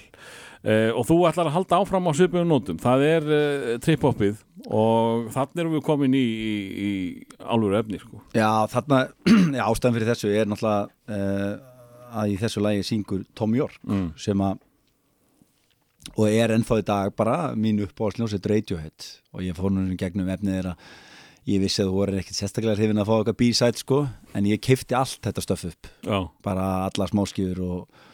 Uh, 0.59 0.91
og 0.93 1.09
þú 1.09 1.19
ætlar 1.31 1.49
að 1.49 1.57
halda 1.57 1.81
áfram 1.81 2.05
á 2.05 2.17
svipuðum 2.21 2.53
nótum. 2.53 2.79
Það 2.85 3.07
er 3.09 3.27
uh, 3.33 3.73
trip-hopið 3.81 4.45
og 4.69 5.27
þannig 5.33 5.65
erum 5.65 5.77
við 5.79 5.85
komin 5.89 6.21
í, 6.21 6.25
í, 6.29 6.55
í 6.85 6.93
álfur 7.41 7.77
efni 7.81 8.03
sko. 8.05 8.21
Já, 8.37 8.51
þarna, 8.77 9.07
ástæðan 9.71 9.97
fyrir 9.97 10.13
þessu 10.13 10.37
er 10.37 10.53
náttúrulega 10.53 10.89
uh, 11.17 12.17
að 12.21 12.37
í 12.37 12.41
þessu 12.45 12.61
lagi 12.69 12.85
syngur 12.93 13.25
Tom 13.33 13.57
York 13.57 13.81
Mm. 13.89 14.11
sem 14.21 14.37
að 14.45 14.59
og 16.15 16.25
er 16.29 16.55
ennþá 16.55 16.79
í 16.81 16.87
dag 16.87 17.13
bara 17.17 17.37
mín 17.59 17.81
uppáhalsljónsett 17.85 18.49
Radiohead. 18.49 19.07
Og 19.35 19.45
ég 19.45 19.57
fór 19.57 19.73
nú 19.73 19.85
í 19.91 19.97
gegnum 19.99 20.29
efnið 20.31 20.59
þeirra. 20.59 20.75
Ég 21.49 21.63
vissi 21.63 21.81
að 21.81 21.89
þú 21.89 21.95
voru 21.95 22.19
ekkert 22.19 22.37
sérstaklega 22.37 22.77
hrifin 22.77 23.01
að 23.01 23.09
fá 23.09 23.15
eitthvað 23.15 23.39
B-side 23.39 23.81
sko 23.81 24.03
en 24.37 24.49
ég 24.49 24.61
kifti 24.61 24.97
allt 24.97 25.21
þetta 25.25 25.43
stöf 25.45 25.65
upp. 25.71 25.89
Já, 26.05 26.19
bara 26.45 26.65
alla 26.89 27.07
smáskjur 27.09 27.61
og 27.65 28.05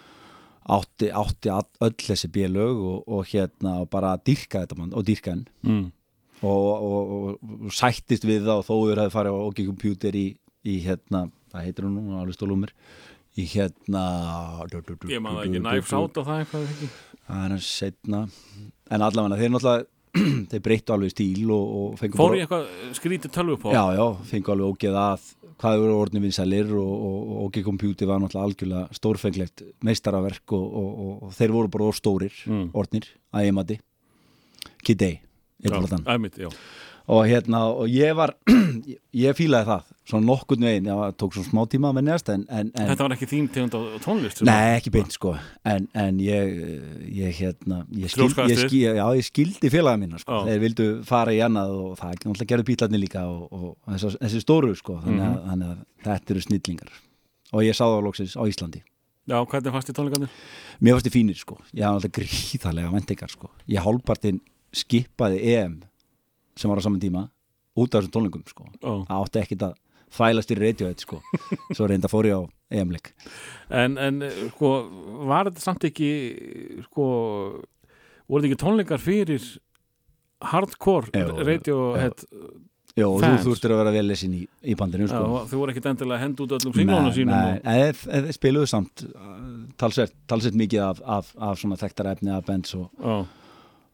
átti, 0.65 1.09
átti 1.13 1.51
all, 1.53 1.67
öll 1.85 1.95
þessi 1.99 2.29
bélög 2.33 2.79
og, 2.81 3.03
og 3.07 3.27
hérna 3.29 3.79
og 3.83 3.89
bara 3.93 4.15
dýrka 4.17 4.63
þetta 4.63 4.77
mann 4.79 4.95
og 4.97 5.05
dýrka 5.05 5.35
henn 5.35 5.43
mm. 5.65 5.83
og, 6.41 6.69
og, 6.73 7.11
og, 7.17 7.57
og 7.67 7.75
sættist 7.75 8.25
við 8.25 8.47
það 8.47 8.61
og 8.63 8.69
þóður 8.69 9.03
hefði 9.03 9.15
farið 9.17 9.37
á 9.37 9.41
OK 9.45 9.61
Computer 9.67 10.17
í, 10.17 10.25
í 10.65 10.77
hérna, 10.85 11.27
það 11.53 11.67
heitir 11.67 11.87
hún 11.87 11.99
nú, 11.99 12.21
alveg 12.21 12.37
stólumur 12.37 12.73
í 13.35 13.45
hérna 13.51 14.05
ég 14.71 15.21
það 15.21 15.43
ekki, 15.43 15.61
Knives 15.61 15.93
Out 15.93 16.21
og 16.21 16.29
það 16.29 16.41
eitthvað 16.45 16.69
ekki 16.71 16.91
það 17.27 17.55
er 17.57 17.65
setna 17.65 18.23
en 18.91 19.05
allavega 19.05 19.39
þeir 19.41 19.53
náttúrulega 19.55 19.91
þeir 20.51 20.61
breyttu 20.63 20.93
alveg 20.95 21.11
stíl 21.11 21.49
og, 21.51 21.71
og 21.79 21.97
fengu 21.99 22.19
Fór 22.19 22.37
ég 22.37 22.45
eitthvað 22.45 22.93
skrítið 22.95 23.33
tölvu 23.35 23.57
på 23.65 23.73
já, 23.75 23.83
já, 23.97 24.05
fengu 24.29 24.53
alveg 24.53 24.75
ógeð 24.75 24.99
að 25.01 25.25
hvað 25.55 25.79
eru 25.79 25.97
orðinu 25.99 26.23
vinsælir 26.25 26.71
og, 26.75 26.93
OK 27.45 27.61
Computer 27.65 28.09
var 28.09 28.19
náttúrulega 28.23 28.49
algjörlega 28.49 28.97
stórfenglegt 28.99 29.63
meistaraverk 29.87 30.55
og, 30.55 30.65
og, 30.65 30.89
og, 31.15 31.35
þeir 31.35 31.53
voru 31.55 31.71
bara 31.71 31.91
stórir 31.95 32.35
Mm. 32.45 32.69
orðnir 32.75 33.07
að 33.33 33.47
ég 33.47 33.55
mati. 33.55 33.79
Kid 34.85 35.01
Og 37.07 37.27
hérna 37.29 37.59
og 37.69 37.85
ég 37.93 38.15
var 38.17 38.31
ég, 39.13 39.35
fílaði 39.37 39.67
það 39.69 39.83
svona 40.09 40.25
nokkurn 40.25 40.63
veginn, 40.65 40.87
já, 40.89 40.93
það 40.97 41.11
tók 41.21 41.35
svona 41.35 41.49
smá 41.51 41.59
tíma 41.69 41.89
að 41.91 41.95
mennjast 41.99 42.29
en, 42.33 42.45
en, 42.49 42.71
en 42.73 42.87
Þetta 42.91 43.05
var 43.05 43.13
ekki 43.15 43.27
þín 43.29 43.47
tegund 43.53 43.75
á 43.77 43.81
tónlist 44.01 44.41
nei, 44.45 44.75
ekki 44.79 44.91
beint 44.93 45.13
sko 45.13 45.35
en, 45.65 45.85
en 45.97 46.19
ég, 46.21 46.51
ég 47.13 47.37
hérna 47.39 47.79
ég, 47.93 48.09
skil, 48.13 48.27
ég, 48.49 48.61
skil, 48.65 48.81
já, 48.97 49.05
ég 49.17 49.25
skildi 49.25 49.71
félaga 49.73 50.01
mína 50.01 50.17
sko. 50.21 50.39
Já. 50.41 50.49
þeir 50.49 50.61
vildu 50.65 50.87
fara 51.09 51.33
í 51.33 51.39
annað 51.45 51.73
og 51.77 51.95
það 52.01 52.13
náttúrulega 52.17 52.49
gerðu 52.53 52.67
bílarnir 52.71 53.03
líka 53.05 53.23
og, 53.29 53.45
og, 53.53 53.65
og 53.85 53.95
þessi, 53.95 54.13
þessi 54.25 54.43
stóru 54.45 54.73
sko 54.81 54.99
þannig 55.05 55.25
að, 55.25 55.33
Mhm. 55.35 55.47
þannig 55.49 55.71
að 55.71 55.79
þetta 56.09 56.35
eru 56.35 56.45
snillingar 56.49 56.93
og 57.53 57.65
ég 57.65 57.77
sá 57.77 57.83
það 57.85 58.03
loksins 58.09 58.37
á 58.37 58.43
Íslandi 58.49 58.83
Já, 59.25 59.39
hvernig 59.41 59.73
fannst 59.73 59.89
í 59.89 59.97
tónleikarnir? 59.97 60.29
mér 60.85 60.93
fannst 60.97 61.07
þið 61.09 61.15
fínir 61.17 61.37
sko, 61.41 61.57
ég 61.73 61.85
hafði 61.85 61.97
alltaf 61.97 62.15
gríðarlega 62.19 62.93
vendingar 62.93 63.31
sko, 63.33 63.49
ég 63.73 63.81
hálfpartinn 63.85 64.41
skipaði 64.75 65.41
EM 65.55 65.79
sem 66.55 66.71
var 66.71 66.79
á 66.79 66.85
saman 66.85 67.01
tíma 67.03 67.25
út 67.75 67.95
af 67.95 68.03
þessum 68.05 68.13
tónlingum 68.15 68.45
sko. 68.47 68.67
Það 68.81 69.17
átti 69.19 69.41
ekkit 69.43 69.65
að 69.67 69.73
þvælast 70.15 70.51
í 70.53 70.57
radiohead 70.61 71.01
sko. 71.03 71.17
Svo 71.75 71.87
reynda 71.91 72.07
fór 72.11 72.29
ég 72.29 72.37
á 72.39 72.41
EM-leik 72.79 73.11
En, 73.69 73.97
en 73.99 74.21
sko, 74.53 74.69
var 75.27 75.49
þetta 75.49 75.61
samt 75.65 75.83
ekki 75.89 76.09
sko, 76.87 77.05
voru 78.29 78.41
þetta 78.45 78.51
ekki 78.53 78.61
tónleikar 78.63 79.01
fyrir 79.03 79.43
hardcore 80.45 81.11
Jú, 81.13 81.35
radiohead 81.45 82.23
Jó, 82.95 83.09
og 83.11 83.19
þú 83.25 83.49
þurftir 83.49 83.73
að 83.75 83.79
vera 83.81 83.91
vel 83.91 84.05
lesin 84.07 84.35
í, 84.37 84.41
í 84.71 84.75
bandinu 84.79 85.03
Já, 85.09 85.11
sko 85.17 85.39
þú 85.51 85.57
voru 85.59 85.73
ekkit 85.73 85.87
endilega 85.91 86.15
að 86.15 86.21
henda 86.23 86.43
út 86.45 86.53
öllum 86.55 86.75
singlónu 86.77 87.09
sínum 87.17 87.33
nei, 87.33 87.57
og, 87.57 87.65
nei, 87.65 87.79
eð- 87.89 88.05
eð- 88.21 88.29
spiluðu 88.37 88.69
samt 88.71 89.03
uh, 89.09 89.33
talsvert, 89.81 90.13
talsvert 90.31 90.55
mikið 90.61 90.83
af, 90.85 91.01
af, 91.17 91.33
af 91.49 91.59
svona 91.59 91.75
þekktara 91.81 92.13
efni 92.15 92.31
af 92.31 92.45
bands 92.47 92.71
og, 92.79 92.85
og, 93.03 93.25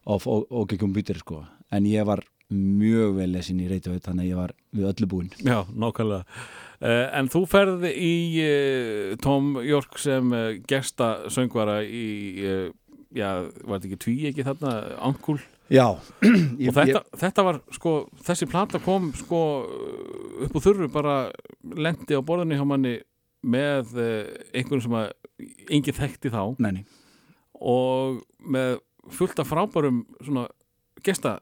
og, 0.06 0.22
og, 0.30 0.44
og 0.52 0.62
ekki 0.68 0.78
komputer 0.84 1.18
sko. 1.18 1.40
En 1.74 1.88
ég 1.90 2.06
var 2.06 2.22
mjög 2.52 3.16
vel 3.18 3.30
lesin 3.34 3.60
í 3.62 3.68
radiohead 3.70 4.04
þannig 4.06 4.26
að 4.26 4.30
ég 4.30 4.40
var 4.40 4.52
við 4.72 4.90
öllu 4.90 5.08
búinn. 5.10 5.32
Já, 5.40 5.58
nákvæmlega. 5.72 6.38
Uh, 6.82 7.06
En 7.14 7.30
þú 7.30 7.44
ferði 7.46 7.92
í 7.94 8.14
uh, 8.42 9.16
Tom 9.22 9.54
York 9.62 10.00
sem 10.02 10.32
uh, 10.34 10.48
gesta 10.68 11.30
söngvara 11.30 11.80
í 11.86 12.06
já, 13.12 13.28
var 13.62 13.78
þetta 13.78 13.88
ekki 13.90 14.00
tví 14.02 14.16
ekki 14.30 14.46
þarna 14.46 14.72
Ankul 15.04 15.38
Já, 15.72 15.86
og 15.94 16.74
þetta, 16.76 17.00
þetta 17.16 17.44
var 17.46 17.58
sko, 17.72 17.92
þessi 18.26 18.48
plata 18.50 18.80
kom 18.82 19.06
sko 19.16 19.38
upp 20.44 20.56
úr 20.58 20.64
þurru 20.64 20.88
bara 20.92 21.14
lendi 21.62 22.18
á 22.18 22.20
borðinni 22.20 22.58
hjá 22.58 22.66
manni 22.68 22.96
með 23.40 23.94
einhverjum 24.52 24.82
sem 24.84 24.96
að 24.98 25.06
engin 25.72 25.96
þekkti 25.96 26.32
þá. 26.34 26.42
Nei, 26.60 26.72
nei. 26.76 26.82
og 27.56 28.20
með 28.42 28.82
fullt 29.16 29.40
af 29.42 29.48
frábærum 29.50 30.02
svona 30.20 30.44
gesta 31.02 31.38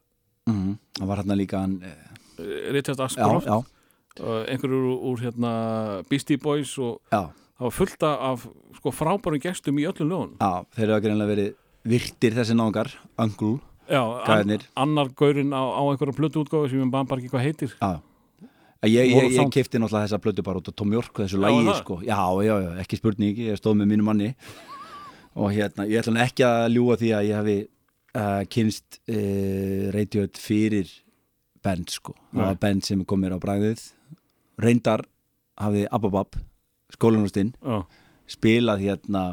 Mm 0.49 0.79
Það 1.01 1.07
var 1.11 1.23
hérna 1.23 1.37
líka 1.39 1.61
hann 1.61 1.77
eh, 1.83 1.97
uh, 2.39 2.73
Richard 2.75 2.99
Já, 2.99 3.05
Ashcroft 3.05 3.47
já, 3.47 3.57
uh, 4.21 4.43
einhverjur 4.49 4.85
úr, 4.91 4.99
úr 5.13 5.23
hérna 5.25 5.53
Beastie 6.11 6.37
Boys 6.41 6.77
og 6.79 7.01
já, 7.13 7.31
það 7.59 7.67
var 7.69 7.75
fullt 7.77 8.03
af 8.09 8.47
sko, 8.77 8.93
frábærum 8.93 9.41
gestum 9.41 9.81
í 9.81 9.89
öllum 9.89 10.11
lögun 10.13 10.37
já 10.41 10.65
Þeir 10.77 10.87
eru 10.89 10.97
að 10.99 11.05
greinlega 11.07 11.33
verið 11.35 11.51
virtir 11.91 12.37
þessi 12.37 12.57
náungar 12.57 12.93
Angul, 13.17 13.59
Já, 13.91 14.03
an, 14.05 14.23
Gæðirnir. 14.29 14.67
annar 14.79 15.09
gaurinn 15.19 15.51
á, 15.57 15.63
á 15.67 15.83
einhverja 15.91 16.15
blötu 16.15 16.45
útgáfi 16.45 16.71
sem 16.71 16.91
bara 16.93 17.19
ekki 17.19 17.31
hvað 17.33 17.43
heitir. 17.43 17.73
Já. 17.81 17.99
Ég, 18.87 19.11
ég, 19.13 19.33
ég 19.35 19.51
kefti 19.53 19.77
náttúrulega 19.77 20.07
þessa 20.07 20.21
plötu 20.23 20.45
bara 20.47 20.61
út 20.63 20.71
á 20.71 20.73
Tom 20.73 20.93
York 20.95 21.13
þessu 21.19 21.37
Já, 21.37 21.43
lægi 21.43 21.75
sko. 21.83 21.99
já, 22.01 22.17
já, 22.47 22.55
já, 22.65 22.71
ekki 22.81 22.97
spurning, 22.97 23.41
ég 23.51 23.59
stóð 23.59 23.81
með 23.81 23.91
mínu 23.91 24.07
manni. 24.07 24.31
Og 25.35 25.51
hérna, 25.53 25.85
ég 25.91 26.01
ætla 26.01 26.23
ekki 26.25 26.47
að 26.47 26.71
ljúga 26.77 26.97
því 27.03 27.11
að 27.19 27.27
ég 27.29 27.37
hafi 27.41 27.57
uh, 28.15 28.43
kynst 28.51 29.01
uh, 29.09 29.91
Radiohead 29.95 30.39
fyrir 30.41 30.91
band 31.63 31.91
sko, 31.93 32.15
það 32.33 32.47
var 32.47 32.61
band 32.63 32.85
sem 32.87 33.05
kom 33.05 33.21
mér 33.21 33.37
á 33.37 33.39
bragðið. 33.43 33.83
Reyndar 34.61 35.05
hafði 35.61 35.87
Ababab 35.93 36.39
skólanústinn, 36.95 37.53
Já, 37.61 37.83
spilað 38.31 38.81
hérna 38.87 39.25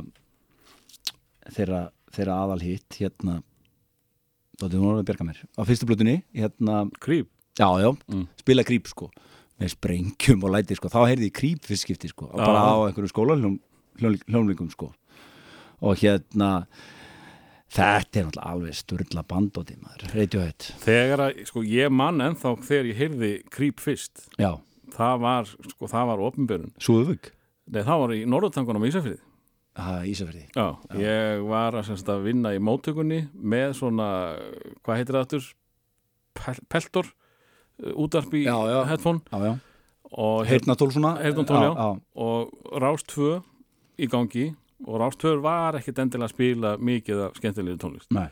þeirra, 1.56 1.88
þeirra 2.14 2.36
aðal 2.44 2.62
hitt 2.66 2.98
hérna 3.00 3.40
hún 4.58 4.86
var 4.90 5.00
að 5.02 5.08
bjarga 5.08 5.26
mér. 5.28 5.40
Á 5.54 5.62
fyrstu 5.70 5.86
plötunni, 5.88 6.20
hérna 6.36 6.88
Creep? 7.00 7.28
Já, 7.58 7.70
já, 7.82 7.90
Mm. 8.08 8.28
spila 8.38 8.64
krýp 8.64 8.88
sko. 8.88 9.10
Með 9.60 9.74
sprengjum 9.74 10.44
og 10.44 10.52
læti 10.54 10.76
sko. 10.78 10.90
Þá 10.90 11.08
heyrði 11.10 11.30
ég 11.30 11.34
krýp 11.34 11.62
fyrst 11.66 11.86
skipti 11.88 12.10
sko. 12.10 12.28
Já. 12.30 12.46
bara 12.46 12.62
á 12.70 12.78
einhverju 12.86 13.10
skóla 13.10 13.38
hljónlingum 13.98 14.70
sko. 14.72 14.92
Og 15.82 15.96
hérna 15.98 16.68
þetta 17.74 18.20
er 18.22 18.28
náttúrulega 18.28 18.54
alveg 18.54 18.78
sturla 18.80 19.24
bandóti 19.28 19.76
maður, 19.82 20.08
Radiohead. 20.16 20.70
Þegar 20.86 21.26
að, 21.28 21.42
sko, 21.50 21.64
ég 21.68 21.92
mann 21.94 22.24
ennþá 22.24 22.54
þegar 22.64 22.90
ég 22.92 23.02
heyrði 23.02 23.32
Creep 23.54 23.84
fyrst. 23.84 24.28
Já, 24.40 24.54
það 24.96 25.24
var, 25.24 25.50
sko, 25.74 25.90
það 25.92 26.12
var 26.12 26.24
opinbjörun 26.30 26.74
Súðvögg 26.82 27.32
Nei, 27.68 27.82
það 27.84 28.02
var 28.04 28.14
í 28.16 28.20
Norðurtangunum 28.32 28.86
á 28.86 28.90
Ísafrið 28.90 29.18
Það 29.78 29.98
er 30.00 30.10
Ísafjörði 30.14 30.44
Já, 30.56 30.66
ég 31.04 31.46
var 31.52 31.76
að, 31.78 31.88
semst, 31.90 32.10
að 32.10 32.24
vinna 32.30 32.54
í 32.56 32.62
móttökunni 32.64 33.22
með 33.36 33.76
svona, 33.82 34.08
hvað 34.86 35.02
heitir 35.02 35.18
það 35.18 35.26
aftur? 35.26 35.50
Pel 36.38 36.62
peltor 36.72 37.10
uh, 37.12 37.92
útarp 38.06 38.34
í 38.38 38.46
Já, 38.46 38.56
já. 38.72 38.80
headphone. 38.90 39.22
Já, 39.34 39.38
já, 39.50 39.54
og, 40.14 40.40
heyrnatól 40.48 40.90
svona. 40.94 41.16
Heyrnartól, 41.22 41.62
já. 41.66 41.72
já, 41.76 41.88
og 42.24 42.80
Rás 42.82 43.06
2 43.12 43.32
í 43.98 44.10
gangi 44.10 44.48
og 44.86 45.00
Rás 45.02 45.18
2 45.18 45.38
var 45.42 45.80
ekkit 45.80 46.02
endilega 46.04 46.30
að 46.30 46.36
spila 46.36 46.74
mikið 46.78 47.24
af 47.28 47.38
skemmtilegu 47.40 47.80
tónlist. 47.82 48.12
Nei. 48.14 48.28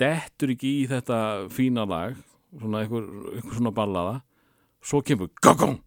dettur 0.00 0.50
ekki 0.50 0.70
í 0.80 0.86
þetta 0.90 1.18
fína 1.54 1.84
lag 1.86 2.16
svona 2.58 2.82
einhver, 2.82 3.04
einhver 3.34 3.58
svona 3.58 3.74
ballaða. 3.74 4.14
Svo 4.84 5.00
kemur 5.06 5.30
gogong, 5.42 5.78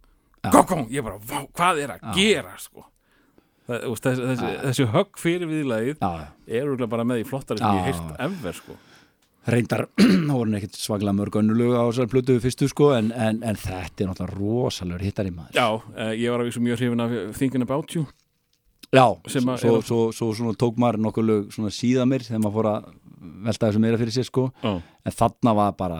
gogong! 0.47 0.87
Ég 0.89 1.05
bara, 1.05 1.19
vá, 1.21 1.41
hvað 1.53 1.81
er 1.83 1.97
að 1.97 2.07
gera 2.17 2.55
sko? 2.61 2.87
Það, 3.67 3.83
veist, 3.91 4.05
þessi, 4.07 4.27
þessi, 4.31 4.51
þessi 4.63 4.85
högg 4.93 5.19
fyrir 5.19 5.49
viðlagið 5.51 5.97
já, 5.99 6.11
já. 6.21 6.27
er 6.47 6.61
örugglega 6.63 6.91
bara 6.93 7.05
með 7.05 7.21
í 7.21 7.25
flottari 7.27 7.61
sem 7.61 7.81
ég 7.81 7.89
heilt 7.89 8.21
ever 8.23 8.55
sko. 8.57 8.77
Reyndar, 9.47 9.85
þá 10.27 10.31
voru 10.31 10.45
hann 10.47 10.57
ekkert 10.61 10.79
svaglega 10.79 11.15
mörg 11.19 11.37
önnulög 11.39 11.75
á 11.75 11.83
þessari 11.83 12.11
plötu 12.15 12.37
fyrstu 12.43 12.71
sko 12.71 12.89
en, 12.95 13.11
en, 13.11 13.43
en 13.43 13.59
þetta 13.59 14.05
er 14.05 14.09
náttúrulega 14.09 14.39
rosalegur 14.39 15.03
hittari 15.03 15.35
maður. 15.35 15.59
Já, 15.59 15.67
eh, 15.99 16.13
ég 16.23 16.33
var 16.33 16.43
að 16.43 16.49
vísu 16.49 16.63
mjög 16.63 16.81
hrifin 16.81 17.03
af 17.03 17.17
Thinking 17.37 17.67
About 17.67 17.95
You 17.95 18.07
Já, 18.95 19.03
svo, 19.27 19.57
svo, 19.83 20.01
svo, 20.15 20.29
svo 20.31 20.53
tók 20.55 20.77
maður 20.79 21.01
nokkuð 21.03 21.25
lög 21.27 21.55
síðan 21.75 22.07
mér 22.07 22.23
þegar 22.23 22.43
maður 22.45 22.55
fór 22.55 22.69
að 22.71 22.85
velta 23.47 23.67
þessu 23.67 23.81
meira 23.83 23.99
fyrir 23.99 24.15
sér 24.15 24.27
sko. 24.27 24.45
Já. 24.63 24.77
en 24.79 25.15
þarna 25.17 25.53
var 25.57 25.73
bara, 25.79 25.97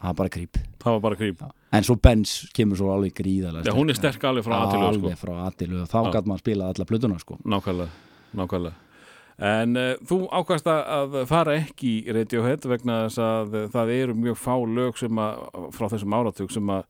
var 0.00 0.14
bara 0.16 0.32
krýp 0.32 0.56
það 0.80 0.96
var 0.96 1.02
bara 1.04 1.18
krýp 1.20 1.42
en 1.44 1.86
svo 1.86 1.96
Benz 2.00 2.36
kemur 2.56 2.80
svo 2.80 2.92
alveg 2.94 3.12
gríðarlega 3.20 3.68
Já, 3.68 3.76
hún 3.76 3.92
er 3.92 3.98
sterk 3.98 4.24
alveg 4.24 4.46
frá 4.46 4.56
aðtilu 4.62 4.80
sko. 4.80 4.92
alveg 4.94 5.18
sko. 5.18 5.26
frá 5.26 5.34
aðtilu 5.44 5.82
og 5.82 5.90
þá 5.90 5.98
gæt 6.06 6.30
maður 6.30 6.38
að 6.38 6.44
spila 6.44 6.70
alla 6.72 6.88
blöðuna 6.88 7.20
sko. 7.20 7.38
Nákvæmlega, 7.44 7.92
nákvæmlega. 8.40 8.86
En 9.50 9.76
uh, 9.80 9.92
þú 10.08 10.18
ákvæmst 10.40 10.66
að 10.72 11.20
fara 11.28 11.54
ekki 11.60 11.92
í 12.00 12.16
Radiohead 12.16 12.66
vegna 12.68 12.98
þess 13.06 13.22
að 13.24 13.54
það 13.76 13.94
eru 13.94 14.16
mjög 14.24 14.40
fá 14.40 14.54
lög 14.80 14.98
sem 15.00 15.22
að 15.22 15.70
frá 15.76 15.86
þessum 15.92 16.16
áratug 16.16 16.52
sem 16.52 16.74
að 16.74 16.84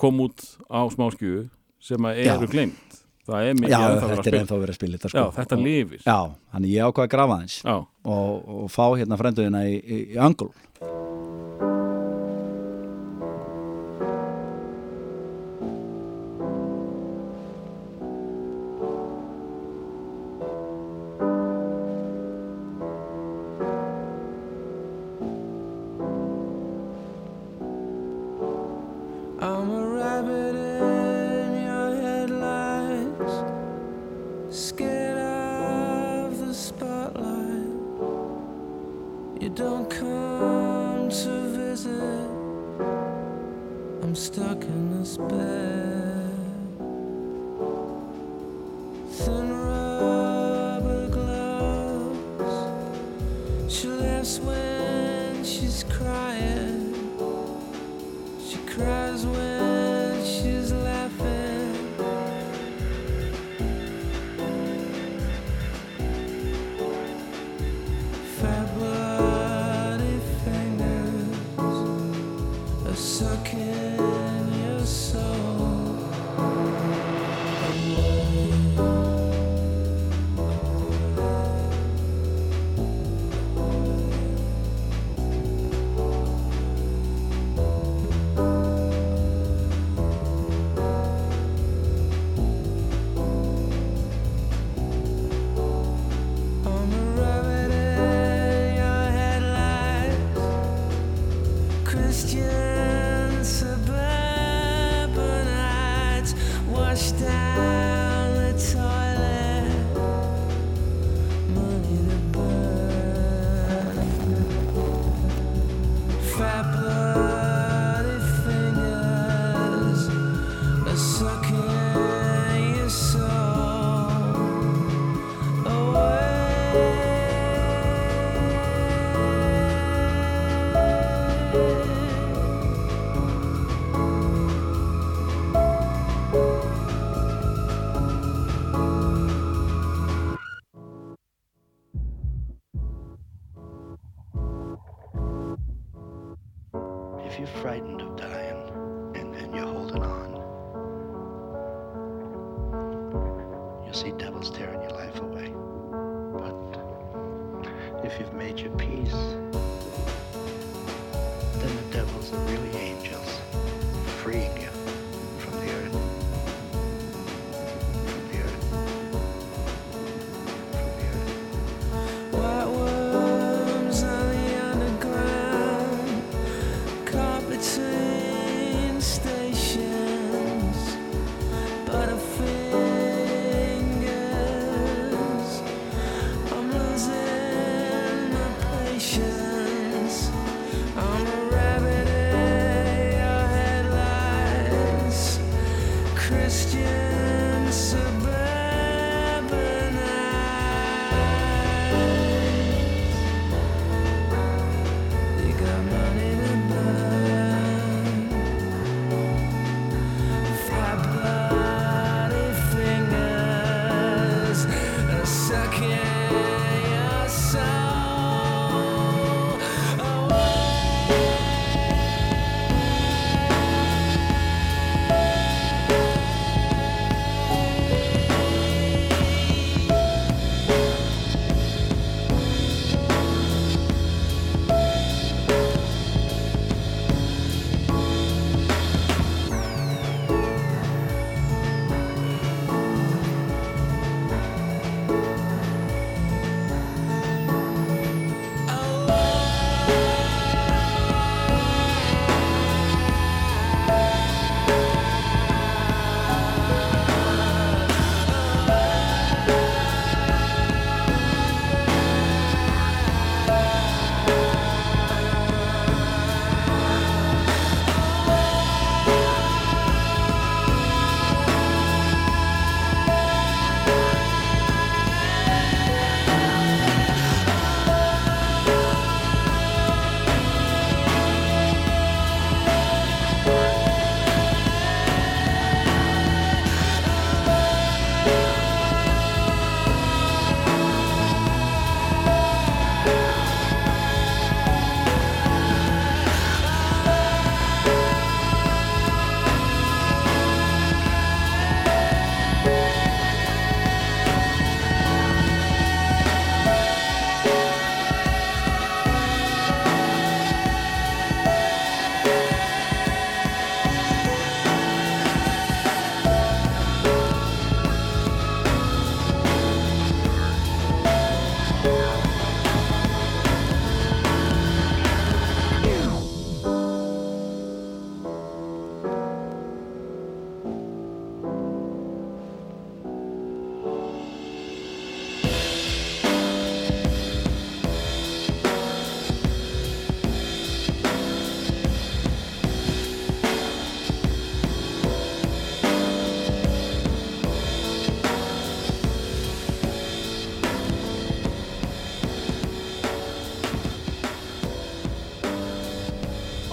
kom 0.00 0.20
út 0.24 0.44
á 0.72 0.84
smáskjöfu 0.92 1.46
sem 1.84 2.08
að 2.08 2.24
eru 2.24 2.48
glemt 2.50 3.03
það 3.28 3.48
er 3.48 3.58
mikið 3.60 3.76
ennþá 3.78 4.10
verið 4.10 4.18
að 4.18 4.20
spila 4.20 4.22
þetta 4.22 4.34
er 4.34 4.40
ennþá 4.40 4.60
verið 4.60 4.74
að 4.74 4.78
spila 4.80 4.98
þetta 4.98 5.12
sko. 5.12 5.18
já, 5.18 5.30
þetta 5.38 5.58
og, 5.58 5.64
lifir. 5.68 6.04
Já, 6.04 6.18
þannig 6.54 6.74
ég 6.74 6.90
ákvaði 6.90 7.08
að 7.08 7.14
grafa 7.16 7.40
þess 7.44 7.64
og, 7.70 8.52
og 8.58 8.70
fá 8.74 8.84
hérna 8.98 9.20
frenduðina 9.20 9.64
í, 9.70 9.80
í, 9.80 10.00
í 10.14 10.20
angul 10.20 10.52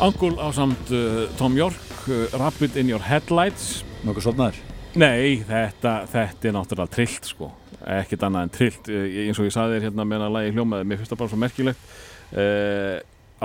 Angul 0.01 0.33
á 0.41 0.49
samt 0.49 0.89
uh, 0.89 1.29
Tom 1.37 1.53
York 1.53 1.77
uh, 2.09 2.25
Rapid 2.33 2.73
in 2.81 2.87
your 2.89 3.03
headlights. 3.05 3.83
Nokkuð 4.01 4.23
sopnaður 4.25 4.55
Nei, 4.97 5.43
þetta, 5.45 5.91
þetta 6.09 6.47
er 6.49 6.55
náttúrulega 6.55 6.93
trillt 6.95 7.27
sko. 7.29 7.51
Ekkert 7.85 8.23
annað 8.25 8.47
en 8.47 8.53
trillt. 8.55 8.89
Uh, 8.89 9.03
eins 9.27 9.37
og 9.37 9.45
ég 9.45 9.53
saði 9.53 9.75
þér 9.75 9.85
hérna 9.85 10.05
meðan 10.09 10.25
að 10.25 10.33
lagi 10.39 10.55
hljómaði 10.55 10.87
mér 10.89 10.99
finnst 10.99 11.13
það 11.13 11.19
bara 11.19 11.31
svo 11.31 11.39
merkilegt. 11.43 11.91
Uh, 12.33 12.95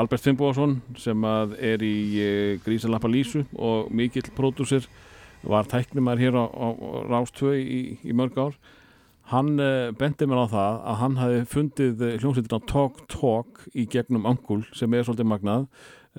Albert 0.00 0.24
Finnbóðsson 0.24 0.78
sem 1.02 1.26
að 1.28 1.52
er 1.60 1.84
í 1.84 1.98
uh, 2.22 2.54
Grísalappa 2.64 3.10
Lísu 3.12 3.42
og 3.52 3.92
mikill 3.92 4.24
pródúsir 4.38 4.88
var 5.44 5.68
tæknumar 5.68 6.16
hér 6.22 6.40
á, 6.40 6.44
á 6.48 6.68
Rástvö 7.10 7.52
í, 7.60 7.82
í 8.00 8.16
mörg 8.16 8.40
ár. 8.40 8.56
Hann 9.28 9.58
uh, 9.60 9.92
bendi 10.00 10.24
mér 10.24 10.48
á 10.48 10.54
það 10.54 10.80
að 10.80 10.98
hann 11.02 11.20
hafi 11.20 11.44
fundið 11.52 12.00
uh, 12.00 12.16
hljómsveitina 12.16 12.62
Talk 12.64 13.04
Talk 13.12 13.68
í 13.76 13.84
gegnum 13.92 14.24
Angul 14.24 14.62
sem 14.72 14.96
er 14.96 15.04
svolítið 15.04 15.30
magnað 15.34 15.68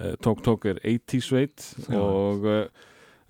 uh, 0.02 0.14
Talk 0.22 0.44
Talk 0.45 0.65
er 0.69 0.80
80 0.84 1.22
sveit 1.26 1.68
Já. 1.90 1.98
og 1.99 2.45
uh, 2.45 2.64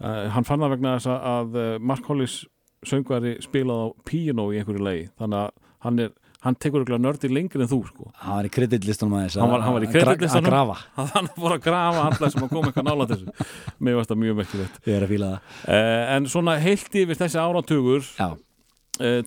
uh, 0.03 0.27
hann 0.35 0.44
fann 0.48 0.60
það 0.64 0.76
vegna 0.77 0.95
þess 0.99 1.11
að- 1.18 1.60
Mark 1.81 2.06
Hollis 2.11 2.45
söngvari 2.85 3.38
spilað 3.41 3.84
á 3.84 3.88
piano 4.06 4.52
í 4.53 4.60
einhverju 4.61 4.84
lagi 4.85 5.07
þannig 5.19 5.44
að 5.48 5.52
hann 5.88 5.99
er 6.06 6.11
hann 6.45 6.56
tekur 6.61 6.84
ekki 6.85 6.98
nördi 7.02 7.27
lengri 7.34 7.64
en 7.65 7.68
þú 7.68 7.80
sko. 7.88 8.11
Hann 8.22 8.35
var 8.38 8.45
í 8.48 8.52
kreditlistunum 8.53 9.15
aðeins 9.18 9.35
Hann 9.41 9.49
var- 9.52 9.64
hann 9.65 9.73
var 9.73 9.84
í 9.84 9.89
kreditlistanum. 9.91 10.45
Að 10.48 10.52
grafa. 10.53 10.76
Hann 11.15 11.30
fór 11.34 11.56
að 11.57 11.64
grafa 11.65 12.03
alla 12.11 12.30
sem 12.31 12.44
að 12.45 12.52
koma 12.53 12.69
eitthvað 12.69 12.85
nála 12.88 13.07
þessu. 13.10 13.48
Mér 13.84 13.98
varst 13.98 14.11
það 14.14 14.19
mjög 14.22 14.38
merkilegt. 14.38 14.77
Ég 14.85 14.94
er 14.99 15.06
að 15.07 15.11
fíla 15.15 15.31
það. 15.34 15.56
Uh, 15.65 16.03
en 16.15 16.30
svona 16.31 16.56
heilt 16.61 16.98
yfir 17.02 17.19
þessi 17.19 17.41
áratugur 17.41 18.06
uh, 18.22 18.35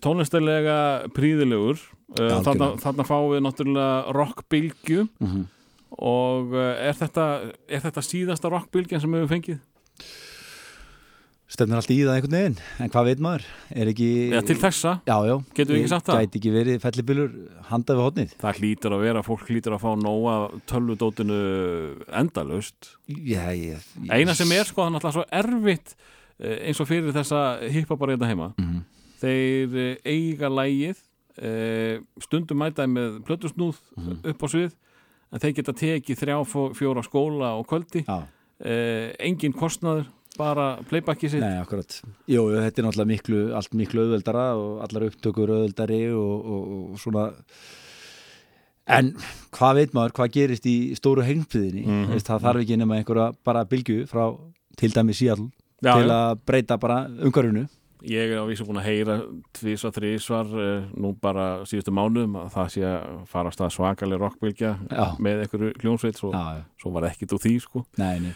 tónlistarlega 0.07 0.77
príðilegur 1.19 1.83
uh, 1.83 2.41
þarna, 2.47 2.71
þarna 2.87 3.07
fáum 3.11 3.29
við 3.35 3.45
náttúrulega 3.49 4.15
rockbylgju. 4.17 5.09
Mhm. 5.21 5.45
Og 5.99 6.53
uh, 6.55 6.75
er, 6.89 6.95
þetta, 6.95 7.25
er 7.69 7.81
þetta 7.87 8.03
síðasta 8.07 8.51
rockbylgjan 8.53 9.01
sem 9.03 9.11
við 9.17 9.25
höfum 9.25 9.35
fengið? 9.37 9.59
stefnir 11.51 11.81
allt 11.81 11.91
í 11.91 11.97
það 12.07 12.13
einhvern 12.15 12.35
veginn 12.37 12.59
En 12.85 12.91
hvað 12.95 13.09
veit 13.09 13.23
maður? 13.25 13.47
Er 13.75 13.89
ekki 13.91 14.07
Já, 14.31 14.39
til 14.47 14.55
þessa, 14.63 14.93
Já, 15.09 15.17
já 15.27 15.35
Getum 15.59 15.75
við 15.75 15.81
ekki 15.81 15.91
sagt 15.91 16.07
það? 16.07 16.21
Gæti 16.23 16.39
ekki 16.41 16.53
verið 16.55 16.77
fellibilur 16.85 17.33
handa 17.73 17.97
við 17.99 18.05
hotnið 18.07 18.35
það 18.45 18.61
hlýtur 18.61 18.95
að 18.95 19.03
vera 19.09 19.25
fólk 19.27 19.43
hlýtur 19.51 19.75
að 19.75 19.83
fá 19.83 19.91
nóga 19.99 20.37
tölvudótinu 20.71 21.41
endalaust 22.21 22.93
Já, 23.11 23.51
ég 23.59 23.91
eina 24.15 24.37
sem 24.39 24.55
er 24.55 24.71
sko, 24.71 24.87
þannig 24.87 25.09
að 25.11 25.17
svo 25.19 25.25
erfitt 25.43 25.97
eh, 26.39 26.69
eins 26.71 26.81
og 26.85 26.89
fyrir 26.93 27.17
þessa 27.19 27.43
hippa-bara 27.75 28.15
hérna 28.15 28.31
heima 28.31 28.51
Mhm. 28.55 28.85
þeir 29.21 29.75
eh, 29.75 29.97
eiga 30.07 30.49
lægið 30.55 31.03
eh, 31.43 31.99
stundum 32.23 32.63
mætaði 32.63 32.95
með 32.95 33.19
plötusnúð 33.27 33.83
Mhm. 33.99 34.21
upp 34.31 34.47
á 34.47 34.49
svið 34.55 34.71
en 35.33 35.43
þeir 35.43 35.55
geta 35.61 35.73
tekið 35.73 36.23
þrjá 36.25 36.39
fjóra 36.79 37.05
skóla 37.07 37.53
og 37.59 37.67
kvöldi. 37.71 38.05
Já, 38.07 38.23
eh, 38.65 39.13
engin 39.19 39.53
kostnaður 39.57 40.07
bara 40.39 40.79
playbackið 40.89 41.31
sitt. 41.35 41.41
Nei, 41.43 41.59
akkurat. 41.61 42.01
Jú, 42.31 42.47
þetta 42.55 42.79
er 42.81 42.87
náttúrulega 42.87 43.11
miklu, 43.13 43.41
allt 43.55 43.75
miklu 43.77 44.05
auðveldara 44.07 44.47
og 44.57 44.83
allar 44.87 45.09
upptökur 45.11 45.53
auðveldari 45.57 46.03
og, 46.15 46.45
og, 46.55 46.69
og 46.95 46.99
svona. 47.03 47.27
En 48.91 49.13
hvað 49.55 49.75
veit 49.81 49.93
maður, 49.95 50.15
hvað 50.17 50.33
gerist 50.35 50.67
í 50.67 50.77
stóru 50.99 51.23
heimfiðinni 51.27 51.85
Mhm. 51.87 52.15
Veist, 52.15 52.27
það 52.27 52.47
þarf 52.47 52.63
ekki 52.65 52.79
nema 52.81 52.97
einhverja 52.99 53.35
bara 53.45 53.65
bylgju 53.65 54.07
frá 54.11 54.25
til 54.77 54.91
dæmi 54.91 55.15
Já, 55.81 55.95
til 55.97 56.11
að 56.13 56.41
breyta 56.45 56.77
bara 56.79 57.07
umhverfinu 57.09 57.69
Ég 58.09 58.33
er 58.33 58.41
á 58.41 58.45
vísu 58.49 58.65
búin 58.69 58.81
að 58.81 58.89
heyra 58.89 59.17
tvísvar, 59.57 59.93
þrísvar 59.97 60.53
eh, 60.65 60.85
nú 60.97 61.13
bara 61.21 61.49
síðustu 61.69 61.93
mánuðum 61.93 62.39
að 62.41 62.53
það 62.55 62.71
sé 62.75 62.85
að 62.89 63.19
fara 63.29 63.53
á 63.53 63.57
stað 63.57 63.75
svakaleg 63.77 64.23
rockbylgja 64.23 64.75
með 65.21 65.43
einhverju 65.45 65.73
hljónsveit 65.83 66.21
svo, 66.21 66.33
Já, 66.33 66.61
já, 66.61 66.65
svo 66.81 66.95
var 66.97 67.09
ekkit 67.11 67.35
úr 67.37 67.43
því 67.45 67.55
sko. 67.67 67.85
Nei, 68.01 68.17
nei. 68.25 68.33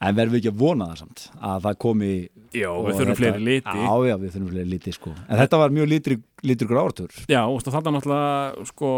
En 0.00 0.14
verðum 0.16 0.32
við 0.32 0.40
ekki 0.40 0.50
að 0.54 0.60
vona 0.62 0.86
það 0.88 1.00
samt 1.02 1.22
að 1.44 1.64
það 1.66 1.74
komi 1.84 2.10
Já, 2.56 2.70
við 2.72 2.94
þurfum 2.96 3.00
þetta- 3.00 3.16
fleiri 3.20 3.42
liti. 3.44 3.74
Já, 3.84 3.92
já, 4.08 4.14
við 4.22 4.30
þurfum 4.34 4.52
fleiri 4.54 4.70
liti 4.70 4.92
sko. 4.96 5.10
En 5.28 5.40
þetta 5.42 5.58
var 5.60 5.74
mjög 5.76 5.88
litri, 5.92 6.16
litri 6.42 6.78
ártur 6.80 7.10
Já, 7.28 7.42
og 7.44 7.60
þetta 7.66 7.92
náttúrulega 7.92 8.66
sko 8.70 8.92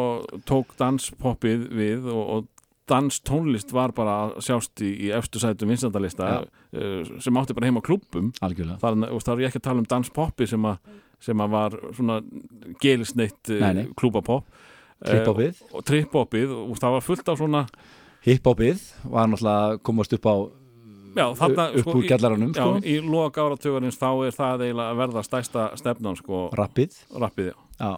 tók 0.46 0.76
danspoppið 0.78 1.64
við 1.74 2.06
og, 2.06 2.22
og 2.36 2.46
danstónlist 2.90 3.70
var 3.72 3.92
bara 3.96 4.14
að 4.26 4.32
sjást 4.46 4.82
í, 4.82 4.90
í 5.06 5.10
efstu 5.14 5.38
sætum 5.42 5.70
vinsendalista 5.70 6.30
uh, 6.42 7.12
sem 7.22 7.36
átti 7.38 7.54
bara 7.54 7.68
heima 7.70 7.82
á 7.82 7.86
Algjörlega 8.42 8.78
þar, 8.82 8.98
og 9.14 9.22
þá 9.22 9.30
er 9.36 9.42
ég 9.44 9.52
ekki 9.52 9.60
að 9.62 9.66
tala 9.68 9.82
um 9.84 9.88
danspoppi 9.92 10.48
sem, 10.50 10.66
sem 11.22 11.44
að 11.44 11.54
var 11.54 11.76
svona 11.94 12.20
gelisneitt 12.82 13.52
Nei, 13.54 13.72
nei. 13.78 13.84
uh, 13.86 13.94
klúbapopp 13.98 14.48
Trip-hopið. 15.02 15.62
uh, 15.62 15.76
og 15.78 15.84
trippopið 15.88 16.52
og 16.56 16.76
það 16.78 16.96
var 16.98 17.06
fullt 17.08 17.28
af 17.32 17.40
svona 17.42 17.64
Hiphopið 18.22 18.82
var 19.10 19.26
náttúrulega 19.32 19.80
komast 19.82 20.12
upp 20.14 20.26
á 20.30 20.34
já, 21.18 21.24
þarna, 21.40 21.64
upp 21.80 21.88
úr 21.90 22.04
í- 22.04 22.08
gjallaranum 22.10 22.52
já, 22.54 22.62
sko. 22.62 22.76
í 22.86 22.94
loka 23.02 23.42
áratugarins 23.42 23.98
þá 23.98 24.08
er 24.28 24.36
það 24.36 24.62
eiginlega 24.68 24.92
að 24.94 25.00
verða 25.02 25.24
stærsta 25.26 25.64
stefnan 25.80 26.16
sko, 26.20 26.44
Rappið 26.54 26.94
rappið 27.18 27.50
já. 27.50 27.56
Já, 27.82 27.90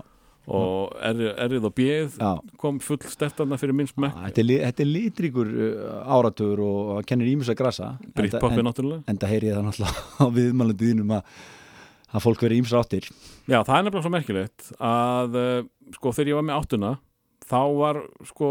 og 0.47 0.93
er, 1.01 1.21
erið 1.47 1.65
og 1.71 1.75
bjöð 1.79 2.17
já. 2.21 2.31
kom 2.61 2.79
full 2.85 3.01
stertarna 3.09 3.57
fyrir 3.61 3.73
minn 3.77 3.89
smekk 3.89 4.19
Þetta 4.27 4.43
er, 4.43 4.47
li- 4.49 4.59
þetta 4.61 4.83
er 4.85 4.91
litríkur 4.91 5.53
uh, 5.55 6.17
áratugur 6.19 6.61
og 6.67 7.07
kennir 7.09 7.31
ímis 7.33 7.49
að 7.49 7.57
grasa. 7.63 7.93
Britpopið 8.17 8.65
náttúrulega 8.67 9.03
En 9.09 9.21
það 9.23 9.33
heyri 9.33 9.49
ég 9.49 9.57
það 9.57 9.69
náttúrulega 9.71 10.05
á 10.21 10.25
viðmælandi 10.37 10.91
þínum 10.91 11.15
að, 11.17 11.39
að 12.13 12.25
fólk 12.27 12.45
verið 12.45 12.61
ímis 12.61 12.75
áttir. 12.77 13.09
Já, 13.49 13.59
það 13.65 13.77
er 13.79 13.87
nefnilega 13.89 14.05
svo 14.05 14.13
merkilegt 14.19 14.69
að 14.93 15.39
uh, 15.41 15.55
sko 15.97 16.13
þegar 16.19 16.33
ég 16.35 16.39
var 16.41 16.47
með 16.51 16.61
áttuna 16.61 16.93
þá 17.49 17.59
var 17.79 18.03
sko 18.29 18.51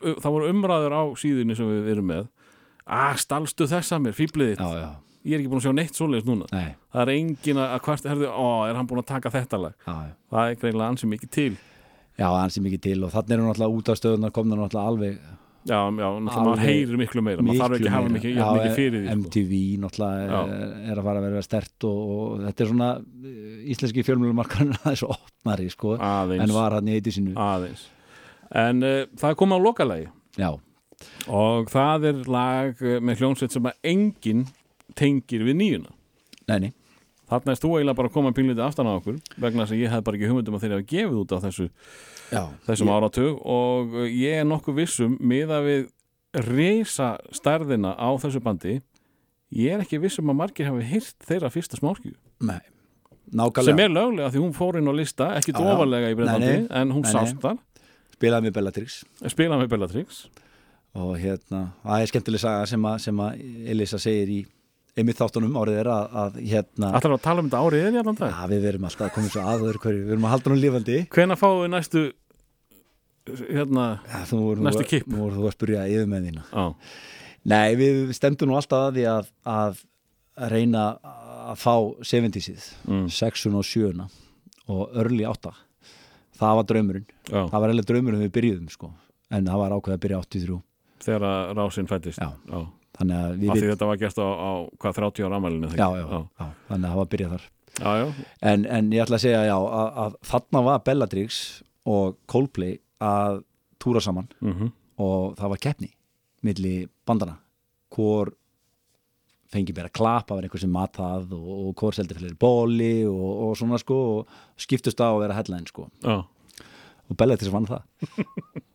þá 0.00 0.26
voru 0.32 0.50
umræður 0.50 0.94
á 0.96 1.02
síðunni 1.20 1.54
sem 1.58 1.68
við 1.70 1.92
erum 1.94 2.06
með. 2.10 2.26
Að 2.90 3.18
stalstu 3.22 3.66
þess 3.70 3.92
að 3.94 4.06
mér, 4.06 4.14
fýblið 4.16 4.52
þitt. 4.54 4.62
Já, 4.64 4.80
já, 4.82 4.90
ég 5.24 5.34
er 5.34 5.42
ekki 5.42 5.50
búin 5.52 5.60
að 5.60 5.66
sjá 5.66 5.74
neitt 5.76 5.98
svoleiðis 5.98 6.28
núna. 6.28 6.46
Nei. 6.54 6.76
Það 6.94 7.02
er 7.02 7.12
engin 7.16 7.60
að 7.64 7.74
hvert, 7.86 8.08
herðu, 8.12 8.30
ó, 8.30 8.46
er 8.68 8.78
hann 8.78 8.88
búin 8.88 9.02
að 9.02 9.10
taka 9.10 9.32
þetta 9.34 9.60
lag? 9.60 9.76
Já, 9.84 9.92
já, 10.06 10.14
það 10.32 10.52
er 10.52 10.62
greinlega 10.62 10.94
ansið 10.94 11.12
mikið 11.14 11.34
til. 11.36 11.52
Já 12.20 12.28
ansi 12.36 12.60
mikið 12.64 12.80
til 12.84 12.98
og 13.06 13.12
þannig 13.14 13.36
eru 13.36 13.44
náttúrulega 13.46 13.76
út 13.78 13.90
af 13.92 14.00
stöðunar 14.00 14.32
komna 14.36 14.56
náttúrulega 14.58 14.90
alveg 14.92 15.20
já, 15.70 15.76
já, 15.76 16.08
náttúrulega 16.20 16.44
maður 16.46 16.64
heyrir 16.66 17.00
miklu 17.00 17.22
meira. 17.24 17.44
Maður 17.44 17.62
þarf 17.62 17.76
ekki 17.78 17.88
að 17.88 17.94
hafa 17.96 18.12
mikið, 18.16 18.40
mikið 18.40 18.74
fyrir 18.76 18.96
því 18.96 19.06
sko. 19.06 19.20
MTV 19.20 19.60
náttúrulega 19.84 20.40
er, 20.40 20.74
er 20.84 21.00
að 21.00 21.08
fara 21.08 21.22
að 21.22 21.26
vera 21.28 21.44
stert 21.46 21.86
og, 21.88 22.00
og 22.16 22.42
þetta 22.46 22.64
er 22.64 22.72
svona 22.72 22.90
uh, 23.00 23.34
íslenski 23.74 24.04
fjölmjölumarkarinn 24.08 24.76
aðeins 24.82 25.04
opnari 25.08 25.68
sko, 25.72 25.94
aðeins, 25.96 26.44
en 26.44 26.56
var 26.56 26.76
hann 26.76 26.90
í 26.90 26.96
eiti 26.98 27.14
sínu. 27.16 27.36
Aðeins. 27.40 27.86
En 28.60 28.84
uh, 28.84 29.02
það 29.20 29.32
er 29.32 29.40
komið 29.40 29.60
á 29.60 29.66
lokalagi. 29.68 30.08
Já, 30.40 30.50
og 31.32 31.72
það 31.72 32.08
er 32.10 32.24
lag 32.36 32.84
uh, 32.84 32.96
með 33.00 33.22
hljónsveit 33.22 33.56
sem 33.56 33.70
að 33.70 33.92
enginn 33.94 34.48
tengir 34.98 35.44
við 35.46 35.58
nýjuna. 35.60 35.92
Nei, 36.50 36.58
nei. 36.66 36.70
Þarna 37.30 37.54
erst 37.54 37.62
þú 37.62 37.70
eiginlega 37.76 37.98
bara 38.00 38.10
að 38.10 38.14
koma 38.16 38.32
pínlítið 38.34 38.64
aftan 38.64 38.90
á 38.90 38.92
okkur 38.96 39.20
vegna 39.38 39.62
þess 39.62 39.76
að 39.76 39.82
ég 39.84 39.92
hef 39.92 40.02
bara 40.06 40.18
ekki 40.18 40.30
hugmyndum 40.30 40.56
að 40.56 40.64
þeir 40.64 40.74
hafa 40.74 40.86
gefið 40.90 41.20
út 41.20 41.34
á 41.34 41.38
þessu, 41.44 41.66
Já, 42.30 42.42
þessum 42.66 42.90
áratug 42.90 43.38
og 43.46 43.94
ég 44.10 44.40
er 44.40 44.48
nokkuð 44.50 44.80
vissum 44.80 45.14
miða 45.22 45.60
við 45.62 45.86
reysa 46.48 47.12
stærðina 47.34 47.94
á 47.94 48.10
þessu 48.18 48.42
bandi 48.42 48.80
ég 49.54 49.76
er 49.76 49.84
ekki 49.84 50.02
vissum 50.02 50.30
að 50.34 50.40
margir 50.42 50.70
hafi 50.70 50.90
hýrt 50.90 51.26
þeirra 51.26 51.52
fyrsta 51.54 51.78
smáskju 51.78 52.16
nei. 52.42 52.58
Nákvæmlega. 53.30 53.66
sem 53.68 53.84
er 53.84 53.94
löglega 53.94 54.34
því 54.34 54.42
hún 54.42 54.54
fór 54.58 54.80
inn 54.80 54.90
á 54.90 54.94
lista 54.94 55.30
ekki 55.38 55.54
dofalega 55.54 56.10
í 56.10 56.18
nei. 56.18 56.66
en 56.66 56.90
hún 56.90 57.06
sást 57.06 57.38
þar, 57.38 57.60
Spilaði 58.20 58.50
með 58.50 58.56
Bellatrix. 58.58 59.00
Spilaði 59.32 59.64
með 59.64 59.68
Bellatrix. 59.72 60.16
Og 61.00 61.14
hérna, 61.16 61.70
það 61.80 62.02
er 62.02 62.10
skemmtileg 62.10 62.42
saga 62.42 62.66
sem 62.68 62.82
að, 62.90 62.96
sem 63.06 63.22
að 63.24 63.44
Elisa 63.72 64.00
segir 64.02 64.32
í 64.34 64.40
einmitt 64.98 65.18
þáttunum 65.20 65.54
árið 65.60 65.78
er 65.82 65.90
að, 65.92 66.16
að 66.22 66.38
hérna 66.50 66.90
Ætlar 66.98 67.14
að 67.16 67.22
tala 67.26 67.42
um 67.44 67.50
þetta 67.50 67.60
árið 67.66 67.84
er 67.86 67.92
ég 67.94 68.00
allan 68.02 68.18
dag 68.20 68.32
Já, 68.34 68.40
við 68.50 68.64
verum 68.66 68.88
alltaf 68.88 69.06
að 69.06 69.12
koma 69.16 69.30
svo 69.34 69.44
aður 69.52 69.78
hverju, 69.84 70.00
við 70.02 70.10
verum 70.14 70.26
að 70.28 70.34
halda 70.34 70.50
hún 70.50 70.60
lifandi. 70.64 70.98
Hvenær 71.14 71.40
fáum 71.40 71.60
við 71.62 71.70
næstu 71.76 72.02
hérna 73.50 73.86
Já, 74.10 74.18
þú 74.30 74.40
voru, 74.42 74.64
Næstu 74.66 74.86
kipp. 74.90 75.06
Nú 75.10 75.22
voru 75.24 75.38
þú 75.38 75.46
að 75.50 75.54
spyrja 75.56 75.84
yfir 75.92 76.08
með 76.10 76.26
þína. 76.30 76.44
Á, 76.50 76.64
Nei, 77.50 77.68
við 77.78 78.10
stemdum 78.16 78.50
nú 78.50 78.56
alltaf 78.58 78.88
að 78.90 78.96
því 78.98 79.04
að, 79.08 79.28
að 79.48 79.78
reyna 80.52 80.82
að 81.50 81.60
fá 81.60 81.74
70-sið, 82.04 82.66
Mm. 82.90 83.06
6 83.10 83.46
og 83.54 83.64
7 83.64 84.08
og 84.70 84.98
örli 85.00 85.24
8 85.26 85.52
það 86.40 86.56
var 86.58 86.66
draumurinn, 86.68 87.06
á, 87.32 87.40
það 87.48 87.56
var 87.60 87.70
eiginlega 87.70 87.88
draumurinn 87.90 88.22
við 88.24 88.32
byrjuðum 88.36 88.68
sko, 88.72 88.90
en 89.30 89.48
það 89.48 89.58
var 89.62 89.74
ákveð 89.76 89.96
að 89.96 90.02
byrja 90.04 90.20
83 90.24 90.58
þegar 91.00 91.24
að 91.30 91.50
rásinn 91.58 91.88
fættist 91.90 92.20
Já. 92.20 92.28
á. 92.52 92.60
Þannig 93.00 93.20
að 93.20 93.38
við 93.40 93.52
Af 93.54 93.60
því 93.60 93.70
þetta 93.70 93.88
var 93.90 94.02
gert 94.02 94.20
á, 94.20 94.28
á 94.28 94.50
hvað 94.82 95.00
30 95.00 95.26
ára 95.26 95.40
ammælinu 95.40 95.70
já, 95.72 95.88
já, 95.96 96.04
já, 96.04 96.50
þannig 96.68 96.84
að 96.84 96.90
það 96.90 96.98
var 97.00 97.06
að 97.06 97.14
byrja 97.14 97.30
þar. 97.34 97.46
Já, 97.80 97.90
já. 97.96 98.06
en, 98.50 98.66
en 98.76 98.90
ég 98.92 99.04
ætla 99.04 99.16
að 99.16 99.24
segja 99.24 99.40
já, 99.46 99.56
að, 99.56 99.88
að 100.04 100.18
þarna 100.32 100.62
var 100.66 100.82
Bellatrix 100.84 101.40
og 101.88 102.18
Coldplay 102.30 102.76
að 103.00 103.40
túra 103.80 104.02
saman. 104.04 104.28
Mm 104.44 104.70
og 105.00 105.38
það 105.38 105.52
var 105.54 105.62
keppni 105.64 105.90
milli 106.46 106.74
bandana 107.08 107.38
hvor 107.94 108.32
fengi 109.50 109.74
bara 109.74 109.90
klapp 109.92 110.30
að 110.30 110.38
vera 110.38 110.48
einhver 110.48 110.62
sem 110.62 110.72
mat 110.72 110.94
það 110.94 111.32
og, 111.36 111.48
og 111.70 111.70
hvor 111.80 111.96
seldi 111.96 112.16
fyrir 112.16 112.36
bóli 112.40 112.92
og, 113.08 113.30
og 113.46 113.56
svona 113.58 113.80
sko 113.82 113.98
og 114.20 114.36
skiptust 114.60 115.00
á 115.02 115.10
að 115.10 115.22
vera 115.24 115.38
headline 115.38 115.66
sko. 115.66 115.88
Já. 116.04 116.22
og 117.10 117.18
Bellatrix 117.18 117.52
vann 117.52 117.68
það 117.70 117.82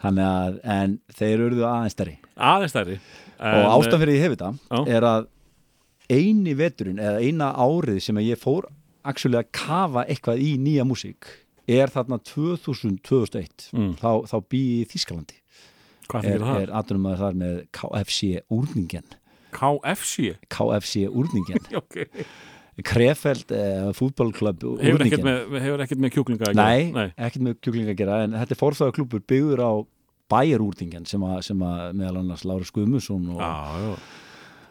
Þannig 0.00 0.24
að, 0.26 0.54
en 0.64 0.94
þeir 1.18 1.42
urðu 1.48 1.64
aðeins 1.68 1.92
stærri. 1.96 2.14
Aðeins 2.40 2.72
stærri 2.72 2.98
og 3.40 3.66
ástæðan 3.74 4.00
fyrir 4.04 4.14
ég 4.16 4.22
hef 4.24 4.34
þetta 4.36 4.50
Já. 4.70 4.80
er 4.96 5.06
að 5.08 5.26
eini 6.10 6.54
veturinn 6.58 6.98
eða 7.00 7.20
eina 7.24 7.50
árið 7.56 8.00
sem 8.04 8.18
ég 8.24 8.40
fór 8.40 8.66
actually 9.08 9.38
að 9.40 9.50
kafa 9.56 10.02
eitthvað 10.10 10.40
í 10.44 10.50
nýja 10.60 10.84
músík 10.88 11.28
er 11.70 11.88
þarna 11.92 12.18
2000-2001 12.26 13.70
Mm. 13.72 13.92
þá, 14.00 14.26
þá 14.26 14.36
bý 14.50 14.60
ég 14.60 14.86
í 14.86 14.90
Þískalandi 14.90 15.36
hvað 16.10 16.24
er, 16.26 16.40
það? 16.42 16.60
er 16.64 16.72
aðdunum 16.80 17.06
að 17.12 17.20
það 17.22 17.36
með 17.44 17.56
KFC 17.78 18.30
úrningen 18.50 19.12
KFC 19.54 20.34
KFC 20.50 21.04
úrningen 21.10 21.68
ok 21.80 21.96
Krefeld 22.86 23.52
eh, 23.54 23.88
fútbólklubb 23.96 24.64
hefur 24.80 25.04
ekkert 25.06 25.24
með, 25.26 25.56
hefur 25.64 25.84
ekkert 25.84 26.02
með 26.04 26.12
kjúklinga 26.16 26.48
að 26.48 26.52
gera? 26.54 26.66
Nei, 26.66 26.90
Nei. 26.94 27.08
ekkert 27.16 27.46
með 27.46 27.56
kjúkling 27.64 27.90
að 27.92 27.98
gera 28.00 28.20
en 28.24 28.36
þetta 28.38 28.56
er 28.56 28.60
fórþáða 28.60 28.96
klubur 28.98 29.24
byggður 29.32 29.62
á 29.64 29.72
bæjarúrningen 30.30 31.08
sem 31.10 31.24
að, 31.26 31.40
sem 31.48 31.64
að 31.66 31.96
meðal 31.98 32.20
annars 32.22 32.44
Lára 32.46 32.68
Skumusson 32.68 33.32
og, 33.34 33.40
já. 33.42 33.96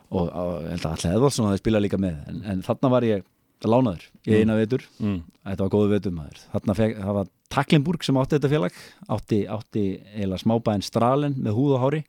og, 0.09 0.29
og 0.29 0.69
Alli 0.69 1.11
Eðvaldsson 1.11 1.49
hafi 1.49 1.61
spilað 1.61 1.85
líka 1.87 1.99
með 2.01 2.21
en, 2.31 2.39
en 2.53 2.63
þarna 2.65 2.93
var 2.95 3.07
ég 3.07 3.27
lánaður 3.67 4.05
í 4.23 4.39
eina 4.39 4.55
vetur. 4.55 4.85
Mm. 5.03 5.19
þetta 5.43 5.65
var 5.65 5.71
góðu 5.73 5.91
vetur 5.91 6.15
maður. 6.15 6.41
Þarna 6.53 6.75
það 6.79 7.13
var 7.17 7.31
Taklinburg 7.51 8.05
sem 8.05 8.19
átti 8.21 8.37
þetta 8.37 8.51
félag 8.53 8.81
átti, 9.11 9.39
átti 9.51 9.85
eiginlega 10.13 10.43
smábæðin 10.45 10.85
Stralen 10.85 11.35
með 11.43 11.57
húð 11.57 11.75
og 11.75 11.83
hári. 11.83 12.03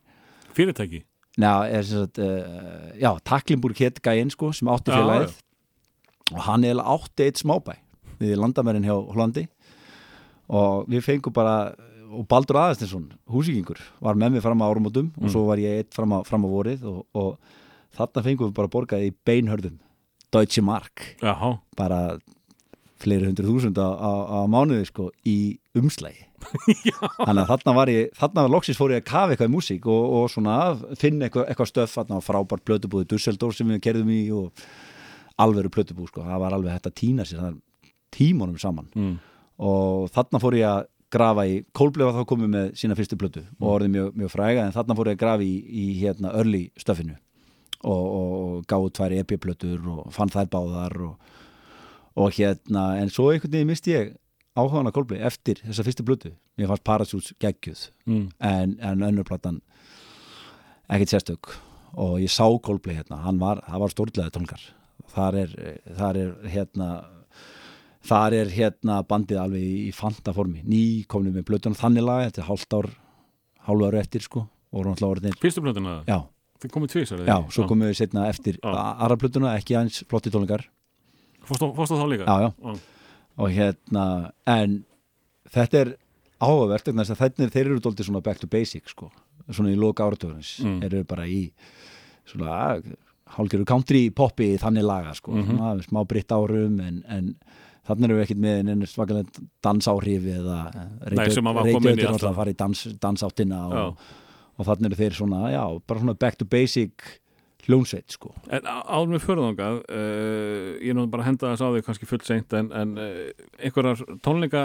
Fyrirtæki? 0.55 1.03
Njá, 1.41 1.55
er 1.71 1.87
sagt, 1.87 2.21
uh, 2.23 2.91
já, 3.01 3.11
Taklinburg 3.27 3.79
hétt 3.81 3.99
gæinn 4.05 4.31
sko 4.31 4.51
sem 4.55 4.71
átti 4.71 4.95
félagið 4.95 5.39
og 6.33 6.43
hann 6.47 6.67
eiginlega 6.67 6.97
átti 6.97 7.27
eitt 7.27 7.41
smábæ 7.43 7.77
við 8.21 8.37
landamærin 8.41 8.87
hjá 8.87 8.97
Hollandi. 8.97 9.47
Og 10.51 10.89
við 10.91 11.07
fengum 11.07 11.35
bara 11.35 11.73
og 12.11 12.27
Baldur 12.31 12.59
Aðestinsson, 12.59 13.07
húsíkingur 13.31 13.79
var 14.03 14.19
með 14.19 14.35
mig 14.35 14.43
fram 14.45 14.63
á 14.63 14.67
árumótum 14.67 15.13
og 15.21 15.31
svo 15.31 15.45
var 15.47 15.61
ég 15.63 15.79
eitt 15.79 15.95
fram 15.95 16.11
á, 16.11 16.19
fram 16.27 16.43
á 16.43 16.49
vorið 16.51 16.83
og, 16.91 17.05
og 17.15 17.37
þarna 17.95 18.25
fengum 18.27 18.51
við 18.51 18.57
bara 18.57 18.73
borgað 18.73 19.07
í 19.07 19.13
beinhörðum 19.27 19.79
Deutsche 20.35 20.63
Mark. 20.63 21.05
Jaha. 21.23 21.57
bara 21.79 22.19
fleiri 23.01 23.31
hundru 23.31 23.47
þúsund 23.49 23.79
á, 23.81 23.89
á, 23.97 24.13
á 24.27 24.39
mánuði 24.51 24.85
sko 24.91 25.09
í 25.27 25.57
umslægi 25.79 26.27
þannig 27.27 27.43
að 27.45 27.51
þarna 27.53 27.75
var 27.77 27.93
ég 27.93 28.13
þarna 28.17 28.45
var 28.45 28.53
loksins 28.55 28.81
fór 28.81 28.95
ég 28.95 29.03
að 29.03 29.09
kafa 29.09 29.35
eitthvað 29.35 29.51
í 29.51 29.55
músík 29.55 29.89
og, 29.89 30.05
og 30.19 30.31
svona 30.33 30.57
finna 31.01 31.29
eitthvað, 31.29 31.49
eitthvað 31.49 31.71
stöf 31.71 31.97
frábært 32.27 32.67
plötubúði 32.67 33.09
Dusseldorf 33.13 33.57
sem 33.57 33.71
við 33.71 33.83
kerðum 33.87 34.13
í 34.15 34.23
og 34.35 34.65
alveru 35.45 35.71
plötubúð 35.73 36.11
sko, 36.13 36.23
það 36.27 36.41
var 36.45 36.57
alveg 36.57 36.75
hægt 36.77 36.89
að 36.91 36.97
týna 37.01 37.25
sér 37.29 37.55
tímonum 38.15 38.59
saman. 38.59 38.89
Mm. 38.95 39.19
og 39.61 40.09
þarna 40.15 40.41
fór 40.43 40.57
ég 40.59 40.67
að 40.69 40.87
grafa 41.11 41.43
í 41.47 41.57
Coldplay 41.75 42.07
var 42.07 42.15
þá 42.21 42.27
komið 42.31 42.49
með 42.55 42.67
sína 42.79 42.95
fyrstu 42.99 43.17
plötu 43.19 43.43
og 43.61 43.67
orðið 43.75 43.91
mjög, 43.97 44.09
mjög 44.21 44.31
fræga 44.31 44.65
en 44.67 44.73
þarna 44.77 44.97
fór 44.99 45.11
ég 45.11 45.17
að 45.19 45.23
grafa 45.25 45.43
í, 45.47 45.55
í 45.67 45.85
hérna 46.01 46.31
early 46.39 46.63
stöfinu 46.79 47.17
og, 47.83 48.05
og, 48.05 48.33
og 48.41 48.65
gáðu 48.71 48.91
tvær 48.99 49.15
EP-plötur 49.19 49.89
og 49.91 50.13
fann 50.15 50.31
þær 50.31 50.51
báðar 50.53 50.97
og, 51.09 51.33
og 52.15 52.35
hérna 52.39 52.85
en 53.01 53.11
svo 53.11 53.31
einhvern 53.33 53.57
veginn 53.57 53.71
misti 53.73 53.95
ég 53.97 54.13
áhugaðan 54.59 54.91
að 54.91 54.97
Coldplay 54.99 55.23
eftir 55.27 55.61
þessa 55.63 55.85
fyrstu 55.87 56.05
plötu. 56.07 56.33
Mér 56.59 56.71
fannst 56.73 56.85
Parachutes 56.87 57.35
geggjuð 57.43 57.87
Mm. 58.07 58.29
en, 58.43 58.77
en 58.83 59.03
önnur 59.07 59.25
platan 59.29 59.61
ekkert 60.91 61.13
sérstök. 61.15 61.53
Og 61.95 62.19
ég 62.23 62.31
sá 62.31 62.47
Coldplay 62.63 62.97
hérna, 62.99 63.23
hann 63.25 63.39
var, 63.43 63.63
það 63.67 63.83
var 63.83 63.93
stórlega 63.95 64.31
tónleikar 64.35 64.63
þar 65.15 65.39
er, 65.45 65.55
þar 65.99 66.19
er 66.25 66.33
hérna 66.55 66.89
þar 68.11 68.37
er 68.39 68.51
hérna 68.55 69.01
bandið 69.07 69.41
alveg 69.43 69.63
í, 69.63 69.91
fanta 69.93 70.33
formi, 70.37 70.63
ný 70.65 70.83
komnið 71.11 71.37
með 71.39 71.47
blötun 71.51 71.77
þannig 71.77 72.07
lag, 72.07 72.23
þetta 72.29 72.43
er 72.43 72.49
hálft 72.49 72.77
ár 72.79 72.89
hálfu 73.67 73.89
áru 73.91 74.01
eftir 74.01 74.25
sko, 74.25 74.47
og 74.73 74.87
náttúrulega 74.87 75.15
orðin 75.17 75.37
fyrstu 75.43 75.63
plötuna? 75.65 75.99
Já, 76.09 76.23
þið 76.63 76.73
komið 76.77 76.95
tvisar 76.95 77.25
já, 77.29 77.37
svo 77.53 77.67
komum 77.69 77.91
við 77.91 77.99
setna 78.01 78.29
eftir 78.31 78.57
aðra 78.65 79.19
blötuna, 79.21 79.53
ekki 79.61 79.77
aðeins 79.77 80.01
flotti 80.09 80.33
tónleikar. 80.33 80.65
Fórstu 81.45 81.97
þá 81.99 82.07
líka? 82.09 82.25
Já, 82.29 82.49
já, 82.49 82.75
og 83.41 83.53
hérna 83.55 84.07
en 84.49 84.81
þetta 85.53 85.85
er 85.85 85.93
áhugavert 86.41 86.89
að 86.89 87.05
þetta 87.21 87.51
þeir 87.53 87.67
eru 87.67 87.83
dóltið 87.85 88.09
svona 88.09 88.25
back 88.25 88.41
to 88.41 88.49
basic 88.49 88.89
sko, 88.89 89.11
svona 89.51 89.75
í 89.75 89.79
loka 89.79 90.07
áratöðunins 90.09 90.57
Mm. 90.65 90.81
eru 90.89 91.05
bara 91.05 91.27
í 91.29 91.51
svona 92.25 92.81
hálfgerðu 93.37 93.67
country 93.71 94.03
poppi 94.11 94.53
þannig 94.61 94.85
laga 94.87 95.15
sko, 95.15 95.33
Mhm. 95.37 95.57
svona, 95.57 95.75
smá 95.87 96.01
britt 96.09 96.33
árum 96.35 96.81
en, 96.81 97.03
en 97.09 97.35
þannig 97.89 98.05
erum 98.11 98.19
við 98.21 98.25
ekkert 98.27 98.43
með 98.45 98.63
neina 98.69 98.87
svakalega 98.87 99.47
dansáhrif 99.65 100.27
eða 100.37 100.59
reykjautur 101.11 102.13
alltaf. 102.13 102.29
að 102.31 102.37
fara 102.43 102.51
í 102.53 102.57
dans, 102.59 102.85
dansáttina 103.01 103.63
og, 103.71 103.97
og 104.59 104.67
þannig 104.69 104.91
eru 104.93 105.01
þeir 105.01 105.17
svona, 105.19 105.41
já, 105.55 105.65
bara 105.87 106.01
svona 106.05 106.19
back 106.19 106.37
to 106.39 106.45
basic 106.45 106.93
hljónsveit 107.67 108.09
sko 108.15 108.31
En 108.49 108.65
áður 108.65 109.11
með 109.15 109.25
förðangað 109.27 109.81
uh, 109.93 110.69
ég 110.81 110.91
er 110.91 110.97
nú 110.97 111.07
bara 111.13 111.23
að 111.27 111.29
henda 111.31 111.51
þess 111.53 111.61
á 111.65 111.69
því 111.75 111.83
kannski 111.87 112.09
fullt 112.09 112.25
seint 112.29 112.55
en, 112.57 112.71
en 112.73 112.95
uh, 112.97 113.19
einhverjar 113.61 114.01
tónleika 114.25 114.63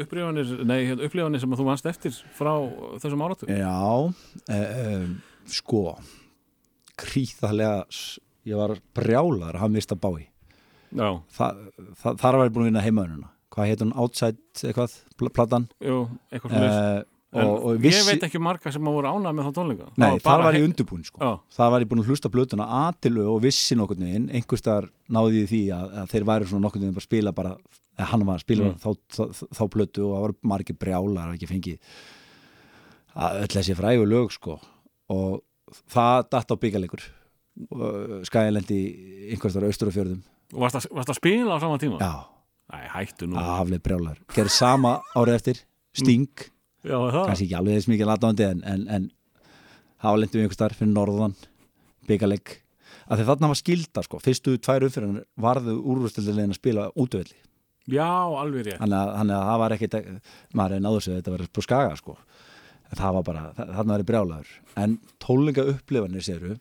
upplifanir, 0.00 0.54
nei, 0.64 0.78
hérna, 0.88 1.04
upplifanir 1.08 1.42
sem 1.42 1.52
að 1.52 1.60
þú 1.60 1.66
vannst 1.68 1.86
eftir 1.90 2.16
frá 2.38 2.54
þessum 3.02 3.26
áratu 3.26 3.50
Já, 3.50 4.08
uh, 4.48 5.04
sko 5.52 5.84
kríðarlega 7.00 7.84
s- 7.90 8.18
ég 8.48 8.56
var 8.60 8.76
brjálar 8.96 9.54
að 9.56 9.62
hafa 9.64 9.74
mista 9.76 9.96
bái 10.00 10.26
Þa, 10.90 11.46
það, 12.00 12.16
þar 12.18 12.36
var 12.40 12.48
ég 12.48 12.54
búin 12.56 12.64
að 12.64 12.70
vinna 12.72 12.82
heimaðununa 12.82 13.28
hvað 13.54 13.68
heit 13.70 13.80
hún? 13.84 13.92
Outside 13.98 14.38
eitthvað, 14.66 14.92
pl- 15.18 15.30
platan? 15.34 15.64
Jú, 15.82 16.00
eitthvað 16.30 16.52
svona 16.54 16.70
uh, 16.70 17.02
en 17.30 17.46
og, 17.46 17.52
og 17.62 17.72
ég 17.76 17.82
vissi, 17.84 18.02
veit 18.08 18.24
ekki 18.26 18.40
marga 18.42 18.72
sem 18.74 18.86
að 18.90 18.96
voru 18.96 19.10
ánað 19.10 19.34
með 19.38 19.46
þá 19.46 19.52
tónleika. 19.58 19.88
Nei, 19.94 20.06
Það 20.06 20.16
þar 20.24 20.30
bara 20.32 20.44
var 20.48 20.56
ég 20.58 20.64
undirbúin 20.66 21.04
sko. 21.06 21.18
Já, 21.22 21.30
það 21.58 21.70
var 21.74 21.84
ég 21.84 21.90
búin 21.92 22.02
að 22.02 22.08
hlusta 22.10 22.30
blötuna 22.34 22.66
aðtilu 22.80 23.26
og 23.30 23.38
vissi 23.44 23.78
nokkurn 23.78 24.02
veginn 24.06 24.28
einhvers 24.34 24.64
þar 24.66 24.88
náði 25.14 25.42
ég 25.44 25.50
því 25.52 25.60
að, 25.76 25.92
að 26.02 26.08
þeir 26.14 26.26
væri 26.30 26.48
svona 26.50 26.64
nokkurn 26.66 26.82
veginn 26.86 26.96
bara 26.98 27.06
spila 27.06 27.34
bara, 27.38 27.52
eða 27.98 28.08
hann 28.14 28.26
var 28.26 28.40
að 28.40 28.46
spila 28.46 28.70
Mm. 28.70 28.78
þá, 28.82 28.90
þá, 29.14 29.44
þá 29.60 29.62
blötu 29.76 30.06
og 30.08 30.14
það 30.16 30.24
var 30.26 30.34
margir 30.54 30.78
brjálar 30.82 31.28
að 31.30 31.36
ekki 31.38 31.50
fengið 31.50 31.78
að 33.20 33.40
öll 33.44 33.52
þessi 33.58 33.78
frægu 33.78 34.06
lög 34.10 34.34
sko. 34.34 34.58
Og 35.10 35.40
það 35.90 36.28
datt 36.34 36.52
á 36.52 36.56
byggalegur 36.60 37.04
skælendi 38.26 38.78
einhvers 39.34 39.56
þar 39.56 39.66
austur 39.68 39.90
á 39.90 39.96
fjörðum 39.96 40.20
og 40.54 40.62
varst 40.64 40.78
að, 40.80 40.86
varst 40.96 41.12
að 41.12 41.18
spila 41.20 41.56
á 41.56 41.62
sama 41.62 41.78
tíma? 41.82 41.98
já, 42.00 42.14
Æ, 42.70 42.78
hættu 42.94 43.26
nú. 43.26 43.34
Afleið 43.38 43.82
brjálar 43.82 44.18
gerði 44.34 44.52
sama 44.54 44.96
árið 45.18 45.36
eftir, 45.40 45.60
Sting. 45.96 46.28
Já, 46.86 46.94
er 46.96 47.14
það? 47.16 47.24
Kannski 47.26 47.46
ekki 47.48 47.56
alveg 47.58 47.78
þess 47.80 47.90
mikið 47.90 48.08
latándi 48.10 48.46
en, 48.46 48.60
en, 48.64 48.84
en 48.88 49.08
þá 50.00 50.08
lendum 50.16 50.38
við 50.38 50.46
einhvers 50.46 50.60
þar 50.60 50.76
fyrir 50.78 50.92
norðan 50.94 51.34
byggaleg 52.08 52.54
að 53.10 53.24
þarna 53.26 53.50
var 53.50 53.58
skilda 53.58 54.04
sko, 54.06 54.20
fyrstu 54.22 54.54
tvær 54.62 54.86
uppfyrir 54.86 55.22
varðu 55.42 55.76
úrvöldstilegin 55.82 56.54
að 56.54 56.60
spila 56.60 56.88
útöfelli 56.94 57.38
Já, 57.90 58.06
alveg 58.06 58.68
rétt. 58.68 58.78
Þannig 58.78 59.34
að, 59.34 59.46
það 59.48 59.60
var 59.64 59.74
ekkit 59.74 59.94
maður 60.54 60.76
er 60.76 60.82
náður 60.84 61.04
sig 61.04 61.14
að 61.14 61.18
þetta 61.20 61.32
verið 61.34 61.52
på 61.56 61.64
skaga 61.64 61.96
sko 61.98 62.16
það 62.98 63.14
var 63.18 63.22
bara, 63.30 63.44
þa- 63.58 63.68
þarna 63.76 63.92
var 63.94 64.02
ég 64.04 64.08
brjálaður 64.10 64.54
en 64.84 64.98
tónleika 65.22 65.66
upplifanir 65.74 66.24
séru 66.26 66.56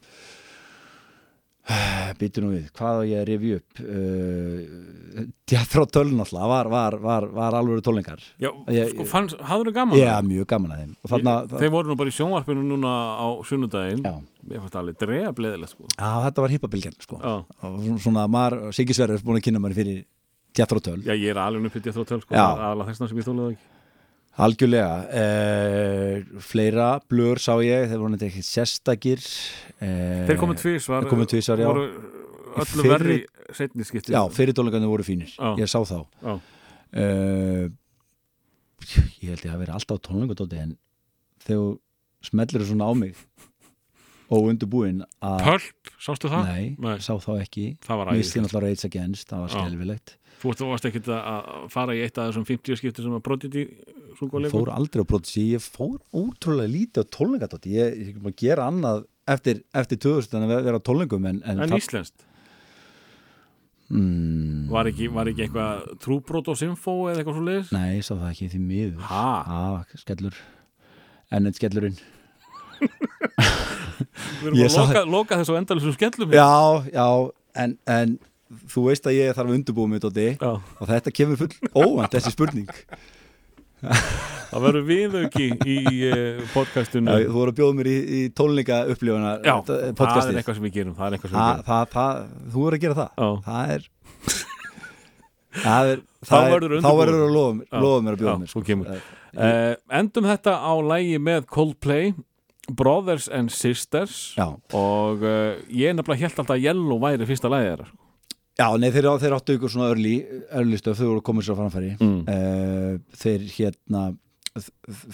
býtu 2.20 2.42
nú 2.42 2.48
við, 2.56 2.70
hvað 2.74 2.98
á 2.98 3.04
ég 3.06 3.20
að 3.22 3.28
rifja 3.30 3.58
upp 3.60 3.82
uh, 3.84 5.26
Djæþrá 5.50 5.84
tölun 5.94 6.24
alltaf 6.24 6.48
var, 6.50 6.70
var, 6.72 6.96
var, 7.04 7.28
var 7.36 7.58
alveg 7.60 7.84
tónleikar 7.86 8.24
Já, 8.42 8.50
Ég- 8.74 8.94
sko, 8.96 9.06
fannst, 9.12 9.38
hafður 9.46 9.70
gaman? 9.76 10.00
Já, 10.02 10.16
mjög 10.26 10.48
gaman 10.50 10.74
að 10.74 10.82
þeim 10.82 10.96
þarna, 11.14 11.36
Ég- 11.46 11.62
Þeir 11.62 11.74
voru 11.76 11.92
nú 11.92 11.98
bara 12.00 12.10
í 12.14 12.16
sjónvarpinu 12.18 12.66
núna 12.72 12.94
á 13.22 13.28
sunnudaginn 13.46 14.02
Já. 14.08 14.16
Ég 14.50 14.64
fannst 14.64 14.78
alveg 14.82 14.98
dreja 15.04 15.34
bleðilegt 15.38 15.76
sko. 15.76 15.86
Já, 15.94 16.10
þetta 16.26 16.42
var 16.46 16.54
hippabilgjan 16.56 16.96
sko. 17.04 17.18
Svona 18.02 18.24
Sverrir 18.98 19.20
er 19.20 19.26
búin 19.28 19.38
að 19.38 19.46
kynna 19.50 19.62
maður 19.62 19.78
fyrir 19.84 20.00
Djæþrá 20.58 20.82
töl 20.90 21.02
Já, 21.06 21.14
ég 21.14 21.30
er 21.36 21.42
alveg 21.44 21.70
uppið 21.70 21.92
ég 21.92 21.98
þrá 22.00 22.08
töl 22.16 22.22
sko. 22.24 22.34
Alveg 22.40 22.90
þessna 22.96 23.12
sem 23.12 23.20
ég 23.22 23.28
þólaði 23.30 23.60
ekki 23.60 23.76
Algjörlega 24.40 24.92
eh, 25.20 26.22
Fleira, 26.40 26.90
blur 27.12 27.42
sá 27.44 27.58
ég 27.66 27.90
Þeir 27.92 28.00
voru 28.00 28.14
neitt 28.14 28.24
ekki 28.30 28.44
sérstakir 28.46 29.20
eh, 29.84 30.24
Þeir 30.30 30.40
komið 30.40 30.62
tvísvar 30.64 31.08
tvisvar, 31.34 31.64
já. 31.64 31.68
voru 31.68 31.88
öllu 32.64 32.86
verri 32.88 33.18
setni 33.56 33.84
skipti 33.88 34.16
Já, 34.16 34.22
fyrir 34.34 34.56
tónleikarnir 34.58 34.92
voru 34.92 35.04
fínir 35.08 35.34
Já. 35.36 35.52
Ég 35.60 35.68
sá 35.72 35.82
þá 35.84 36.00
Já. 36.24 36.38
eh, 37.04 37.68
Ég 39.20 39.34
held 39.34 39.44
ég 39.44 39.52
að 39.54 39.60
vera 39.66 39.76
alltaf 39.76 40.00
á 40.00 40.06
tónleikartóti 40.08 40.62
en 40.64 40.78
þegar 41.44 41.76
smellir 42.30 42.64
svona 42.68 42.88
á 42.88 42.94
mig 42.96 43.20
og 44.30 44.46
undirbúin 44.52 45.02
að 45.26 45.40
Pölp, 45.42 45.90
sástu 46.00 46.30
það? 46.30 46.48
Nei, 46.48 46.98
sá 47.02 47.16
þá 47.18 47.32
ekki 47.42 47.64
Það 47.84 47.98
var 48.02 48.12
æðislegt. 48.14 48.44
náttúrulega 48.46 48.66
Rage 48.70 48.86
Against, 48.92 49.28
það 49.32 49.40
var 49.44 49.50
Já. 49.50 49.56
skelfilegt 49.60 50.16
Þú 50.40 50.48
varst- 50.52 50.62
ekkert 50.88 51.08
að- 51.12 51.48
fara 51.74 51.96
í 51.98 52.04
eitt 52.06 52.18
af 52.22 52.30
þessum 52.30 52.46
50 52.48 52.78
skipti 52.80 53.04
sem 53.04 53.12
að 53.18 53.24
Ég 53.26 53.64
leikum 53.66 53.99
fór 54.18 54.72
aldrei 54.74 55.04
á 55.04 55.10
Prodigy, 55.10 55.46
ég 55.56 55.64
fór 55.64 56.00
útrúlega 56.16 56.72
lítið 56.72 57.06
á 57.06 57.12
tónleikatóti, 57.16 57.76
ég, 57.76 58.00
ég 58.10 58.18
að 58.24 58.36
gera 58.40 58.68
annað 58.70 59.06
eftir, 59.30 59.62
eftir 59.78 60.02
2000 60.06 60.40
en 60.40 60.48
að 60.48 60.66
vera 60.68 60.82
á 60.82 60.88
tónleikum 60.88 61.28
en, 61.30 61.42
en, 61.46 61.64
En 61.66 61.76
íslenskt, 61.78 62.26
mm, 63.90 64.70
var 64.74 64.90
ekki, 64.92 65.10
var 65.14 65.30
ekki 65.32 65.48
eitthvað 65.48 65.90
trúbrót 66.04 66.52
og 66.52 66.60
symfó 66.60 66.96
eða 67.10 67.22
eitthvað 67.22 67.40
svo 67.40 67.46
leiðis? 67.50 67.74
Nei, 67.76 67.90
ég 67.98 68.08
sá 68.08 68.14
það 68.16 68.32
ekki 68.32 68.50
því 68.54 68.64
miður. 68.64 69.12
Skellur. 70.04 70.40
Enn 71.30 71.50
en 71.50 71.58
skellurinn. 71.58 72.00
Við 74.40 74.50
erum 74.50 74.60
að 74.64 74.80
loka, 74.80 75.06
loka 75.06 75.38
þessu 75.42 75.58
endalusum 75.60 75.94
skellum 75.96 76.32
Já, 76.32 76.50
já, 76.94 77.08
en, 77.60 77.76
en 77.92 78.18
þú 78.72 78.86
veist 78.88 79.08
að 79.10 79.18
ég 79.18 79.36
þarf 79.36 79.52
að 79.52 79.56
undurbúa 79.60 79.92
mig 79.92 80.06
og 80.06 80.86
þetta 80.90 81.14
kemur 81.14 81.42
full 81.42 81.72
óvænt 81.76 82.16
þessi 82.16 82.34
spurning 82.34 82.70
Það 84.50 84.64
verður 84.66 84.86
viðauki 84.88 85.48
í 85.70 85.78
podcastinu. 86.56 87.14
Já, 87.14 87.28
Þú 87.30 87.36
voru 87.36 87.52
að 87.54 87.58
bjóða 87.60 87.76
mér 87.78 87.90
í, 87.92 87.98
í 88.18 88.22
tólninga 88.34 88.80
upplifuna 88.90 89.34
Já, 89.46 89.54
það 89.70 90.16
er 90.32 90.40
eitthvað 90.42 90.58
sem 90.58 90.66
við 90.66 90.74
gerum 90.80 90.96
Það 90.98 91.16
er 91.18 91.22
Þa, 91.30 91.44
það, 91.68 91.84
það, 91.94 92.24
Þú 92.50 92.64
voru 92.64 92.80
að 92.80 92.84
gera 92.86 92.98
það. 92.98 93.12
Já. 93.14 93.30
Það 93.46 93.74
er 93.76 93.86
Það 95.60 95.92
Þá 96.26 96.36
er- 96.40 96.52
verður 96.54 96.74
verður 96.84 97.24
að 97.26 97.36
lofa 97.36 97.54
mér, 97.60 97.70
að 97.70 97.84
bjóða 97.84 98.02
mér 98.06 98.18
þú 98.20 98.50
sko. 98.52 98.64
Eh, 98.90 99.06
uh, 99.46 99.76
Endum 100.00 100.28
þetta 100.30 100.54
á 100.62 100.74
lægi 100.92 101.22
með 101.22 101.48
Coldplay 101.50 102.12
Brothers 102.70 103.30
and 103.34 103.50
Sisters. 103.54 104.34
Já, 104.38 104.46
og 104.78 105.24
uh, 105.26 105.58
ég 105.74 105.96
nefnilega 105.98 106.28
held 106.28 106.42
alltaf 106.44 106.58
að 106.58 106.66
Yellow 106.68 107.02
væri 107.02 107.30
fyrsta 107.30 107.50
lægi 107.50 107.72
þeirra 107.72 107.88
já 108.60 108.68
nei, 108.82 108.90
þeir, 108.92 109.08
þeir 109.24 109.36
áttu 109.38 109.56
ykkur 109.58 109.72
svona 109.74 109.92
örli, 109.94 110.16
örli 110.60 110.78
stöf, 110.80 110.98
þau 111.00 111.14
voru 111.14 111.22
koma 111.30 111.42
sér 111.46 111.56
á 111.56 111.60
framfæri 111.62 111.92
Mm. 112.00 112.22
Eh, 112.28 112.98
Þeir 113.22 113.46
hérna 113.58 114.04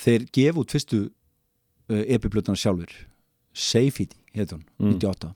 Þeir 0.02 0.24
gefu 0.34 0.64
út 0.64 0.72
fyrstu 0.74 1.00
uh, 1.92 2.04
epiplutana 2.16 2.58
sjálfur 2.58 2.90
Safety, 3.54 4.16
heit 4.36 4.52
hún, 4.56 4.64
Mm. 4.80 4.96
98 4.98 5.34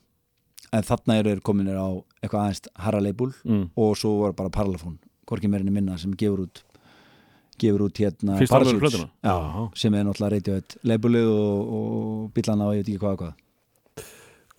En 0.73 0.83
þarna 0.85 1.15
eru 1.19 1.29
þeir 1.33 1.41
kominir 1.45 1.77
á 1.77 1.87
eitthvað 2.21 2.41
aðeins 2.43 2.67
Harra 2.77 2.99
Leibul 3.01 3.31
mm. 3.45 3.69
og 3.77 3.95
svo 3.97 4.15
var 4.23 4.33
bara 4.37 4.49
Paralafón 4.53 4.97
Hvorki 5.29 5.49
meirinni 5.49 5.71
minna 5.73 5.97
sem 6.01 6.11
gefur 6.17 6.45
út 6.47 6.63
gefur 7.59 7.83
út 7.89 7.97
hérna 8.01 8.37
Já. 9.25 9.35
sem 9.75 9.93
er 9.93 10.05
náttúrulega 10.07 10.31
reytið 10.37 10.75
leibulið 10.87 11.27
og, 11.33 11.73
og 11.77 12.31
bílana 12.33 12.69
og 12.69 12.77
ég 12.77 12.83
veit 12.85 12.89
ekki 12.93 13.01
hvað 13.03 13.13
og 13.17 13.23
hvað 13.23 13.33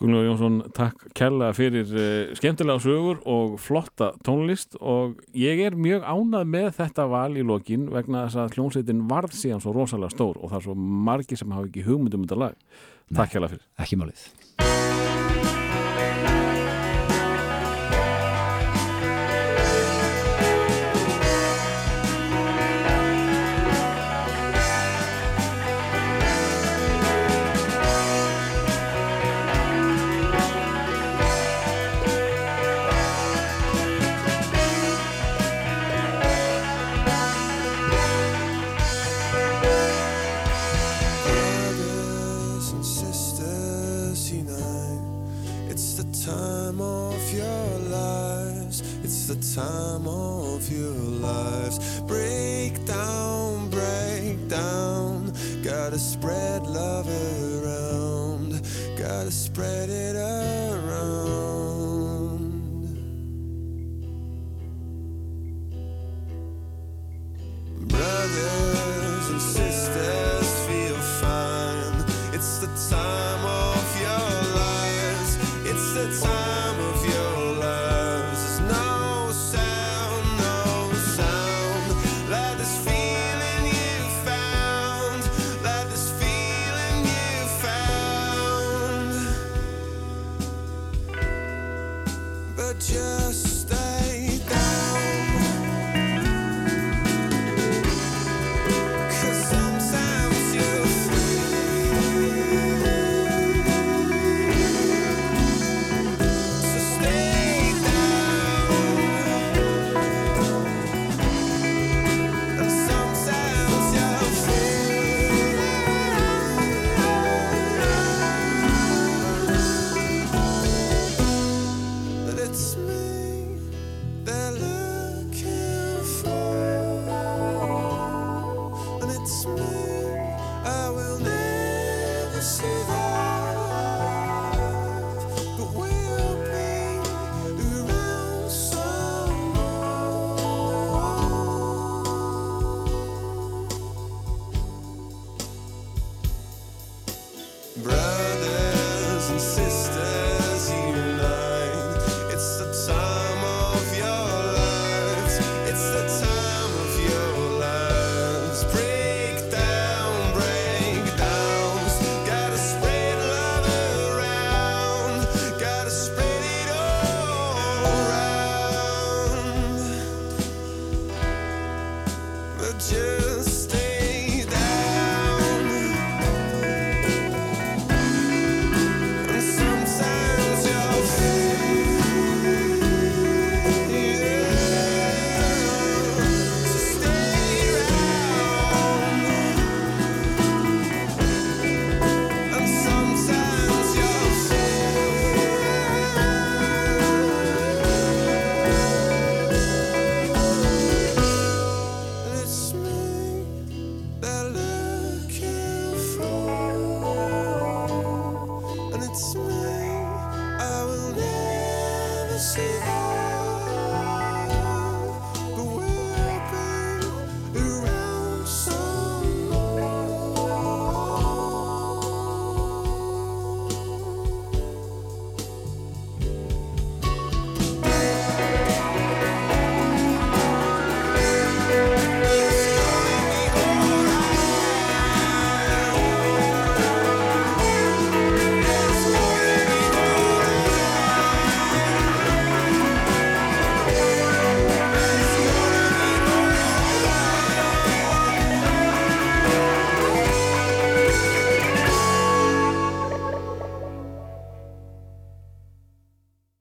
Gunnlaugur 0.00 0.30
Jónsson, 0.30 0.54
takk 0.72 1.02
kærlega 1.12 1.52
fyrir 1.52 1.90
uh, 1.92 2.30
skemmtilega 2.38 2.80
sögur 2.80 3.18
og 3.28 3.58
flotta 3.60 4.14
tónlist 4.24 4.78
og 4.80 5.18
ég 5.36 5.60
er 5.66 5.76
mjög 5.76 6.06
ánað 6.08 6.48
með 6.54 6.70
þetta 6.78 7.06
val 7.12 7.36
í 7.36 7.44
lokin 7.44 7.84
vegna 7.92 8.24
þess 8.24 8.40
að 8.40 8.56
hljómsveitin 8.56 9.04
varð 9.10 9.36
síðan 9.36 9.60
svo 9.60 9.76
rosalega 9.76 10.16
stór 10.16 10.40
og 10.40 10.54
það 10.54 10.60
er 10.62 10.68
svo 10.70 10.78
margi 11.10 11.36
sem 11.36 11.52
hafa 11.52 11.68
ekki 11.68 11.84
hugmyndum 11.84 12.24
um 12.24 12.30
þetta 12.30 12.42
lag. 12.46 12.58
Takk 13.12 13.36
kærlega 13.36 13.58
fyrir. 13.58 13.68
ekki 13.84 14.00
málið 14.00 15.09
sisters 42.84 44.32
unite. 44.32 45.00
It's 45.68 45.94
the 45.94 46.04
time 46.24 46.80
of 46.80 47.32
your 47.32 47.78
lives. 47.90 48.82
It's 49.04 49.26
the 49.26 49.36
time 49.54 50.06
of 50.08 50.70
your 50.70 50.92
lives. 50.92 52.00
Break 52.02 52.84
down, 52.86 53.70
break 53.70 54.48
down. 54.48 55.32
Gotta 55.62 55.98
spread 55.98 56.66
love 56.66 57.08
around. 57.08 58.62
Gotta 58.96 59.30
spread 59.30 59.90
it 59.90 60.16
around. 60.16 60.59